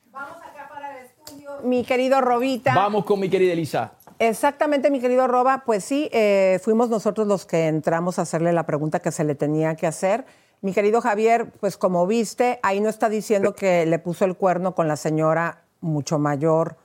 Vamos 0.10 0.38
acá 0.42 0.68
para 0.70 0.98
el 0.98 1.06
estudio, 1.06 1.51
mi 1.64 1.84
querido 1.84 2.22
Robita. 2.22 2.74
Vamos 2.76 3.06
con 3.06 3.20
mi 3.20 3.30
querida 3.30 3.54
Elisa. 3.54 3.94
Exactamente, 4.20 4.92
mi 4.92 5.00
querido 5.00 5.28
Roba. 5.28 5.64
Pues 5.66 5.84
sí, 5.84 6.10
eh, 6.12 6.60
fuimos 6.62 6.90
nosotros 6.90 7.28
los 7.28 7.46
que 7.46 7.68
entramos 7.68 8.20
a 8.20 8.24
hacerle 8.24 8.54
la 8.54 8.66
pregunta 8.66 9.00
que 9.00 9.12
se 9.12 9.24
le 9.24 9.36
tenía 9.36 9.76
que 9.76 9.88
hacer. 9.88 10.26
Mi 10.62 10.74
querido 10.74 11.02
Javier, 11.02 11.52
pues 11.60 11.76
como 11.76 12.06
viste, 12.06 12.60
ahí 12.62 12.82
no 12.82 12.90
está 12.90 13.10
diciendo 13.10 13.56
que 13.56 13.86
le 13.88 13.98
puso 13.98 14.26
el 14.26 14.36
cuerno 14.36 14.76
con 14.76 14.88
la 14.88 14.96
señora 14.96 15.64
mucho 15.80 16.20
mayor 16.20 16.78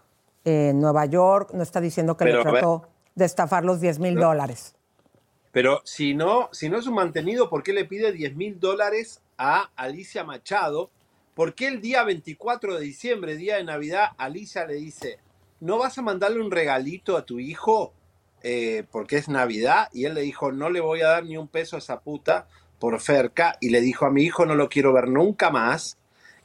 en 0.44 0.80
Nueva 0.80 1.04
York, 1.04 1.50
no 1.52 1.62
está 1.62 1.80
diciendo 1.80 2.16
que 2.16 2.24
Pero, 2.24 2.38
le 2.38 2.50
trató 2.50 2.88
de 3.14 3.24
estafar 3.26 3.64
los 3.64 3.80
10 3.80 3.98
mil 3.98 4.14
dólares. 4.14 4.74
Pero 5.52 5.82
si 5.84 6.14
no, 6.14 6.48
si 6.52 6.68
no 6.70 6.78
es 6.78 6.86
un 6.86 6.94
mantenido, 6.94 7.50
¿por 7.50 7.62
qué 7.62 7.72
le 7.72 7.84
pide 7.84 8.12
10 8.12 8.36
mil 8.36 8.60
dólares 8.60 9.20
a 9.36 9.70
Alicia 9.76 10.24
Machado? 10.24 10.90
¿Por 11.36 11.54
qué 11.54 11.68
el 11.68 11.82
día 11.82 12.02
24 12.02 12.76
de 12.76 12.80
diciembre, 12.80 13.36
día 13.36 13.56
de 13.56 13.64
Navidad, 13.64 14.12
Alicia 14.16 14.64
le 14.64 14.76
dice, 14.76 15.18
¿no 15.60 15.76
vas 15.76 15.98
a 15.98 16.02
mandarle 16.02 16.40
un 16.40 16.50
regalito 16.50 17.14
a 17.14 17.26
tu 17.26 17.38
hijo 17.38 17.92
eh, 18.42 18.84
porque 18.90 19.18
es 19.18 19.28
Navidad? 19.28 19.90
Y 19.92 20.06
él 20.06 20.14
le 20.14 20.22
dijo, 20.22 20.50
no 20.50 20.70
le 20.70 20.80
voy 20.80 21.02
a 21.02 21.08
dar 21.08 21.26
ni 21.26 21.36
un 21.36 21.46
peso 21.46 21.76
a 21.76 21.80
esa 21.80 22.00
puta 22.00 22.48
por 22.78 22.98
Ferca. 23.00 23.58
Y 23.60 23.68
le 23.68 23.82
dijo 23.82 24.06
a 24.06 24.10
mi 24.10 24.22
hijo, 24.22 24.46
no 24.46 24.54
lo 24.54 24.70
quiero 24.70 24.94
ver 24.94 25.08
nunca 25.08 25.50
más. 25.50 25.98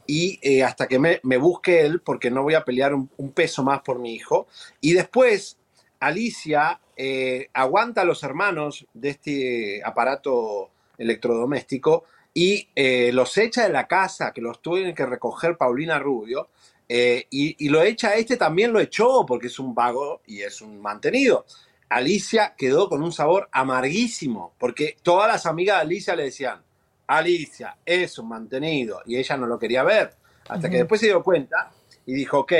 Y 0.07 0.39
eh, 0.41 0.61
hasta 0.65 0.87
que 0.87 0.99
me, 0.99 1.21
busque 1.37 1.85
él, 1.85 2.01
porque 2.01 2.29
no 2.29 2.43
voy 2.43 2.55
a 2.55 2.65
pelear 2.65 2.93
un, 2.93 3.09
un 3.15 3.31
peso 3.31 3.63
más 3.63 3.79
por 3.83 3.97
mi 3.97 4.13
hijo. 4.13 4.47
Y 4.81 4.91
después, 4.91 5.57
Alicia 6.01 6.81
eh, 6.97 7.47
aguanta 7.53 8.01
a 8.01 8.05
los 8.05 8.23
hermanos 8.23 8.85
de 8.93 9.09
este 9.11 9.81
aparato 9.85 10.69
electrodoméstico 10.97 12.03
y 12.33 12.69
eh, 12.75 13.11
los 13.13 13.37
echa 13.37 13.63
de 13.63 13.73
la 13.73 13.87
casa, 13.87 14.31
que 14.31 14.41
los 14.41 14.61
tiene 14.61 14.93
que 14.93 15.05
recoger 15.05 15.57
Paulina 15.57 15.99
Rubio, 15.99 16.49
eh, 16.87 17.27
y, 17.29 17.65
y 17.65 17.69
lo 17.69 17.81
echa 17.81 18.15
este 18.15 18.37
también 18.37 18.73
lo 18.73 18.79
echó 18.79 19.25
porque 19.25 19.47
es 19.47 19.59
un 19.59 19.73
vago 19.73 20.21
y 20.25 20.41
es 20.41 20.61
un 20.61 20.81
mantenido. 20.81 21.45
Alicia 21.89 22.53
quedó 22.57 22.87
con 22.87 23.03
un 23.03 23.11
sabor 23.11 23.49
amarguísimo, 23.51 24.53
porque 24.57 24.97
todas 25.01 25.27
las 25.27 25.45
amigas 25.45 25.77
de 25.77 25.81
Alicia 25.81 26.15
le 26.15 26.23
decían, 26.23 26.61
Alicia 27.07 27.77
es 27.85 28.17
un 28.17 28.29
mantenido, 28.29 29.01
y 29.05 29.17
ella 29.17 29.35
no 29.35 29.45
lo 29.45 29.59
quería 29.59 29.83
ver, 29.83 30.15
hasta 30.47 30.69
que 30.69 30.77
después 30.77 31.01
se 31.01 31.07
dio 31.07 31.21
cuenta 31.21 31.71
y 32.05 32.13
dijo, 32.13 32.39
ok, 32.39 32.53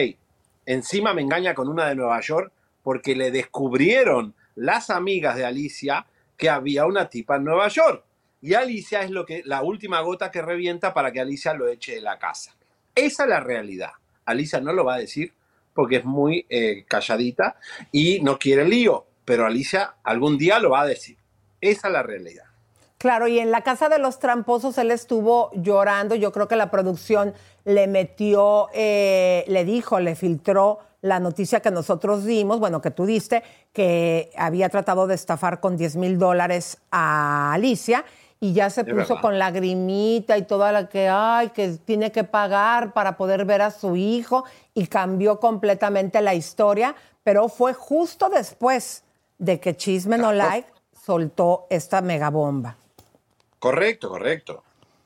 encima 0.65 1.13
me 1.13 1.21
engaña 1.21 1.53
con 1.53 1.69
una 1.69 1.87
de 1.87 1.95
Nueva 1.95 2.19
York 2.21 2.51
porque 2.83 3.15
le 3.15 3.31
descubrieron 3.31 4.35
las 4.55 4.89
amigas 4.89 5.35
de 5.35 5.45
Alicia 5.45 6.05
que 6.37 6.49
había 6.49 6.85
una 6.85 7.09
tipa 7.09 7.35
en 7.37 7.45
Nueva 7.45 7.67
York. 7.69 8.03
Y 8.41 8.55
Alicia 8.55 9.01
es 9.01 9.11
lo 9.11 9.25
que, 9.25 9.43
la 9.45 9.61
última 9.61 10.01
gota 10.01 10.31
que 10.31 10.41
revienta 10.41 10.93
para 10.93 11.11
que 11.11 11.21
Alicia 11.21 11.53
lo 11.53 11.67
eche 11.67 11.95
de 11.95 12.01
la 12.01 12.17
casa. 12.17 12.55
Esa 12.95 13.23
es 13.23 13.29
la 13.29 13.39
realidad. 13.39 13.91
Alicia 14.25 14.59
no 14.59 14.73
lo 14.73 14.83
va 14.83 14.95
a 14.95 14.99
decir 14.99 15.33
porque 15.73 15.97
es 15.97 16.05
muy 16.05 16.45
eh, 16.49 16.83
calladita 16.87 17.55
y 17.91 18.19
no 18.21 18.37
quiere 18.37 18.65
lío, 18.65 19.05
pero 19.25 19.45
Alicia 19.45 19.95
algún 20.03 20.37
día 20.37 20.59
lo 20.59 20.71
va 20.71 20.81
a 20.81 20.85
decir. 20.87 21.17
Esa 21.61 21.87
es 21.87 21.93
la 21.93 22.03
realidad. 22.03 22.45
Claro, 22.97 23.27
y 23.27 23.39
en 23.39 23.51
la 23.51 23.61
casa 23.61 23.89
de 23.89 23.99
los 23.99 24.19
tramposos 24.19 24.77
él 24.77 24.91
estuvo 24.91 25.51
llorando. 25.53 26.15
Yo 26.15 26.31
creo 26.31 26.47
que 26.47 26.55
la 26.55 26.69
producción 26.69 27.33
le 27.63 27.87
metió, 27.87 28.67
eh, 28.73 29.43
le 29.47 29.65
dijo, 29.65 29.99
le 29.99 30.15
filtró 30.15 30.79
la 31.01 31.19
noticia 31.19 31.61
que 31.61 31.71
nosotros 31.71 32.25
dimos, 32.25 32.59
bueno, 32.59 32.79
que 32.81 32.91
tú 32.91 33.05
diste, 33.05 33.41
que 33.73 34.29
había 34.37 34.69
tratado 34.69 35.07
de 35.07 35.15
estafar 35.15 35.59
con 35.59 35.77
10 35.77 35.95
mil 35.95 36.19
dólares 36.19 36.77
a 36.91 37.53
Alicia 37.53 38.05
y 38.43 38.53
ya 38.53 38.69
se 38.71 38.81
Es 38.81 38.87
puso 38.87 38.95
verdad. 38.97 39.21
con 39.21 39.39
lagrimita 39.39 40.37
y 40.37 40.41
toda 40.41 40.71
la 40.73 40.89
que, 40.89 41.07
ay, 41.07 41.49
que 41.51 41.77
tiene 41.85 42.11
que 42.11 42.23
pagar 42.25 42.91
para 42.91 43.15
poder 43.15 43.45
ver 43.45 43.61
a 43.61 43.71
su 43.71 43.95
hijo 43.95 44.43
y 44.73 44.87
cambió 44.87 45.39
completamente 45.39 46.19
la 46.21 46.33
historia, 46.33 46.95
pero 47.23 47.47
fue 47.47 47.73
justo 47.73 48.29
después 48.29 49.03
de 49.37 49.59
que 49.59 49.77
Chisme 49.77 50.17
No 50.17 50.33
Like 50.33 50.67
soltó 51.05 51.67
esta 51.69 52.01
megabomba. 52.01 52.75
Correcto, 53.59 54.09
correcto. 54.09 54.63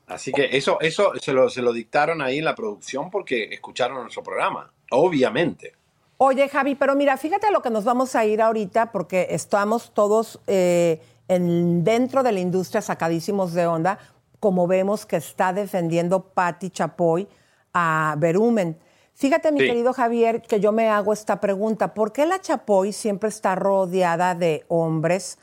Así 0.08 0.32
que 0.32 0.56
eso, 0.56 0.80
eso 0.80 1.12
se 1.20 1.34
lo, 1.34 1.50
se 1.50 1.62
lo 1.62 1.74
dictaron 1.74 2.22
ahí 2.22 2.38
en 2.38 2.46
la 2.46 2.56
producción 2.56 3.12
porque 3.12 3.46
escucharon 3.52 4.02
nuestro 4.02 4.24
programa, 4.24 4.72
obviamente. 4.92 5.74
Oye, 6.18 6.48
Javi, 6.48 6.76
pero 6.76 6.96
mira, 6.96 7.18
fíjate 7.18 7.48
a 7.48 7.52
lo 7.52 7.62
que 7.62 7.70
nos 7.70 7.84
vamos 7.84 8.16
a 8.16 8.24
ir 8.24 8.42
ahorita 8.42 8.94
porque 8.94 9.28
estamos 9.32 9.94
todos 9.94 10.40
eh, 10.48 11.02
en- 11.28 11.84
dentro 11.84 12.24
de 12.24 12.32
la 12.32 12.40
industria 12.40 12.82
sacadísimos 12.82 13.54
de 13.54 13.68
onda, 13.68 13.98
como 14.40 14.68
vemos 14.68 15.06
que 15.06 15.16
está 15.18 15.54
defendiendo 15.54 16.22
Patti 16.30 16.70
Chapoy 16.70 17.28
a 17.74 18.16
Berumen. 18.18 18.78
Fíjate, 19.14 19.52
mi 19.52 19.62
Sí. 19.62 19.68
querido 19.68 19.94
Javier, 19.94 20.42
que 20.42 20.60
yo 20.60 20.72
me 20.72 20.90
hago 20.90 21.14
esta 21.14 21.40
pregunta. 21.40 21.94
¿Por 21.94 22.12
qué 22.12 22.26
la 22.26 22.40
Chapoy 22.42 22.92
siempre 22.92 23.30
está 23.30 23.56
rodeada 23.56 24.36
de 24.36 24.66
hombres 24.68 25.38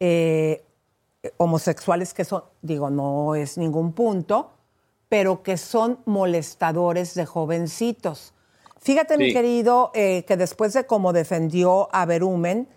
eh, 0.00 0.64
homosexuales 1.36 2.14
que 2.14 2.24
son, 2.24 2.44
digo, 2.62 2.90
no 2.90 3.34
es 3.34 3.58
ningún 3.58 3.92
punto, 3.92 4.52
pero 5.08 5.42
que 5.42 5.56
son 5.56 5.98
molestadores 6.06 7.14
de 7.14 7.26
jovencitos? 7.26 8.32
Fíjate, 8.80 9.18
mi 9.18 9.32
querido, 9.32 9.90
eh, 9.94 10.24
que 10.26 10.36
después 10.36 10.72
de 10.72 10.86
cómo 10.86 11.12
defendió 11.12 11.88
a 11.92 12.06
Berumen, 12.06 12.68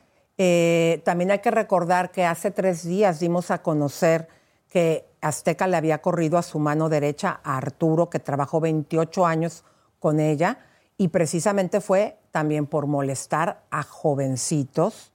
eh, 0.43 1.03
también 1.05 1.29
hay 1.29 1.37
que 1.37 1.51
recordar 1.51 2.09
que 2.09 2.25
hace 2.25 2.49
tres 2.49 2.83
días 2.83 3.19
dimos 3.19 3.51
a 3.51 3.61
conocer 3.61 4.27
que 4.71 5.05
Azteca 5.21 5.67
le 5.67 5.77
había 5.77 6.01
corrido 6.01 6.39
a 6.39 6.41
su 6.41 6.57
mano 6.57 6.89
derecha 6.89 7.41
a 7.43 7.57
Arturo, 7.57 8.09
que 8.09 8.17
trabajó 8.17 8.59
28 8.59 9.23
años 9.27 9.63
con 9.99 10.19
ella, 10.19 10.57
y 10.97 11.09
precisamente 11.09 11.79
fue 11.79 12.17
también 12.31 12.65
por 12.65 12.87
molestar 12.87 13.61
a 13.69 13.83
jovencitos 13.83 15.11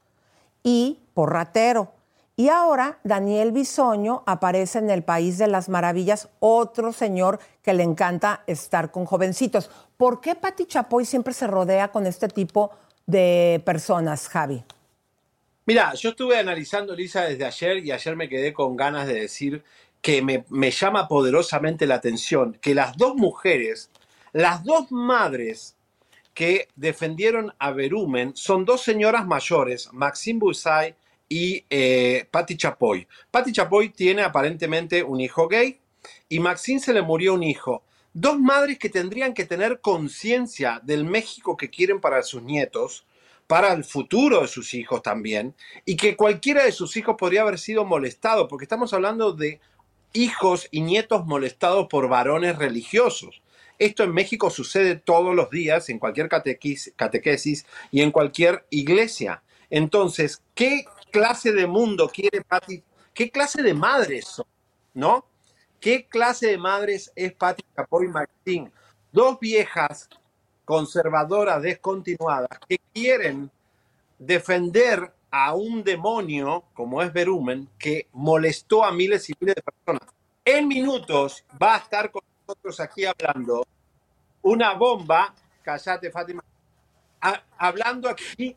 y 0.62 1.00
por 1.12 1.32
ratero. 1.32 1.90
Y 2.36 2.48
ahora 2.48 3.00
Daniel 3.02 3.50
Bisoño 3.50 4.22
aparece 4.26 4.78
en 4.78 4.90
el 4.90 5.02
País 5.02 5.38
de 5.38 5.48
las 5.48 5.68
Maravillas, 5.68 6.28
otro 6.38 6.92
señor 6.92 7.40
que 7.62 7.74
le 7.74 7.82
encanta 7.82 8.44
estar 8.46 8.92
con 8.92 9.06
jovencitos. 9.06 9.70
¿Por 9.96 10.20
qué 10.20 10.36
Pati 10.36 10.66
Chapoy 10.66 11.04
siempre 11.04 11.34
se 11.34 11.48
rodea 11.48 11.90
con 11.90 12.06
este 12.06 12.28
tipo 12.28 12.70
de 13.06 13.60
personas, 13.66 14.28
Javi? 14.28 14.64
Mira, 15.66 15.94
yo 15.94 16.10
estuve 16.10 16.38
analizando 16.38 16.94
Lisa 16.94 17.24
desde 17.24 17.44
ayer 17.44 17.84
y 17.84 17.90
ayer 17.90 18.14
me 18.14 18.28
quedé 18.28 18.52
con 18.52 18.76
ganas 18.76 19.08
de 19.08 19.14
decir 19.14 19.64
que 20.00 20.22
me, 20.22 20.70
llama 20.70 21.08
poderosamente 21.08 21.86
la 21.86 21.96
atención 21.96 22.56
que 22.62 22.72
las 22.72 22.96
dos 22.96 23.16
mujeres, 23.16 23.90
las 24.32 24.62
dos 24.62 24.92
madres 24.92 25.74
que 26.34 26.68
defendieron 26.76 27.52
a 27.58 27.72
Berumen 27.72 28.36
son 28.36 28.64
dos 28.64 28.82
señoras 28.82 29.26
mayores, 29.26 29.88
Maxine 29.92 30.38
Busay 30.38 30.94
y 31.28 31.64
eh, 31.68 32.28
Patti 32.30 32.56
Chapoy. 32.56 33.08
Patti 33.32 33.50
Chapoy 33.50 33.88
tiene 33.88 34.22
aparentemente 34.22 35.02
un 35.02 35.20
hijo 35.20 35.48
gay 35.48 35.80
y 36.28 36.38
Maxine 36.38 36.78
se 36.78 36.92
le 36.92 37.02
murió 37.02 37.34
un 37.34 37.42
hijo. 37.42 37.82
Dos 38.12 38.38
madres 38.38 38.78
que 38.78 38.88
tendrían 38.88 39.34
que 39.34 39.44
tener 39.44 39.80
conciencia 39.80 40.80
del 40.84 41.04
México 41.04 41.56
que 41.56 41.70
quieren 41.70 42.00
para 42.00 42.22
sus 42.22 42.42
nietos, 42.42 43.05
para 43.46 43.72
el 43.72 43.84
futuro 43.84 44.42
de 44.42 44.48
sus 44.48 44.74
hijos 44.74 45.02
también, 45.02 45.54
y 45.84 45.96
que 45.96 46.16
cualquiera 46.16 46.64
de 46.64 46.72
sus 46.72 46.96
hijos 46.96 47.16
podría 47.18 47.42
haber 47.42 47.58
sido 47.58 47.84
molestado, 47.84 48.48
porque 48.48 48.64
estamos 48.64 48.92
hablando 48.92 49.32
de 49.32 49.60
hijos 50.12 50.68
y 50.70 50.80
nietos 50.80 51.26
molestados 51.26 51.86
por 51.88 52.08
varones 52.08 52.56
religiosos. 52.56 53.42
Esto 53.78 54.04
en 54.04 54.12
México 54.12 54.48
sucede 54.50 54.96
todos 54.96 55.34
los 55.34 55.50
días, 55.50 55.88
en 55.90 55.98
cualquier 55.98 56.28
catequis- 56.28 56.92
catequesis 56.96 57.66
y 57.90 58.00
en 58.00 58.10
cualquier 58.10 58.66
iglesia. 58.70 59.42
Entonces, 59.68 60.42
¿qué 60.54 60.84
clase 61.10 61.52
de 61.52 61.66
mundo 61.66 62.08
quiere 62.08 62.40
Pati? 62.40 62.82
¿Qué 63.12 63.30
clase 63.30 63.62
de 63.62 63.74
madres 63.74 64.26
son? 64.26 64.46
¿No? 64.94 65.26
¿Qué 65.78 66.06
clase 66.06 66.46
de 66.48 66.58
madres 66.58 67.12
es 67.14 67.34
Pati 67.34 67.62
Chapoy 67.74 68.08
Martín? 68.08 68.72
Dos 69.12 69.38
viejas 69.38 70.08
conservadoras 70.66 71.62
descontinuadas 71.62 72.58
que 72.68 72.78
quieren 72.92 73.50
defender 74.18 75.12
a 75.30 75.54
un 75.54 75.82
demonio 75.82 76.64
como 76.74 77.02
es 77.02 77.12
Berumen 77.12 77.68
que 77.78 78.08
molestó 78.12 78.84
a 78.84 78.92
miles 78.92 79.30
y 79.30 79.34
miles 79.40 79.54
de 79.54 79.62
personas. 79.62 80.02
En 80.44 80.68
minutos 80.68 81.44
va 81.60 81.76
a 81.76 81.78
estar 81.78 82.10
con 82.10 82.22
nosotros 82.46 82.80
aquí 82.80 83.04
hablando 83.06 83.64
una 84.42 84.74
bomba, 84.74 85.34
callate 85.62 86.10
Fátima, 86.10 86.44
hablando 87.58 88.08
aquí, 88.08 88.54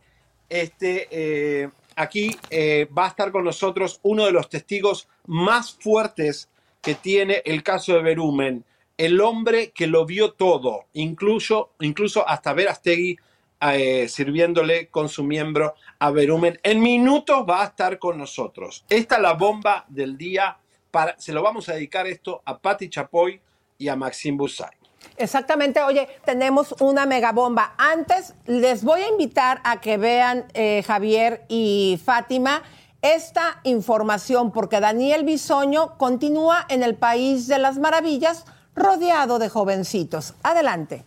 este, 0.48 1.08
eh, 1.12 1.70
aquí 1.96 2.36
eh, 2.50 2.88
va 2.96 3.06
a 3.06 3.10
estar 3.10 3.32
con 3.32 3.44
nosotros 3.44 4.00
uno 4.04 4.26
de 4.26 4.32
los 4.32 4.50
testigos 4.50 5.08
más 5.26 5.74
fuertes 5.74 6.50
que 6.82 6.96
tiene 6.96 7.42
el 7.46 7.64
caso 7.64 7.94
de 7.94 8.02
Berumen, 8.02 8.64
el 9.00 9.22
hombre 9.22 9.72
que 9.72 9.88
lo 9.88 10.06
vio 10.06 10.34
todo, 10.34 10.88
incluso, 10.92 11.72
incluso 11.80 12.28
hasta 12.28 12.52
Verastegui 12.52 13.18
eh, 13.62 14.10
sirviéndole 14.10 14.88
con 14.88 15.08
su 15.08 15.24
miembro 15.24 15.74
a 16.00 16.12
Berumen. 16.12 16.60
En 16.64 16.82
minutos 16.82 17.46
va 17.50 17.62
a 17.62 17.68
estar 17.68 17.98
con 17.98 18.18
nosotros. 18.18 18.84
Esta 18.90 19.16
es 19.16 19.22
la 19.22 19.34
bomba 19.34 19.86
del 19.88 20.18
día. 20.18 20.58
Para, 20.92 21.18
se 21.18 21.32
lo 21.32 21.42
vamos 21.42 21.70
a 21.70 21.76
dedicar 21.76 22.08
esto 22.08 22.42
a 22.44 22.58
Patti 22.58 22.90
Chapoy 22.90 23.40
y 23.78 23.88
a 23.88 23.96
Maxime 23.96 24.38
Busay. 24.38 24.72
Exactamente, 25.16 25.82
oye, 25.82 26.10
tenemos 26.26 26.76
una 26.82 27.06
megabomba. 27.06 27.76
Antes 27.78 28.34
les 28.48 28.84
voy 28.84 29.00
a 29.00 29.08
invitar 29.08 29.62
a 29.64 29.80
que 29.80 29.96
vean, 29.96 30.46
eh, 30.54 30.84
Javier 30.86 31.46
y 31.48 32.02
Fátima, 32.04 32.64
esta 33.02 33.62
información, 33.64 34.52
porque 34.52 34.82
Daniel 34.82 35.24
Bisoño 35.24 35.98
continúa 35.98 36.66
en 36.68 36.84
el 36.84 36.96
País 36.96 37.48
de 37.48 37.60
las 37.60 37.78
Maravillas 37.78 38.44
rodeado 38.80 39.38
de 39.40 39.50
jovencitos. 39.50 40.34
Adelante. 40.42 41.04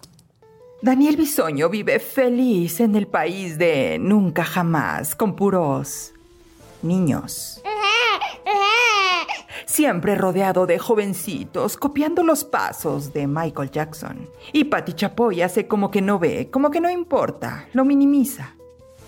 Daniel 0.82 1.16
Bisoño 1.16 1.68
vive 1.68 1.98
feliz 1.98 2.80
en 2.80 2.94
el 2.96 3.06
país 3.06 3.56
de 3.56 3.98
nunca 4.00 4.44
jamás, 4.44 5.14
con 5.14 5.34
puros 5.34 6.12
niños. 6.82 7.62
Siempre 9.64 10.16
rodeado 10.16 10.66
de 10.66 10.78
jovencitos, 10.78 11.76
copiando 11.76 12.22
los 12.22 12.44
pasos 12.44 13.12
de 13.12 13.26
Michael 13.26 13.70
Jackson. 13.70 14.28
Y 14.52 14.64
Patti 14.64 14.92
Chapoy 14.92 15.40
hace 15.40 15.66
como 15.66 15.90
que 15.90 16.02
no 16.02 16.18
ve, 16.18 16.50
como 16.50 16.70
que 16.70 16.80
no 16.80 16.90
importa, 16.90 17.68
lo 17.72 17.84
minimiza. 17.84 18.54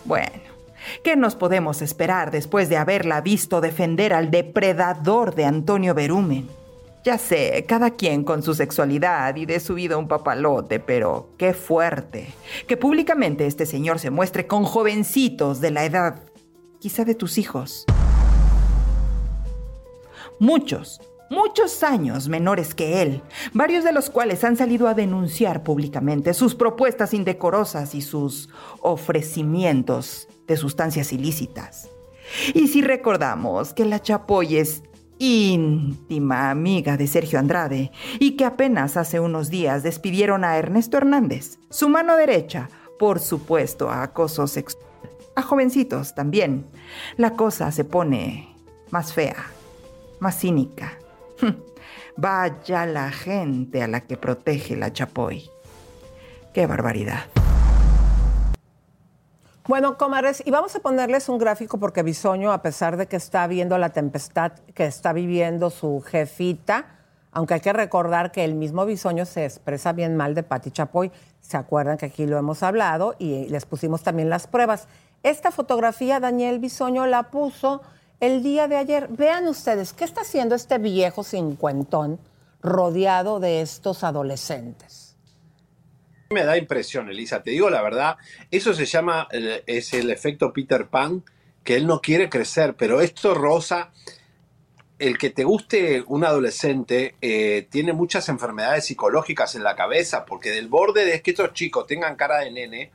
Bueno, 0.04 0.54
¿qué 1.02 1.16
nos 1.16 1.34
podemos 1.34 1.82
esperar 1.82 2.30
después 2.30 2.68
de 2.70 2.78
haberla 2.78 3.20
visto 3.20 3.60
defender 3.60 4.14
al 4.14 4.30
depredador 4.30 5.34
de 5.34 5.44
Antonio 5.44 5.92
Berumen? 5.92 6.63
Ya 7.04 7.18
sé, 7.18 7.66
cada 7.68 7.90
quien 7.90 8.24
con 8.24 8.42
su 8.42 8.54
sexualidad 8.54 9.36
y 9.36 9.44
de 9.44 9.60
su 9.60 9.74
vida 9.74 9.98
un 9.98 10.08
papalote, 10.08 10.80
pero 10.80 11.28
qué 11.36 11.52
fuerte. 11.52 12.32
Que 12.66 12.78
públicamente 12.78 13.46
este 13.46 13.66
señor 13.66 13.98
se 13.98 14.08
muestre 14.08 14.46
con 14.46 14.64
jovencitos 14.64 15.60
de 15.60 15.70
la 15.70 15.84
edad, 15.84 16.22
quizá 16.78 17.04
de 17.04 17.14
tus 17.14 17.36
hijos. 17.36 17.84
Muchos, 20.40 21.02
muchos 21.28 21.82
años 21.82 22.30
menores 22.30 22.74
que 22.74 23.02
él, 23.02 23.20
varios 23.52 23.84
de 23.84 23.92
los 23.92 24.08
cuales 24.08 24.42
han 24.42 24.56
salido 24.56 24.88
a 24.88 24.94
denunciar 24.94 25.62
públicamente 25.62 26.32
sus 26.32 26.54
propuestas 26.54 27.12
indecorosas 27.12 27.94
y 27.94 28.00
sus 28.00 28.48
ofrecimientos 28.80 30.26
de 30.46 30.56
sustancias 30.56 31.12
ilícitas. 31.12 31.90
Y 32.54 32.68
si 32.68 32.80
recordamos 32.80 33.74
que 33.74 33.84
la 33.84 34.00
Chapoy 34.00 34.56
es 34.56 34.82
íntima 35.18 36.50
amiga 36.50 36.96
de 36.96 37.06
Sergio 37.06 37.38
Andrade 37.38 37.90
y 38.18 38.32
que 38.36 38.44
apenas 38.44 38.96
hace 38.96 39.20
unos 39.20 39.50
días 39.50 39.82
despidieron 39.82 40.44
a 40.44 40.56
Ernesto 40.56 40.96
Hernández, 40.96 41.58
su 41.70 41.88
mano 41.88 42.16
derecha, 42.16 42.68
por 42.98 43.20
supuesto, 43.20 43.90
a 43.90 44.02
acoso 44.02 44.46
sexual. 44.46 44.84
A 45.36 45.42
jovencitos 45.42 46.14
también. 46.14 46.66
La 47.16 47.30
cosa 47.30 47.72
se 47.72 47.84
pone 47.84 48.54
más 48.90 49.12
fea, 49.12 49.46
más 50.20 50.38
cínica. 50.38 50.98
Vaya 52.16 52.86
la 52.86 53.10
gente 53.10 53.82
a 53.82 53.88
la 53.88 54.02
que 54.02 54.16
protege 54.16 54.76
la 54.76 54.92
Chapoy. 54.92 55.50
Qué 56.52 56.66
barbaridad. 56.66 57.24
Bueno, 59.66 59.96
comadres, 59.96 60.42
y 60.44 60.50
vamos 60.50 60.76
a 60.76 60.80
ponerles 60.80 61.30
un 61.30 61.38
gráfico 61.38 61.78
porque 61.78 62.02
Bisoño, 62.02 62.52
a 62.52 62.60
pesar 62.60 62.98
de 62.98 63.06
que 63.06 63.16
está 63.16 63.46
viendo 63.46 63.78
la 63.78 63.94
tempestad 63.94 64.52
que 64.74 64.84
está 64.84 65.14
viviendo 65.14 65.70
su 65.70 66.02
jefita, 66.02 66.84
aunque 67.32 67.54
hay 67.54 67.60
que 67.60 67.72
recordar 67.72 68.30
que 68.30 68.44
el 68.44 68.56
mismo 68.56 68.84
Bisoño 68.84 69.24
se 69.24 69.46
expresa 69.46 69.94
bien 69.94 70.18
mal 70.18 70.34
de 70.34 70.42
Pati 70.42 70.70
Chapoy, 70.70 71.10
se 71.40 71.56
acuerdan 71.56 71.96
que 71.96 72.04
aquí 72.04 72.26
lo 72.26 72.36
hemos 72.36 72.62
hablado 72.62 73.14
y 73.18 73.48
les 73.48 73.64
pusimos 73.64 74.02
también 74.02 74.28
las 74.28 74.46
pruebas. 74.46 74.86
Esta 75.22 75.50
fotografía 75.50 76.20
Daniel 76.20 76.58
Bisoño 76.58 77.06
la 77.06 77.30
puso 77.30 77.80
el 78.20 78.42
día 78.42 78.68
de 78.68 78.76
ayer. 78.76 79.08
Vean 79.08 79.48
ustedes, 79.48 79.94
¿qué 79.94 80.04
está 80.04 80.20
haciendo 80.20 80.56
este 80.56 80.76
viejo 80.76 81.24
cincuentón 81.24 82.18
rodeado 82.60 83.40
de 83.40 83.62
estos 83.62 84.04
adolescentes? 84.04 85.13
Me 86.30 86.44
da 86.44 86.56
impresión, 86.56 87.08
Elisa, 87.10 87.42
te 87.42 87.50
digo 87.50 87.70
la 87.70 87.82
verdad, 87.82 88.16
eso 88.50 88.72
se 88.72 88.86
llama, 88.86 89.28
es 89.30 89.92
el 89.92 90.10
efecto 90.10 90.52
Peter 90.52 90.86
Pan, 90.86 91.22
que 91.62 91.76
él 91.76 91.86
no 91.86 92.00
quiere 92.00 92.28
crecer, 92.28 92.74
pero 92.76 93.00
esto 93.00 93.34
rosa, 93.34 93.92
el 94.98 95.18
que 95.18 95.30
te 95.30 95.44
guste 95.44 96.02
un 96.06 96.24
adolescente 96.24 97.16
eh, 97.20 97.66
tiene 97.70 97.92
muchas 97.92 98.28
enfermedades 98.28 98.86
psicológicas 98.86 99.54
en 99.54 99.64
la 99.64 99.74
cabeza, 99.74 100.24
porque 100.24 100.50
del 100.50 100.68
borde 100.68 101.04
de 101.04 101.20
que 101.20 101.32
estos 101.32 101.52
chicos 101.52 101.86
tengan 101.86 102.16
cara 102.16 102.38
de 102.38 102.50
nene, 102.50 102.92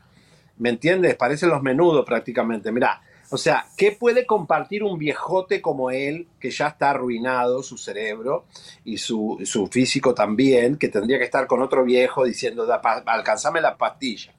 ¿me 0.58 0.70
entiendes? 0.70 1.16
Parecen 1.16 1.50
los 1.50 1.62
menudos 1.62 2.06
prácticamente, 2.06 2.72
mira. 2.72 3.02
O 3.32 3.38
sea, 3.38 3.68
¿qué 3.78 3.92
puede 3.92 4.26
compartir 4.26 4.84
un 4.84 4.98
viejote 4.98 5.62
como 5.62 5.92
él, 5.92 6.28
que 6.40 6.50
ya 6.50 6.68
está 6.70 6.90
arruinado 6.92 7.62
su 7.62 7.78
cerebro 7.78 8.46
y 8.84 8.98
su, 8.98 9.40
su 9.46 9.68
físico 9.68 10.14
también, 10.16 10.78
que 10.78 10.88
tendría 10.90 11.20
que 11.20 11.26
estar 11.26 11.46
con 11.46 11.62
otro 11.62 11.84
viejo 11.84 12.24
diciendo, 12.26 12.66
"Da, 12.66 12.82
pa- 12.82 13.04
alcanzame 13.06 13.62
la 13.62 13.78
pastilla? 13.78 14.34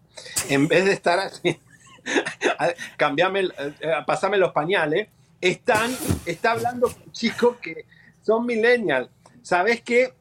En 0.49 0.67
vez 0.67 0.85
de 0.87 0.93
estar 0.93 1.19
así, 1.21 1.57
cambiame, 2.97 3.41
el- 3.41 3.55
eh, 3.59 3.93
pasame 4.07 4.37
los 4.39 4.53
pañales, 4.53 5.09
están, 5.41 5.91
está 6.27 6.53
hablando 6.53 6.89
con 6.89 7.13
chicos 7.13 7.57
que 7.63 7.85
son 8.23 8.45
millennials. 8.47 9.09
¿Sabes 9.43 9.83
qué? 9.83 10.13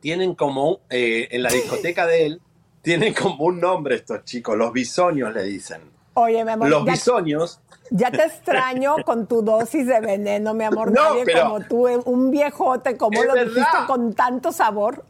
Tienen 0.00 0.34
como, 0.34 0.80
eh, 0.90 1.28
en 1.30 1.42
la 1.42 1.50
discoteca 1.50 2.06
de 2.06 2.26
él, 2.26 2.40
tienen 2.82 3.14
como 3.14 3.44
un 3.44 3.58
nombre 3.60 3.96
estos 3.96 4.24
chicos, 4.24 4.56
los 4.56 4.72
bisoños 4.72 5.34
le 5.34 5.42
dicen. 5.44 5.95
Oye, 6.18 6.44
mi 6.44 6.50
amor, 6.50 6.68
Los 6.70 6.84
ya- 6.86 6.92
bisoños 6.92 7.60
Ya 7.90 8.10
te 8.10 8.24
extraño 8.24 8.96
con 9.04 9.26
tu 9.28 9.42
dosis 9.42 9.86
de 9.86 10.00
veneno, 10.00 10.54
mi 10.54 10.64
amor. 10.64 10.90
No, 10.90 11.10
Nadie 11.10 11.24
pero- 11.24 11.42
como 11.42 11.60
tú, 11.60 11.86
eh, 11.88 11.98
un 12.06 12.30
viejote, 12.30 12.96
como 12.96 13.22
lo 13.22 13.34
dijiste 13.34 13.60
verdad. 13.60 13.86
con 13.86 14.14
tanto 14.14 14.50
sabor. 14.50 15.04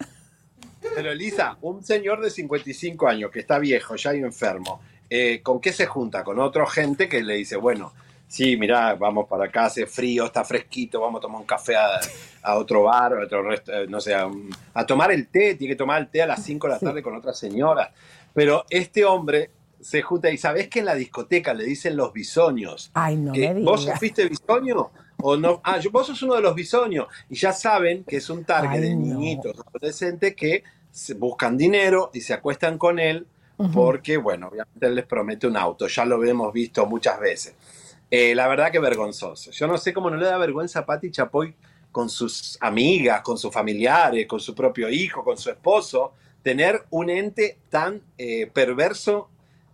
Pero 0.94 1.10
Elisa, 1.12 1.56
un 1.62 1.82
señor 1.84 2.20
de 2.20 2.28
55 2.30 3.06
años 3.08 3.30
que 3.30 3.38
está 3.40 3.58
viejo, 3.58 3.96
ya 3.96 4.14
y 4.14 4.18
enfermo, 4.18 4.80
eh, 5.08 5.40
¿con 5.42 5.60
qué 5.60 5.72
se 5.72 5.86
junta? 5.86 6.22
Con 6.24 6.38
otra 6.38 6.66
gente 6.66 7.08
que 7.08 7.22
le 7.22 7.34
dice, 7.34 7.56
bueno, 7.56 7.92
sí, 8.28 8.56
mirá, 8.56 8.94
vamos 8.94 9.26
para 9.28 9.46
acá, 9.46 9.66
hace 9.66 9.86
frío, 9.86 10.26
está 10.26 10.44
fresquito, 10.44 11.00
vamos 11.00 11.20
a 11.20 11.22
tomar 11.22 11.40
un 11.40 11.46
café 11.46 11.76
a, 11.76 11.98
a 12.42 12.56
otro 12.56 12.82
bar, 12.82 13.14
a 13.14 13.24
otro 13.24 13.42
rest- 13.42 13.68
eh, 13.72 13.86
no 13.88 14.00
sé, 14.00 14.14
a, 14.14 14.86
tomar 14.86 15.12
el 15.12 15.28
té, 15.28 15.54
tiene 15.54 15.72
que 15.74 15.78
tomar 15.78 16.00
el 16.02 16.08
té 16.08 16.22
a 16.22 16.26
las 16.26 16.42
5 16.42 16.66
de 16.66 16.72
la 16.74 16.78
tarde 16.80 17.02
con 17.02 17.16
otra 17.16 17.32
señora. 17.32 17.90
Pero 18.34 18.64
este 18.68 19.04
hombre 19.04 19.50
se 19.80 20.02
junta 20.02 20.30
y 20.30 20.38
sabes 20.38 20.68
que 20.68 20.80
en 20.80 20.86
la 20.86 20.94
discoteca 20.94 21.54
le 21.54 21.64
dicen 21.64 21.96
los 21.96 22.12
bisoños. 22.12 22.90
Ay, 22.94 23.16
no 23.16 23.32
me 23.32 23.54
¿Vos 23.62 23.82
digas. 23.82 23.98
fuiste 23.98 24.28
bisoño? 24.28 24.90
O 25.22 25.36
no, 25.36 25.60
ah, 25.64 25.78
yo, 25.78 25.90
vos 25.90 26.06
sos 26.06 26.22
uno 26.22 26.34
de 26.34 26.42
los 26.42 26.54
bisoños. 26.54 27.06
Y 27.30 27.36
ya 27.36 27.52
saben 27.52 28.04
que 28.04 28.16
es 28.16 28.28
un 28.30 28.44
target 28.44 28.70
Ay, 28.70 28.80
de 28.80 28.94
no. 28.94 29.18
niñitos 29.18 29.56
adolescentes 29.66 30.34
que 30.34 30.62
se 30.90 31.14
buscan 31.14 31.56
dinero 31.56 32.10
y 32.12 32.20
se 32.20 32.34
acuestan 32.34 32.78
con 32.78 32.98
él 32.98 33.26
porque, 33.72 34.18
bueno, 34.18 34.48
obviamente 34.48 34.86
él 34.86 34.94
les 34.94 35.06
promete 35.06 35.46
un 35.46 35.56
auto. 35.56 35.86
Ya 35.88 36.04
lo 36.04 36.22
hemos 36.22 36.52
visto 36.52 36.84
muchas 36.84 37.18
veces. 37.18 37.54
Eh, 38.10 38.34
la 38.34 38.48
verdad 38.48 38.70
que 38.70 38.78
vergonzoso. 38.78 39.50
Yo 39.50 39.66
no 39.66 39.78
sé 39.78 39.94
cómo 39.94 40.10
no 40.10 40.16
le 40.16 40.26
da 40.26 40.36
vergüenza 40.36 40.80
a 40.80 40.86
Patti 40.86 41.10
Chapoy 41.10 41.54
con 41.90 42.10
sus 42.10 42.58
amigas, 42.60 43.22
con 43.22 43.38
sus 43.38 43.52
familiares, 43.52 44.26
con 44.26 44.40
su 44.40 44.54
propio 44.54 44.90
hijo, 44.90 45.24
con 45.24 45.38
su 45.38 45.48
esposo, 45.48 46.12
tener 46.42 46.84
un 46.90 47.08
ente 47.08 47.58
tan 47.70 48.02
eh, 48.18 48.46
perverso 48.52 49.30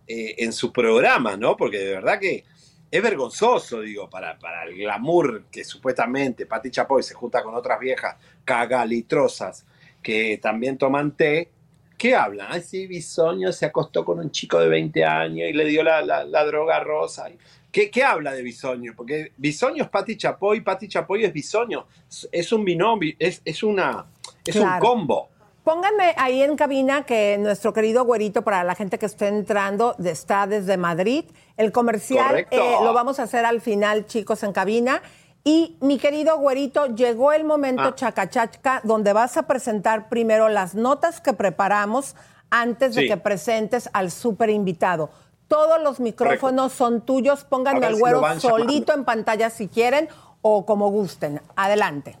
eh, 0.07 0.35
en 0.39 0.51
su 0.53 0.71
programa, 0.71 1.37
¿no? 1.37 1.55
Porque 1.57 1.77
de 1.79 1.93
verdad 1.93 2.19
que 2.19 2.43
es 2.91 3.01
vergonzoso, 3.01 3.81
digo, 3.81 4.09
para, 4.09 4.37
para 4.37 4.63
el 4.65 4.75
glamour 4.75 5.45
que 5.51 5.63
supuestamente 5.63 6.45
Patti 6.45 6.69
Chapoy 6.69 7.01
se 7.03 7.13
junta 7.15 7.41
con 7.41 7.55
otras 7.55 7.79
viejas 7.79 8.15
cagalitrosas 8.43 9.65
que 10.01 10.37
también 10.41 10.77
toman 10.77 11.11
té. 11.15 11.49
¿Qué 11.97 12.15
hablan? 12.15 12.47
Ay, 12.51 12.61
sí, 12.61 12.85
Bisoño 12.87 13.51
se 13.53 13.65
acostó 13.65 14.03
con 14.03 14.19
un 14.19 14.29
chico 14.31 14.59
de 14.59 14.67
20 14.67 15.05
años 15.05 15.47
y 15.49 15.53
le 15.53 15.63
dio 15.65 15.83
la, 15.83 16.01
la- 16.01 16.25
la 16.25 16.43
droga 16.43 16.79
rosa. 16.81 17.29
¿Qué, 17.71 17.89
qué 17.89 18.03
habla 18.03 18.33
de 18.33 18.41
Bisoño? 18.43 18.93
Porque 18.95 19.31
Bisoño 19.37 19.83
es 19.83 19.89
Pati 19.89 20.17
Chapoy, 20.17 20.61
Pati 20.61 20.87
Chapoy 20.87 21.23
es 21.23 21.31
Bisoño. 21.33 21.87
Es- 22.31 22.51
un 22.51 22.65
binomio, 22.65 23.13
es, 23.17 23.41
es, 23.45 23.63
una, 23.63 24.05
es 24.45 24.55
un 24.57 24.61
combo. 24.79 25.29
Pónganme 25.63 26.13
ahí 26.17 26.41
en 26.41 26.57
cabina 26.57 27.05
que 27.05 27.37
nuestro 27.39 27.71
querido 27.71 28.03
güerito, 28.03 28.41
para 28.41 28.63
la 28.65 28.75
gente 28.75 28.99
que 28.99 29.05
esté 29.05 29.29
entrando, 29.29 29.95
está 30.03 30.45
desde 30.45 30.75
Madrid. 30.75 31.23
El 31.55 31.71
comercial 31.71 32.45
eh, 32.51 32.75
lo 32.83 32.93
vamos 32.93 33.19
a 33.19 33.23
hacer 33.23 33.45
al 33.45 33.61
final, 33.61 34.05
chicos, 34.05 34.43
en 34.43 34.51
cabina. 34.51 35.01
Y 35.45 35.77
mi 35.81 35.97
querido 35.99 36.37
güerito, 36.37 36.87
llegó 36.87 37.31
el 37.31 37.45
momento 37.45 37.83
Ah. 37.83 37.95
chacachaca, 37.95 38.81
donde 38.83 39.13
vas 39.13 39.37
a 39.37 39.43
presentar 39.43 40.09
primero 40.09 40.49
las 40.49 40.75
notas 40.75 41.21
que 41.21 41.33
preparamos 41.33 42.15
antes 42.49 42.93
de 42.95 43.07
que 43.07 43.17
presentes 43.17 43.89
al 43.93 44.11
súper 44.11 44.49
invitado. 44.49 45.09
Todos 45.47 45.81
los 45.81 45.99
micrófonos 45.99 46.73
son 46.73 47.01
tuyos. 47.01 47.45
Pónganme 47.45 47.85
al 47.85 47.95
güero 47.95 48.21
llamando. 48.21 48.41
solito 48.49 48.93
en 48.93 49.05
pantalla 49.05 49.49
si 49.49 49.67
quieren 49.69 50.09
o 50.41 50.65
como 50.65 50.89
gusten. 50.91 51.41
Adelante. 51.55 52.17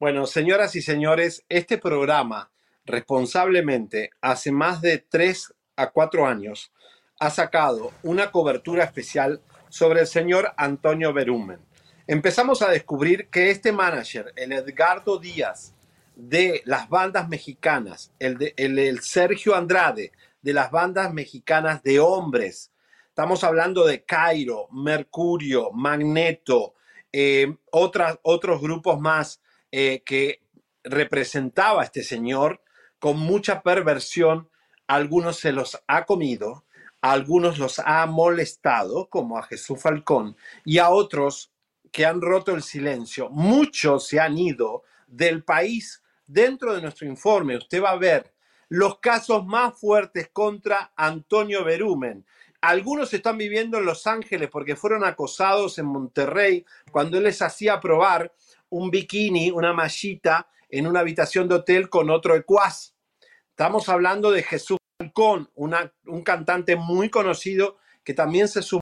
Bueno, 0.00 0.24
señoras 0.26 0.76
y 0.76 0.80
señores, 0.80 1.44
este 1.50 1.76
programa 1.76 2.50
responsablemente 2.86 4.08
hace 4.22 4.50
más 4.50 4.80
de 4.80 4.96
tres 4.96 5.52
a 5.76 5.90
cuatro 5.90 6.26
años 6.26 6.72
ha 7.18 7.28
sacado 7.28 7.92
una 8.02 8.30
cobertura 8.30 8.82
especial 8.82 9.42
sobre 9.68 10.00
el 10.00 10.06
señor 10.06 10.54
Antonio 10.56 11.12
Berumen. 11.12 11.60
Empezamos 12.06 12.62
a 12.62 12.70
descubrir 12.70 13.28
que 13.28 13.50
este 13.50 13.72
manager, 13.72 14.32
el 14.36 14.52
Edgardo 14.52 15.18
Díaz 15.18 15.74
de 16.16 16.62
las 16.64 16.88
bandas 16.88 17.28
mexicanas, 17.28 18.10
el, 18.18 18.38
de- 18.38 18.98
Sergio 19.02 19.54
Andrade 19.54 20.12
de 20.40 20.54
las 20.54 20.70
bandas 20.70 21.12
mexicanas 21.12 21.82
de 21.82 22.00
hombres, 22.00 22.72
estamos 23.10 23.44
hablando 23.44 23.84
de 23.84 24.02
Cairo, 24.02 24.66
Mercurio, 24.72 25.70
Magneto, 25.72 26.72
eh, 27.12 27.54
otras, 27.70 28.18
otros 28.22 28.62
grupos 28.62 28.98
más 28.98 29.39
eh, 29.72 30.02
que 30.04 30.42
representaba 30.84 31.82
a 31.82 31.84
este 31.84 32.02
señor 32.02 32.62
con 32.98 33.18
mucha 33.18 33.62
perversión. 33.62 34.48
Algunos 34.86 35.38
se 35.38 35.52
los 35.52 35.82
ha 35.86 36.04
comido, 36.04 36.64
a 37.00 37.12
algunos 37.12 37.58
los 37.58 37.78
ha 37.78 38.04
molestado, 38.06 39.08
como 39.08 39.38
a 39.38 39.42
Jesús 39.42 39.80
Falcón, 39.80 40.36
y 40.64 40.78
a 40.78 40.90
otros 40.90 41.52
que 41.92 42.06
han 42.06 42.20
roto 42.20 42.54
el 42.54 42.62
silencio. 42.62 43.28
Muchos 43.30 44.06
se 44.06 44.20
han 44.20 44.38
ido 44.38 44.84
del 45.06 45.44
país. 45.44 46.02
Dentro 46.26 46.74
de 46.74 46.82
nuestro 46.82 47.06
informe 47.08 47.56
usted 47.56 47.82
va 47.82 47.90
a 47.90 47.96
ver 47.96 48.32
los 48.68 49.00
casos 49.00 49.44
más 49.44 49.78
fuertes 49.78 50.28
contra 50.32 50.92
Antonio 50.96 51.64
Berumen. 51.64 52.24
Algunos 52.60 53.12
están 53.14 53.38
viviendo 53.38 53.78
en 53.78 53.86
Los 53.86 54.06
Ángeles 54.06 54.48
porque 54.50 54.76
fueron 54.76 55.04
acosados 55.04 55.78
en 55.78 55.86
Monterrey 55.86 56.64
cuando 56.92 57.18
él 57.18 57.24
les 57.24 57.42
hacía 57.42 57.80
probar 57.80 58.32
un 58.70 58.90
bikini, 58.90 59.50
una 59.50 59.72
mallita 59.72 60.48
en 60.68 60.86
una 60.86 61.00
habitación 61.00 61.48
de 61.48 61.56
hotel 61.56 61.88
con 61.88 62.10
otro 62.10 62.34
ecuaz. 62.34 62.94
Estamos 63.50 63.88
hablando 63.88 64.30
de 64.30 64.42
Jesús 64.42 64.78
Falcón, 64.98 65.50
un 65.54 66.22
cantante 66.22 66.76
muy 66.76 67.10
conocido 67.10 67.76
que 68.02 68.14
también 68.14 68.48
se 68.48 68.62
sumó 68.62 68.80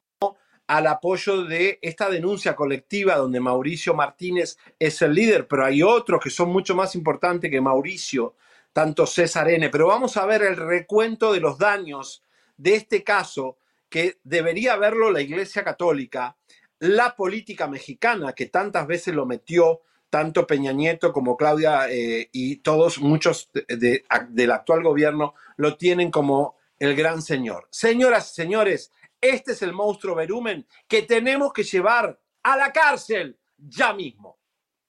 al 0.67 0.87
apoyo 0.87 1.45
de 1.45 1.79
esta 1.81 2.11
denuncia 2.11 2.55
colectiva 2.55 3.17
donde 3.17 3.41
Mauricio 3.41 3.95
Martínez 3.95 4.59
es 4.79 5.01
el 5.01 5.15
líder, 5.15 5.49
pero 5.49 5.65
hay 5.65 5.83
otros 5.83 6.23
que 6.23 6.31
son 6.31 6.51
mucho 6.51 6.75
más 6.77 6.95
importantes 6.95 7.51
que 7.51 7.61
Mauricio, 7.61 8.37
tanto 8.73 9.07
César 9.07 9.49
N. 9.49 9.71
Pero 9.71 9.87
vamos 9.87 10.17
a 10.17 10.27
ver 10.27 10.43
el 10.43 10.57
recuento 10.57 11.33
de 11.33 11.41
los 11.41 11.59
daños 11.59 12.23
de 12.57 12.75
este 12.75 13.03
caso 13.03 13.57
que 13.89 14.19
debería 14.23 14.77
verlo 14.77 15.11
la 15.11 15.23
Iglesia 15.23 15.65
Católica, 15.65 16.37
la 16.81 17.17
política 17.17 17.67
mexicana 17.67 18.33
que 18.33 18.47
tantas 18.47 18.87
veces 18.87 19.15
lo 19.15 19.27
metió, 19.27 19.81
tanto 20.11 20.47
Peña 20.47 20.73
Nieto 20.73 21.13
como 21.13 21.37
Claudia 21.37 21.91
eh, 21.91 22.29
y 22.33 22.57
todos, 22.57 22.99
muchos 23.01 23.51
de- 23.53 23.77
de- 23.77 24.05
del 24.31 24.51
actual 24.53 24.83
gobierno 24.83 25.35
lo 25.57 25.77
tienen 25.77 26.11
como 26.11 26.57
el 26.79 26.95
gran 26.95 27.21
señor. 27.23 27.67
Señoras 27.71 28.31
y 28.33 28.35
señores, 28.37 28.93
este 29.21 29.53
es 29.53 29.63
el 29.63 29.73
monstruo 29.73 30.15
Berumen 30.15 30.67
que 30.87 31.03
tenemos 31.03 31.53
que 31.53 31.65
llevar 31.65 32.19
a 32.43 32.57
la 32.57 32.73
cárcel 32.73 33.37
ya 33.59 33.93
mismo. 33.93 34.39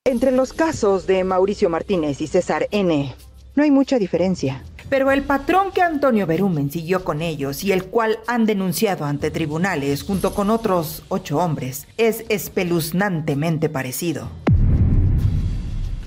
Entre 0.06 0.32
los 0.32 0.54
casos 0.54 1.08
de 1.08 1.24
Mauricio 1.24 1.70
Martínez 1.70 2.22
y 2.22 2.28
César 2.28 2.68
N, 2.72 3.14
no 3.56 3.64
hay 3.64 3.72
mucha 3.72 3.98
diferencia. 4.00 4.64
Pero 4.90 5.12
el 5.12 5.24
patrón 5.24 5.72
que 5.72 5.84
Antonio 5.84 6.26
Berumen 6.26 6.72
siguió 6.72 7.04
con 7.04 7.22
ellos 7.22 7.64
y 7.64 7.72
el 7.72 7.86
cual 7.86 8.20
han 8.26 8.46
denunciado 8.48 9.06
ante 9.06 9.30
tribunales 9.30 10.04
junto 10.04 10.34
con 10.34 10.50
otros 10.50 11.04
ocho 11.10 11.38
hombres 11.38 11.88
es 11.98 12.26
espeluznantemente 12.30 13.70
parecido. 13.70 14.30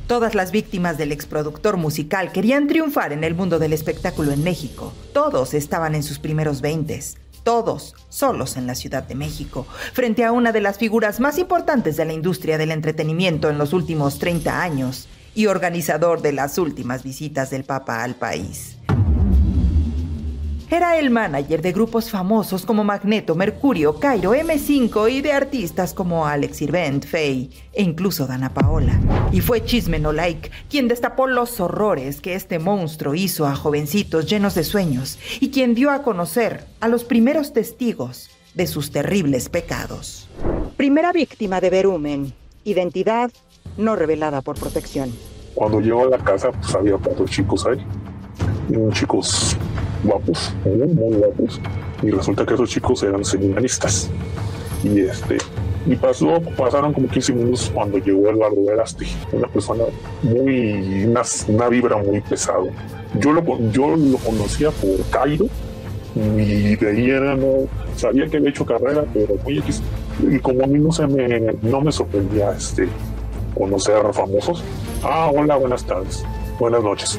Todas 0.09 0.35
las 0.35 0.51
víctimas 0.51 0.99
del 0.99 1.13
exproductor 1.13 1.77
musical 1.77 2.33
querían 2.33 2.67
triunfar 2.67 3.13
en 3.13 3.23
el 3.23 3.35
mundo 3.35 3.61
del 3.61 3.73
espectáculo 3.73 4.33
en 4.33 4.43
México. 4.43 4.93
Todos 5.15 5.55
estaban 5.55 5.95
en 5.95 6.03
sus 6.03 6.19
primeros 6.19 6.61
veintes. 6.61 7.17
Todos 7.45 7.95
solos 8.09 8.57
en 8.57 8.67
la 8.67 8.75
Ciudad 8.75 9.03
de 9.05 9.15
México, 9.15 9.67
frente 9.93 10.25
a 10.25 10.33
una 10.33 10.53
de 10.53 10.61
las 10.61 10.79
figuras 10.79 11.19
más 11.19 11.39
importantes 11.39 11.97
de 11.97 12.05
la 12.05 12.13
industria 12.13 12.59
del 12.59 12.71
entretenimiento 12.71 13.49
en 13.49 13.59
los 13.59 13.73
últimos 13.73 14.19
30 14.19 14.63
años 14.63 15.09
y 15.35 15.47
organizador 15.47 16.23
de 16.23 16.33
las 16.33 16.59
últimas 16.59 17.03
visitas 17.03 17.51
del 17.51 17.65
Papa 17.65 18.03
al 18.03 18.15
país. 18.15 18.77
Era 20.73 20.99
el 20.99 21.11
manager 21.11 21.61
de 21.61 21.71
grupos 21.71 22.11
famosos 22.11 22.65
como 22.65 22.83
Magneto, 22.83 23.35
Mercurio, 23.35 24.01
Cairo, 24.01 24.35
M5 24.35 25.13
y 25.13 25.21
de 25.21 25.31
artistas 25.31 25.93
como 25.93 26.27
Alex 26.27 26.57
Sirvent, 26.57 27.05
Faye 27.05 27.51
e 27.75 27.83
incluso 27.83 28.27
Dana 28.27 28.55
Paola. 28.55 28.99
Y 29.33 29.43
fue 29.43 29.63
Chisme 29.67 29.99
No 29.99 30.15
Like 30.15 30.51
quien 30.71 30.89
destapó 30.89 31.27
los 31.27 31.61
horrores 31.61 32.23
que 32.23 32.35
este 32.35 32.59
monstruo 32.59 33.15
hizo 33.15 33.47
a 33.47 33.55
jovencitos 33.55 34.25
llenos 34.25 34.55
de 34.55 34.65
sueños 34.65 35.19
y 35.41 35.51
quien 35.51 35.75
dio 35.75 35.91
a 35.91 36.03
conocer 36.03 36.65
a 36.81 36.89
los 36.89 37.05
primeros 37.05 37.53
testigos 37.53 38.31
de 38.55 38.67
sus 38.67 38.91
terribles 38.91 39.51
pecados. 39.51 40.27
Primera 40.79 41.13
víctima 41.13 41.61
de 41.61 41.69
Berumen, 41.69 42.33
identidad 42.65 43.31
no 43.76 43.97
revelada 43.97 44.40
por 44.43 44.59
protección. 44.59 45.12
Cuando 45.55 45.80
llego 45.80 46.05
a 46.05 46.10
la 46.10 46.18
casa, 46.18 46.51
pues 46.51 46.74
había 46.74 46.97
cuatro 46.97 47.26
chicos 47.26 47.66
ahí. 47.66 47.84
Unos 48.68 48.94
chicos 48.94 49.56
guapos, 50.02 50.55
muy, 50.64 50.89
muy 50.89 51.16
guapos. 51.16 51.60
Y 52.02 52.10
resulta 52.10 52.47
que 52.47 52.55
esos 52.55 52.70
chicos 52.70 53.02
eran 53.02 53.24
seminaristas. 53.24 54.10
Y 54.82 55.01
este. 55.01 55.39
Y 55.86 55.97
pasó, 55.97 56.40
pasaron 56.56 56.93
como 56.93 57.09
15 57.09 57.32
minutos 57.32 57.70
cuando 57.74 57.98
llegó 57.98 58.30
Eduardo 58.30 58.64
Verástegui, 58.64 59.12
una 59.32 59.48
persona 59.48 59.84
muy, 60.22 61.05
una, 61.05 61.22
una 61.48 61.68
vibra 61.68 61.97
muy 61.97 62.20
pesada. 62.20 62.62
Yo 63.18 63.32
lo, 63.32 63.43
yo 63.72 63.97
lo 63.97 64.18
conocía 64.18 64.70
por 64.70 65.05
Cairo 65.10 65.47
y 66.14 66.76
de 66.76 66.89
ahí 66.89 67.10
era, 67.10 67.34
no, 67.34 67.66
sabía 67.97 68.28
que 68.28 68.36
había 68.36 68.51
hecho 68.51 68.64
carrera, 68.64 69.05
pero 69.12 69.34
X. 69.44 69.82
Y 70.30 70.39
como 70.39 70.62
a 70.62 70.66
mí 70.66 70.78
no 70.78 70.93
se 70.93 71.06
me, 71.06 71.52
no 71.62 71.80
me 71.80 71.90
sorprendía 71.90 72.52
este, 72.52 72.86
conocer 73.55 73.97
a 73.97 74.12
famosos. 74.12 74.62
Ah, 75.03 75.31
hola, 75.33 75.57
buenas 75.57 75.85
tardes, 75.85 76.24
buenas 76.59 76.83
noches. 76.83 77.19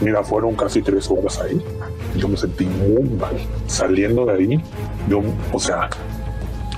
Mira, 0.00 0.24
fueron 0.24 0.54
casi 0.54 0.80
tres 0.80 1.10
horas 1.10 1.38
ahí. 1.40 1.62
Yo 2.16 2.28
me 2.28 2.36
sentí 2.36 2.64
muy 2.64 3.02
mal. 3.10 3.36
Saliendo 3.66 4.24
de 4.24 4.32
ahí, 4.32 4.64
yo, 5.08 5.20
o 5.52 5.60
sea, 5.60 5.90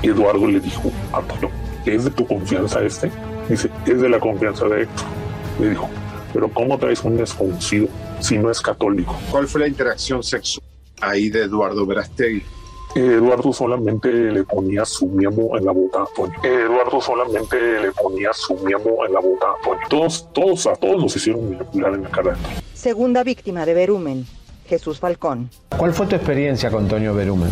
Eduardo 0.02 0.46
le 0.46 0.60
dijo, 0.60 0.90
Antonio, 1.12 1.50
¿es 1.86 2.04
de 2.04 2.10
tu 2.10 2.26
confianza 2.26 2.82
este? 2.82 3.10
Dice, 3.48 3.70
es 3.86 4.00
de 4.00 4.08
la 4.08 4.18
confianza 4.18 4.66
de 4.66 4.82
Héctor. 4.82 5.06
Le 5.60 5.70
dijo, 5.70 5.88
pero 6.32 6.48
¿cómo 6.52 6.78
traes 6.78 7.02
un 7.04 7.16
desconocido 7.16 7.88
si 8.20 8.38
no 8.38 8.50
es 8.50 8.60
católico? 8.60 9.16
¿Cuál 9.30 9.46
fue 9.46 9.60
la 9.60 9.68
interacción 9.68 10.22
sexual 10.22 10.66
ahí 11.00 11.28
de 11.28 11.44
Eduardo 11.44 11.86
Verástegui? 11.86 12.42
Eduardo 12.94 13.52
solamente 13.52 14.08
le 14.10 14.44
ponía 14.44 14.84
su 14.84 15.06
miembro 15.06 15.56
en 15.56 15.64
la 15.64 15.72
boca 15.72 16.00
a. 16.00 16.46
Eduardo 16.46 17.00
solamente 17.00 17.56
le 17.80 17.90
ponía 17.92 18.32
su 18.32 18.54
miembro 18.56 19.06
en 19.06 19.12
la 19.14 19.20
boca 19.20 19.46
a. 19.46 19.88
Todos, 19.88 20.28
todos, 20.32 20.66
a 20.66 20.74
todos 20.76 21.02
nos 21.02 21.16
hicieron 21.16 21.50
manipular 21.50 21.94
en 21.94 22.02
la 22.02 22.08
cara 22.10 22.32
de. 22.32 22.38
Segunda 22.74 23.24
víctima 23.24 23.64
de 23.64 23.74
Berumen, 23.74 24.26
Jesús 24.66 24.98
Falcón. 24.98 25.48
¿Cuál 25.76 25.94
fue 25.94 26.06
tu 26.06 26.16
experiencia 26.16 26.70
con 26.70 26.88
Toño 26.88 27.14
Berumen? 27.14 27.50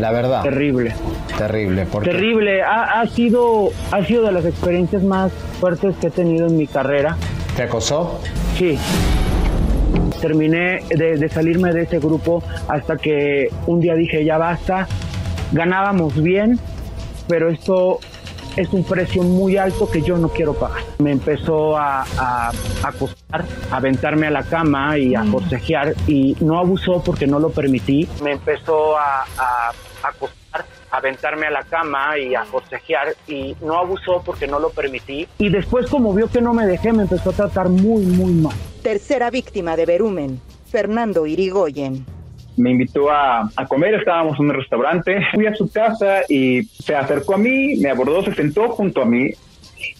La 0.00 0.12
verdad. 0.12 0.42
Terrible. 0.44 0.94
Terrible. 1.36 1.84
¿Por 1.86 2.04
qué? 2.04 2.10
Terrible. 2.10 2.62
Ha, 2.62 3.00
ha 3.00 3.06
sido, 3.08 3.70
ha 3.90 4.04
sido 4.04 4.22
de 4.22 4.32
las 4.32 4.44
experiencias 4.44 5.02
más 5.02 5.32
fuertes 5.60 5.96
que 5.96 6.06
he 6.06 6.10
tenido 6.10 6.46
en 6.46 6.56
mi 6.56 6.66
carrera. 6.66 7.16
¿Te 7.56 7.64
acosó? 7.64 8.20
Sí. 8.56 8.78
Terminé 10.20 10.80
de, 10.88 11.16
de 11.16 11.28
salirme 11.28 11.72
de 11.72 11.82
ese 11.82 11.98
grupo 11.98 12.42
hasta 12.68 12.96
que 12.96 13.50
un 13.66 13.80
día 13.80 13.94
dije 13.94 14.24
ya 14.24 14.38
basta. 14.38 14.86
Ganábamos 15.52 16.20
bien, 16.22 16.58
pero 17.28 17.50
esto 17.50 18.00
es 18.56 18.72
un 18.72 18.82
precio 18.82 19.22
muy 19.22 19.56
alto 19.56 19.88
que 19.88 20.02
yo 20.02 20.18
no 20.18 20.28
quiero 20.28 20.54
pagar. 20.54 20.82
Me 20.98 21.12
empezó 21.12 21.76
a, 21.78 22.02
a, 22.02 22.48
a 22.82 22.88
acostar, 22.88 23.44
a 23.70 23.76
aventarme 23.76 24.26
a 24.26 24.30
la 24.30 24.42
cama 24.42 24.98
y 24.98 25.14
a 25.14 25.22
forcejear 25.24 25.94
y 26.08 26.36
no 26.40 26.58
abusó 26.58 27.00
porque 27.04 27.26
no 27.26 27.38
lo 27.38 27.50
permití. 27.50 28.08
Me 28.22 28.32
empezó 28.32 28.98
a, 28.98 29.22
a 29.38 29.72
acostar, 30.02 30.37
aventarme 30.98 31.46
a 31.46 31.50
la 31.50 31.62
cama 31.62 32.18
y 32.18 32.34
a 32.34 32.44
forcejear 32.44 33.14
y 33.26 33.56
no 33.62 33.78
abusó 33.78 34.22
porque 34.24 34.46
no 34.46 34.58
lo 34.60 34.70
permití. 34.70 35.26
Y 35.38 35.48
después 35.48 35.86
como 35.88 36.12
vio 36.14 36.28
que 36.28 36.40
no 36.40 36.52
me 36.54 36.66
dejé, 36.66 36.92
me 36.92 37.02
empezó 37.02 37.30
a 37.30 37.32
tratar 37.32 37.68
muy, 37.68 38.04
muy 38.04 38.32
mal. 38.32 38.54
Tercera 38.82 39.30
víctima 39.30 39.76
de 39.76 39.86
Berumen, 39.86 40.40
Fernando 40.70 41.26
Irigoyen. 41.26 42.04
me 42.56 42.70
invitó 42.72 43.10
a, 43.10 43.48
a 43.56 43.66
comer, 43.66 43.94
estábamos 43.94 44.38
en 44.40 44.46
un 44.46 44.54
restaurante, 44.54 45.20
fui 45.32 45.46
a 45.46 45.54
su 45.54 45.70
casa 45.70 46.22
y 46.28 46.64
se 46.64 46.94
acercó 46.94 47.34
a 47.34 47.38
mí, 47.38 47.76
me 47.76 47.90
abordó, 47.90 48.22
se 48.24 48.34
sentó 48.34 48.68
junto 48.70 49.02
a 49.02 49.04
mí, 49.04 49.30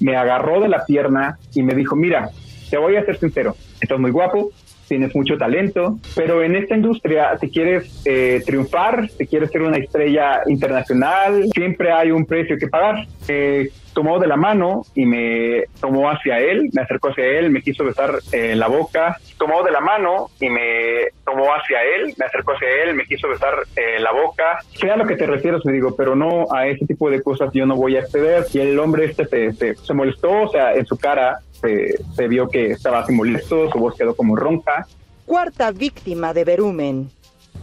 me 0.01 0.17
agarró 0.17 0.61
de 0.61 0.69
la 0.69 0.85
pierna 0.85 1.39
y 1.55 1.63
me 1.63 1.75
dijo, 1.75 1.95
mira, 1.95 2.31
te 2.69 2.77
voy 2.77 2.97
a 2.97 3.05
ser 3.05 3.19
sincero, 3.19 3.55
estás 3.81 3.99
muy 3.99 4.11
guapo, 4.11 4.51
tienes 4.89 5.15
mucho 5.15 5.37
talento, 5.37 5.99
pero 6.17 6.43
en 6.43 6.57
esta 6.57 6.75
industria, 6.75 7.37
si 7.39 7.51
quieres 7.51 8.03
eh, 8.05 8.43
triunfar, 8.45 9.09
si 9.11 9.27
quieres 9.27 9.51
ser 9.51 9.63
una 9.63 9.77
estrella 9.77 10.41
internacional, 10.47 11.45
siempre 11.55 11.93
hay 11.93 12.11
un 12.11 12.25
precio 12.25 12.57
que 12.59 12.69
pagar. 12.69 13.07
Eh, 13.29 13.71
tomó 13.99 14.21
de 14.21 14.29
la 14.29 14.37
mano 14.37 14.83
y 14.95 15.05
me 15.07 15.65
tomó 15.81 16.09
hacia 16.09 16.39
él, 16.39 16.71
me 16.73 16.83
acercó 16.83 17.09
hacia 17.09 17.27
él, 17.27 17.51
me 17.51 17.63
quiso 17.63 17.85
besar 17.85 18.21
eh, 18.31 18.55
la 18.55 18.69
boca, 18.69 19.17
tomó 19.39 19.65
de 19.65 19.73
la 19.73 19.81
mano 19.81 20.31
y 20.41 20.49
me 20.49 21.09
tomó 21.25 21.53
hacia 21.53 21.83
él, 21.83 22.15
me 22.17 22.27
acercó 22.27 22.53
hacia 22.53 22.69
él, 22.85 22.95
me 22.95 23.07
quiso 23.07 23.29
besar 23.29 23.55
eh, 23.75 23.99
la 23.99 24.13
boca. 24.13 24.61
Sé 24.75 24.89
a 24.89 24.97
lo 24.97 25.05
que 25.05 25.17
te 25.17 25.27
refieres, 25.27 25.65
me 25.65 25.73
digo, 25.73 25.97
pero 25.97 26.15
no 26.15 26.47
a 26.55 26.69
ese 26.69 26.87
tipo 26.87 27.11
de 27.11 27.21
cosas 27.23 27.51
yo 27.53 27.67
no 27.67 27.75
voy 27.75 27.97
a 27.97 28.01
acceder. 28.03 28.45
Y 28.53 28.61
el 28.61 28.79
hombre 28.79 29.07
este 29.07 29.27
se, 29.27 29.53
se, 29.55 29.75
se 29.75 29.95
molestó, 29.95 30.43
o 30.43 30.49
sea, 30.49 30.75
en 30.75 30.87
su 30.87 30.97
cara 30.97 31.41
se, 31.61 31.99
se 32.15 32.29
vio 32.29 32.49
que 32.49 32.73
estaba 32.73 33.01
así 33.01 33.13
molesto, 33.13 33.71
su 33.71 33.79
voz 33.79 33.97
quedó 33.97 34.15
como 34.15 34.37
ronca. 34.37 34.87
Cuarta 35.27 35.71
víctima 35.73 36.33
de 36.33 36.45
Berumen, 36.45 37.11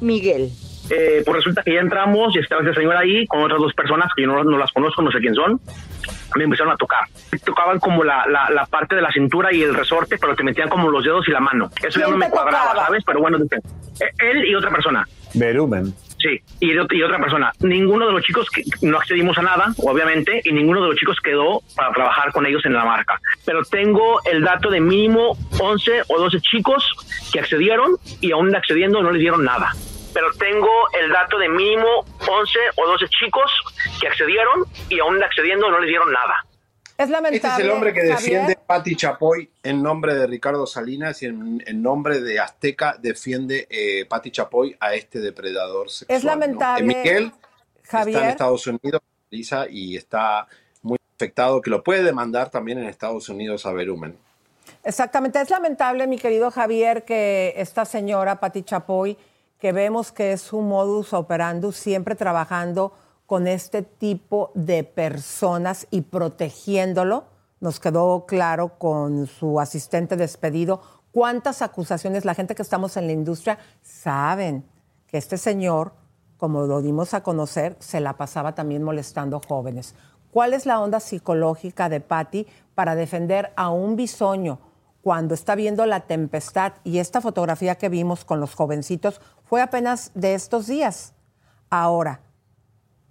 Miguel. 0.01 0.51
Eh, 0.89 1.23
pues 1.25 1.37
resulta 1.37 1.63
que 1.63 1.73
ya 1.73 1.79
entramos 1.79 2.35
y 2.35 2.39
estaba 2.39 2.61
ese 2.61 2.75
señor 2.75 2.95
ahí 2.95 3.25
con 3.25 3.41
otras 3.41 3.59
dos 3.59 3.73
personas 3.73 4.11
que 4.15 4.21
yo 4.21 4.27
no, 4.27 4.43
no 4.43 4.57
las 4.57 4.71
conozco, 4.71 5.01
no 5.01 5.11
sé 5.11 5.19
quién 5.19 5.33
son. 5.33 5.59
Me 6.35 6.43
empezaron 6.43 6.73
a 6.73 6.77
tocar. 6.77 6.99
Tocaban 7.43 7.79
como 7.79 8.03
la, 8.03 8.25
la, 8.27 8.51
la 8.51 8.65
parte 8.67 8.95
de 8.95 9.01
la 9.01 9.11
cintura 9.11 9.51
y 9.51 9.63
el 9.63 9.73
resorte, 9.73 10.17
pero 10.19 10.35
te 10.35 10.43
metían 10.43 10.69
como 10.69 10.89
los 10.91 11.03
dedos 11.03 11.27
y 11.27 11.31
la 11.31 11.39
mano. 11.39 11.71
Eso 11.81 11.99
ya 11.99 12.07
no 12.07 12.17
me 12.17 12.29
cuadraba, 12.29 12.85
¿sabes? 12.85 13.03
Pero 13.03 13.19
bueno, 13.19 13.37
eh, 13.37 14.11
él 14.19 14.45
y 14.45 14.53
otra 14.53 14.69
persona. 14.69 15.07
Verumen. 15.33 15.93
Sí, 16.25 16.41
y, 16.59 16.75
otra 17.03 17.19
persona. 17.19 17.51
Ninguno 17.59 18.07
de 18.07 18.13
los 18.13 18.23
chicos 18.23 18.49
que 18.49 18.63
no 18.81 18.97
accedimos 18.97 19.37
a 19.37 19.43
nada, 19.43 19.73
obviamente, 19.77 20.41
y 20.43 20.51
ninguno 20.53 20.81
de 20.81 20.87
los 20.87 20.95
chicos 20.95 21.17
quedó 21.23 21.61
para 21.75 21.91
trabajar 21.91 22.31
con 22.31 22.47
ellos 22.47 22.65
en 22.65 22.73
la 22.73 22.83
marca. 22.83 23.19
Pero 23.45 23.63
tengo 23.63 24.21
el 24.25 24.41
dato 24.41 24.71
de 24.71 24.81
mínimo 24.81 25.37
11 25.59 26.01
o 26.07 26.19
12 26.19 26.41
chicos 26.41 26.83
que 27.31 27.39
accedieron 27.41 27.97
y 28.21 28.31
aún 28.31 28.55
accediendo 28.55 29.03
no 29.03 29.11
les 29.11 29.21
dieron 29.21 29.45
nada. 29.45 29.71
Pero 30.15 30.31
tengo 30.39 30.71
el 30.99 31.11
dato 31.11 31.37
de 31.37 31.47
mínimo 31.47 32.05
11 32.27 32.59
o 32.75 32.87
12 32.87 33.07
chicos 33.09 33.51
que 34.01 34.07
accedieron 34.07 34.63
y 34.89 34.99
aún 34.99 35.21
accediendo 35.21 35.69
no 35.69 35.79
les 35.79 35.89
dieron 35.89 36.11
nada. 36.11 36.43
Es 36.97 37.09
lamentable. 37.09 37.37
Este 37.37 37.61
es 37.61 37.65
el 37.67 37.71
hombre 37.71 37.93
que 37.93 37.99
Javier. 38.01 38.17
defiende 38.17 38.57
Patti 38.65 38.95
Chapoy 38.95 39.49
en 39.63 39.83
nombre 39.83 40.15
de 40.15 40.27
Ricardo 40.27 40.65
Salinas 40.65 41.21
y 41.23 41.25
en, 41.25 41.61
en 41.65 41.81
nombre 41.81 42.21
de 42.21 42.39
Azteca 42.39 42.95
defiende 42.99 43.67
eh, 43.69 44.05
Patti 44.05 44.31
Chapoy 44.31 44.77
a 44.79 44.93
este 44.95 45.19
depredador 45.19 45.89
sexual. 45.89 46.17
Es 46.17 46.23
¿no? 46.23 46.29
lamentable, 46.31 46.83
Eh, 46.83 46.95
Miguel 46.95 47.33
está 47.83 47.97
en 47.99 48.03
Javier. 48.13 48.23
Estados 48.29 48.67
Unidos, 48.67 49.01
Lisa, 49.29 49.65
y 49.69 49.97
está 49.97 50.47
muy 50.81 50.97
afectado, 51.17 51.61
que 51.61 51.69
lo 51.69 51.83
puede 51.83 52.01
demandar 52.03 52.49
también 52.49 52.77
en 52.77 52.85
Estados 52.85 53.27
Unidos 53.27 53.65
a 53.65 53.73
Berumen. 53.73 54.17
Exactamente. 54.83 55.41
Es 55.41 55.49
lamentable, 55.49 56.07
mi 56.07 56.17
querido 56.17 56.49
Javier, 56.49 57.03
que 57.03 57.53
esta 57.57 57.83
señora, 57.85 58.39
Pati 58.39 58.63
Chapoy, 58.63 59.17
que 59.59 59.71
vemos 59.73 60.11
que 60.11 60.31
es 60.31 60.41
su 60.41 60.61
modus 60.61 61.13
operandus, 61.13 61.75
siempre 61.75 62.15
trabajando 62.15 62.93
con 63.25 63.47
este 63.47 63.81
tipo 63.81 64.51
de 64.53 64.83
personas 64.83 65.87
y 65.91 66.01
protegiéndolo. 66.01 67.25
Nos 67.59 67.79
quedó 67.79 68.25
claro 68.25 68.77
con 68.77 69.27
su 69.27 69.59
asistente 69.59 70.15
despedido 70.15 70.81
cuántas 71.11 71.61
acusaciones 71.61 72.25
la 72.25 72.35
gente 72.35 72.55
que 72.55 72.61
estamos 72.61 72.97
en 72.97 73.07
la 73.07 73.13
industria 73.13 73.57
saben 73.81 74.65
que 75.07 75.17
este 75.17 75.37
señor, 75.37 75.93
como 76.37 76.65
lo 76.65 76.81
dimos 76.81 77.13
a 77.13 77.23
conocer, 77.23 77.77
se 77.79 78.01
la 78.01 78.17
pasaba 78.17 78.53
también 78.53 78.83
molestando 78.83 79.39
jóvenes. 79.47 79.95
¿Cuál 80.31 80.53
es 80.53 80.65
la 80.65 80.81
onda 80.81 80.99
psicológica 80.99 81.87
de 81.87 82.01
Patty 82.01 82.45
para 82.75 82.95
defender 82.95 83.53
a 83.55 83.69
un 83.69 83.95
bisoño 83.95 84.59
cuando 85.01 85.33
está 85.33 85.55
viendo 85.55 85.85
la 85.85 86.01
tempestad? 86.01 86.73
Y 86.83 86.99
esta 86.99 87.21
fotografía 87.21 87.75
que 87.75 87.87
vimos 87.87 88.25
con 88.25 88.41
los 88.41 88.53
jovencitos 88.53 89.21
fue 89.45 89.61
apenas 89.61 90.11
de 90.13 90.33
estos 90.33 90.67
días. 90.67 91.13
Ahora, 91.69 92.19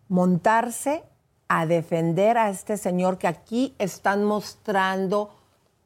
montarse 0.09 1.05
a 1.49 1.67
defender 1.67 2.39
a 2.39 2.51
este 2.51 2.77
señor 2.77 3.19
que 3.19 3.29
aquí 3.29 3.75
están 3.79 4.25
mostrando 4.25 5.31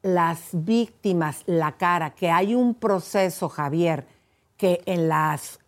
las 0.01 0.49
víctimas, 0.53 1.43
la 1.45 1.73
cara, 1.73 2.11
que 2.11 2.31
hay 2.31 2.55
un 2.55 2.73
proceso, 2.73 3.49
Javier, 3.49 4.05
que 4.57 4.81
en 4.85 5.09
las 5.09 5.59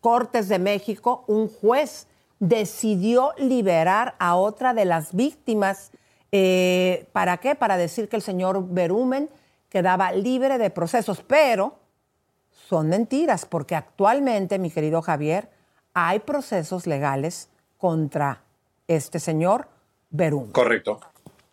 Cortes 0.00 0.48
de 0.48 0.58
México 0.58 1.24
un 1.28 1.48
juez 1.48 2.06
decidió 2.38 3.32
liberar 3.38 4.14
a 4.18 4.36
otra 4.36 4.74
de 4.74 4.84
las 4.84 5.14
víctimas. 5.14 5.92
Eh, 6.30 7.08
¿Para 7.12 7.38
qué? 7.38 7.54
Para 7.54 7.76
decir 7.78 8.08
que 8.08 8.16
el 8.16 8.22
señor 8.22 8.68
Berumen 8.68 9.30
quedaba 9.70 10.12
libre 10.12 10.58
de 10.58 10.68
procesos, 10.70 11.22
pero 11.26 11.76
son 12.68 12.88
mentiras, 12.88 13.46
porque 13.46 13.74
actualmente, 13.74 14.58
mi 14.58 14.70
querido 14.70 15.00
Javier, 15.00 15.50
hay 15.94 16.18
procesos 16.18 16.86
legales 16.86 17.48
contra 17.84 18.40
este 18.88 19.20
señor 19.20 19.68
Berumen. 20.08 20.52
Correcto. 20.52 21.00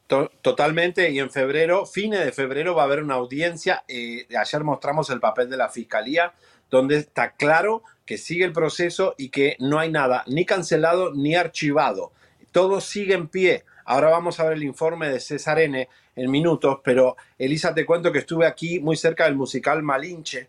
To- 0.07 0.31
Totalmente, 0.41 1.09
y 1.11 1.19
en 1.19 1.29
febrero, 1.29 1.85
fines 1.85 2.23
de 2.23 2.31
febrero, 2.31 2.73
va 2.73 2.83
a 2.83 2.85
haber 2.85 3.03
una 3.03 3.15
audiencia. 3.15 3.83
eh, 3.89 4.25
ayer 4.39 4.63
mostramos 4.63 5.09
el 5.09 5.19
papel 5.19 5.49
de 5.49 5.57
la 5.57 5.67
fiscalía, 5.67 6.31
donde 6.69 6.95
está 6.99 7.31
claro 7.31 7.83
que 8.05 8.17
sigue 8.17 8.45
el 8.45 8.53
proceso 8.53 9.13
y 9.17 9.27
que 9.27 9.57
no 9.59 9.77
hay 9.77 9.91
nada 9.91 10.23
ni 10.25 10.45
cancelado 10.45 11.13
ni 11.13 11.35
archivado. 11.35 12.13
Todo 12.53 12.79
sigue 12.79 13.13
en 13.13 13.27
pie. 13.27 13.65
Ahora 13.83 14.07
vamos 14.09 14.39
a 14.39 14.45
ver 14.45 14.53
el 14.53 14.63
informe 14.63 15.09
de 15.09 15.19
César 15.19 15.59
N 15.59 15.89
en 16.15 16.31
minutos, 16.31 16.79
pero 16.81 17.17
Elisa, 17.37 17.73
te 17.73 17.85
cuento 17.85 18.09
que 18.13 18.19
estuve 18.19 18.47
aquí 18.47 18.79
muy 18.79 18.95
cerca 18.95 19.25
del 19.25 19.35
musical 19.35 19.83
Malinche, 19.83 20.47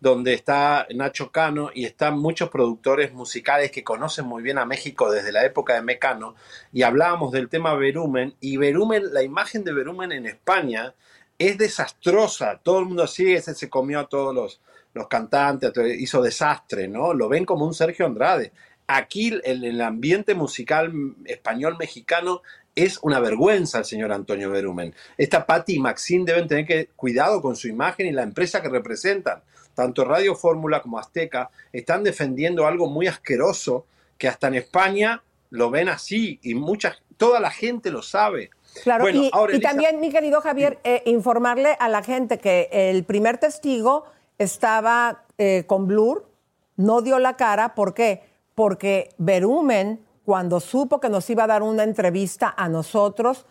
donde 0.00 0.34
está 0.34 0.86
Nacho 0.94 1.32
Cano 1.32 1.70
y 1.74 1.84
están 1.84 2.18
muchos 2.18 2.50
productores 2.50 3.12
musicales 3.12 3.70
que 3.70 3.84
conocen 3.84 4.26
muy 4.26 4.42
bien 4.42 4.58
a 4.58 4.64
México 4.64 5.10
desde 5.10 5.32
la 5.32 5.44
época 5.44 5.74
de 5.74 5.82
Mecano 5.82 6.34
y 6.72 6.82
hablábamos 6.82 7.32
del 7.32 7.48
tema 7.48 7.74
Berumen 7.74 8.34
y 8.40 8.56
Berumen, 8.56 9.12
la 9.12 9.22
imagen 9.22 9.64
de 9.64 9.72
Berumen 9.72 10.12
en 10.12 10.26
España 10.26 10.94
es 11.38 11.58
desastrosa, 11.58 12.60
todo 12.62 12.80
el 12.80 12.86
mundo 12.86 13.06
sigue, 13.06 13.40
se 13.40 13.70
comió 13.70 14.00
a 14.00 14.08
todos 14.08 14.34
los, 14.34 14.60
los 14.92 15.08
cantantes, 15.08 15.72
hizo 15.98 16.20
desastre, 16.20 16.88
¿no? 16.88 17.14
Lo 17.14 17.28
ven 17.28 17.44
como 17.44 17.64
un 17.64 17.74
Sergio 17.74 18.06
Andrade. 18.06 18.52
Aquí 18.88 19.38
el, 19.44 19.64
el 19.64 19.80
ambiente 19.80 20.34
musical 20.34 20.92
español 21.26 21.76
mexicano 21.78 22.42
es 22.74 22.98
una 23.02 23.20
vergüenza 23.20 23.78
el 23.78 23.84
señor 23.84 24.12
Antonio 24.12 24.50
Berumen. 24.50 24.94
Esta 25.16 25.46
Patti 25.46 25.74
y 25.74 25.78
Maxine 25.78 26.24
deben 26.24 26.48
tener 26.48 26.66
que 26.66 26.88
cuidado 26.96 27.42
con 27.42 27.56
su 27.56 27.68
imagen 27.68 28.06
y 28.06 28.12
la 28.12 28.22
empresa 28.22 28.62
que 28.62 28.68
representan. 28.68 29.42
Tanto 29.78 30.04
Radio 30.04 30.34
Fórmula 30.34 30.82
como 30.82 30.98
Azteca 30.98 31.50
están 31.72 32.02
defendiendo 32.02 32.66
algo 32.66 32.88
muy 32.88 33.06
asqueroso 33.06 33.86
que 34.18 34.26
hasta 34.26 34.48
en 34.48 34.56
España 34.56 35.22
lo 35.50 35.70
ven 35.70 35.88
así 35.88 36.40
y 36.42 36.56
mucha, 36.56 36.96
toda 37.16 37.38
la 37.38 37.52
gente 37.52 37.92
lo 37.92 38.02
sabe. 38.02 38.50
Claro, 38.82 39.04
Bueno, 39.04 39.22
y, 39.22 39.30
ahora, 39.32 39.52
y 39.52 39.58
Elisa- 39.58 39.68
también, 39.70 40.00
mi 40.00 40.10
querido 40.10 40.40
Javier, 40.40 40.80
eh, 40.82 41.04
informarle 41.06 41.76
a 41.78 41.88
la 41.88 42.02
gente 42.02 42.38
que 42.38 42.68
el 42.72 43.04
primer 43.04 43.38
testigo 43.38 44.06
estaba 44.36 45.22
eh, 45.38 45.62
con 45.68 45.86
Blur, 45.86 46.28
no 46.74 47.00
dio 47.00 47.20
la 47.20 47.36
cara, 47.36 47.76
¿por 47.76 47.94
qué? 47.94 48.24
Porque 48.56 49.10
Berumen, 49.18 50.04
cuando 50.24 50.58
supo 50.58 50.98
que 50.98 51.08
nos 51.08 51.30
iba 51.30 51.44
a 51.44 51.46
dar 51.46 51.62
una 51.62 51.84
entrevista 51.84 52.52
a 52.56 52.68
nosotros, 52.68 53.46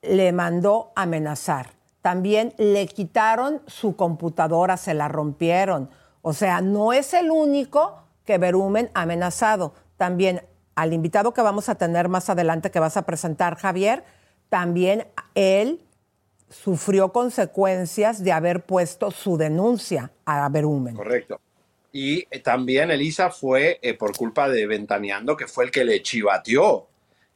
le 0.00 0.30
mandó 0.30 0.92
amenazar. 0.94 1.75
También 2.06 2.54
le 2.56 2.86
quitaron 2.86 3.62
su 3.66 3.96
computadora, 3.96 4.76
se 4.76 4.94
la 4.94 5.08
rompieron. 5.08 5.90
O 6.22 6.34
sea, 6.34 6.60
no 6.60 6.92
es 6.92 7.12
el 7.14 7.32
único 7.32 8.00
que 8.24 8.38
Berumen 8.38 8.92
ha 8.94 9.02
amenazado. 9.02 9.74
También 9.96 10.42
al 10.76 10.92
invitado 10.92 11.34
que 11.34 11.42
vamos 11.42 11.68
a 11.68 11.74
tener 11.74 12.08
más 12.08 12.30
adelante, 12.30 12.70
que 12.70 12.78
vas 12.78 12.96
a 12.96 13.04
presentar, 13.06 13.56
Javier, 13.56 14.04
también 14.48 15.08
él 15.34 15.82
sufrió 16.48 17.10
consecuencias 17.10 18.22
de 18.22 18.30
haber 18.30 18.64
puesto 18.66 19.10
su 19.10 19.36
denuncia 19.36 20.12
a 20.26 20.48
Berumen. 20.48 20.94
Correcto. 20.94 21.40
Y 21.90 22.24
eh, 22.30 22.38
también 22.38 22.92
Elisa 22.92 23.30
fue 23.30 23.80
eh, 23.82 23.94
por 23.94 24.16
culpa 24.16 24.48
de 24.48 24.64
Ventaneando, 24.68 25.36
que 25.36 25.48
fue 25.48 25.64
el 25.64 25.72
que 25.72 25.84
le 25.84 26.00
chivateó. 26.04 26.86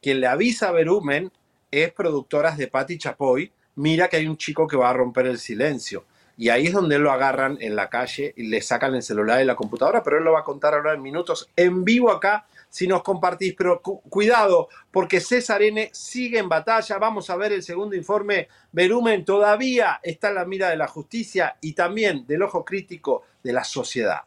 Quien 0.01 0.21
le 0.21 0.27
avisa 0.27 0.69
a 0.69 0.71
Berumen 0.71 1.29
es 1.71 1.91
productoras 1.91 2.57
de 2.57 2.69
Patti 2.69 2.97
Chapoy, 2.97 3.51
mira 3.81 4.07
que 4.07 4.17
hay 4.17 4.27
un 4.27 4.37
chico 4.37 4.67
que 4.67 4.77
va 4.77 4.91
a 4.91 4.93
romper 4.93 5.25
el 5.25 5.39
silencio. 5.39 6.05
Y 6.37 6.49
ahí 6.49 6.67
es 6.67 6.73
donde 6.73 6.97
lo 6.97 7.11
agarran 7.11 7.57
en 7.59 7.75
la 7.75 7.89
calle 7.89 8.33
y 8.37 8.47
le 8.47 8.61
sacan 8.61 8.95
el 8.95 9.03
celular 9.03 9.41
y 9.41 9.45
la 9.45 9.55
computadora, 9.55 10.01
pero 10.01 10.17
él 10.17 10.23
lo 10.23 10.33
va 10.33 10.39
a 10.39 10.43
contar 10.43 10.73
ahora 10.73 10.93
en 10.93 11.01
minutos 11.01 11.49
en 11.55 11.83
vivo 11.83 12.11
acá 12.11 12.45
si 12.69 12.87
nos 12.87 13.03
compartís. 13.03 13.53
Pero 13.55 13.81
cuidado, 13.81 14.69
porque 14.91 15.19
César 15.19 15.61
N 15.63 15.89
sigue 15.93 16.39
en 16.39 16.47
batalla. 16.47 16.97
Vamos 16.99 17.29
a 17.29 17.35
ver 17.35 17.51
el 17.51 17.63
segundo 17.63 17.95
informe. 17.95 18.47
Verumen 18.71 19.25
todavía 19.25 19.99
está 20.01 20.29
en 20.29 20.35
la 20.35 20.45
mira 20.45 20.69
de 20.69 20.77
la 20.77 20.87
justicia 20.87 21.57
y 21.59 21.73
también 21.73 22.25
del 22.27 22.43
ojo 22.43 22.63
crítico 22.63 23.23
de 23.43 23.53
la 23.53 23.63
sociedad. 23.63 24.21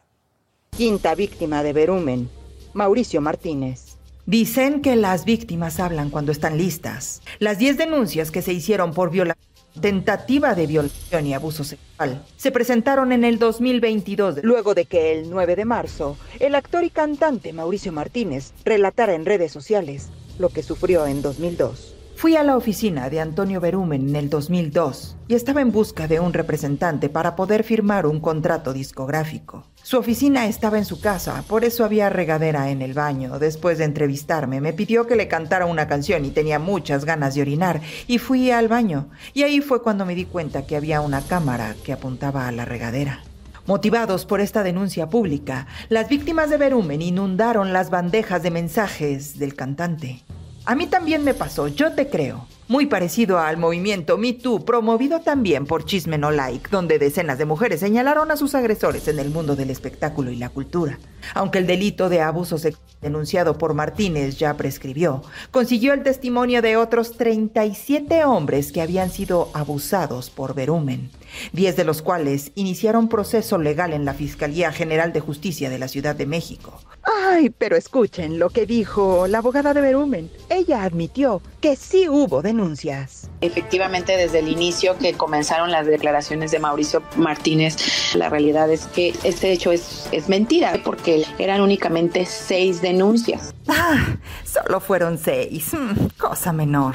Quinta 0.71 1.15
víctima 1.15 1.63
de 1.63 1.73
Verumen, 1.73 2.29
Mauricio 2.73 3.21
Martínez. 3.21 3.94
Dicen 4.27 4.81
que 4.81 4.95
las 4.95 5.23
víctimas 5.23 5.79
hablan 5.79 6.09
cuando 6.09 6.31
están 6.31 6.57
listas. 6.57 7.21
Las 7.37 7.59
10 7.59 7.77
denuncias 7.77 8.31
que 8.31 8.41
se 8.41 8.53
hicieron 8.53 8.91
por 8.91 9.11
violación 9.11 9.45
tentativa 9.79 10.55
de 10.55 10.67
violación 10.67 11.27
y 11.27 11.33
abuso 11.33 11.63
sexual 11.63 12.25
se 12.37 12.51
presentaron 12.51 13.11
en 13.11 13.23
el 13.23 13.37
2022. 13.37 14.39
Luego 14.41 14.73
de 14.73 14.85
que 14.85 15.11
el 15.11 15.29
9 15.29 15.55
de 15.55 15.65
marzo, 15.65 16.17
el 16.39 16.55
actor 16.55 16.83
y 16.83 16.89
cantante 16.89 17.53
Mauricio 17.53 17.91
Martínez 17.91 18.53
relatara 18.63 19.13
en 19.13 19.25
redes 19.25 19.51
sociales 19.51 20.09
lo 20.39 20.49
que 20.49 20.63
sufrió 20.63 21.05
en 21.05 21.21
2002. 21.21 21.94
Fui 22.17 22.37
a 22.37 22.43
la 22.43 22.55
oficina 22.55 23.09
de 23.09 23.19
Antonio 23.19 23.59
Berumen 23.59 24.07
en 24.07 24.15
el 24.15 24.29
2002 24.29 25.17
y 25.27 25.35
estaba 25.35 25.59
en 25.59 25.73
busca 25.73 26.07
de 26.07 26.21
un 26.21 26.31
representante 26.31 27.09
para 27.09 27.35
poder 27.35 27.65
firmar 27.65 28.05
un 28.05 28.21
contrato 28.21 28.71
discográfico. 28.71 29.65
Su 29.83 29.97
oficina 29.97 30.47
estaba 30.47 30.77
en 30.77 30.85
su 30.85 31.01
casa, 31.01 31.43
por 31.45 31.65
eso 31.65 31.83
había 31.83 32.09
regadera 32.09 32.69
en 32.69 32.81
el 32.81 32.93
baño. 32.93 33.37
Después 33.37 33.79
de 33.79 33.83
entrevistarme, 33.83 34.61
me 34.61 34.71
pidió 34.71 35.05
que 35.07 35.17
le 35.17 35.27
cantara 35.27 35.65
una 35.65 35.89
canción 35.89 36.23
y 36.23 36.31
tenía 36.31 36.57
muchas 36.57 37.03
ganas 37.03 37.35
de 37.35 37.41
orinar 37.41 37.81
y 38.07 38.17
fui 38.17 38.49
al 38.49 38.69
baño. 38.69 39.09
Y 39.33 39.43
ahí 39.43 39.59
fue 39.59 39.83
cuando 39.83 40.05
me 40.05 40.15
di 40.15 40.23
cuenta 40.23 40.65
que 40.65 40.77
había 40.77 41.01
una 41.01 41.21
cámara 41.21 41.75
que 41.83 41.91
apuntaba 41.91 42.47
a 42.47 42.51
la 42.53 42.63
regadera. 42.63 43.23
Motivados 43.67 44.25
por 44.25 44.39
esta 44.39 44.63
denuncia 44.63 45.09
pública, 45.09 45.67
las 45.89 46.07
víctimas 46.07 46.49
de 46.49 46.57
Berumen 46.57 47.01
inundaron 47.01 47.73
las 47.73 47.89
bandejas 47.89 48.41
de 48.41 48.51
mensajes 48.51 49.37
del 49.37 49.53
cantante. 49.53 50.23
A 50.65 50.73
mí 50.73 50.87
también 50.87 51.23
me 51.23 51.35
pasó, 51.35 51.67
yo 51.67 51.93
te 51.93 52.09
creo. 52.09 52.47
Muy 52.67 52.87
parecido 52.87 53.37
al 53.37 53.57
movimiento 53.57 54.17
Me 54.17 54.33
Too, 54.33 54.65
promovido 54.65 55.19
también 55.19 55.67
por 55.67 55.85
Chisme 55.85 56.17
No 56.17 56.31
Like, 56.31 56.69
donde 56.71 56.97
decenas 56.97 57.37
de 57.37 57.45
mujeres 57.45 57.79
señalaron 57.79 58.31
a 58.31 58.37
sus 58.37 58.55
agresores 58.55 59.07
en 59.07 59.19
el 59.19 59.29
mundo 59.29 59.55
del 59.55 59.69
espectáculo 59.69 60.31
y 60.31 60.35
la 60.37 60.49
cultura. 60.49 60.97
Aunque 61.35 61.59
el 61.59 61.67
delito 61.67 62.09
de 62.09 62.21
abuso 62.21 62.57
sexual 62.57 62.83
denunciado 63.01 63.59
por 63.59 63.75
Martínez 63.75 64.39
ya 64.39 64.57
prescribió, 64.57 65.21
consiguió 65.51 65.93
el 65.93 66.01
testimonio 66.01 66.63
de 66.63 66.75
otros 66.75 67.15
37 67.17 68.25
hombres 68.25 68.71
que 68.71 68.81
habían 68.81 69.11
sido 69.11 69.51
abusados 69.53 70.31
por 70.31 70.55
Verumen, 70.55 71.11
10 71.53 71.75
de 71.75 71.83
los 71.83 72.01
cuales 72.01 72.51
iniciaron 72.55 73.09
proceso 73.09 73.59
legal 73.59 73.93
en 73.93 74.05
la 74.05 74.15
Fiscalía 74.15 74.71
General 74.71 75.13
de 75.13 75.19
Justicia 75.19 75.69
de 75.69 75.77
la 75.77 75.87
Ciudad 75.87 76.15
de 76.15 76.25
México. 76.25 76.79
Ay, 77.03 77.51
pero 77.51 77.75
escuchen 77.75 78.39
lo 78.39 78.49
que 78.49 78.65
dijo 78.65 79.27
la 79.27 79.37
abogada 79.37 79.75
de 79.75 79.81
Verumen. 79.81 80.31
Ella 80.49 80.83
admitió 80.83 81.43
que 81.65 81.75
sí 81.75 82.07
hubo 82.07 82.43
denuncias. 82.43 83.27
Efectivamente, 83.41 84.15
desde 84.15 84.37
el 84.37 84.49
inicio 84.49 84.99
que 84.99 85.13
comenzaron 85.13 85.71
las 85.71 85.87
declaraciones 85.87 86.51
de 86.51 86.59
Mauricio 86.59 87.01
Martínez, 87.15 88.13
la 88.13 88.29
realidad 88.29 88.69
es 88.69 88.85
que 88.85 89.15
este 89.23 89.51
hecho 89.51 89.71
es, 89.71 90.07
es 90.11 90.29
mentira, 90.29 90.79
porque 90.85 91.25
eran 91.39 91.61
únicamente 91.61 92.27
seis 92.27 92.83
denuncias. 92.83 93.55
Ah, 93.67 94.15
solo 94.43 94.79
fueron 94.79 95.17
seis. 95.17 95.73
Mm, 95.73 96.09
cosa 96.19 96.53
menor. 96.53 96.93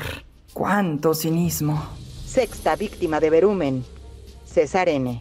¡Cuánto 0.52 1.14
cinismo! 1.14 1.84
Sexta 2.24 2.76
víctima 2.76 3.18
de 3.18 3.28
Verumen, 3.28 3.84
César 4.44 4.88
N. 4.88 5.20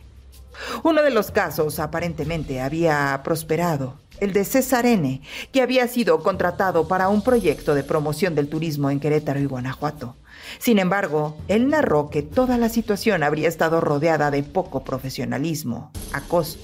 Uno 0.84 1.02
de 1.02 1.10
los 1.10 1.32
casos 1.32 1.80
aparentemente 1.80 2.62
había 2.62 3.20
prosperado 3.24 3.98
el 4.22 4.34
de 4.34 4.46
César 4.46 4.86
N., 4.86 5.22
que 5.52 5.62
había 5.62 5.88
sido 5.88 6.22
contratado 6.24 6.88
para 6.88 7.10
un 7.10 7.22
proyecto 7.22 7.76
de 7.76 7.84
promoción 7.84 8.36
del 8.36 8.50
turismo 8.50 8.90
en 8.90 9.00
Querétaro 9.00 9.40
y 9.40 9.46
Guanajuato. 9.46 10.16
Sin 10.58 10.80
embargo, 10.80 11.38
él 11.48 11.70
narró 11.70 12.10
que 12.10 12.22
toda 12.22 12.58
la 12.58 12.70
situación 12.70 13.24
habría 13.24 13.48
estado 13.48 13.82
rodeada 13.82 14.32
de 14.32 14.44
poco 14.44 14.84
profesionalismo, 14.84 15.92
acoso 16.14 16.58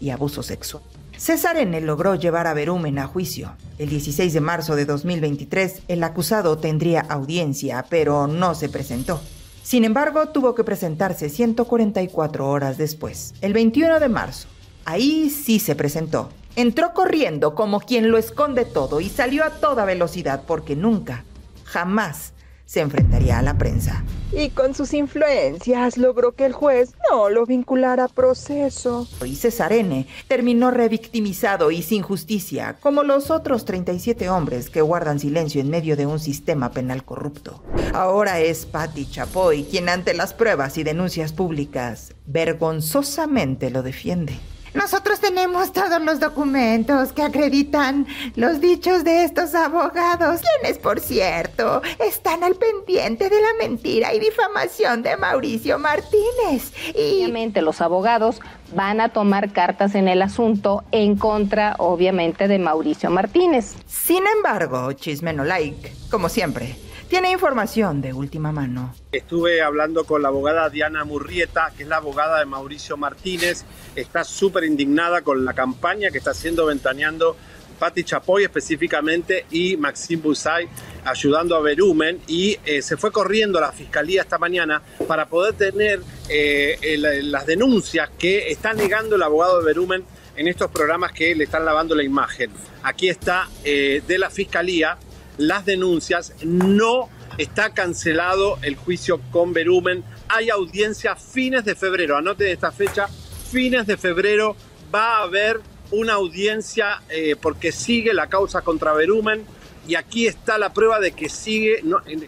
y 0.00 0.10
abuso 0.10 0.42
sexual. 0.42 0.82
César 1.16 1.56
N. 1.56 1.80
logró 1.80 2.14
llevar 2.14 2.46
a 2.46 2.54
Berumen 2.54 2.98
a 2.98 3.06
juicio. 3.06 3.52
El 3.78 3.88
16 3.88 4.34
de 4.34 4.40
marzo 4.40 4.76
de 4.76 4.84
2023, 4.84 5.82
el 5.88 6.04
acusado 6.04 6.58
tendría 6.58 7.00
audiencia, 7.00 7.86
pero 7.88 8.26
no 8.26 8.54
se 8.54 8.68
presentó. 8.68 9.20
Sin 9.62 9.84
embargo, 9.84 10.28
tuvo 10.28 10.54
que 10.54 10.62
presentarse 10.62 11.28
144 11.28 12.48
horas 12.48 12.78
después, 12.78 13.34
el 13.40 13.52
21 13.52 13.98
de 13.98 14.08
marzo. 14.08 14.46
Ahí 14.84 15.30
sí 15.30 15.58
se 15.58 15.74
presentó 15.74 16.28
Entró 16.56 16.94
corriendo 16.94 17.54
como 17.54 17.80
quien 17.80 18.10
lo 18.10 18.16
esconde 18.16 18.64
todo 18.64 19.02
y 19.02 19.10
salió 19.10 19.44
a 19.44 19.50
toda 19.50 19.84
velocidad 19.84 20.44
porque 20.46 20.74
nunca, 20.74 21.22
jamás 21.64 22.32
se 22.64 22.80
enfrentaría 22.80 23.38
a 23.38 23.42
la 23.42 23.58
prensa. 23.58 24.02
Y 24.32 24.48
con 24.48 24.74
sus 24.74 24.94
influencias 24.94 25.98
logró 25.98 26.32
que 26.32 26.46
el 26.46 26.54
juez 26.54 26.94
no 27.10 27.28
lo 27.28 27.44
vinculara 27.44 28.04
a 28.04 28.08
proceso. 28.08 29.06
Y 29.22 29.36
César 29.36 29.74
N. 29.74 30.06
terminó 30.28 30.70
revictimizado 30.70 31.70
y 31.70 31.82
sin 31.82 32.00
justicia, 32.00 32.76
como 32.80 33.02
los 33.02 33.30
otros 33.30 33.66
37 33.66 34.30
hombres 34.30 34.70
que 34.70 34.80
guardan 34.80 35.20
silencio 35.20 35.60
en 35.60 35.68
medio 35.68 35.94
de 35.94 36.06
un 36.06 36.18
sistema 36.18 36.70
penal 36.70 37.04
corrupto. 37.04 37.62
Ahora 37.92 38.40
es 38.40 38.64
Patti 38.64 39.04
Chapoy 39.10 39.64
quien 39.64 39.90
ante 39.90 40.14
las 40.14 40.32
pruebas 40.32 40.78
y 40.78 40.84
denuncias 40.84 41.34
públicas 41.34 42.14
vergonzosamente 42.24 43.70
lo 43.70 43.82
defiende. 43.82 44.38
Nosotros 44.76 45.20
tenemos 45.20 45.72
todos 45.72 46.02
los 46.02 46.20
documentos 46.20 47.14
que 47.14 47.22
acreditan 47.22 48.06
los 48.34 48.60
dichos 48.60 49.04
de 49.04 49.24
estos 49.24 49.54
abogados, 49.54 50.42
quienes, 50.42 50.78
por 50.78 51.00
cierto, 51.00 51.80
están 51.98 52.44
al 52.44 52.56
pendiente 52.56 53.30
de 53.30 53.40
la 53.40 53.54
mentira 53.58 54.12
y 54.12 54.20
difamación 54.20 55.02
de 55.02 55.16
Mauricio 55.16 55.78
Martínez. 55.78 56.74
Y 56.94 57.22
obviamente 57.24 57.62
los 57.62 57.80
abogados 57.80 58.40
van 58.74 59.00
a 59.00 59.08
tomar 59.08 59.50
cartas 59.52 59.94
en 59.94 60.08
el 60.08 60.20
asunto 60.20 60.84
en 60.92 61.16
contra, 61.16 61.76
obviamente, 61.78 62.46
de 62.46 62.58
Mauricio 62.58 63.08
Martínez. 63.08 63.76
Sin 63.86 64.24
embargo, 64.36 64.92
Chisme 64.92 65.32
no 65.32 65.44
like, 65.44 65.90
como 66.10 66.28
siempre 66.28 66.85
tiene 67.08 67.30
información 67.30 68.00
de 68.00 68.12
última 68.12 68.52
mano. 68.52 68.94
Estuve 69.12 69.62
hablando 69.62 70.04
con 70.04 70.22
la 70.22 70.28
abogada 70.28 70.68
Diana 70.68 71.04
Murrieta, 71.04 71.72
que 71.76 71.84
es 71.84 71.88
la 71.88 71.96
abogada 71.96 72.38
de 72.38 72.46
Mauricio 72.46 72.96
Martínez. 72.96 73.64
Está 73.94 74.24
súper 74.24 74.64
indignada 74.64 75.22
con 75.22 75.44
la 75.44 75.54
campaña 75.54 76.10
que 76.10 76.18
está 76.18 76.32
haciendo 76.32 76.66
Ventaneando 76.66 77.36
Patti 77.78 78.04
Chapoy 78.04 78.44
específicamente 78.44 79.46
y 79.50 79.76
Maxime 79.76 80.22
Busay 80.22 80.68
ayudando 81.04 81.54
a 81.56 81.60
Verumen 81.60 82.20
y 82.26 82.58
eh, 82.64 82.82
se 82.82 82.96
fue 82.96 83.12
corriendo 83.12 83.58
a 83.58 83.60
la 83.60 83.72
fiscalía 83.72 84.22
esta 84.22 84.38
mañana 84.38 84.82
para 85.06 85.28
poder 85.28 85.54
tener 85.54 86.00
eh, 86.28 86.96
las 87.22 87.46
denuncias 87.46 88.10
que 88.18 88.50
está 88.50 88.72
negando 88.72 89.16
el 89.16 89.22
abogado 89.22 89.58
de 89.58 89.66
Verumen 89.66 90.04
en 90.36 90.48
estos 90.48 90.70
programas 90.70 91.12
que 91.12 91.34
le 91.34 91.44
están 91.44 91.64
lavando 91.64 91.94
la 91.94 92.02
imagen. 92.02 92.50
Aquí 92.82 93.08
está 93.08 93.48
eh, 93.64 94.02
de 94.06 94.18
la 94.18 94.30
fiscalía 94.30 94.98
las 95.38 95.64
denuncias, 95.64 96.32
no 96.42 97.08
está 97.38 97.70
cancelado 97.74 98.58
el 98.62 98.76
juicio 98.76 99.20
con 99.30 99.52
Berumen, 99.52 100.04
hay 100.28 100.50
audiencia 100.50 101.16
fines 101.16 101.64
de 101.64 101.74
febrero, 101.74 102.16
anoten 102.16 102.48
esta 102.48 102.72
fecha, 102.72 103.08
fines 103.50 103.86
de 103.86 103.96
febrero 103.96 104.56
va 104.94 105.18
a 105.18 105.22
haber 105.22 105.60
una 105.90 106.14
audiencia 106.14 107.02
eh, 107.10 107.36
porque 107.40 107.72
sigue 107.72 108.12
la 108.14 108.28
causa 108.28 108.62
contra 108.62 108.92
Berumen 108.92 109.44
y 109.86 109.94
aquí 109.94 110.26
está 110.26 110.58
la 110.58 110.72
prueba 110.72 110.98
de 110.98 111.12
que 111.12 111.28
sigue, 111.28 111.82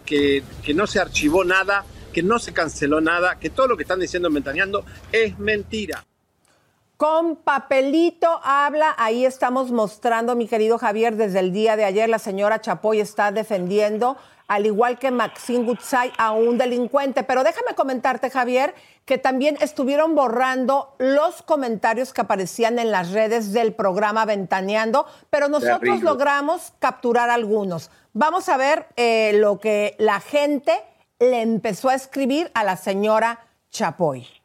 que, 0.05 0.43
que 0.63 0.75
no 0.75 0.87
se 0.87 1.01
archivó 1.01 1.45
nada, 1.45 1.85
que 2.13 2.23
no 2.23 2.39
se 2.39 2.53
canceló 2.53 3.01
nada, 3.01 3.39
que 3.39 3.51
todo 3.51 3.67
lo 3.67 3.77
que 3.77 3.83
están 3.83 4.01
diciendo 4.01 4.29
en 4.29 4.35
Ventaneando 4.35 4.85
es 5.11 5.39
mentira. 5.39 6.05
Con 6.99 7.37
papelito 7.37 8.41
habla, 8.43 8.93
ahí 8.99 9.25
estamos 9.25 9.70
mostrando, 9.70 10.35
mi 10.35 10.49
querido 10.49 10.79
Javier, 10.79 11.15
desde 11.15 11.39
el 11.39 11.53
día 11.53 11.77
de 11.77 11.85
ayer 11.85 12.09
la 12.09 12.19
señora 12.19 12.61
Chapoy 12.61 12.99
está 12.99 13.31
defendiendo, 13.31 14.16
al 14.49 14.66
igual 14.66 14.99
que 14.99 15.12
Maxine 15.12 15.65
Gutzai, 15.65 16.12
a 16.19 16.33
un 16.33 16.59
delincuente. 16.59 17.23
Pero 17.23 17.45
déjame 17.45 17.77
comentarte, 17.77 18.31
Javier, 18.31 18.75
que 19.05 19.16
también 19.16 19.57
estuvieron 19.61 20.16
borrando 20.16 20.97
los 20.99 21.41
comentarios 21.43 22.12
que 22.12 22.23
aparecían 22.23 22.81
en 22.81 22.91
las 22.91 23.12
redes 23.12 23.53
del 23.53 23.75
programa 23.75 24.25
Ventaneando, 24.25 25.07
pero 25.31 25.49
nosotros 25.49 26.03
logramos 26.03 26.73
capturar 26.81 27.31
algunos. 27.31 27.93
Vamos 28.12 28.49
a 28.49 28.57
ver 28.57 28.89
eh, 28.97 29.35
lo 29.37 29.61
que 29.61 29.95
la 30.01 30.19
gente 30.19 30.73
le 31.20 31.43
empezó 31.43 31.91
a 31.91 31.95
escribir 31.95 32.51
a 32.55 32.65
la 32.65 32.77
señora 32.77 33.47
Chapoy. 33.70 34.38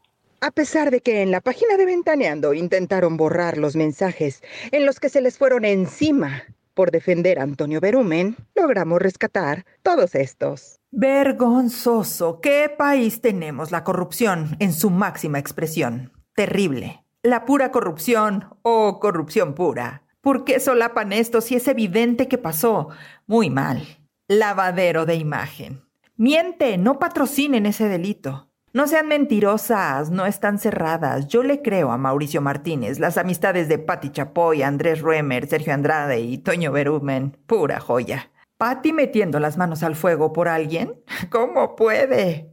A 0.44 0.52
pesar 0.52 0.92
de 0.92 1.00
que 1.00 1.22
en 1.22 1.32
la 1.32 1.40
página 1.40 1.78
de 1.78 1.86
Ventaneando 1.86 2.54
intentaron 2.54 3.16
borrar 3.16 3.58
los 3.58 3.78
mensajes 3.78 4.44
en 4.72 4.86
los 4.86 5.00
que 5.00 5.08
se 5.08 5.22
les 5.22 5.38
fueron 5.38 5.64
encima 5.64 6.44
por 6.74 6.92
defender 6.92 7.40
a 7.40 7.44
Antonio 7.44 7.80
Berumen, 7.80 8.36
logramos 8.54 9.02
rescatar 9.02 9.66
todos 9.84 10.16
estos. 10.16 10.82
Vergonzoso. 10.92 12.42
¿Qué 12.42 12.70
país 12.78 13.22
tenemos? 13.22 13.72
La 13.72 13.86
corrupción 13.86 14.58
en 14.60 14.74
su 14.74 14.90
máxima 14.90 15.40
expresión. 15.40 16.12
Terrible. 16.36 17.06
La 17.22 17.46
pura 17.46 17.72
corrupción 17.72 18.50
o 18.64 19.00
corrupción 19.00 19.56
pura. 19.56 20.04
¿Por 20.20 20.44
qué 20.44 20.60
solapan 20.60 21.14
esto 21.14 21.40
si 21.40 21.56
es 21.56 21.70
evidente 21.70 22.28
que 22.28 22.38
pasó? 22.38 22.90
Muy 23.28 23.50
mal. 23.50 23.88
Lavadero 24.28 25.06
de 25.06 25.16
imagen. 25.16 25.86
Miente, 26.18 26.78
no 26.78 27.00
patrocinen 27.00 27.66
ese 27.66 27.88
delito. 27.88 28.50
No 28.76 28.88
sean 28.88 29.08
mentirosas, 29.08 30.10
no 30.10 30.26
están 30.26 30.58
cerradas. 30.58 31.28
Yo 31.28 31.44
le 31.44 31.62
creo 31.62 31.92
a 31.92 32.00
Mauricio 32.00 32.42
Martínez. 32.42 33.00
Las 33.00 33.20
amistades 33.20 33.68
de 33.68 33.78
Patti 33.78 34.10
Chapoy, 34.10 34.64
Andrés 34.64 35.00
Ruemer, 35.00 35.48
Sergio 35.48 35.76
Andrade 35.76 36.22
y 36.22 36.40
Toño 36.40 36.72
Berumen. 36.72 37.38
Pura 37.46 37.80
joya. 37.80 38.32
Patti 38.58 38.92
metiendo 38.92 39.40
las 39.40 39.58
manos 39.58 39.84
al 39.84 39.96
fuego 39.96 40.34
por 40.34 40.48
alguien. 40.48 41.04
¿Cómo 41.30 41.76
puede? 41.76 42.52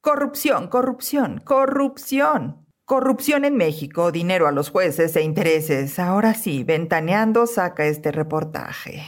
Corrupción, 0.00 0.68
corrupción, 0.68 1.42
corrupción. 1.44 2.64
Corrupción 2.86 3.44
en 3.44 3.58
México, 3.58 4.10
dinero 4.10 4.48
a 4.48 4.52
los 4.52 4.70
jueces 4.70 5.14
e 5.16 5.22
intereses. 5.22 5.98
Ahora 5.98 6.32
sí, 6.32 6.64
ventaneando 6.64 7.46
saca 7.46 7.84
este 7.84 8.10
reportaje. 8.10 9.02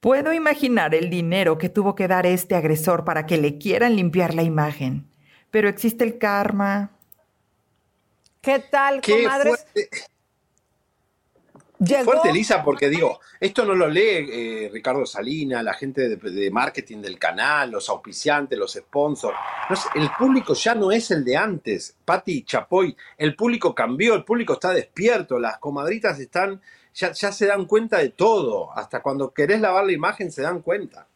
Puedo 0.00 0.32
imaginar 0.32 0.94
el 0.94 1.10
dinero 1.10 1.58
que 1.58 1.68
tuvo 1.68 1.94
que 1.94 2.08
dar 2.08 2.24
este 2.24 2.54
agresor 2.54 3.04
para 3.04 3.26
que 3.26 3.36
le 3.36 3.58
quieran 3.58 3.94
limpiar 3.94 4.32
la 4.32 4.42
imagen. 4.42 5.07
Pero 5.50 5.68
existe 5.68 6.04
el 6.04 6.18
karma. 6.18 6.90
¿Qué 8.40 8.58
tal, 8.60 9.00
Qué 9.00 9.22
comadres? 9.24 9.66
fuerte, 9.74 9.90
Llegó- 11.80 12.04
fuerte, 12.10 12.30
Elisa, 12.30 12.64
porque 12.64 12.88
digo, 12.88 13.20
esto 13.38 13.64
no 13.64 13.72
lo 13.74 13.86
lee 13.88 14.00
eh, 14.32 14.70
Ricardo 14.72 15.06
Salina, 15.06 15.62
la 15.62 15.74
gente 15.74 16.08
de, 16.08 16.16
de 16.16 16.50
marketing 16.50 17.00
del 17.00 17.18
canal, 17.20 17.70
los 17.70 17.88
auspiciantes, 17.88 18.58
los 18.58 18.72
sponsors. 18.72 19.36
No 19.70 19.76
sé, 19.76 19.88
el 19.94 20.10
público 20.18 20.54
ya 20.54 20.74
no 20.74 20.90
es 20.90 21.10
el 21.12 21.24
de 21.24 21.36
antes. 21.36 21.96
Pati 22.04 22.42
Chapoy, 22.42 22.96
el 23.16 23.36
público 23.36 23.74
cambió, 23.76 24.14
el 24.16 24.24
público 24.24 24.54
está 24.54 24.72
despierto, 24.72 25.38
las 25.38 25.58
comadritas 25.58 26.18
están, 26.18 26.60
ya, 26.94 27.12
ya 27.12 27.30
se 27.30 27.46
dan 27.46 27.64
cuenta 27.66 27.98
de 27.98 28.08
todo. 28.10 28.72
Hasta 28.76 29.00
cuando 29.00 29.32
querés 29.32 29.60
lavar 29.60 29.84
la 29.84 29.92
imagen 29.92 30.32
se 30.32 30.42
dan 30.42 30.62
cuenta. 30.62 31.06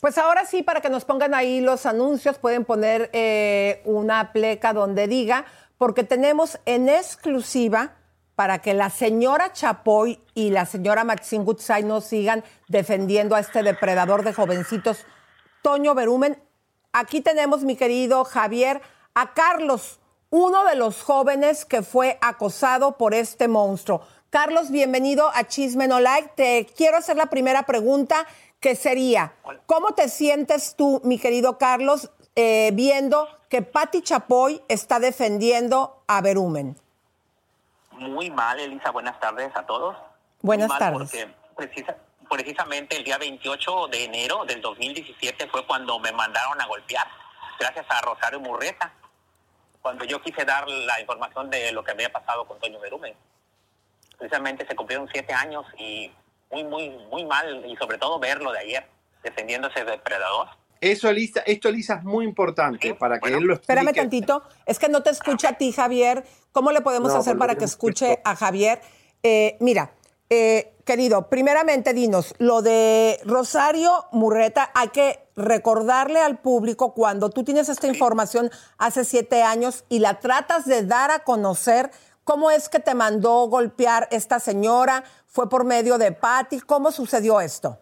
Pues 0.00 0.18
ahora 0.18 0.44
sí, 0.44 0.62
para 0.62 0.80
que 0.80 0.90
nos 0.90 1.04
pongan 1.04 1.34
ahí 1.34 1.60
los 1.60 1.86
anuncios, 1.86 2.38
pueden 2.38 2.64
poner 2.64 3.10
eh, 3.12 3.82
una 3.84 4.32
pleca 4.32 4.72
donde 4.72 5.06
diga, 5.06 5.44
porque 5.78 6.04
tenemos 6.04 6.58
en 6.66 6.88
exclusiva 6.88 7.92
para 8.34 8.60
que 8.60 8.74
la 8.74 8.90
señora 8.90 9.52
Chapoy 9.52 10.20
y 10.34 10.50
la 10.50 10.66
señora 10.66 11.04
Maxine 11.04 11.44
Goodside 11.44 11.84
no 11.84 12.00
sigan 12.00 12.42
defendiendo 12.68 13.34
a 13.34 13.40
este 13.40 13.62
depredador 13.62 14.24
de 14.24 14.32
jovencitos, 14.32 15.04
Toño 15.62 15.94
Berumen. 15.94 16.42
Aquí 16.92 17.20
tenemos, 17.20 17.62
mi 17.62 17.76
querido 17.76 18.24
Javier, 18.24 18.80
a 19.14 19.34
Carlos, 19.34 20.00
uno 20.30 20.64
de 20.64 20.76
los 20.76 21.02
jóvenes 21.02 21.64
que 21.64 21.82
fue 21.82 22.18
acosado 22.20 22.96
por 22.96 23.14
este 23.14 23.48
monstruo. 23.48 24.02
Carlos, 24.30 24.70
bienvenido 24.70 25.30
a 25.34 25.44
Chisme 25.44 25.86
No 25.86 26.00
Like. 26.00 26.30
Te 26.34 26.66
quiero 26.74 26.96
hacer 26.96 27.16
la 27.16 27.26
primera 27.26 27.64
pregunta, 27.64 28.26
que 28.62 28.76
sería, 28.76 29.34
¿cómo 29.66 29.88
te 29.90 30.08
sientes 30.08 30.76
tú, 30.76 31.00
mi 31.04 31.18
querido 31.18 31.58
Carlos, 31.58 32.10
eh, 32.36 32.70
viendo 32.72 33.28
que 33.50 33.60
Patti 33.60 34.02
Chapoy 34.02 34.62
está 34.68 35.00
defendiendo 35.00 36.02
a 36.06 36.20
Berumen? 36.22 36.78
Muy 37.90 38.30
mal, 38.30 38.58
Elisa. 38.60 38.90
Buenas 38.90 39.18
tardes 39.20 39.50
a 39.56 39.66
todos. 39.66 39.96
Buenas 40.40 40.68
Muy 40.68 40.78
mal 40.78 40.78
tardes. 40.78 41.10
Porque 41.10 41.34
precisa- 41.56 41.96
precisamente 42.30 42.96
el 42.96 43.02
día 43.04 43.18
28 43.18 43.88
de 43.88 44.04
enero 44.04 44.44
del 44.46 44.60
2017 44.60 45.48
fue 45.48 45.66
cuando 45.66 45.98
me 45.98 46.12
mandaron 46.12 46.58
a 46.60 46.66
golpear, 46.66 47.06
gracias 47.58 47.84
a 47.90 48.00
Rosario 48.00 48.38
Murrieta, 48.40 48.92
cuando 49.82 50.04
yo 50.04 50.22
quise 50.22 50.44
dar 50.44 50.68
la 50.68 51.00
información 51.00 51.50
de 51.50 51.72
lo 51.72 51.82
que 51.82 51.90
había 51.90 52.12
pasado 52.12 52.46
con 52.46 52.60
Toño 52.60 52.78
Berumen. 52.78 53.14
Precisamente 54.16 54.64
se 54.66 54.76
cumplieron 54.76 55.08
siete 55.12 55.34
años 55.34 55.66
y 55.76 56.12
muy, 56.52 56.64
muy, 56.64 56.90
muy 57.10 57.24
mal, 57.24 57.64
y 57.66 57.76
sobre 57.76 57.98
todo 57.98 58.18
verlo 58.18 58.52
de 58.52 58.58
ayer, 58.60 58.86
defendiendo 59.22 59.68
a 59.68 59.70
ese 59.70 59.84
depredador. 59.84 60.48
Eso, 60.80 61.08
Elisa, 61.08 61.40
esto, 61.46 61.68
Elisa, 61.68 61.94
es 61.94 62.02
muy 62.02 62.24
importante 62.24 62.94
para 62.94 63.20
que 63.20 63.28
él 63.28 63.44
lo 63.44 63.54
explique. 63.54 63.72
Espérame 63.80 63.94
tantito, 63.94 64.42
es 64.66 64.78
que 64.78 64.88
no 64.88 65.02
te 65.02 65.10
escucha 65.10 65.50
a 65.50 65.52
ti, 65.52 65.72
Javier. 65.72 66.24
¿Cómo 66.50 66.72
le 66.72 66.80
podemos 66.80 67.12
No, 67.12 67.18
hacer 67.20 67.34
porque 67.34 67.38
para 67.38 67.54
que 67.54 67.64
escuche 67.64 68.20
a 68.24 68.34
Javier? 68.34 68.80
Eh, 69.22 69.56
mira, 69.60 69.92
eh, 70.28 70.74
querido, 70.84 71.28
primeramente 71.28 71.94
dinos, 71.94 72.34
lo 72.38 72.62
de 72.62 73.20
Rosario 73.24 74.06
Murreta, 74.10 74.72
hay 74.74 74.88
que 74.88 75.20
recordarle 75.36 76.20
al 76.20 76.38
público 76.38 76.94
cuando 76.94 77.30
tú 77.30 77.44
tienes 77.44 77.68
esta 77.68 77.86
información 77.86 78.50
hace 78.76 79.04
siete 79.04 79.42
años 79.44 79.84
y 79.88 80.00
la 80.00 80.18
tratas 80.18 80.64
de 80.66 80.84
dar 80.84 81.12
a 81.12 81.20
conocer, 81.20 81.92
¿cómo 82.24 82.50
es 82.50 82.68
que 82.68 82.80
te 82.80 82.94
mandó 82.94 83.46
golpear 83.46 84.08
esta 84.10 84.40
señora? 84.40 85.04
¿Fue 85.26 85.48
por 85.48 85.64
medio 85.64 85.98
de 85.98 86.12
Patti? 86.12 86.60
¿Cómo 86.60 86.92
sucedió 86.92 87.40
esto? 87.40 87.78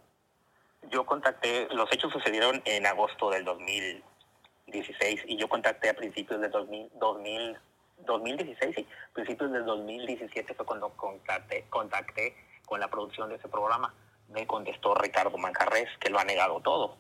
Yo 0.91 1.07
contacté, 1.07 1.69
los 1.73 1.91
hechos 1.93 2.13
sucedieron 2.13 2.63
en 2.65 2.87
agosto 2.87 3.31
del 3.31 3.45
2016 3.45 5.23
y 5.27 5.37
yo 5.37 5.49
contacté 5.49 5.91
a 5.91 5.95
principios 5.95 6.41
del 6.41 6.51
2000, 6.51 6.91
2000, 6.95 7.59
2016, 8.07 8.75
sí, 8.75 8.87
principios 9.13 9.53
del 9.53 9.65
2017 9.65 10.55
fue 10.55 10.67
cuando 10.67 10.89
contacté, 10.91 11.67
contacté 11.71 12.35
con 12.67 12.81
la 12.81 12.89
producción 12.89 13.29
de 13.29 13.37
ese 13.37 13.49
programa. 13.49 13.95
Me 14.29 14.47
contestó 14.47 14.95
Ricardo 14.95 15.37
Manjarres, 15.37 15.89
que 15.99 16.11
lo 16.11 16.19
ha 16.19 16.25
negado 16.25 16.61
todo. 16.61 16.97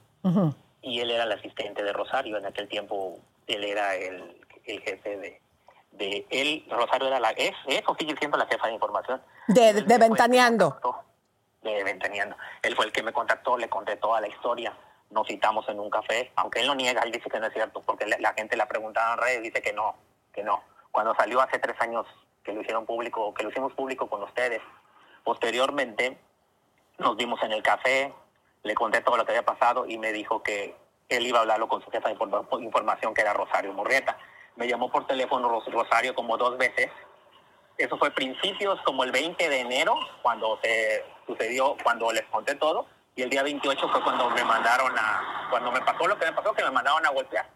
Y 0.82 1.00
él 1.00 1.10
era 1.10 1.24
el 1.24 1.32
asistente 1.32 1.82
de 1.82 1.92
Rosario. 1.92 2.36
En 2.36 2.46
aquel 2.46 2.68
tiempo 2.68 3.18
él 3.46 3.64
era 3.64 3.94
el, 3.94 4.40
el 4.64 4.80
jefe 4.80 5.16
de, 5.16 5.40
de... 5.92 6.26
Él, 6.30 6.66
Rosario 6.70 7.08
era 7.08 7.20
la... 7.20 7.30
Es, 7.30 7.52
es 7.66 7.82
o 7.86 7.94
sigue 7.94 8.14
siendo 8.18 8.36
la 8.38 8.46
jefa 8.46 8.66
de 8.68 8.74
información 8.74 9.22
De, 9.48 9.72
de 9.72 9.98
Ventaneando. 9.98 10.78
de 11.62 11.84
Ventaneando. 11.84 12.36
Él 12.62 12.74
fue 12.76 12.86
el 12.86 12.92
que 12.92 13.02
me 13.02 13.12
contactó, 13.12 13.56
le 13.58 13.68
conté 13.68 13.96
toda 13.96 14.20
la 14.20 14.28
historia. 14.28 14.76
Nos 15.10 15.26
citamos 15.26 15.68
en 15.68 15.80
un 15.80 15.90
café, 15.90 16.30
aunque 16.36 16.60
él 16.60 16.68
lo 16.68 16.74
niega, 16.74 17.02
él 17.02 17.10
dice 17.10 17.28
que 17.28 17.40
no 17.40 17.46
es 17.48 17.52
cierto, 17.52 17.82
porque 17.82 18.06
la, 18.06 18.16
la 18.18 18.32
gente 18.34 18.56
le 18.56 18.62
ha 18.62 18.68
preguntado 18.68 19.14
en 19.14 19.18
redes, 19.20 19.42
dice 19.42 19.60
que 19.60 19.72
no, 19.72 19.96
que 20.32 20.42
no. 20.44 20.62
Cuando 20.92 21.14
salió 21.16 21.40
hace 21.40 21.58
tres 21.58 21.74
años 21.80 22.06
que 22.44 22.52
lo 22.52 22.60
hicieron 22.62 22.86
público, 22.86 23.34
que 23.34 23.42
lo 23.42 23.50
hicimos 23.50 23.72
público 23.74 24.08
con 24.08 24.22
ustedes, 24.22 24.62
posteriormente 25.24 26.18
nos 26.98 27.16
vimos 27.16 27.42
en 27.42 27.52
el 27.52 27.62
café, 27.62 28.12
le 28.62 28.74
conté 28.74 29.00
todo 29.00 29.16
lo 29.16 29.24
que 29.24 29.32
había 29.32 29.44
pasado 29.44 29.86
y 29.86 29.98
me 29.98 30.12
dijo 30.12 30.42
que 30.42 30.76
él 31.08 31.26
iba 31.26 31.38
a 31.38 31.42
hablarlo 31.42 31.66
con 31.68 31.82
su 31.82 31.90
jefa 31.90 32.08
de 32.08 32.14
informa- 32.14 32.46
información, 32.60 33.12
que 33.14 33.22
era 33.22 33.32
Rosario 33.32 33.72
Murrieta. 33.72 34.16
Me 34.60 34.68
llamó 34.68 34.90
por 34.92 35.06
teléfono 35.06 35.48
Ros- 35.48 35.72
Rosario 35.72 36.14
como 36.14 36.36
dos 36.36 36.58
veces 36.58 36.90
eso 37.78 37.96
fue 37.96 38.10
principios 38.10 38.78
como 38.82 39.04
el 39.04 39.10
20 39.10 39.48
de 39.48 39.60
enero, 39.60 39.94
cuando 40.20 40.58
se 40.62 41.02
sucedió, 41.26 41.78
cuando 41.82 42.12
les 42.12 42.24
conté 42.26 42.54
todo, 42.56 42.86
y 43.16 43.22
el 43.22 43.30
día 43.30 43.42
28 43.42 43.88
fue 43.88 44.02
cuando 44.02 44.28
me 44.28 44.44
mandaron 44.44 44.92
a, 44.98 45.46
cuando 45.48 45.72
me 45.72 45.80
pasó 45.80 46.06
lo 46.06 46.18
que 46.18 46.26
me 46.26 46.32
pasó, 46.34 46.52
que 46.52 46.62
me 46.62 46.70
mandaron 46.70 47.06
a 47.06 47.08
golpear. 47.08 47.48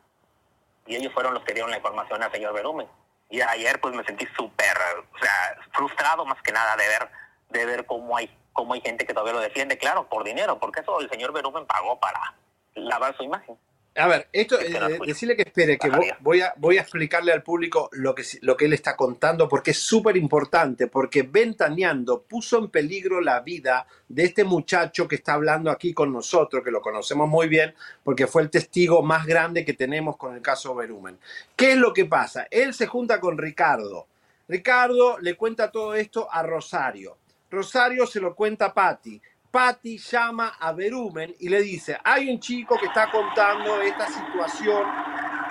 Y 0.87 0.97
ellos 0.97 1.13
fueron 1.13 1.35
los 1.35 1.45
que 1.45 1.53
dieron 1.53 1.71
la 1.71 1.77
información 1.77 2.23
al 2.23 2.33
señor 2.33 2.55
Berumen. 2.55 2.89
Y 3.29 3.43
ayer 3.43 3.79
pues 3.83 3.95
me 3.95 4.03
sentí 4.05 4.27
súper, 4.35 4.75
o 5.15 5.19
sea, 5.19 5.59
frustrado 5.75 6.25
más 6.25 6.41
que 6.41 6.53
nada 6.53 6.75
de 6.77 6.89
ver, 6.89 7.11
de 7.51 7.67
ver 7.67 7.85
cómo 7.85 8.17
hay, 8.17 8.35
cómo 8.55 8.73
hay 8.73 8.81
gente 8.81 9.05
que 9.05 9.13
todavía 9.13 9.35
lo 9.35 9.41
defiende, 9.41 9.77
claro, 9.77 10.09
por 10.09 10.25
dinero, 10.25 10.59
porque 10.59 10.81
eso 10.81 11.01
el 11.01 11.11
señor 11.11 11.33
Berumen 11.35 11.67
pagó 11.67 12.01
para 12.01 12.35
lavar 12.77 13.15
su 13.15 13.25
imagen. 13.25 13.59
A 13.97 14.09
ver, 14.09 14.27
esto, 14.33 14.59
eh, 14.61 14.99
decirle 15.07 15.37
que 15.37 15.43
espere, 15.43 15.79
que 15.79 15.89
vo- 15.89 16.17
voy 16.19 16.41
a, 16.41 16.53
voy 16.57 16.79
a 16.79 16.81
explicarle 16.81 17.31
al 17.33 17.45
público 17.45 17.89
lo 17.93 18.13
que, 18.13 18.25
lo 18.41 18.57
que 18.57 18.65
él 18.65 18.73
está 18.73 18.97
contando, 18.97 19.49
porque 19.49 19.71
es 19.71 19.79
súper 19.79 20.17
importante, 20.17 20.89
porque 20.89 21.23
Ventaneando 21.23 22.23
puso 22.23 22.59
en 22.59 22.71
peligro 22.71 23.21
la 23.21 23.39
vida 23.41 23.87
de 24.09 24.25
este 24.25 24.43
muchacho 24.43 25.07
que 25.07 25.15
está 25.15 25.35
hablando 25.35 25.71
aquí 25.71 25.95
con 25.95 26.13
nosotros, 26.13 26.65
que 26.65 26.73
lo 26.73 26.81
conocemos 26.81 27.29
muy 27.29 27.47
bien, 27.47 27.73
porque 28.03 28.27
fue 28.27 28.43
el 28.43 28.51
testigo 28.51 29.01
más 29.03 29.27
grande 29.27 29.65
que 29.65 29.75
tenemos 29.75 30.17
con 30.17 30.35
el 30.35 30.43
caso 30.43 30.75
Berumen. 30.75 31.17
¿Qué 31.55 31.73
es 31.73 31.77
lo 31.79 31.93
que 31.93 32.07
pasa? 32.07 32.49
Él 32.51 32.75
se 32.75 32.89
junta 32.89 33.21
con 33.21 33.39
Ricardo. 33.39 34.09
Ricardo 34.49 35.19
le 35.21 35.37
cuenta 35.37 35.71
todo 35.71 35.95
esto 35.95 36.27
a 36.33 36.43
Rosario. 36.43 37.17
Rosario 37.49 38.09
se 38.09 38.19
lo 38.19 38.35
cuenta 38.35 38.67
a 38.67 38.75
Patti. 38.75 39.23
Patti 39.55 39.99
llama 39.99 40.57
a 40.59 40.73
Berumen 40.73 41.33
y 41.39 41.49
le 41.49 41.63
dice, 41.63 41.97
hay 42.03 42.29
un 42.29 42.41
chico 42.41 42.77
que 42.77 42.87
está 42.87 43.09
contando 43.09 43.81
esta 43.81 44.09
situación 44.09 44.83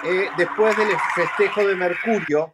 eh, 0.04 0.28
después 0.36 0.76
del 0.76 0.90
festejo 1.16 1.66
de 1.66 1.74
Mercurio 1.74 2.54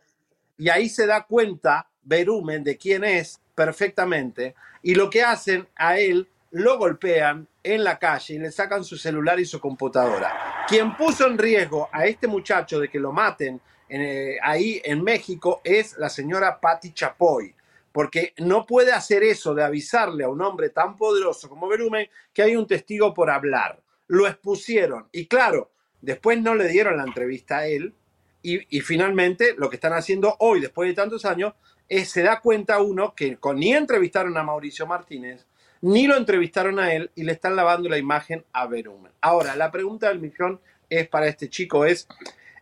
y 0.60 0.70
ahí 0.70 0.88
se 0.88 1.08
da 1.08 1.24
cuenta 1.24 1.88
Berumen 2.04 2.64
de 2.64 2.78
quién 2.78 3.04
es 3.04 3.42
perfectamente 3.56 4.54
y 4.84 4.94
lo 4.94 5.10
que 5.10 5.24
hacen 5.24 5.68
a 5.76 5.98
él 5.98 6.28
lo 6.52 6.78
golpean 6.78 7.48
en 7.64 7.84
la 7.84 7.98
calle 7.98 8.36
y 8.36 8.38
le 8.38 8.52
sacan 8.52 8.84
su 8.84 8.96
celular 8.96 9.40
y 9.40 9.46
su 9.46 9.60
computadora. 9.60 10.66
Quien 10.68 10.96
puso 10.96 11.26
en 11.26 11.40
riesgo 11.40 11.90
a 11.92 12.06
este 12.06 12.28
muchacho 12.28 12.80
de 12.80 12.90
que 12.90 13.00
lo 13.00 13.12
maten 13.12 13.60
eh, 13.90 14.38
ahí 14.44 14.80
en 14.86 15.04
México 15.04 15.62
es 15.64 15.98
la 15.98 16.10
señora 16.10 16.60
Patti 16.60 16.94
Chapoy 16.94 17.56
porque 17.92 18.34
no 18.38 18.66
puede 18.66 18.92
hacer 18.92 19.24
eso 19.24 19.54
de 19.54 19.64
avisarle 19.64 20.24
a 20.24 20.30
un 20.30 20.42
hombre 20.42 20.70
tan 20.70 20.96
poderoso 20.96 21.50
como 21.50 21.68
Berumen 21.68 22.10
que 22.34 22.44
hay 22.44 22.56
un 22.56 22.68
testigo 22.68 23.14
por 23.14 23.30
hablar. 23.30 23.82
Lo 24.08 24.28
expusieron 24.28 25.08
y 25.12 25.28
claro, 25.28 25.72
después 26.02 26.42
no 26.42 26.56
le 26.56 26.68
dieron 26.68 26.98
la 26.98 27.04
entrevista 27.04 27.60
a 27.60 27.68
él 27.68 27.94
y, 28.42 28.80
finalmente 28.82 29.54
lo 29.58 29.70
que 29.70 29.76
están 29.76 29.94
haciendo 29.94 30.36
hoy, 30.40 30.62
después 30.62 30.88
de 30.88 30.96
tantos 30.96 31.26
años, 31.26 31.54
es 31.90 32.10
se 32.10 32.24
da 32.24 32.40
cuenta 32.40 32.82
uno 32.82 33.14
que 33.14 33.36
con, 33.38 33.60
ni 33.60 33.74
entrevistaron 33.74 34.38
a 34.38 34.44
Mauricio 34.44 34.88
Martínez, 34.88 35.46
ni 35.82 36.08
lo 36.08 36.16
entrevistaron 36.16 36.80
a 36.80 36.94
él 36.94 37.12
y 37.16 37.24
le 37.24 37.34
están 37.34 37.56
lavando 37.56 37.90
la 37.90 37.98
imagen 37.98 38.46
a 38.54 38.66
Verumen. 38.68 39.12
Ahora, 39.22 39.56
la 39.56 39.72
pregunta 39.72 40.08
del 40.08 40.20
millón 40.20 40.62
es 40.90 41.08
para 41.08 41.28
este 41.28 41.50
chico 41.50 41.86
es, 41.86 42.08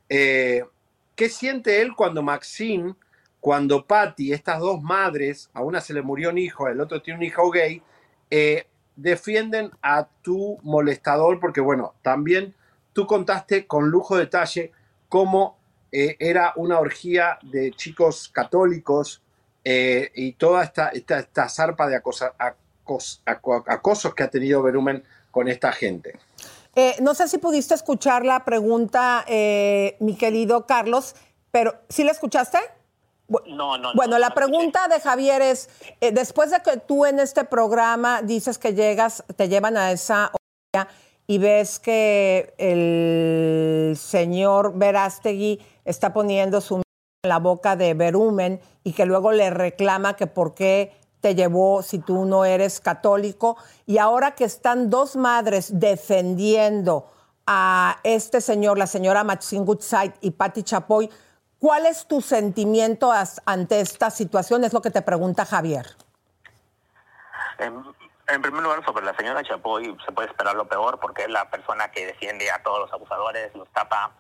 eh, 0.09 0.63
¿qué 1.15 1.29
siente 1.29 1.81
él 1.81 1.93
cuando 1.95 2.23
Maxine, 2.23 2.95
cuando 3.47 3.85
Patty, 3.85 4.33
estas 4.33 4.59
dos 4.59 4.81
madres, 4.81 5.49
a 5.53 5.61
una 5.61 5.79
se 5.79 5.93
le 5.93 6.01
murió 6.01 6.31
un 6.31 6.37
hijo, 6.37 6.67
el 6.67 6.81
otro 6.81 7.01
tiene 7.01 7.19
un 7.19 7.23
hijo 7.23 7.49
gay, 7.49 7.81
eh, 8.29 8.67
defienden 8.97 9.71
a 9.81 10.05
tu 10.21 10.57
molestador? 10.63 11.39
Porque 11.39 11.61
bueno, 11.61 11.93
también 12.01 12.53
tú 12.91 13.07
contaste 13.07 13.65
con 13.65 13.87
lujo 13.87 14.17
de 14.17 14.25
detalle 14.25 14.73
cómo 15.07 15.57
eh, 15.93 16.17
era 16.19 16.51
una 16.57 16.77
orgía 16.77 17.39
de 17.41 17.71
chicos 17.71 18.27
católicos 18.27 19.21
eh, 19.63 20.11
y 20.13 20.33
toda 20.33 20.65
esta, 20.65 20.89
esta, 20.89 21.19
esta 21.19 21.47
zarpa 21.47 21.87
de 21.87 21.95
acosa- 21.95 22.33
acos- 22.37 23.21
aco- 23.25 23.63
acosos 23.65 24.13
que 24.13 24.23
ha 24.23 24.29
tenido 24.29 24.61
Verumen 24.61 25.05
con 25.31 25.47
esta 25.47 25.71
gente. 25.71 26.19
No 26.99 27.15
sé 27.15 27.29
si 27.29 27.37
pudiste 27.37 27.73
escuchar 27.73 28.25
la 28.25 28.43
pregunta, 28.43 29.25
mi 29.99 30.17
querido 30.17 30.65
Carlos, 30.65 31.15
pero 31.49 31.75
¿sí 31.87 32.03
la 32.03 32.11
escuchaste? 32.11 32.59
No, 33.47 33.77
no, 33.77 33.93
Bueno, 33.93 34.17
la 34.19 34.29
pregunta 34.29 34.87
de 34.87 35.01
Javier 35.01 35.41
es, 35.41 35.69
eh, 35.99 36.11
después 36.11 36.51
de 36.51 36.61
que 36.61 36.77
tú 36.77 37.05
en 37.05 37.19
este 37.19 37.43
programa 37.43 38.21
dices 38.21 38.57
que 38.57 38.73
llegas, 38.73 39.23
te 39.35 39.49
llevan 39.49 39.75
a 39.75 39.91
esa 39.91 40.31
orilla 40.31 40.89
y 41.27 41.37
ves 41.37 41.79
que 41.79 42.53
el 42.57 43.97
señor 43.97 44.73
Verástegui 44.75 45.59
está 45.83 46.13
poniendo 46.13 46.61
su 46.61 46.77
en 46.77 47.29
la 47.29 47.39
boca 47.39 47.75
de 47.75 47.93
Berumen 47.93 48.61
y 48.83 48.93
que 48.93 49.05
luego 49.05 49.33
le 49.33 49.49
reclama 49.49 50.15
que 50.15 50.27
por 50.27 50.53
qué 50.53 50.93
te 51.19 51.35
llevó 51.35 51.81
si 51.81 51.99
tú 51.99 52.25
no 52.25 52.45
eres 52.45 52.79
católico. 52.79 53.57
Y 53.85 53.97
ahora 53.97 54.35
que 54.35 54.45
están 54.45 54.89
dos 54.89 55.15
madres 55.15 55.79
defendiendo 55.79 57.07
a 57.45 57.97
este 58.03 58.39
señor, 58.39 58.77
la 58.77 58.87
señora 58.87 59.23
Maxine 59.23 59.65
Goodside 59.65 60.13
y 60.21 60.31
Patti 60.31 60.63
Chapoy, 60.63 61.09
¿cuál 61.59 61.85
es 61.85 62.07
tu 62.07 62.21
sentimiento 62.21 63.11
ante 63.45 63.79
esta 63.79 64.09
situación? 64.09 64.63
Es 64.63 64.73
lo 64.73 64.81
que 64.81 64.91
te 64.91 65.01
pregunta 65.01 65.45
Javier. 65.45 65.85
En, 67.59 68.41
primer 68.41 68.61
lugar, 68.61 68.84
sobre 68.85 69.05
la 69.05 69.15
señora 69.15 69.43
Chapoy, 69.43 69.95
se 70.05 70.11
puede 70.11 70.27
esperar 70.27 70.55
lo 70.55 70.67
peor 70.67 70.99
porque 70.99 71.23
es 71.23 71.29
la 71.29 71.49
persona 71.49 71.89
que 71.91 72.05
defiende 72.05 72.51
a 72.51 72.61
todos 72.61 72.79
los 72.79 72.93
abusadores, 72.93 73.53
los 73.55 73.69
tapa. 73.69 74.11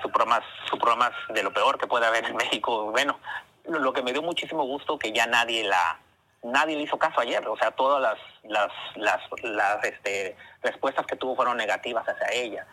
Su, 0.00 0.10
programa, 0.10 0.40
su 0.70 0.78
programa 0.78 1.10
de 1.30 1.42
lo 1.42 1.52
peor 1.52 1.76
que 1.78 1.86
puede 1.86 2.06
haber 2.06 2.24
en 2.24 2.36
México. 2.36 2.90
Bueno, 2.90 3.18
lo 3.64 3.80
lo 3.80 3.92
que 3.92 4.02
me 4.02 4.12
dio 4.12 4.22
muchísimo 4.22 4.64
gusto 4.64 4.98
que 4.98 5.12
ya 5.12 5.26
nadie 5.26 5.64
la 5.64 5.98
nadie 6.44 6.76
le 6.76 6.82
hizo 6.82 6.98
caso 6.98 7.20
ayer. 7.20 7.46
O 7.48 7.56
sea, 7.56 7.70
todas 7.72 8.00
las, 8.00 8.18
las, 8.44 8.70
las, 8.96 9.20
las 9.42 9.84
este, 9.84 10.36
respuestas 10.62 11.06
que 11.06 11.16
tuvo 11.16 11.34
fueron 11.34 11.56
negativas 11.56 12.06
hacia 12.06 12.28
ella. 12.32 12.66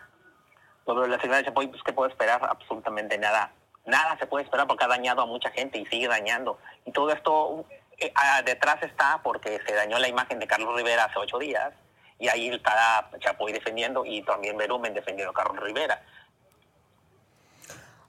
Sobre 0.84 1.08
la 1.08 1.20
señora 1.20 1.44
Chapoy, 1.44 1.68
pues, 1.68 1.82
¿qué 1.84 1.92
puedo 1.92 2.08
esperar? 2.10 2.40
Absolutamente 2.44 3.16
nada. 3.18 3.52
Nada 3.84 4.16
se 4.18 4.26
puede 4.26 4.44
esperar 4.44 4.66
porque 4.66 4.84
ha 4.84 4.88
dañado 4.88 5.22
a 5.22 5.26
mucha 5.26 5.50
gente 5.50 5.78
y 5.78 5.86
sigue 5.86 6.08
dañando. 6.08 6.58
Y 6.84 6.92
todo 6.92 7.10
esto 7.10 7.64
eh, 7.98 8.12
detrás 8.44 8.82
está 8.82 9.20
porque 9.22 9.60
se 9.66 9.74
dañó 9.74 9.98
la 9.98 10.08
imagen 10.08 10.38
de 10.38 10.46
Carlos 10.46 10.74
Rivera 10.76 11.04
hace 11.04 11.18
ocho 11.18 11.38
días 11.38 11.72
y 12.18 12.28
ahí 12.28 12.48
está 12.50 13.10
Chapoy 13.18 13.52
defendiendo 13.52 14.04
y 14.04 14.22
también 14.22 14.56
Berumen 14.56 14.94
defendiendo 14.94 15.30
a 15.32 15.34
Carlos 15.34 15.62
Rivera. 15.64 16.00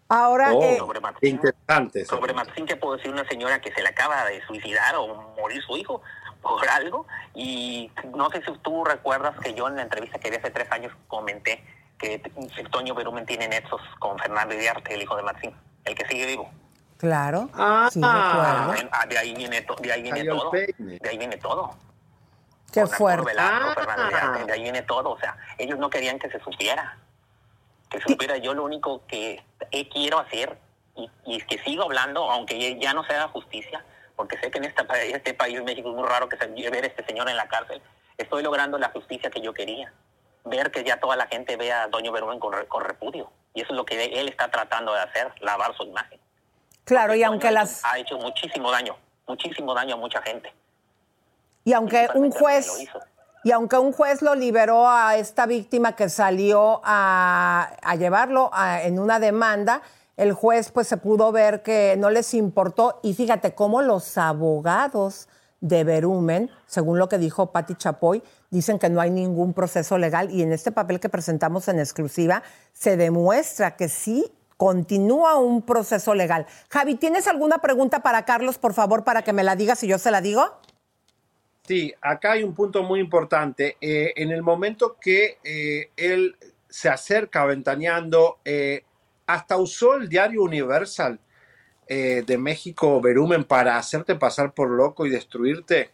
Ahora, 0.10 0.54
Oh, 0.54 0.62
eh, 0.64 0.78
sobre 0.78 1.00
Maxine, 1.00 1.32
interesante. 1.32 2.02
eso. 2.02 2.16
sobre 2.16 2.34
Maxine, 2.34 2.68
¿qué 2.68 2.76
puedo 2.76 2.98
decir? 2.98 3.12
Una 3.12 3.28
señora 3.28 3.60
que 3.62 3.72
se 3.74 3.82
le 3.82 3.90
acaba 3.90 4.26
de 4.26 4.46
suicidar 4.46 4.96
o 4.96 5.16
morir 5.38 5.62
su 5.64 5.76
hijo 5.78 6.02
por 6.42 6.68
algo. 6.70 7.08
Y 7.34 7.90
no 8.14 8.30
sé 8.30 8.44
si 8.46 8.52
tú 8.60 8.84
recuerdas 8.86 9.36
que 9.40 9.56
yo 9.56 9.68
en 9.68 9.78
la 9.78 9.82
entrevista 9.84 10.20
que 10.20 10.30
di 10.30 10.38
hace 10.38 10.52
tres 10.52 10.72
años 10.72 10.94
comenté 11.08 11.64
que 12.04 12.64
Toño 12.72 12.94
Berumen 12.94 13.26
tiene 13.26 13.48
nexos 13.48 13.82
con 14.00 14.18
Fernando 14.20 14.54
Iriarte, 14.54 14.94
el 14.94 15.02
hijo 15.04 15.16
de 15.16 15.24
Maxine, 15.24 15.56
el 15.86 15.96
que 15.96 16.06
sigue 16.08 16.26
vivo. 16.26 16.52
claro. 16.98 17.50
Ah, 17.54 17.90
sí. 17.92 18.02
Ah, 18.04 18.74
de 19.08 19.18
ahí 19.18 19.34
viene, 19.36 19.62
to- 19.62 19.76
de 19.76 19.92
ahí 19.92 20.02
viene 20.02 20.24
todo. 20.26 20.52
peine. 20.52 20.98
De 21.02 21.10
ahí 21.10 21.18
viene 21.18 21.38
todo. 21.38 21.76
Qué 22.72 22.82
Con 22.82 22.90
fuerte. 22.90 23.26
Velasco, 23.26 23.82
Ah. 23.88 24.44
De 24.46 24.54
ahí 24.54 24.64
viene 24.64 24.82
todo. 24.82 25.12
O 25.12 25.20
sea, 25.20 25.38
ellos 25.58 25.78
no 25.80 25.90
querían 25.90 26.18
que 26.20 26.30
se 26.30 26.40
supiera. 26.40 26.98
Que 27.90 28.00
se 28.02 28.08
supiera 28.10 28.38
yo 28.38 28.54
lo 28.54 28.64
único 28.64 29.06
que 29.08 29.44
quiero 29.90 30.20
hacer 30.20 30.58
y, 30.96 31.10
y 31.26 31.42
que 31.42 31.60
sigo 31.64 31.84
hablando, 31.84 32.30
aunque 32.32 32.58
ya- 32.80 32.94
no 32.94 33.04
se 33.06 33.14
haga 33.14 33.28
justicia, 33.30 33.84
porque 34.16 34.38
sé 34.40 34.50
que 34.50 34.58
en 34.58 34.66
esta, 34.66 34.86
pa- 34.88 34.98
este 35.00 35.34
país, 35.34 35.62
México, 35.64 35.90
es 35.90 35.96
muy 35.96 36.08
raro 36.08 36.28
que 36.30 36.38
se 36.38 36.48
ver 36.70 36.84
a 36.84 36.88
este 36.88 37.06
señor 37.06 37.30
en 37.30 37.36
la 37.38 37.48
cárcel. 37.48 37.82
Estoy 38.18 38.44
logrando 38.44 38.78
la 38.78 38.90
justicia 38.90 39.30
que 39.30 39.42
yo 39.42 39.54
quería. 39.54 39.92
Ver 40.46 40.72
que 40.72 40.84
ya 40.84 41.00
toda 41.00 41.16
la 41.16 41.28
gente 41.28 41.56
vea 41.56 41.84
a 41.84 41.88
Doño 41.88 42.12
Berumen 42.12 42.40
con, 42.40 42.54
con 42.68 42.84
repudio. 42.84 43.32
Y 43.54 43.62
eso 43.62 43.72
es 43.72 43.78
lo 43.78 43.86
que 43.86 44.04
él 44.06 44.28
está 44.28 44.50
tratando 44.50 44.94
de 44.94 45.00
hacer, 45.00 45.32
lavar 45.42 45.76
su 45.78 45.84
imagen. 45.84 46.20
Claro, 46.84 47.16
y 47.16 47.24
aunque 47.24 47.50
las 47.52 47.84
Ha 47.86 47.98
hecho 47.98 48.18
muchísimo 48.18 48.70
daño, 48.72 48.96
muchísimo 49.28 49.74
daño 49.74 49.96
a 49.96 49.98
mucha 49.98 50.22
gente. 50.22 50.54
y 51.64 51.72
aunque 51.74 52.10
un 52.14 52.30
juez 52.32 52.90
y 53.46 53.52
aunque 53.52 53.78
un 53.78 53.92
juez 53.94 54.22
lo 54.22 54.36
liberó 54.36 54.88
a 54.88 55.16
esta 55.18 55.46
víctima 55.46 55.96
que 55.96 56.08
salió 56.10 56.82
a, 56.84 57.74
a 57.82 57.96
llevarlo 57.96 58.50
a- 58.54 58.82
en 58.84 59.00
una 59.00 59.20
demanda, 59.20 59.82
el 60.18 60.34
juez 60.34 60.72
pues 60.72 60.88
se 60.88 60.98
pudo 60.98 61.32
ver 61.32 61.62
que 61.64 61.96
no 61.98 62.10
les 62.10 62.34
importó 62.34 63.00
y 63.04 63.14
fíjate 63.14 63.54
cómo 63.56 63.82
los 63.82 64.18
abogados 64.18 65.28
de 65.64 65.86
Berumen, 65.86 66.52
según 66.66 67.00
lo 67.00 67.08
que 67.08 67.18
dijo 67.18 67.54
Patti 67.54 67.76
Chapoy, 67.76 68.22
dicen 68.52 68.78
que 68.80 68.90
no 68.90 69.00
hay 69.00 69.10
ningún 69.10 69.54
proceso 69.54 69.98
legal 69.98 70.30
y 70.30 70.42
en 70.42 70.52
este 70.52 70.74
papel 70.74 71.00
que 71.00 71.08
presentamos 71.08 71.70
en 71.70 71.80
exclusiva 71.80 72.44
se 72.74 72.98
demuestra 72.98 73.78
que 73.78 73.88
sí 73.88 74.30
continúa 74.58 75.40
un 75.40 75.62
proceso 75.62 76.16
legal. 76.16 76.46
Javi, 76.70 76.96
¿tienes 76.96 77.28
alguna 77.28 77.60
pregunta 77.60 78.04
para 78.04 78.26
Carlos, 78.26 78.58
por 78.58 78.74
favor, 78.74 79.06
para 79.06 79.22
que 79.22 79.32
me 79.32 79.42
la 79.42 79.56
digas 79.56 79.82
y 79.84 79.88
yo 79.88 79.98
se 79.98 80.12
la 80.12 80.20
digo? 80.20 80.44
Sí, 81.66 81.94
acá 82.02 82.34
hay 82.34 82.44
un 82.44 82.54
punto 82.54 82.84
muy 82.84 83.00
importante. 83.00 83.78
Eh, 83.80 84.12
en 84.18 84.32
el 84.32 84.44
momento 84.44 84.98
que 85.00 85.38
eh, 85.46 85.92
él 85.96 86.36
se 86.68 86.90
acerca 86.90 87.46
ventaneando, 87.46 88.40
eh, 88.44 88.84
hasta 89.28 89.56
usó 89.56 89.96
el 89.96 90.10
diario 90.10 90.44
Universal 90.44 91.22
eh, 91.94 92.24
de 92.26 92.38
México, 92.38 93.00
Verumen, 93.02 93.44
para 93.44 93.78
hacerte 93.78 94.16
pasar 94.16 94.54
por 94.54 94.70
loco 94.70 95.06
y 95.06 95.10
destruirte. 95.12 95.92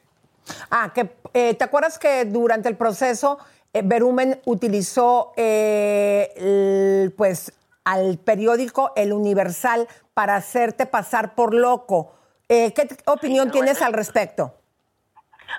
Ah, 0.71 0.91
que 0.95 1.09
eh, 1.33 1.53
te 1.55 1.63
acuerdas 1.63 1.99
que 1.99 2.23
durante 2.25 2.69
el 2.69 2.77
proceso 2.77 3.37
eh, 3.73 3.81
Berumen 3.83 4.39
utilizó 4.45 5.33
eh, 5.35 6.31
el- 6.37 7.11
pues 7.17 7.51
al 7.83 8.17
periódico 8.17 8.93
El 8.95 9.11
Universal 9.13 9.87
para 10.13 10.35
hacerte 10.35 10.85
pasar 10.85 11.35
por 11.35 11.53
loco. 11.53 12.13
Eh, 12.47 12.73
¿Qué 12.73 12.87
opinión 13.05 13.51
tienes 13.51 13.81
al 13.81 13.93
respecto? 13.93 14.55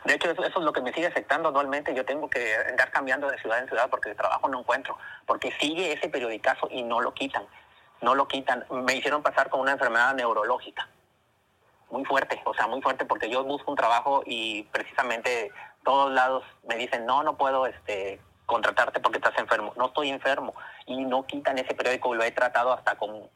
De 0.04 0.14
hecho, 0.14 0.30
eso, 0.30 0.42
eso 0.44 0.58
es 0.60 0.64
lo 0.64 0.72
que 0.72 0.80
me 0.80 0.92
sigue 0.92 1.06
afectando 1.08 1.48
anualmente. 1.50 1.94
Yo 1.94 2.04
tengo 2.04 2.28
que 2.30 2.54
andar 2.70 2.90
cambiando 2.90 3.28
de 3.28 3.38
ciudad 3.38 3.58
en 3.60 3.68
ciudad 3.68 3.88
porque 3.90 4.08
de 4.10 4.14
trabajo 4.14 4.48
no 4.48 4.60
encuentro. 4.60 4.96
Porque 5.26 5.52
sigue 5.60 5.92
ese 5.92 6.08
periodicazo 6.08 6.68
y 6.70 6.82
no 6.82 7.00
lo 7.00 7.12
quitan. 7.12 7.42
No 8.02 8.14
lo 8.14 8.28
quitan. 8.28 8.64
Me 8.70 8.94
hicieron 8.94 9.22
pasar 9.22 9.50
con 9.50 9.60
una 9.60 9.72
enfermedad 9.72 10.14
neurológica. 10.14 10.88
Muy 11.90 12.04
fuerte, 12.04 12.40
o 12.44 12.54
sea, 12.54 12.66
muy 12.66 12.80
fuerte 12.82 13.04
porque 13.04 13.28
yo 13.28 13.42
busco 13.44 13.70
un 13.70 13.76
trabajo 13.76 14.22
y 14.24 14.62
precisamente 14.64 15.50
todos 15.84 16.12
lados 16.12 16.44
me 16.68 16.76
dicen, 16.76 17.04
no, 17.04 17.22
no 17.22 17.36
puedo 17.36 17.66
este, 17.66 18.20
contratarte 18.46 19.00
porque 19.00 19.18
estás 19.18 19.36
enfermo. 19.38 19.72
No 19.76 19.86
estoy 19.86 20.10
enfermo. 20.10 20.54
Y 20.86 21.04
no 21.04 21.26
quitan 21.26 21.58
ese 21.58 21.74
periódico. 21.74 22.14
Lo 22.14 22.22
he 22.22 22.30
tratado 22.30 22.72
hasta 22.72 22.96
con 22.96 23.28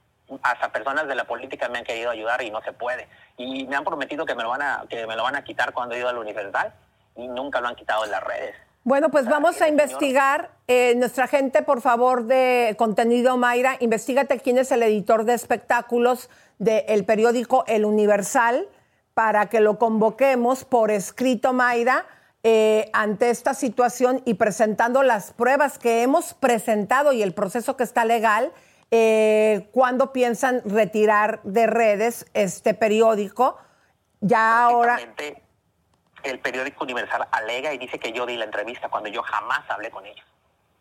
hasta 0.43 0.73
personas 0.73 1.07
de 1.07 1.15
la 1.15 1.25
política 1.25 1.69
me 1.69 1.79
han 1.79 1.85
querido 1.85 2.11
ayudar 2.11 2.43
y 2.43 2.51
no 2.51 2.63
se 2.63 2.73
puede. 2.73 3.09
Y 3.37 3.67
me 3.67 3.77
han 3.77 3.85
prometido 3.85 4.25
que 4.25 4.35
me 4.35 4.43
lo 4.43 4.51
van 4.51 4.63
a, 4.63 4.85
que 4.89 5.07
me 5.07 5.17
lo 5.17 5.23
van 5.23 5.37
a 5.37 5.45
quitar 5.45 5.73
cuando 5.73 5.95
he 5.95 5.99
ido 5.99 6.09
a 6.09 6.13
la 6.13 6.75
y 7.17 7.29
nunca 7.29 7.61
lo 7.61 7.69
han 7.69 7.77
quitado 7.77 8.05
en 8.05 8.11
las 8.11 8.23
redes. 8.23 8.57
Bueno, 8.85 9.11
pues 9.11 9.25
vamos 9.25 9.63
a 9.63 9.69
investigar. 9.69 10.51
Eh, 10.69 10.95
nuestra 10.97 11.27
gente, 11.27 11.63
por 11.63 11.81
favor, 11.81 12.25
de 12.25 12.75
contenido 12.79 13.39
Mayra, 13.39 13.77
investigate 13.81 14.39
quién 14.41 14.59
es 14.59 14.71
el 14.73 14.83
editor 14.83 15.25
de 15.25 15.33
espectáculos 15.33 16.29
del 16.59 17.05
periódico 17.07 17.65
El 17.67 17.87
Universal 17.87 18.69
para 19.15 19.47
que 19.47 19.61
lo 19.61 19.79
convoquemos 19.79 20.67
por 20.67 20.91
escrito, 20.91 21.55
Mayra, 21.55 22.05
eh, 22.43 22.91
ante 22.93 23.31
esta 23.31 23.55
situación 23.55 24.21
y 24.27 24.35
presentando 24.35 25.03
las 25.03 25.33
pruebas 25.33 25.79
que 25.79 26.03
hemos 26.03 26.35
presentado 26.35 27.13
y 27.13 27.23
el 27.23 27.33
proceso 27.33 27.79
que 27.79 27.85
está 27.85 28.05
legal. 28.05 28.53
Eh, 28.91 29.71
¿Cuándo 29.73 30.13
piensan 30.13 30.61
retirar 30.65 31.41
de 31.43 31.67
redes 31.67 32.27
este 32.35 32.75
periódico? 32.75 33.57
Ya 34.21 34.63
ahora... 34.65 34.99
El 36.25 36.41
periódico 36.41 36.85
Universal 36.85 37.29
alega 37.31 37.73
y 37.73 37.79
dice 37.79 37.99
que 37.99 38.13
yo 38.13 38.27
di 38.27 38.37
la 38.37 38.45
entrevista 38.47 38.89
cuando 38.89 39.09
yo 39.11 39.23
jamás 39.23 39.61
hablé 39.71 39.91
con 39.91 40.05
ellos. 40.07 40.25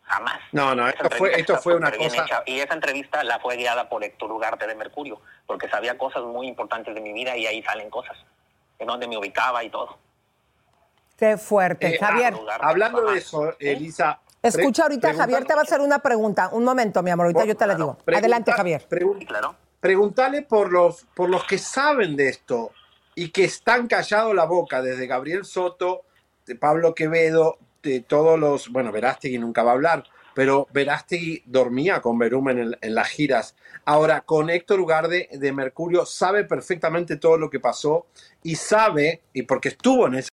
Jamás. 0.06 0.40
No, 0.52 0.76
no, 0.76 0.88
esto 0.88 1.10
fue, 1.18 1.40
esto 1.40 1.58
fue 1.58 1.76
una 1.76 1.92
cosa. 1.92 2.24
hecha. 2.24 2.44
Y 2.46 2.60
esa 2.60 2.74
entrevista 2.74 3.24
la 3.24 3.40
fue 3.40 3.56
guiada 3.56 3.88
por 3.90 4.04
Héctor 4.04 4.32
Ugarte 4.32 4.68
de 4.68 4.76
Mercurio, 4.76 5.22
porque 5.46 5.70
sabía 5.70 5.98
cosas 5.98 6.24
muy 6.24 6.48
importantes 6.48 6.94
de 6.94 7.00
mi 7.02 7.14
vida 7.14 7.38
y 7.38 7.46
ahí 7.48 7.64
salen 7.64 7.90
cosas, 7.90 8.18
en 8.80 8.88
donde 8.88 9.08
me 9.08 9.18
ubicaba 9.18 9.64
y 9.64 9.70
todo. 9.70 9.98
Qué 11.18 11.38
fuerte. 11.38 11.96
Eh, 11.96 12.00
Javier. 12.00 12.34
hablando 12.60 13.02
de 13.12 13.18
eso, 13.18 13.54
Elisa. 13.60 14.20
Escucha, 14.42 14.84
ahorita 14.84 15.14
Javier 15.14 15.46
te 15.46 15.54
va 15.54 15.62
a 15.62 15.64
hacer 15.64 15.80
una 15.80 16.00
pregunta. 16.00 16.50
Un 16.52 16.66
momento, 16.66 17.02
mi 17.02 17.12
amor, 17.12 17.28
ahorita 17.28 17.46
yo 17.46 17.56
te 17.56 17.66
la 17.66 17.76
digo. 17.76 17.96
pregunta- 18.04 18.20
Adelante, 18.20 18.52
Javier. 18.52 18.86
pregun- 18.90 19.56
Preguntale 19.80 20.42
por 20.44 20.72
los, 20.72 21.06
por 21.16 21.30
los 21.30 21.44
que 21.46 21.58
saben 21.58 22.16
de 22.16 22.30
esto 22.30 22.72
y 23.16 23.30
que 23.30 23.44
están 23.44 23.88
callados 23.88 24.36
la 24.36 24.46
boca, 24.46 24.82
desde 24.82 25.08
Gabriel 25.08 25.46
Soto, 25.46 26.04
de 26.46 26.56
Pablo 26.56 26.94
Quevedo, 26.94 27.58
de 27.82 28.02
todos 28.02 28.40
los. 28.40 28.70
Bueno, 28.70 28.92
Verástegui 28.92 29.38
nunca 29.38 29.64
va 29.64 29.72
a 29.72 29.76
hablar, 29.76 30.04
pero 30.34 30.68
Verástegui 30.74 31.44
dormía 31.46 32.02
con 32.02 32.18
Berumen 32.18 32.60
en, 32.60 32.78
en 32.82 32.96
las 32.96 33.10
giras. 33.10 33.56
Ahora, 33.86 34.22
con 34.22 34.50
Héctor 34.50 34.80
Ugarde 34.80 35.30
de 35.32 35.52
Mercurio, 35.52 36.06
sabe 36.06 36.44
perfectamente 36.46 37.18
todo 37.18 37.38
lo 37.38 37.50
que 37.50 37.60
pasó 37.60 38.08
y 38.42 38.56
sabe, 38.56 39.22
y 39.34 39.44
porque 39.44 39.70
estuvo 39.70 40.08
en 40.08 40.16
esa 40.16 40.30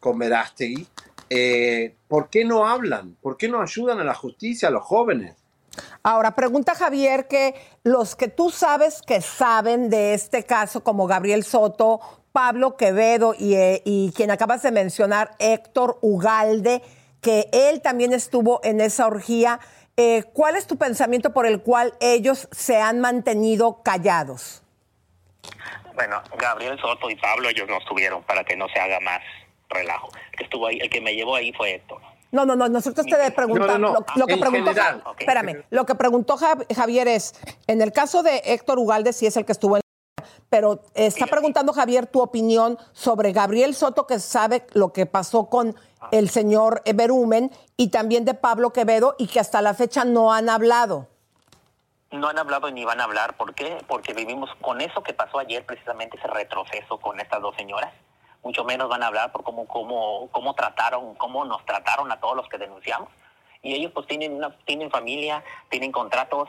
con 0.00 0.18
Verástegui, 0.18 0.86
eh, 1.28 1.94
¿por 2.08 2.28
qué 2.28 2.44
no 2.44 2.66
hablan? 2.66 3.16
¿Por 3.20 3.36
qué 3.36 3.48
no 3.48 3.60
ayudan 3.60 4.00
a 4.00 4.04
la 4.04 4.14
justicia, 4.14 4.68
a 4.68 4.72
los 4.72 4.82
jóvenes? 4.82 5.36
Ahora, 6.02 6.34
pregunta 6.34 6.74
Javier 6.74 7.28
que 7.28 7.54
los 7.84 8.16
que 8.16 8.28
tú 8.28 8.50
sabes 8.50 9.02
que 9.02 9.20
saben 9.20 9.90
de 9.90 10.14
este 10.14 10.44
caso, 10.44 10.82
como 10.82 11.06
Gabriel 11.06 11.44
Soto, 11.44 12.00
Pablo 12.32 12.76
Quevedo 12.76 13.34
y, 13.38 13.54
eh, 13.54 13.82
quien 14.14 14.30
acabas 14.30 14.62
de 14.62 14.70
mencionar, 14.70 15.32
Héctor 15.38 15.98
Ugalde, 16.00 16.82
que 17.20 17.48
él 17.52 17.82
también 17.82 18.12
estuvo 18.12 18.60
en 18.62 18.80
esa 18.80 19.06
orgía, 19.06 19.60
eh, 19.96 20.24
¿cuál 20.32 20.56
es 20.56 20.66
tu 20.66 20.78
pensamiento 20.78 21.32
por 21.32 21.46
el 21.46 21.60
cual 21.60 21.92
ellos 22.00 22.48
se 22.52 22.80
han 22.80 23.00
mantenido 23.00 23.82
callados? 23.82 24.62
Bueno, 25.94 26.22
Gabriel 26.38 26.78
Soto 26.80 27.10
y 27.10 27.16
Pablo, 27.16 27.48
ellos 27.48 27.68
no 27.68 27.78
estuvieron 27.78 28.22
para 28.22 28.44
que 28.44 28.56
no 28.56 28.68
se 28.68 28.80
haga 28.80 29.00
más 29.00 29.20
relajo. 29.68 30.08
Estuvo 30.38 30.66
ahí, 30.66 30.78
el 30.80 30.88
que 30.88 31.00
me 31.00 31.14
llevó 31.14 31.34
ahí 31.36 31.52
fue 31.52 31.74
Héctor. 31.74 32.00
No, 32.32 32.44
no, 32.46 32.54
no, 32.54 32.68
nosotros 32.68 33.06
te 33.06 33.30
preguntamos, 33.32 33.78
No, 33.78 33.78
no, 33.78 33.92
no. 33.92 34.06
Lo, 34.14 34.20
lo 34.20 34.26
que 34.26 34.36
preguntó, 34.36 34.70
general. 34.70 35.02
Espérame, 35.18 35.64
lo 35.70 35.84
que 35.86 35.94
preguntó 35.96 36.36
Ja- 36.36 36.58
Javier 36.74 37.08
es, 37.08 37.34
en 37.66 37.82
el 37.82 37.92
caso 37.92 38.22
de 38.22 38.42
Héctor 38.44 38.78
Ugalde, 38.78 39.12
sí 39.12 39.26
es 39.26 39.36
el 39.36 39.44
que 39.44 39.52
estuvo 39.52 39.76
en 39.76 39.82
pero 40.48 40.82
está 40.94 41.26
preguntando 41.26 41.72
Javier 41.72 42.06
tu 42.08 42.20
opinión 42.20 42.76
sobre 42.92 43.32
Gabriel 43.32 43.72
Soto, 43.74 44.06
que 44.08 44.18
sabe 44.18 44.66
lo 44.72 44.92
que 44.92 45.06
pasó 45.06 45.48
con 45.48 45.76
el 46.10 46.28
señor 46.28 46.82
Berumen, 46.92 47.52
y 47.76 47.88
también 47.88 48.24
de 48.24 48.34
Pablo 48.34 48.70
Quevedo, 48.72 49.14
y 49.16 49.28
que 49.28 49.38
hasta 49.38 49.62
la 49.62 49.74
fecha 49.74 50.04
no 50.04 50.32
han 50.32 50.48
hablado. 50.48 51.06
No 52.10 52.26
han 52.28 52.38
hablado 52.38 52.68
ni 52.72 52.84
van 52.84 53.00
a 53.00 53.04
hablar. 53.04 53.36
¿Por 53.36 53.54
qué? 53.54 53.78
Porque 53.86 54.12
vivimos 54.12 54.50
con 54.60 54.80
eso 54.80 55.02
que 55.04 55.14
pasó 55.14 55.38
ayer, 55.38 55.64
precisamente 55.64 56.16
ese 56.18 56.26
retroceso 56.26 56.98
con 56.98 57.20
estas 57.20 57.40
dos 57.40 57.54
señoras. 57.56 57.92
Mucho 58.42 58.64
menos 58.64 58.88
van 58.88 59.02
a 59.02 59.08
hablar 59.08 59.32
por 59.32 59.44
cómo, 59.44 59.66
cómo, 59.66 60.28
cómo 60.32 60.54
trataron, 60.54 61.14
cómo 61.16 61.44
nos 61.44 61.64
trataron 61.66 62.10
a 62.10 62.20
todos 62.20 62.36
los 62.36 62.48
que 62.48 62.58
denunciamos. 62.58 63.08
Y 63.62 63.74
ellos 63.74 63.92
pues 63.92 64.06
tienen 64.06 64.34
una, 64.34 64.56
tienen 64.64 64.90
familia, 64.90 65.44
tienen 65.68 65.92
contratos. 65.92 66.48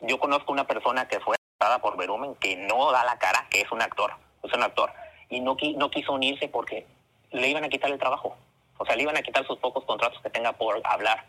Yo 0.00 0.18
conozco 0.18 0.52
una 0.52 0.66
persona 0.66 1.08
que 1.08 1.20
fue 1.20 1.36
arrestada 1.36 1.80
por 1.80 1.96
Berumen 1.96 2.34
que 2.34 2.56
no 2.56 2.92
da 2.92 3.04
la 3.04 3.18
cara, 3.18 3.46
que 3.50 3.62
es 3.62 3.72
un 3.72 3.80
actor, 3.80 4.12
es 4.42 4.52
un 4.52 4.62
actor. 4.62 4.92
Y 5.30 5.40
no, 5.40 5.56
no 5.76 5.90
quiso 5.90 6.12
unirse 6.12 6.48
porque 6.48 6.86
le 7.30 7.48
iban 7.48 7.64
a 7.64 7.68
quitar 7.68 7.90
el 7.90 7.98
trabajo. 7.98 8.36
O 8.78 8.84
sea, 8.84 8.96
le 8.96 9.02
iban 9.02 9.16
a 9.16 9.22
quitar 9.22 9.46
sus 9.46 9.58
pocos 9.58 9.84
contratos 9.84 10.20
que 10.20 10.30
tenga 10.30 10.52
por 10.52 10.80
hablar. 10.84 11.24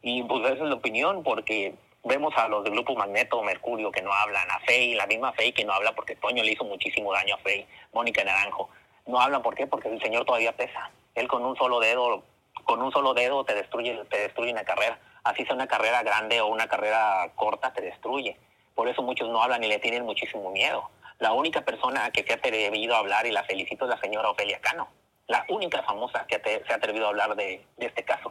Y 0.00 0.22
pues 0.22 0.44
esa 0.44 0.64
es 0.64 0.68
la 0.70 0.74
opinión, 0.76 1.22
porque 1.22 1.74
vemos 2.04 2.32
a 2.36 2.48
los 2.48 2.64
del 2.64 2.72
grupo 2.72 2.94
Magneto, 2.94 3.42
Mercurio, 3.42 3.90
que 3.90 4.02
no 4.02 4.12
hablan, 4.12 4.50
a 4.50 4.60
Fey, 4.60 4.94
la 4.94 5.06
misma 5.06 5.32
Fey 5.32 5.52
que 5.52 5.64
no 5.64 5.72
habla 5.72 5.92
porque 5.92 6.16
Toño 6.16 6.42
le 6.42 6.52
hizo 6.52 6.64
muchísimo 6.64 7.12
daño 7.12 7.34
a 7.34 7.38
Fey, 7.38 7.66
Mónica 7.92 8.24
Naranjo. 8.24 8.70
No 9.08 9.18
hablan, 9.20 9.42
¿por 9.42 9.54
qué? 9.54 9.66
Porque 9.66 9.88
el 9.88 10.00
señor 10.00 10.26
todavía 10.26 10.52
pesa. 10.52 10.90
Él 11.14 11.26
con 11.28 11.44
un 11.44 11.56
solo 11.56 11.80
dedo, 11.80 12.22
con 12.64 12.82
un 12.82 12.92
solo 12.92 13.14
dedo 13.14 13.42
te 13.42 13.54
destruye, 13.54 14.04
te 14.10 14.18
destruye 14.18 14.52
una 14.52 14.64
carrera. 14.64 14.98
Así 15.24 15.44
sea 15.46 15.54
una 15.54 15.66
carrera 15.66 16.02
grande 16.02 16.42
o 16.42 16.46
una 16.46 16.68
carrera 16.68 17.32
corta, 17.34 17.72
te 17.72 17.80
destruye. 17.80 18.36
Por 18.74 18.86
eso 18.86 19.02
muchos 19.02 19.28
no 19.30 19.42
hablan 19.42 19.64
y 19.64 19.66
le 19.66 19.78
tienen 19.78 20.04
muchísimo 20.04 20.50
miedo. 20.50 20.90
La 21.18 21.32
única 21.32 21.62
persona 21.62 22.10
que 22.10 22.22
se 22.22 22.32
ha 22.32 22.36
atrevido 22.36 22.94
a 22.94 22.98
hablar, 22.98 23.26
y 23.26 23.32
la 23.32 23.42
felicito, 23.44 23.86
es 23.86 23.90
la 23.90 23.98
señora 23.98 24.30
Ofelia 24.30 24.60
Cano. 24.60 24.88
La 25.26 25.44
única 25.48 25.82
famosa 25.82 26.26
que 26.28 26.40
se 26.44 26.72
ha 26.72 26.76
atrevido 26.76 27.06
a 27.06 27.08
hablar 27.08 27.34
de, 27.34 27.64
de 27.78 27.86
este 27.86 28.04
caso. 28.04 28.30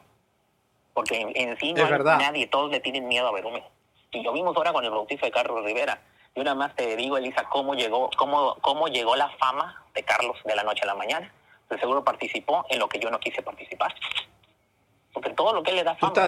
Porque 0.93 1.19
en, 1.19 1.31
en 1.35 1.59
sí 1.59 1.73
no 1.73 1.85
hay 1.85 1.91
nadie, 2.19 2.47
todos 2.47 2.71
le 2.71 2.79
tienen 2.79 3.07
miedo 3.07 3.27
a 3.27 3.31
Berumen. 3.31 3.63
Y 4.11 4.21
lo 4.21 4.31
vimos 4.31 4.55
ahora 4.55 4.73
con 4.73 4.85
el 4.85 4.91
bautizo 4.91 5.25
de 5.25 5.31
Carlos 5.31 5.65
Rivera. 5.65 5.99
Yo 6.35 6.43
nada 6.43 6.55
más 6.55 6.75
te 6.75 6.95
digo, 6.95 7.17
Elisa, 7.17 7.43
cómo 7.49 7.73
llegó, 7.73 8.09
cómo, 8.17 8.55
cómo 8.61 8.87
llegó 8.87 9.15
la 9.15 9.29
fama 9.37 9.83
de 9.95 10.03
Carlos 10.03 10.37
de 10.45 10.55
la 10.55 10.63
noche 10.63 10.81
a 10.83 10.87
la 10.87 10.95
mañana. 10.95 11.31
De 11.69 11.79
seguro 11.79 12.03
participó 12.03 12.65
en 12.69 12.79
lo 12.79 12.87
que 12.87 12.99
yo 12.99 13.09
no 13.09 13.19
quise 13.19 13.41
participar. 13.41 13.93
Porque 15.13 15.31
todo 15.31 15.53
lo 15.53 15.63
que 15.63 15.71
él 15.71 15.77
le 15.77 15.83
da 15.83 15.95
fama, 15.95 16.27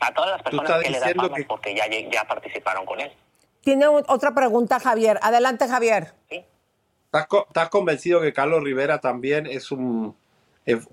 a 0.00 0.14
todas 0.14 0.30
las 0.30 0.42
personas 0.42 0.70
estás 0.70 0.82
que 0.84 0.90
le 0.90 1.00
da 1.00 1.06
fama 1.14 1.36
es 1.38 1.46
porque 1.46 1.74
ya, 1.74 1.86
ya 1.88 2.24
participaron 2.26 2.86
con 2.86 3.00
él. 3.00 3.12
Tiene 3.60 3.88
un- 3.88 4.04
otra 4.08 4.34
pregunta 4.34 4.80
Javier. 4.80 5.18
Adelante, 5.22 5.68
Javier. 5.68 6.12
¿Estás, 6.28 7.26
co- 7.28 7.44
estás 7.46 7.68
convencido 7.68 8.20
que 8.20 8.32
Carlos 8.32 8.62
Rivera 8.62 9.00
también 9.00 9.46
es 9.46 9.70
un 9.70 10.16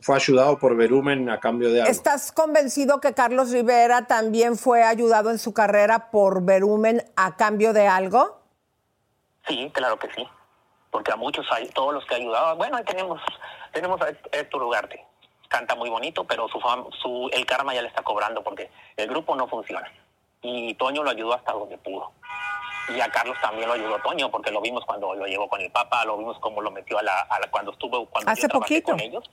fue 0.01 0.15
ayudado 0.15 0.57
por 0.59 0.75
Berumen 0.75 1.29
a 1.29 1.39
cambio 1.39 1.71
de 1.71 1.81
algo? 1.81 1.91
¿Estás 1.91 2.31
convencido 2.31 2.99
que 2.99 3.13
Carlos 3.13 3.51
Rivera 3.51 4.05
también 4.07 4.57
fue 4.57 4.83
ayudado 4.83 5.29
en 5.31 5.39
su 5.39 5.53
carrera 5.53 6.11
por 6.11 6.43
Berumen 6.43 7.03
a 7.15 7.35
cambio 7.37 7.71
de 7.73 7.87
algo? 7.87 8.41
Sí, 9.47 9.69
claro 9.73 9.97
que 9.97 10.09
sí. 10.13 10.27
Porque 10.91 11.11
a 11.11 11.15
muchos, 11.15 11.45
hay, 11.51 11.69
todos 11.69 11.93
los 11.93 12.05
que 12.05 12.15
ayudaban, 12.15 12.57
bueno, 12.57 12.75
ahí 12.77 12.83
tenemos, 12.83 13.21
tenemos 13.71 14.01
a 14.01 14.09
Héctor 14.33 14.61
Ugarte. 14.63 15.05
Canta 15.47 15.75
muy 15.75 15.89
bonito, 15.89 16.25
pero 16.25 16.47
su, 16.49 16.59
fam- 16.59 16.89
su 17.01 17.29
el 17.31 17.45
karma 17.45 17.73
ya 17.73 17.81
le 17.81 17.87
está 17.87 18.03
cobrando 18.03 18.43
porque 18.43 18.69
el 18.97 19.07
grupo 19.09 19.35
no 19.35 19.47
funciona. 19.47 19.89
Y 20.41 20.73
Toño 20.75 21.03
lo 21.03 21.11
ayudó 21.11 21.33
hasta 21.33 21.53
donde 21.53 21.77
pudo. 21.77 22.11
Y 22.95 22.99
a 22.99 23.09
Carlos 23.09 23.37
también 23.41 23.67
lo 23.69 23.75
ayudó 23.75 23.99
Toño, 24.01 24.29
porque 24.31 24.51
lo 24.51 24.59
vimos 24.59 24.83
cuando 24.85 25.13
lo 25.15 25.25
llevó 25.27 25.47
con 25.47 25.61
el 25.61 25.71
Papa, 25.71 26.03
lo 26.03 26.17
vimos 26.17 26.37
cómo 26.39 26.61
lo 26.61 26.71
metió 26.71 26.97
a 26.99 27.03
la, 27.03 27.21
a 27.21 27.39
la- 27.39 27.49
cuando 27.49 27.71
estuvo, 27.71 28.05
cuando 28.07 28.31
Hace 28.31 28.43
yo 28.43 28.49
poquito. 28.49 28.91
con 28.91 28.99
ellos. 28.99 29.29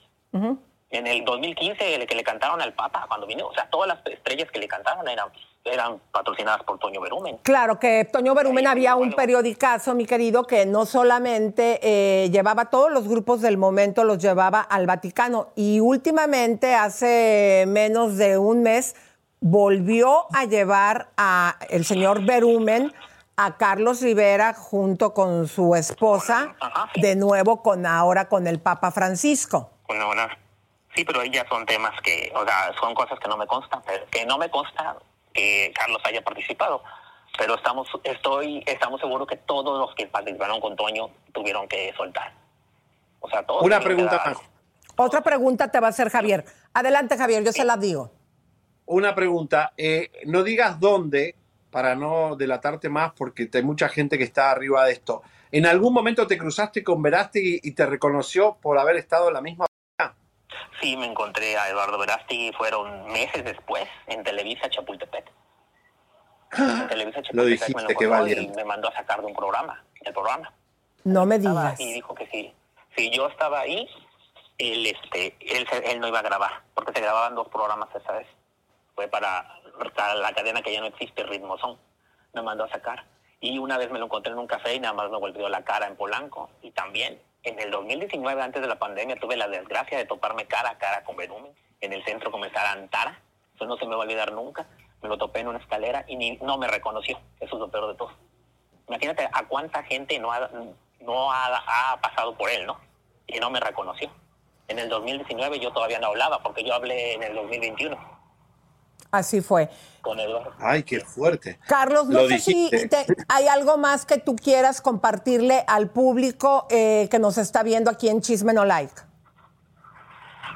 En 0.91 1.05
el 1.05 1.23
2015, 1.23 1.95
el 1.95 2.07
que 2.07 2.15
le 2.15 2.23
cantaron 2.23 2.61
al 2.61 2.73
Papa 2.73 3.05
cuando 3.07 3.27
vino, 3.27 3.47
o 3.47 3.53
sea, 3.53 3.69
todas 3.69 3.87
las 3.87 3.99
estrellas 4.07 4.49
que 4.51 4.59
le 4.59 4.67
cantaban 4.67 5.07
eran, 5.07 5.29
eran 5.63 6.01
patrocinadas 6.11 6.63
por 6.63 6.79
Toño 6.79 6.99
Berumen. 6.99 7.37
Claro 7.43 7.79
que 7.79 8.05
Toño 8.05 8.33
Berumen 8.33 8.65
había 8.65 8.95
un 8.95 9.13
periodicazo, 9.13 9.93
mi 9.93 10.07
querido, 10.07 10.47
que 10.47 10.65
no 10.65 10.87
solamente 10.87 11.79
eh, 11.83 12.29
llevaba 12.31 12.71
todos 12.71 12.91
los 12.91 13.07
grupos 13.07 13.41
del 13.41 13.57
momento, 13.57 14.03
los 14.03 14.17
llevaba 14.17 14.61
al 14.61 14.87
Vaticano. 14.87 15.49
Y 15.55 15.79
últimamente, 15.79 16.73
hace 16.73 17.65
menos 17.67 18.17
de 18.17 18.39
un 18.39 18.63
mes, 18.63 18.95
volvió 19.41 20.25
a 20.35 20.45
llevar 20.45 21.09
a 21.17 21.57
el 21.69 21.85
señor 21.85 22.25
Berumen 22.25 22.91
a 23.37 23.57
Carlos 23.57 24.01
Rivera 24.01 24.53
junto 24.53 25.13
con 25.13 25.47
su 25.47 25.75
esposa, 25.75 26.55
de 26.95 27.15
nuevo 27.15 27.61
con 27.61 27.85
ahora 27.85 28.27
con 28.27 28.47
el 28.47 28.59
Papa 28.59 28.91
Francisco. 28.91 29.69
Bueno, 29.89 30.05
bueno, 30.05 30.27
sí, 30.95 31.03
pero 31.03 31.21
ahí 31.21 31.31
ya 31.31 31.47
son 31.49 31.65
temas 31.65 31.99
que, 32.03 32.31
o 32.35 32.45
sea, 32.45 32.71
son 32.79 32.93
cosas 32.93 33.19
que 33.19 33.27
no 33.27 33.35
me 33.37 33.47
constan, 33.47 33.81
que 34.11 34.23
no 34.27 34.37
me 34.37 34.47
consta 34.51 34.97
que 35.33 35.73
Carlos 35.75 35.99
haya 36.05 36.21
participado. 36.23 36.83
Pero 37.35 37.55
estamos, 37.55 37.87
estoy, 38.03 38.63
estamos 38.67 39.01
seguros 39.01 39.27
que 39.27 39.37
todos 39.37 39.79
los 39.79 39.95
que 39.95 40.05
participaron 40.05 40.61
con 40.61 40.75
Toño 40.75 41.09
tuvieron 41.33 41.67
que 41.67 41.91
soltar. 41.97 42.31
O 43.19 43.27
sea, 43.29 43.41
todos. 43.43 43.63
Una 43.63 43.79
pregunta 43.79 44.21
más. 44.23 44.37
Otra 44.95 45.21
pregunta 45.21 45.71
te 45.71 45.79
va 45.79 45.87
a 45.87 45.89
hacer 45.89 46.09
Javier. 46.11 46.45
Adelante, 46.71 47.17
Javier, 47.17 47.43
yo 47.43 47.51
se 47.51 47.65
la 47.65 47.75
digo. 47.75 48.11
Una 48.85 49.15
pregunta. 49.15 49.73
eh, 49.75 50.11
no 50.25 50.43
digas 50.43 50.79
dónde 50.79 51.35
para 51.71 51.95
no 51.95 52.35
delatarte 52.35 52.89
más 52.89 53.13
porque 53.13 53.49
hay 53.51 53.63
mucha 53.63 53.89
gente 53.89 54.19
que 54.19 54.23
está 54.23 54.51
arriba 54.51 54.85
de 54.85 54.91
esto. 54.91 55.23
¿En 55.51 55.65
algún 55.65 55.93
momento 55.93 56.27
te 56.27 56.37
cruzaste 56.37 56.83
con 56.83 57.01
Verástegui 57.01 57.61
y 57.63 57.71
te 57.71 57.87
reconoció 57.87 58.57
por 58.61 58.77
haber 58.77 58.97
estado 58.97 59.29
en 59.29 59.33
la 59.33 59.41
misma 59.41 59.65
Sí, 60.81 60.97
me 60.97 61.05
encontré 61.05 61.57
a 61.57 61.69
Eduardo 61.69 61.97
Verástegui, 61.97 62.51
fueron 62.53 63.11
meses 63.11 63.43
después, 63.43 63.87
en 64.07 64.23
Televisa 64.23 64.69
Chapultepec. 64.69 65.31
En 66.57 66.87
Televisa 66.87 67.19
Lo 67.31 67.43
Chapultepec 67.43 67.59
dijiste, 67.59 67.75
me 67.75 67.83
lo 67.83 68.27
y 68.27 68.47
me 68.49 68.65
mandó 68.65 68.89
a 68.89 68.93
sacar 68.93 69.21
de 69.21 69.27
un 69.27 69.35
programa, 69.35 69.83
el 70.01 70.13
programa. 70.13 70.53
No 71.03 71.25
me 71.25 71.39
digas. 71.39 71.79
Y 71.79 71.93
dijo 71.93 72.13
que 72.15 72.27
sí. 72.27 72.53
Si 72.95 73.09
yo 73.11 73.27
estaba 73.27 73.61
ahí, 73.61 73.87
él, 74.57 74.85
este, 74.87 75.35
él, 75.39 75.99
no 75.99 76.07
iba 76.07 76.19
a 76.19 76.23
grabar, 76.23 76.63
porque 76.73 76.93
se 76.93 77.01
grababan 77.01 77.35
dos 77.35 77.47
programas 77.47 77.89
esa 77.95 78.11
vez. 78.13 78.27
Fue 78.95 79.07
para 79.07 79.59
para 79.95 80.15
la 80.15 80.33
cadena 80.33 80.61
que 80.61 80.73
ya 80.73 80.81
no 80.81 80.87
existe, 80.87 81.23
Ritmo 81.23 81.57
Son. 81.57 81.77
Me 82.33 82.41
mandó 82.41 82.65
a 82.65 82.69
sacar. 82.69 83.05
Y 83.39 83.57
una 83.57 83.77
vez 83.77 83.89
me 83.91 83.99
lo 83.99 84.05
encontré 84.05 84.33
en 84.33 84.39
un 84.39 84.47
café 84.47 84.75
y 84.75 84.79
nada 84.79 84.93
más 84.93 85.09
me 85.09 85.17
volvió 85.17 85.47
la 85.47 85.63
cara 85.63 85.87
en 85.87 85.95
Polanco. 85.95 86.49
Y 86.61 86.71
también, 86.71 87.21
en 87.43 87.59
el 87.59 87.71
2019, 87.71 88.41
antes 88.41 88.61
de 88.61 88.67
la 88.67 88.79
pandemia, 88.79 89.15
tuve 89.15 89.37
la 89.37 89.47
desgracia 89.47 89.97
de 89.97 90.05
toparme 90.05 90.45
cara 90.45 90.71
a 90.71 90.77
cara 90.77 91.03
con 91.03 91.15
Berumen 91.15 91.53
en 91.81 91.93
el 91.93 92.03
centro 92.03 92.31
comercial 92.31 92.65
Antara. 92.67 93.21
Eso 93.55 93.65
no 93.65 93.77
se 93.77 93.85
me 93.85 93.95
va 93.95 94.03
a 94.03 94.05
olvidar 94.05 94.31
nunca. 94.33 94.67
Me 95.01 95.09
lo 95.09 95.17
topé 95.17 95.39
en 95.39 95.47
una 95.47 95.59
escalera 95.59 96.03
y 96.07 96.17
ni, 96.17 96.37
no 96.37 96.57
me 96.57 96.67
reconoció. 96.67 97.19
Eso 97.39 97.55
es 97.55 97.59
lo 97.59 97.69
peor 97.69 97.87
de 97.87 97.95
todo. 97.95 98.11
Imagínate 98.87 99.29
a 99.31 99.45
cuánta 99.47 99.83
gente 99.83 100.19
no 100.19 100.31
ha, 100.31 100.49
no 100.99 101.31
ha 101.31 101.99
pasado 102.01 102.35
por 102.35 102.49
él, 102.49 102.65
¿no? 102.65 102.79
Y 103.27 103.39
no 103.39 103.49
me 103.49 103.59
reconoció. 103.59 104.09
En 104.67 104.79
el 104.79 104.89
2019 104.89 105.59
yo 105.59 105.71
todavía 105.71 105.99
no 105.99 106.07
hablaba 106.07 106.43
porque 106.43 106.63
yo 106.63 106.73
hablé 106.73 107.13
en 107.13 107.23
el 107.23 107.35
2021 107.35 108.18
Así 109.11 109.41
fue. 109.41 109.69
con 110.01 110.19
Eduardo. 110.19 110.53
Ay, 110.59 110.83
qué 110.83 110.99
fuerte. 111.01 111.59
Carlos, 111.67 112.07
no 112.07 112.21
Lo 112.21 112.27
sé 112.29 112.39
si 112.39 112.69
te- 112.69 113.05
hay 113.27 113.47
algo 113.47 113.77
más 113.77 114.05
que 114.05 114.17
tú 114.17 114.35
quieras 114.35 114.81
compartirle 114.81 115.63
al 115.67 115.89
público 115.89 116.67
eh, 116.69 117.07
que 117.11 117.19
nos 117.19 117.37
está 117.37 117.63
viendo 117.63 117.89
aquí 117.91 118.07
en 118.09 118.21
Chisme 118.21 118.53
No 118.53 118.65
Like. 118.65 118.93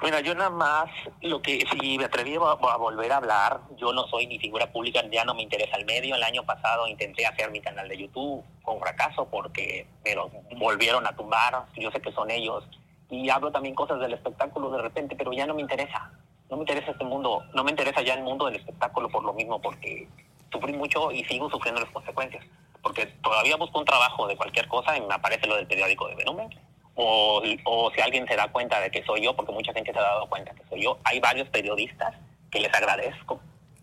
Mira, 0.01 0.19
yo 0.19 0.35
nada 0.35 0.49
más, 0.49 0.89
lo 1.21 1.41
que 1.41 1.63
si 1.71 1.97
me 1.97 2.05
atreví 2.05 2.35
a, 2.35 2.39
a 2.39 2.77
volver 2.77 3.11
a 3.13 3.17
hablar, 3.17 3.61
yo 3.77 3.93
no 3.93 4.05
soy 4.07 4.27
ni 4.27 4.37
figura 4.37 4.69
pública, 4.71 5.01
ya 5.09 5.23
no 5.23 5.33
me 5.33 5.43
interesa 5.43 5.77
el 5.77 5.85
medio. 5.85 6.15
El 6.15 6.23
año 6.23 6.43
pasado 6.45 6.87
intenté 6.87 7.25
hacer 7.25 7.49
mi 7.51 7.61
canal 7.61 7.87
de 7.87 7.97
YouTube 7.97 8.43
con 8.63 8.79
fracaso 8.79 9.27
porque 9.31 9.87
me 10.03 10.13
lo 10.15 10.29
volvieron 10.57 11.07
a 11.07 11.15
tumbar. 11.15 11.65
Yo 11.77 11.89
sé 11.91 12.01
que 12.01 12.11
son 12.11 12.29
ellos. 12.31 12.65
Y 13.09 13.29
hablo 13.29 13.51
también 13.51 13.75
cosas 13.75 13.99
del 13.99 14.13
espectáculo 14.13 14.71
de 14.71 14.81
repente, 14.81 15.15
pero 15.15 15.31
ya 15.31 15.45
no 15.47 15.53
me 15.53 15.61
interesa. 15.61 16.11
No 16.53 16.57
me 16.57 16.61
interesa 16.65 16.91
este 16.91 17.03
mundo, 17.03 17.41
no 17.55 17.63
me 17.63 17.71
interesa 17.71 18.03
ya 18.03 18.13
el 18.13 18.21
mundo 18.21 18.45
del 18.45 18.57
espectáculo 18.57 19.09
por 19.09 19.23
lo 19.23 19.33
mismo, 19.33 19.59
porque 19.59 20.07
sufrí 20.51 20.71
mucho 20.73 21.11
y 21.11 21.23
sigo 21.25 21.49
sufriendo 21.49 21.81
las 21.81 21.89
consecuencias. 21.89 22.45
Porque 22.83 23.07
todavía 23.23 23.55
busco 23.55 23.79
un 23.79 23.85
trabajo 23.85 24.27
de 24.27 24.37
cualquier 24.37 24.67
cosa 24.67 24.95
y 24.95 25.01
me 25.01 25.15
aparece 25.15 25.47
lo 25.47 25.55
del 25.55 25.65
periódico 25.65 26.07
de 26.09 26.13
Venumen 26.13 26.49
o, 26.93 27.41
o 27.65 27.91
si 27.95 28.01
alguien 28.01 28.27
se 28.27 28.35
da 28.35 28.51
cuenta 28.51 28.79
de 28.79 28.91
que 28.91 29.03
soy 29.03 29.23
yo, 29.23 29.35
porque 29.35 29.51
mucha 29.51 29.73
gente 29.73 29.91
se 29.91 29.97
ha 29.97 30.03
dado 30.03 30.27
cuenta 30.29 30.53
que 30.53 30.63
soy 30.69 30.83
yo. 30.83 30.99
Hay 31.05 31.19
varios 31.19 31.49
periodistas 31.49 32.13
que 32.51 32.59
les 32.59 32.71
agradezco, 32.71 33.39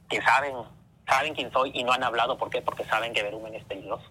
que 0.08 0.22
saben, 0.22 0.54
saben 1.08 1.34
quién 1.34 1.50
soy 1.50 1.72
y 1.74 1.82
no 1.82 1.90
han 1.90 2.04
hablado. 2.04 2.38
¿Por 2.38 2.50
qué? 2.50 2.62
Porque 2.62 2.84
saben 2.84 3.12
que 3.12 3.24
Verumen 3.24 3.52
es 3.56 3.64
peligroso. 3.64 4.04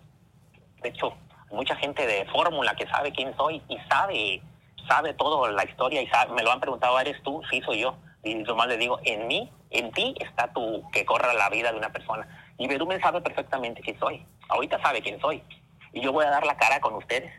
De 0.81 0.90
hecho, 0.90 1.14
mucha 1.49 1.77
gente 1.77 2.06
de 2.06 2.26
fórmula 2.26 2.76
que 2.76 2.86
sabe 2.88 3.14
quién 3.14 3.34
soy 3.38 3.61
y 3.69 3.77
sabe, 3.90 4.41
sabe 4.86 5.14
toda 5.14 5.49
la 5.49 5.64
historia 5.64 6.02
y 6.02 6.07
sabe- 6.07 6.34
me 6.34 6.44
lo 6.44 6.52
han 6.52 6.60
preguntado, 6.60 6.99
¿eres 6.99 7.23
tú? 7.23 7.41
Sí, 7.49 7.61
soy 7.61 7.80
yo. 7.80 7.95
Y 8.30 8.35
nomás 8.35 8.68
le 8.68 8.77
digo, 8.77 8.99
en 9.03 9.27
mí, 9.27 9.51
en 9.72 9.91
ti 9.91 10.14
está 10.19 10.53
tu, 10.53 10.88
que 10.91 11.03
corra 11.06 11.34
la 11.34 11.49
vida 11.49 11.72
de 11.72 11.77
una 11.77 11.91
persona. 11.91 12.27
Y 12.60 12.68
Verumen 12.68 13.01
sabe 13.01 13.22
perfectamente 13.22 13.81
quién 13.81 13.97
soy. 13.99 14.23
Ahorita 14.49 14.80
sabe 14.81 15.01
quién 15.01 15.19
soy. 15.19 15.43
Y 15.93 16.01
yo 16.01 16.11
voy 16.11 16.26
a 16.26 16.30
dar 16.30 16.45
la 16.45 16.56
cara 16.57 16.80
con 16.80 16.93
ustedes 16.93 17.31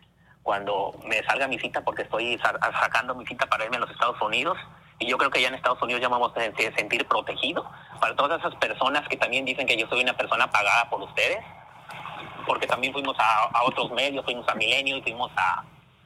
cuando 0.42 0.92
me 1.04 1.22
salga 1.24 1.46
mi 1.46 1.58
cita, 1.58 1.82
porque 1.84 2.02
estoy 2.02 2.36
sa- 2.38 2.58
sacando 2.80 3.14
mi 3.14 3.24
cita 3.26 3.46
para 3.46 3.64
irme 3.64 3.76
a 3.76 3.80
los 3.80 3.90
Estados 3.90 4.20
Unidos. 4.20 4.58
Y 4.98 5.06
yo 5.06 5.16
creo 5.16 5.30
que 5.30 5.40
ya 5.40 5.48
en 5.48 5.54
Estados 5.54 5.80
Unidos 5.82 6.02
ya 6.02 6.08
vamos 6.08 6.32
a 6.36 6.40
sentir- 6.40 7.06
protegido. 7.06 7.70
Para 8.00 8.16
todas 8.16 8.40
esas 8.40 8.54
personas 8.56 9.06
que 9.08 9.16
también 9.16 9.44
dicen 9.44 9.66
que 9.66 9.76
yo 9.76 9.86
soy 9.88 10.02
una 10.02 10.14
persona 10.16 10.50
pagada 10.50 10.90
por 10.90 11.00
ustedes, 11.02 11.38
porque 12.46 12.66
también 12.66 12.92
fuimos 12.92 13.16
a, 13.18 13.62
otros 13.64 13.90
medios, 13.92 14.24
fuimos 14.24 14.48
a 14.48 14.54
Milenio 14.54 14.96
y 14.96 15.02
fuimos 15.02 15.30
a, 15.36 15.64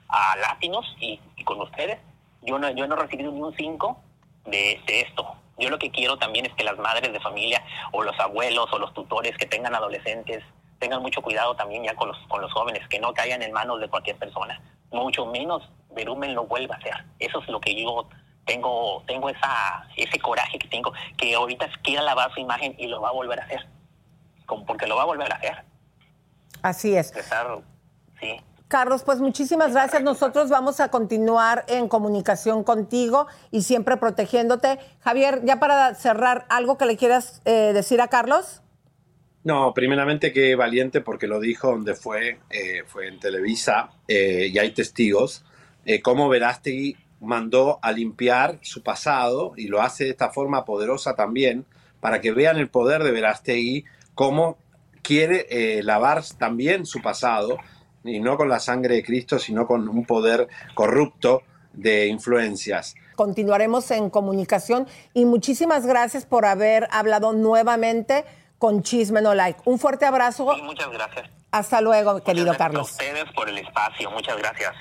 a 0.08 0.36
Latinos 0.36 0.84
y, 1.00 1.18
y 1.36 1.44
con 1.44 1.60
ustedes. 1.62 1.98
Yo 2.42 2.58
no, 2.58 2.68
yo 2.70 2.86
no 2.86 2.94
he 2.96 2.98
recibido 2.98 3.32
ni 3.32 3.40
un 3.40 3.54
5 3.56 4.00
de, 4.44 4.80
de 4.86 5.00
esto. 5.00 5.36
Yo 5.58 5.70
lo 5.70 5.78
que 5.78 5.90
quiero 5.90 6.18
también 6.18 6.46
es 6.46 6.52
que 6.54 6.64
las 6.64 6.78
madres 6.78 7.12
de 7.12 7.20
familia 7.20 7.62
o 7.92 8.02
los 8.02 8.18
abuelos 8.18 8.72
o 8.72 8.78
los 8.78 8.92
tutores 8.92 9.36
que 9.36 9.46
tengan 9.46 9.74
adolescentes 9.74 10.42
tengan 10.78 11.00
mucho 11.00 11.22
cuidado 11.22 11.54
también 11.54 11.84
ya 11.84 11.94
con 11.94 12.08
los, 12.08 12.18
con 12.28 12.42
los 12.42 12.52
jóvenes, 12.52 12.86
que 12.88 12.98
no 12.98 13.14
caigan 13.14 13.42
en 13.42 13.52
manos 13.52 13.80
de 13.80 13.88
cualquier 13.88 14.16
persona. 14.16 14.60
Mucho 14.90 15.26
menos 15.26 15.62
Verumen 15.94 16.34
lo 16.34 16.46
vuelva 16.46 16.74
a 16.74 16.78
hacer. 16.78 16.94
Eso 17.18 17.40
es 17.40 17.48
lo 17.48 17.60
que 17.60 17.80
yo 17.80 18.08
tengo, 18.44 19.02
tengo 19.06 19.28
esa, 19.28 19.88
ese 19.96 20.18
coraje 20.18 20.58
que 20.58 20.68
tengo, 20.68 20.92
que 21.16 21.34
ahorita 21.34 21.68
quiera 21.82 22.02
lavar 22.02 22.32
su 22.34 22.40
imagen 22.40 22.74
y 22.78 22.88
lo 22.88 23.00
va 23.00 23.08
a 23.10 23.12
volver 23.12 23.40
a 23.40 23.44
hacer. 23.44 23.66
Como 24.46 24.66
porque 24.66 24.86
lo 24.86 24.96
va 24.96 25.02
a 25.02 25.06
volver 25.06 25.32
a 25.32 25.36
hacer. 25.36 25.64
Así 26.62 26.96
es. 26.96 27.12
Sí. 28.20 28.40
Carlos, 28.68 29.02
pues 29.04 29.20
muchísimas 29.20 29.72
gracias. 29.72 30.02
Nosotros 30.02 30.48
vamos 30.50 30.80
a 30.80 30.88
continuar 30.88 31.64
en 31.68 31.88
comunicación 31.88 32.64
contigo 32.64 33.26
y 33.50 33.62
siempre 33.62 33.96
protegiéndote. 33.96 34.78
Javier, 35.00 35.42
ya 35.44 35.60
para 35.60 35.94
cerrar, 35.94 36.46
¿algo 36.48 36.78
que 36.78 36.86
le 36.86 36.96
quieras 36.96 37.40
eh, 37.44 37.72
decir 37.72 38.00
a 38.00 38.08
Carlos? 38.08 38.62
No, 39.44 39.74
primeramente 39.74 40.32
que 40.32 40.54
valiente 40.54 41.02
porque 41.02 41.26
lo 41.26 41.38
dijo 41.38 41.68
donde 41.68 41.94
fue, 41.94 42.38
eh, 42.48 42.82
fue 42.86 43.08
en 43.08 43.20
Televisa 43.20 43.90
eh, 44.08 44.48
y 44.50 44.58
hay 44.58 44.70
testigos, 44.70 45.44
eh, 45.84 46.00
cómo 46.00 46.30
Verástegui 46.30 46.96
mandó 47.20 47.78
a 47.82 47.92
limpiar 47.92 48.58
su 48.62 48.82
pasado 48.82 49.52
y 49.58 49.68
lo 49.68 49.82
hace 49.82 50.04
de 50.04 50.10
esta 50.10 50.30
forma 50.30 50.64
poderosa 50.64 51.14
también 51.14 51.66
para 52.00 52.22
que 52.22 52.32
vean 52.32 52.56
el 52.56 52.70
poder 52.70 53.02
de 53.02 53.12
Verástegui, 53.12 53.84
cómo 54.14 54.56
quiere 55.02 55.82
lavar 55.82 56.22
también 56.38 56.86
su 56.86 57.02
pasado 57.02 57.58
y 58.04 58.20
no 58.20 58.36
con 58.36 58.48
la 58.48 58.60
sangre 58.60 58.96
de 58.96 59.04
Cristo, 59.04 59.38
sino 59.38 59.66
con 59.66 59.88
un 59.88 60.04
poder 60.04 60.48
corrupto 60.74 61.42
de 61.72 62.06
influencias. 62.06 62.94
Continuaremos 63.16 63.90
en 63.90 64.10
comunicación 64.10 64.86
y 65.12 65.24
muchísimas 65.24 65.86
gracias 65.86 66.26
por 66.26 66.44
haber 66.46 66.88
hablado 66.90 67.32
nuevamente 67.32 68.24
con 68.58 68.82
Chisme 68.82 69.22
No 69.22 69.34
Like. 69.34 69.60
Un 69.64 69.78
fuerte 69.78 70.04
abrazo. 70.04 70.52
Sí, 70.54 70.62
muchas 70.62 70.90
gracias. 70.90 71.30
Hasta 71.50 71.80
luego, 71.80 72.22
querido 72.22 72.46
Gracias 72.46 72.58
Carlos. 72.58 72.88
A 72.88 72.92
ustedes 72.92 73.24
por 73.34 73.48
el 73.48 73.58
espacio. 73.58 74.10
Muchas 74.10 74.36
gracias. 74.36 74.74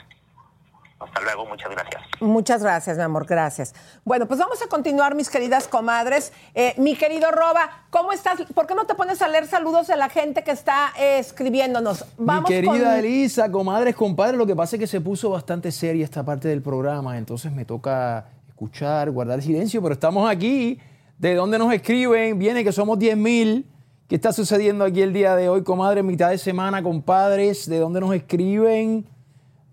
Hasta 1.03 1.21
luego. 1.21 1.45
Muchas 1.45 1.69
gracias. 1.71 2.01
Muchas 2.21 2.63
gracias, 2.63 2.97
mi 2.97 3.03
amor, 3.03 3.25
gracias. 3.25 3.73
Bueno, 4.05 4.27
pues 4.27 4.39
vamos 4.39 4.61
a 4.61 4.67
continuar, 4.67 5.15
mis 5.15 5.29
queridas 5.29 5.67
comadres. 5.67 6.31
Eh, 6.55 6.73
mi 6.77 6.95
querido 6.95 7.31
Roba, 7.31 7.85
¿cómo 7.89 8.11
estás? 8.11 8.41
¿Por 8.53 8.65
qué 8.67 8.75
no 8.75 8.85
te 8.85 8.95
pones 8.95 9.21
a 9.21 9.27
leer 9.27 9.47
saludos 9.47 9.87
de 9.87 9.97
la 9.97 10.09
gente 10.09 10.43
que 10.43 10.51
está 10.51 10.93
eh, 10.99 11.19
escribiéndonos? 11.19 12.05
Vamos 12.17 12.49
Mi 12.49 12.55
querida 12.55 12.71
con- 12.71 12.99
Elisa, 12.99 13.51
comadres, 13.51 13.95
compadres, 13.95 14.37
lo 14.37 14.45
que 14.45 14.55
pasa 14.55 14.75
es 14.75 14.79
que 14.79 14.87
se 14.87 15.01
puso 15.01 15.29
bastante 15.29 15.71
seria 15.71 16.03
esta 16.05 16.23
parte 16.23 16.47
del 16.47 16.61
programa, 16.61 17.17
entonces 17.17 17.51
me 17.51 17.65
toca 17.65 18.25
escuchar, 18.47 19.11
guardar 19.11 19.41
silencio, 19.41 19.81
pero 19.81 19.93
estamos 19.93 20.29
aquí. 20.29 20.79
¿De 21.17 21.35
dónde 21.35 21.57
nos 21.57 21.71
escriben? 21.73 22.37
Viene 22.39 22.63
que 22.63 22.71
somos 22.71 22.97
10 22.99 23.15
mil. 23.17 23.69
¿Qué 24.07 24.15
está 24.15 24.33
sucediendo 24.33 24.83
aquí 24.83 25.01
el 25.01 25.13
día 25.13 25.35
de 25.35 25.47
hoy, 25.47 25.63
comadre? 25.63 26.03
Mitad 26.03 26.29
de 26.29 26.37
semana, 26.37 26.83
compadres. 26.83 27.67
¿De 27.69 27.79
dónde 27.79 27.99
nos 28.01 28.13
escriben? 28.13 29.07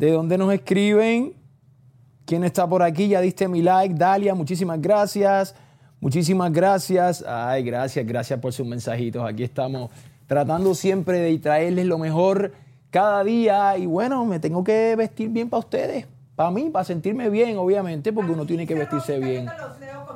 ¿De 0.00 0.12
dónde 0.12 0.38
nos 0.38 0.50
escriben? 0.50 1.34
¿Quién 2.24 2.42
está 2.42 2.66
por 2.66 2.82
aquí? 2.82 3.08
Ya 3.08 3.20
diste 3.20 3.48
mi 3.48 3.60
like, 3.60 3.94
Dalia, 3.94 4.34
muchísimas 4.34 4.80
gracias. 4.80 5.54
Muchísimas 6.00 6.50
gracias. 6.50 7.22
Ay, 7.28 7.62
gracias, 7.62 8.06
gracias 8.06 8.40
por 8.40 8.54
sus 8.54 8.66
mensajitos. 8.66 9.22
Aquí 9.28 9.42
estamos 9.44 9.90
tratando 10.26 10.74
siempre 10.74 11.18
de 11.18 11.38
traerles 11.38 11.84
lo 11.84 11.98
mejor 11.98 12.54
cada 12.88 13.22
día. 13.24 13.76
Y 13.76 13.84
bueno, 13.84 14.24
me 14.24 14.40
tengo 14.40 14.64
que 14.64 14.96
vestir 14.96 15.28
bien 15.28 15.50
para 15.50 15.58
ustedes. 15.58 16.06
Para 16.34 16.50
mí, 16.50 16.70
para 16.70 16.86
sentirme 16.86 17.28
bien, 17.28 17.58
obviamente, 17.58 18.10
porque 18.10 18.32
uno 18.32 18.46
tiene 18.46 18.66
que 18.66 18.74
vestirse 18.74 19.18
bien. 19.18 19.50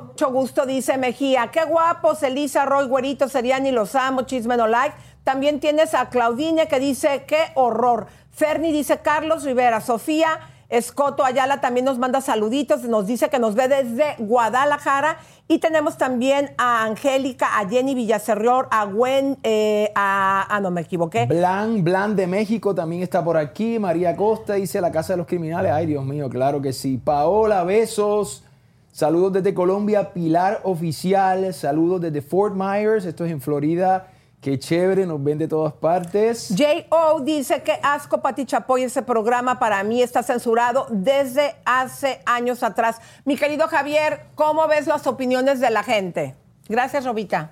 Mucho 0.07 0.31
gusto, 0.31 0.65
dice 0.65 0.97
Mejía. 0.97 1.51
Qué 1.53 1.63
guapos, 1.63 2.23
Elisa, 2.23 2.65
Roy, 2.65 2.87
Güerito, 2.87 3.29
Seriani, 3.29 3.69
los 3.71 3.93
amo, 3.93 4.23
chisme 4.23 4.57
no 4.57 4.65
like. 4.65 4.95
También 5.23 5.59
tienes 5.59 5.93
a 5.93 6.09
Claudine 6.09 6.67
que 6.67 6.79
dice, 6.79 7.25
qué 7.27 7.37
horror. 7.53 8.07
Ferni 8.35 8.71
dice, 8.71 8.99
Carlos 8.99 9.43
Rivera. 9.43 9.81
Sofía 9.81 10.39
Escoto 10.69 11.23
Ayala 11.23 11.61
también 11.61 11.85
nos 11.85 11.99
manda 11.99 12.21
saluditos, 12.21 12.83
nos 12.83 13.05
dice 13.05 13.29
que 13.29 13.37
nos 13.37 13.55
ve 13.55 13.67
desde 13.67 14.15
Guadalajara. 14.17 15.17
Y 15.47 15.59
tenemos 15.59 15.97
también 15.97 16.51
a 16.57 16.83
Angélica, 16.85 17.59
a 17.59 17.69
Jenny 17.69 17.93
Villacerrior, 17.93 18.67
a 18.71 18.85
Gwen, 18.85 19.37
eh, 19.43 19.91
a... 19.93 20.47
Ah, 20.49 20.59
no, 20.59 20.71
me 20.71 20.81
equivoqué. 20.81 21.27
Blan, 21.27 21.83
Blan 21.83 22.15
de 22.15 22.25
México 22.25 22.73
también 22.73 23.03
está 23.03 23.23
por 23.23 23.37
aquí. 23.37 23.77
María 23.77 24.15
Costa 24.15 24.55
dice 24.55 24.81
la 24.81 24.91
Casa 24.91 25.13
de 25.13 25.17
los 25.17 25.27
Criminales. 25.27 25.71
Ay, 25.71 25.85
Dios 25.85 26.03
mío, 26.03 26.29
claro 26.29 26.61
que 26.61 26.73
sí. 26.73 26.97
Paola, 26.97 27.63
besos. 27.63 28.43
Saludos 28.91 29.33
desde 29.33 29.53
Colombia. 29.53 30.13
Pilar 30.13 30.61
Oficial. 30.63 31.53
Saludos 31.53 32.01
desde 32.01 32.23
Fort 32.23 32.55
Myers. 32.55 33.05
Esto 33.05 33.23
es 33.23 33.31
en 33.31 33.39
Florida. 33.39 34.07
Qué 34.45 34.59
chévere, 34.59 35.07
nos 35.07 35.23
ven 35.23 35.39
de 35.39 35.47
todas 35.47 35.73
partes. 35.73 36.53
J.O. 36.55 37.19
dice 37.21 37.63
que 37.63 37.79
asco 37.81 38.21
Pati 38.21 38.45
Chapoy, 38.45 38.83
ese 38.83 39.01
programa 39.01 39.57
para 39.57 39.83
mí 39.83 40.03
está 40.03 40.21
censurado 40.21 40.85
desde 40.91 41.55
hace 41.65 42.19
años 42.27 42.61
atrás. 42.61 42.97
Mi 43.25 43.37
querido 43.37 43.67
Javier, 43.67 44.27
¿cómo 44.35 44.67
ves 44.67 44.85
las 44.85 45.07
opiniones 45.07 45.59
de 45.59 45.71
la 45.71 45.81
gente? 45.81 46.35
Gracias, 46.69 47.05
Robita. 47.05 47.49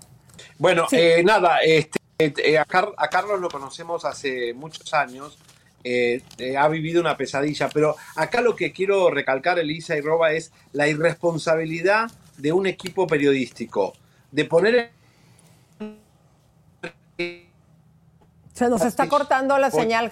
Bueno, 0.60 0.86
Sí. 0.88 0.98
eh, 1.00 1.24
nada, 1.24 1.58
este, 1.66 1.98
eh, 2.20 2.60
a, 2.60 2.66
Car- 2.66 2.94
a 2.96 3.08
Carlos 3.08 3.40
lo 3.42 3.50
conocemos 3.50 4.06
hace 4.06 4.54
muchos 4.54 4.94
años, 4.94 5.40
eh, 5.84 6.22
eh, 6.38 6.58
ha 6.58 6.68
vivido 6.68 7.02
una 7.02 7.18
pesadilla, 7.18 7.70
pero 7.74 7.96
acá 8.16 8.40
lo 8.42 8.56
que 8.56 8.72
quiero 8.72 9.10
recalcar, 9.10 9.58
Elisa 9.58 9.98
y 9.98 10.02
Roba, 10.02 10.34
es 10.34 10.52
la 10.74 10.88
irresponsabilidad 10.88 12.12
de 12.38 12.52
un 12.54 12.68
equipo 12.68 13.08
periodístico, 13.08 13.94
de 14.32 14.46
poner... 14.46 14.92
Se 18.54 18.70
nos 18.70 18.84
está 18.84 19.10
cortando 19.10 19.58
la 19.58 19.72
señal. 19.72 20.12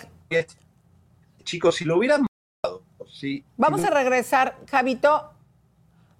Chicos, 1.43 1.75
si 1.75 1.85
lo 1.85 1.97
hubieran 1.97 2.25
matado, 2.63 2.83
si, 3.11 3.45
Vamos 3.57 3.81
si 3.81 3.87
a 3.87 3.89
regresar, 3.91 4.57
Javito. 4.69 5.31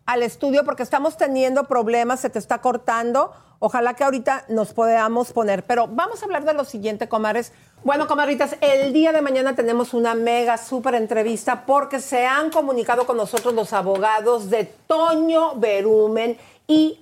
al 0.06 0.24
estudio 0.24 0.64
porque 0.66 0.84
estamos 0.84 1.18
teniendo 1.18 1.66
problemas, 1.66 2.20
se 2.20 2.30
te 2.30 2.40
está 2.40 2.60
cortando. 2.62 3.34
Ojalá 3.60 3.94
que 3.94 4.04
ahorita 4.04 4.46
nos 4.50 4.74
podamos 4.74 5.34
poner. 5.34 5.64
Pero 5.66 5.88
vamos 5.88 6.22
a 6.22 6.26
hablar 6.26 6.44
de 6.46 6.54
lo 6.54 6.66
siguiente, 6.66 7.08
comadres. 7.08 7.54
Bueno, 7.84 8.08
comadritas, 8.08 8.56
el 8.62 8.92
día 8.92 9.12
de 9.12 9.22
mañana 9.22 9.56
tenemos 9.56 9.94
una 9.94 10.16
mega 10.16 10.58
súper 10.58 10.96
entrevista 10.96 11.66
porque 11.66 12.00
se 12.00 12.26
han 12.26 12.50
comunicado 12.50 13.06
con 13.06 13.18
nosotros 13.18 13.54
los 13.54 13.74
abogados 13.74 14.50
de 14.50 14.66
Toño 14.66 15.56
Berumen 15.56 16.38
y 16.68 17.00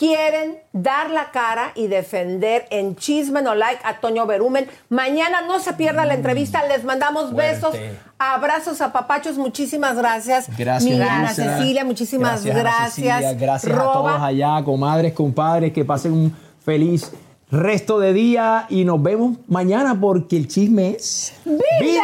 quieren 0.00 0.56
dar 0.72 1.10
la 1.10 1.30
cara 1.30 1.72
y 1.74 1.86
defender 1.86 2.66
en 2.70 2.96
Chisme 2.96 3.42
No 3.42 3.54
Like 3.54 3.82
a 3.84 4.00
Toño 4.00 4.24
Berumen. 4.24 4.66
Mañana 4.88 5.42
no 5.42 5.60
se 5.60 5.74
pierda 5.74 6.06
la 6.06 6.14
entrevista, 6.14 6.66
les 6.66 6.84
mandamos 6.84 7.34
besos, 7.34 7.76
abrazos 8.18 8.80
a 8.80 8.94
papachos, 8.94 9.36
muchísimas 9.36 9.98
gracias. 9.98 10.48
Gracias, 10.56 10.90
Mi 10.90 11.02
Ana. 11.02 11.34
Cecilia, 11.34 11.84
muchísimas 11.84 12.42
gracias. 12.46 12.94
Cecilia. 12.94 13.34
Gracias 13.34 13.76
a 13.76 13.92
todos 13.92 14.22
allá, 14.22 14.64
comadres, 14.64 15.12
compadres, 15.12 15.70
que 15.74 15.84
pasen 15.84 16.14
un 16.14 16.36
feliz 16.64 17.12
resto 17.50 17.98
de 17.98 18.14
día 18.14 18.64
y 18.70 18.86
nos 18.86 19.02
vemos 19.02 19.36
mañana 19.48 20.00
porque 20.00 20.38
el 20.38 20.48
chisme 20.48 20.96
es 20.96 21.34
vida. 21.44 22.00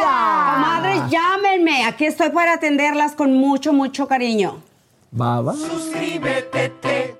Comadres, 0.53 1.01
llámenme. 1.09 1.85
Aquí 1.85 2.05
estoy 2.05 2.29
para 2.29 2.53
atenderlas 2.53 3.13
con 3.13 3.33
mucho, 3.33 3.73
mucho 3.73 4.07
cariño. 4.07 4.61
Bye, 5.09 5.41
bye. 5.41 5.55
Suscríbete, 5.55 6.69
te, 6.81 7.16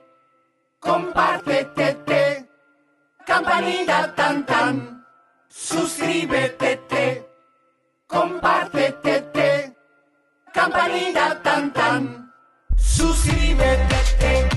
compártete, 0.79 1.93
te, 2.05 2.49
campanita 3.25 4.13
tan 4.15 4.45
tan. 4.45 5.05
Suscríbete, 5.49 6.77
te, 6.87 7.27
compártete, 8.07 9.21
te, 9.33 9.75
campanita 10.53 11.41
tan 11.41 11.73
tan. 11.73 12.33
Suscríbete, 12.75 13.97
te, 14.19 14.56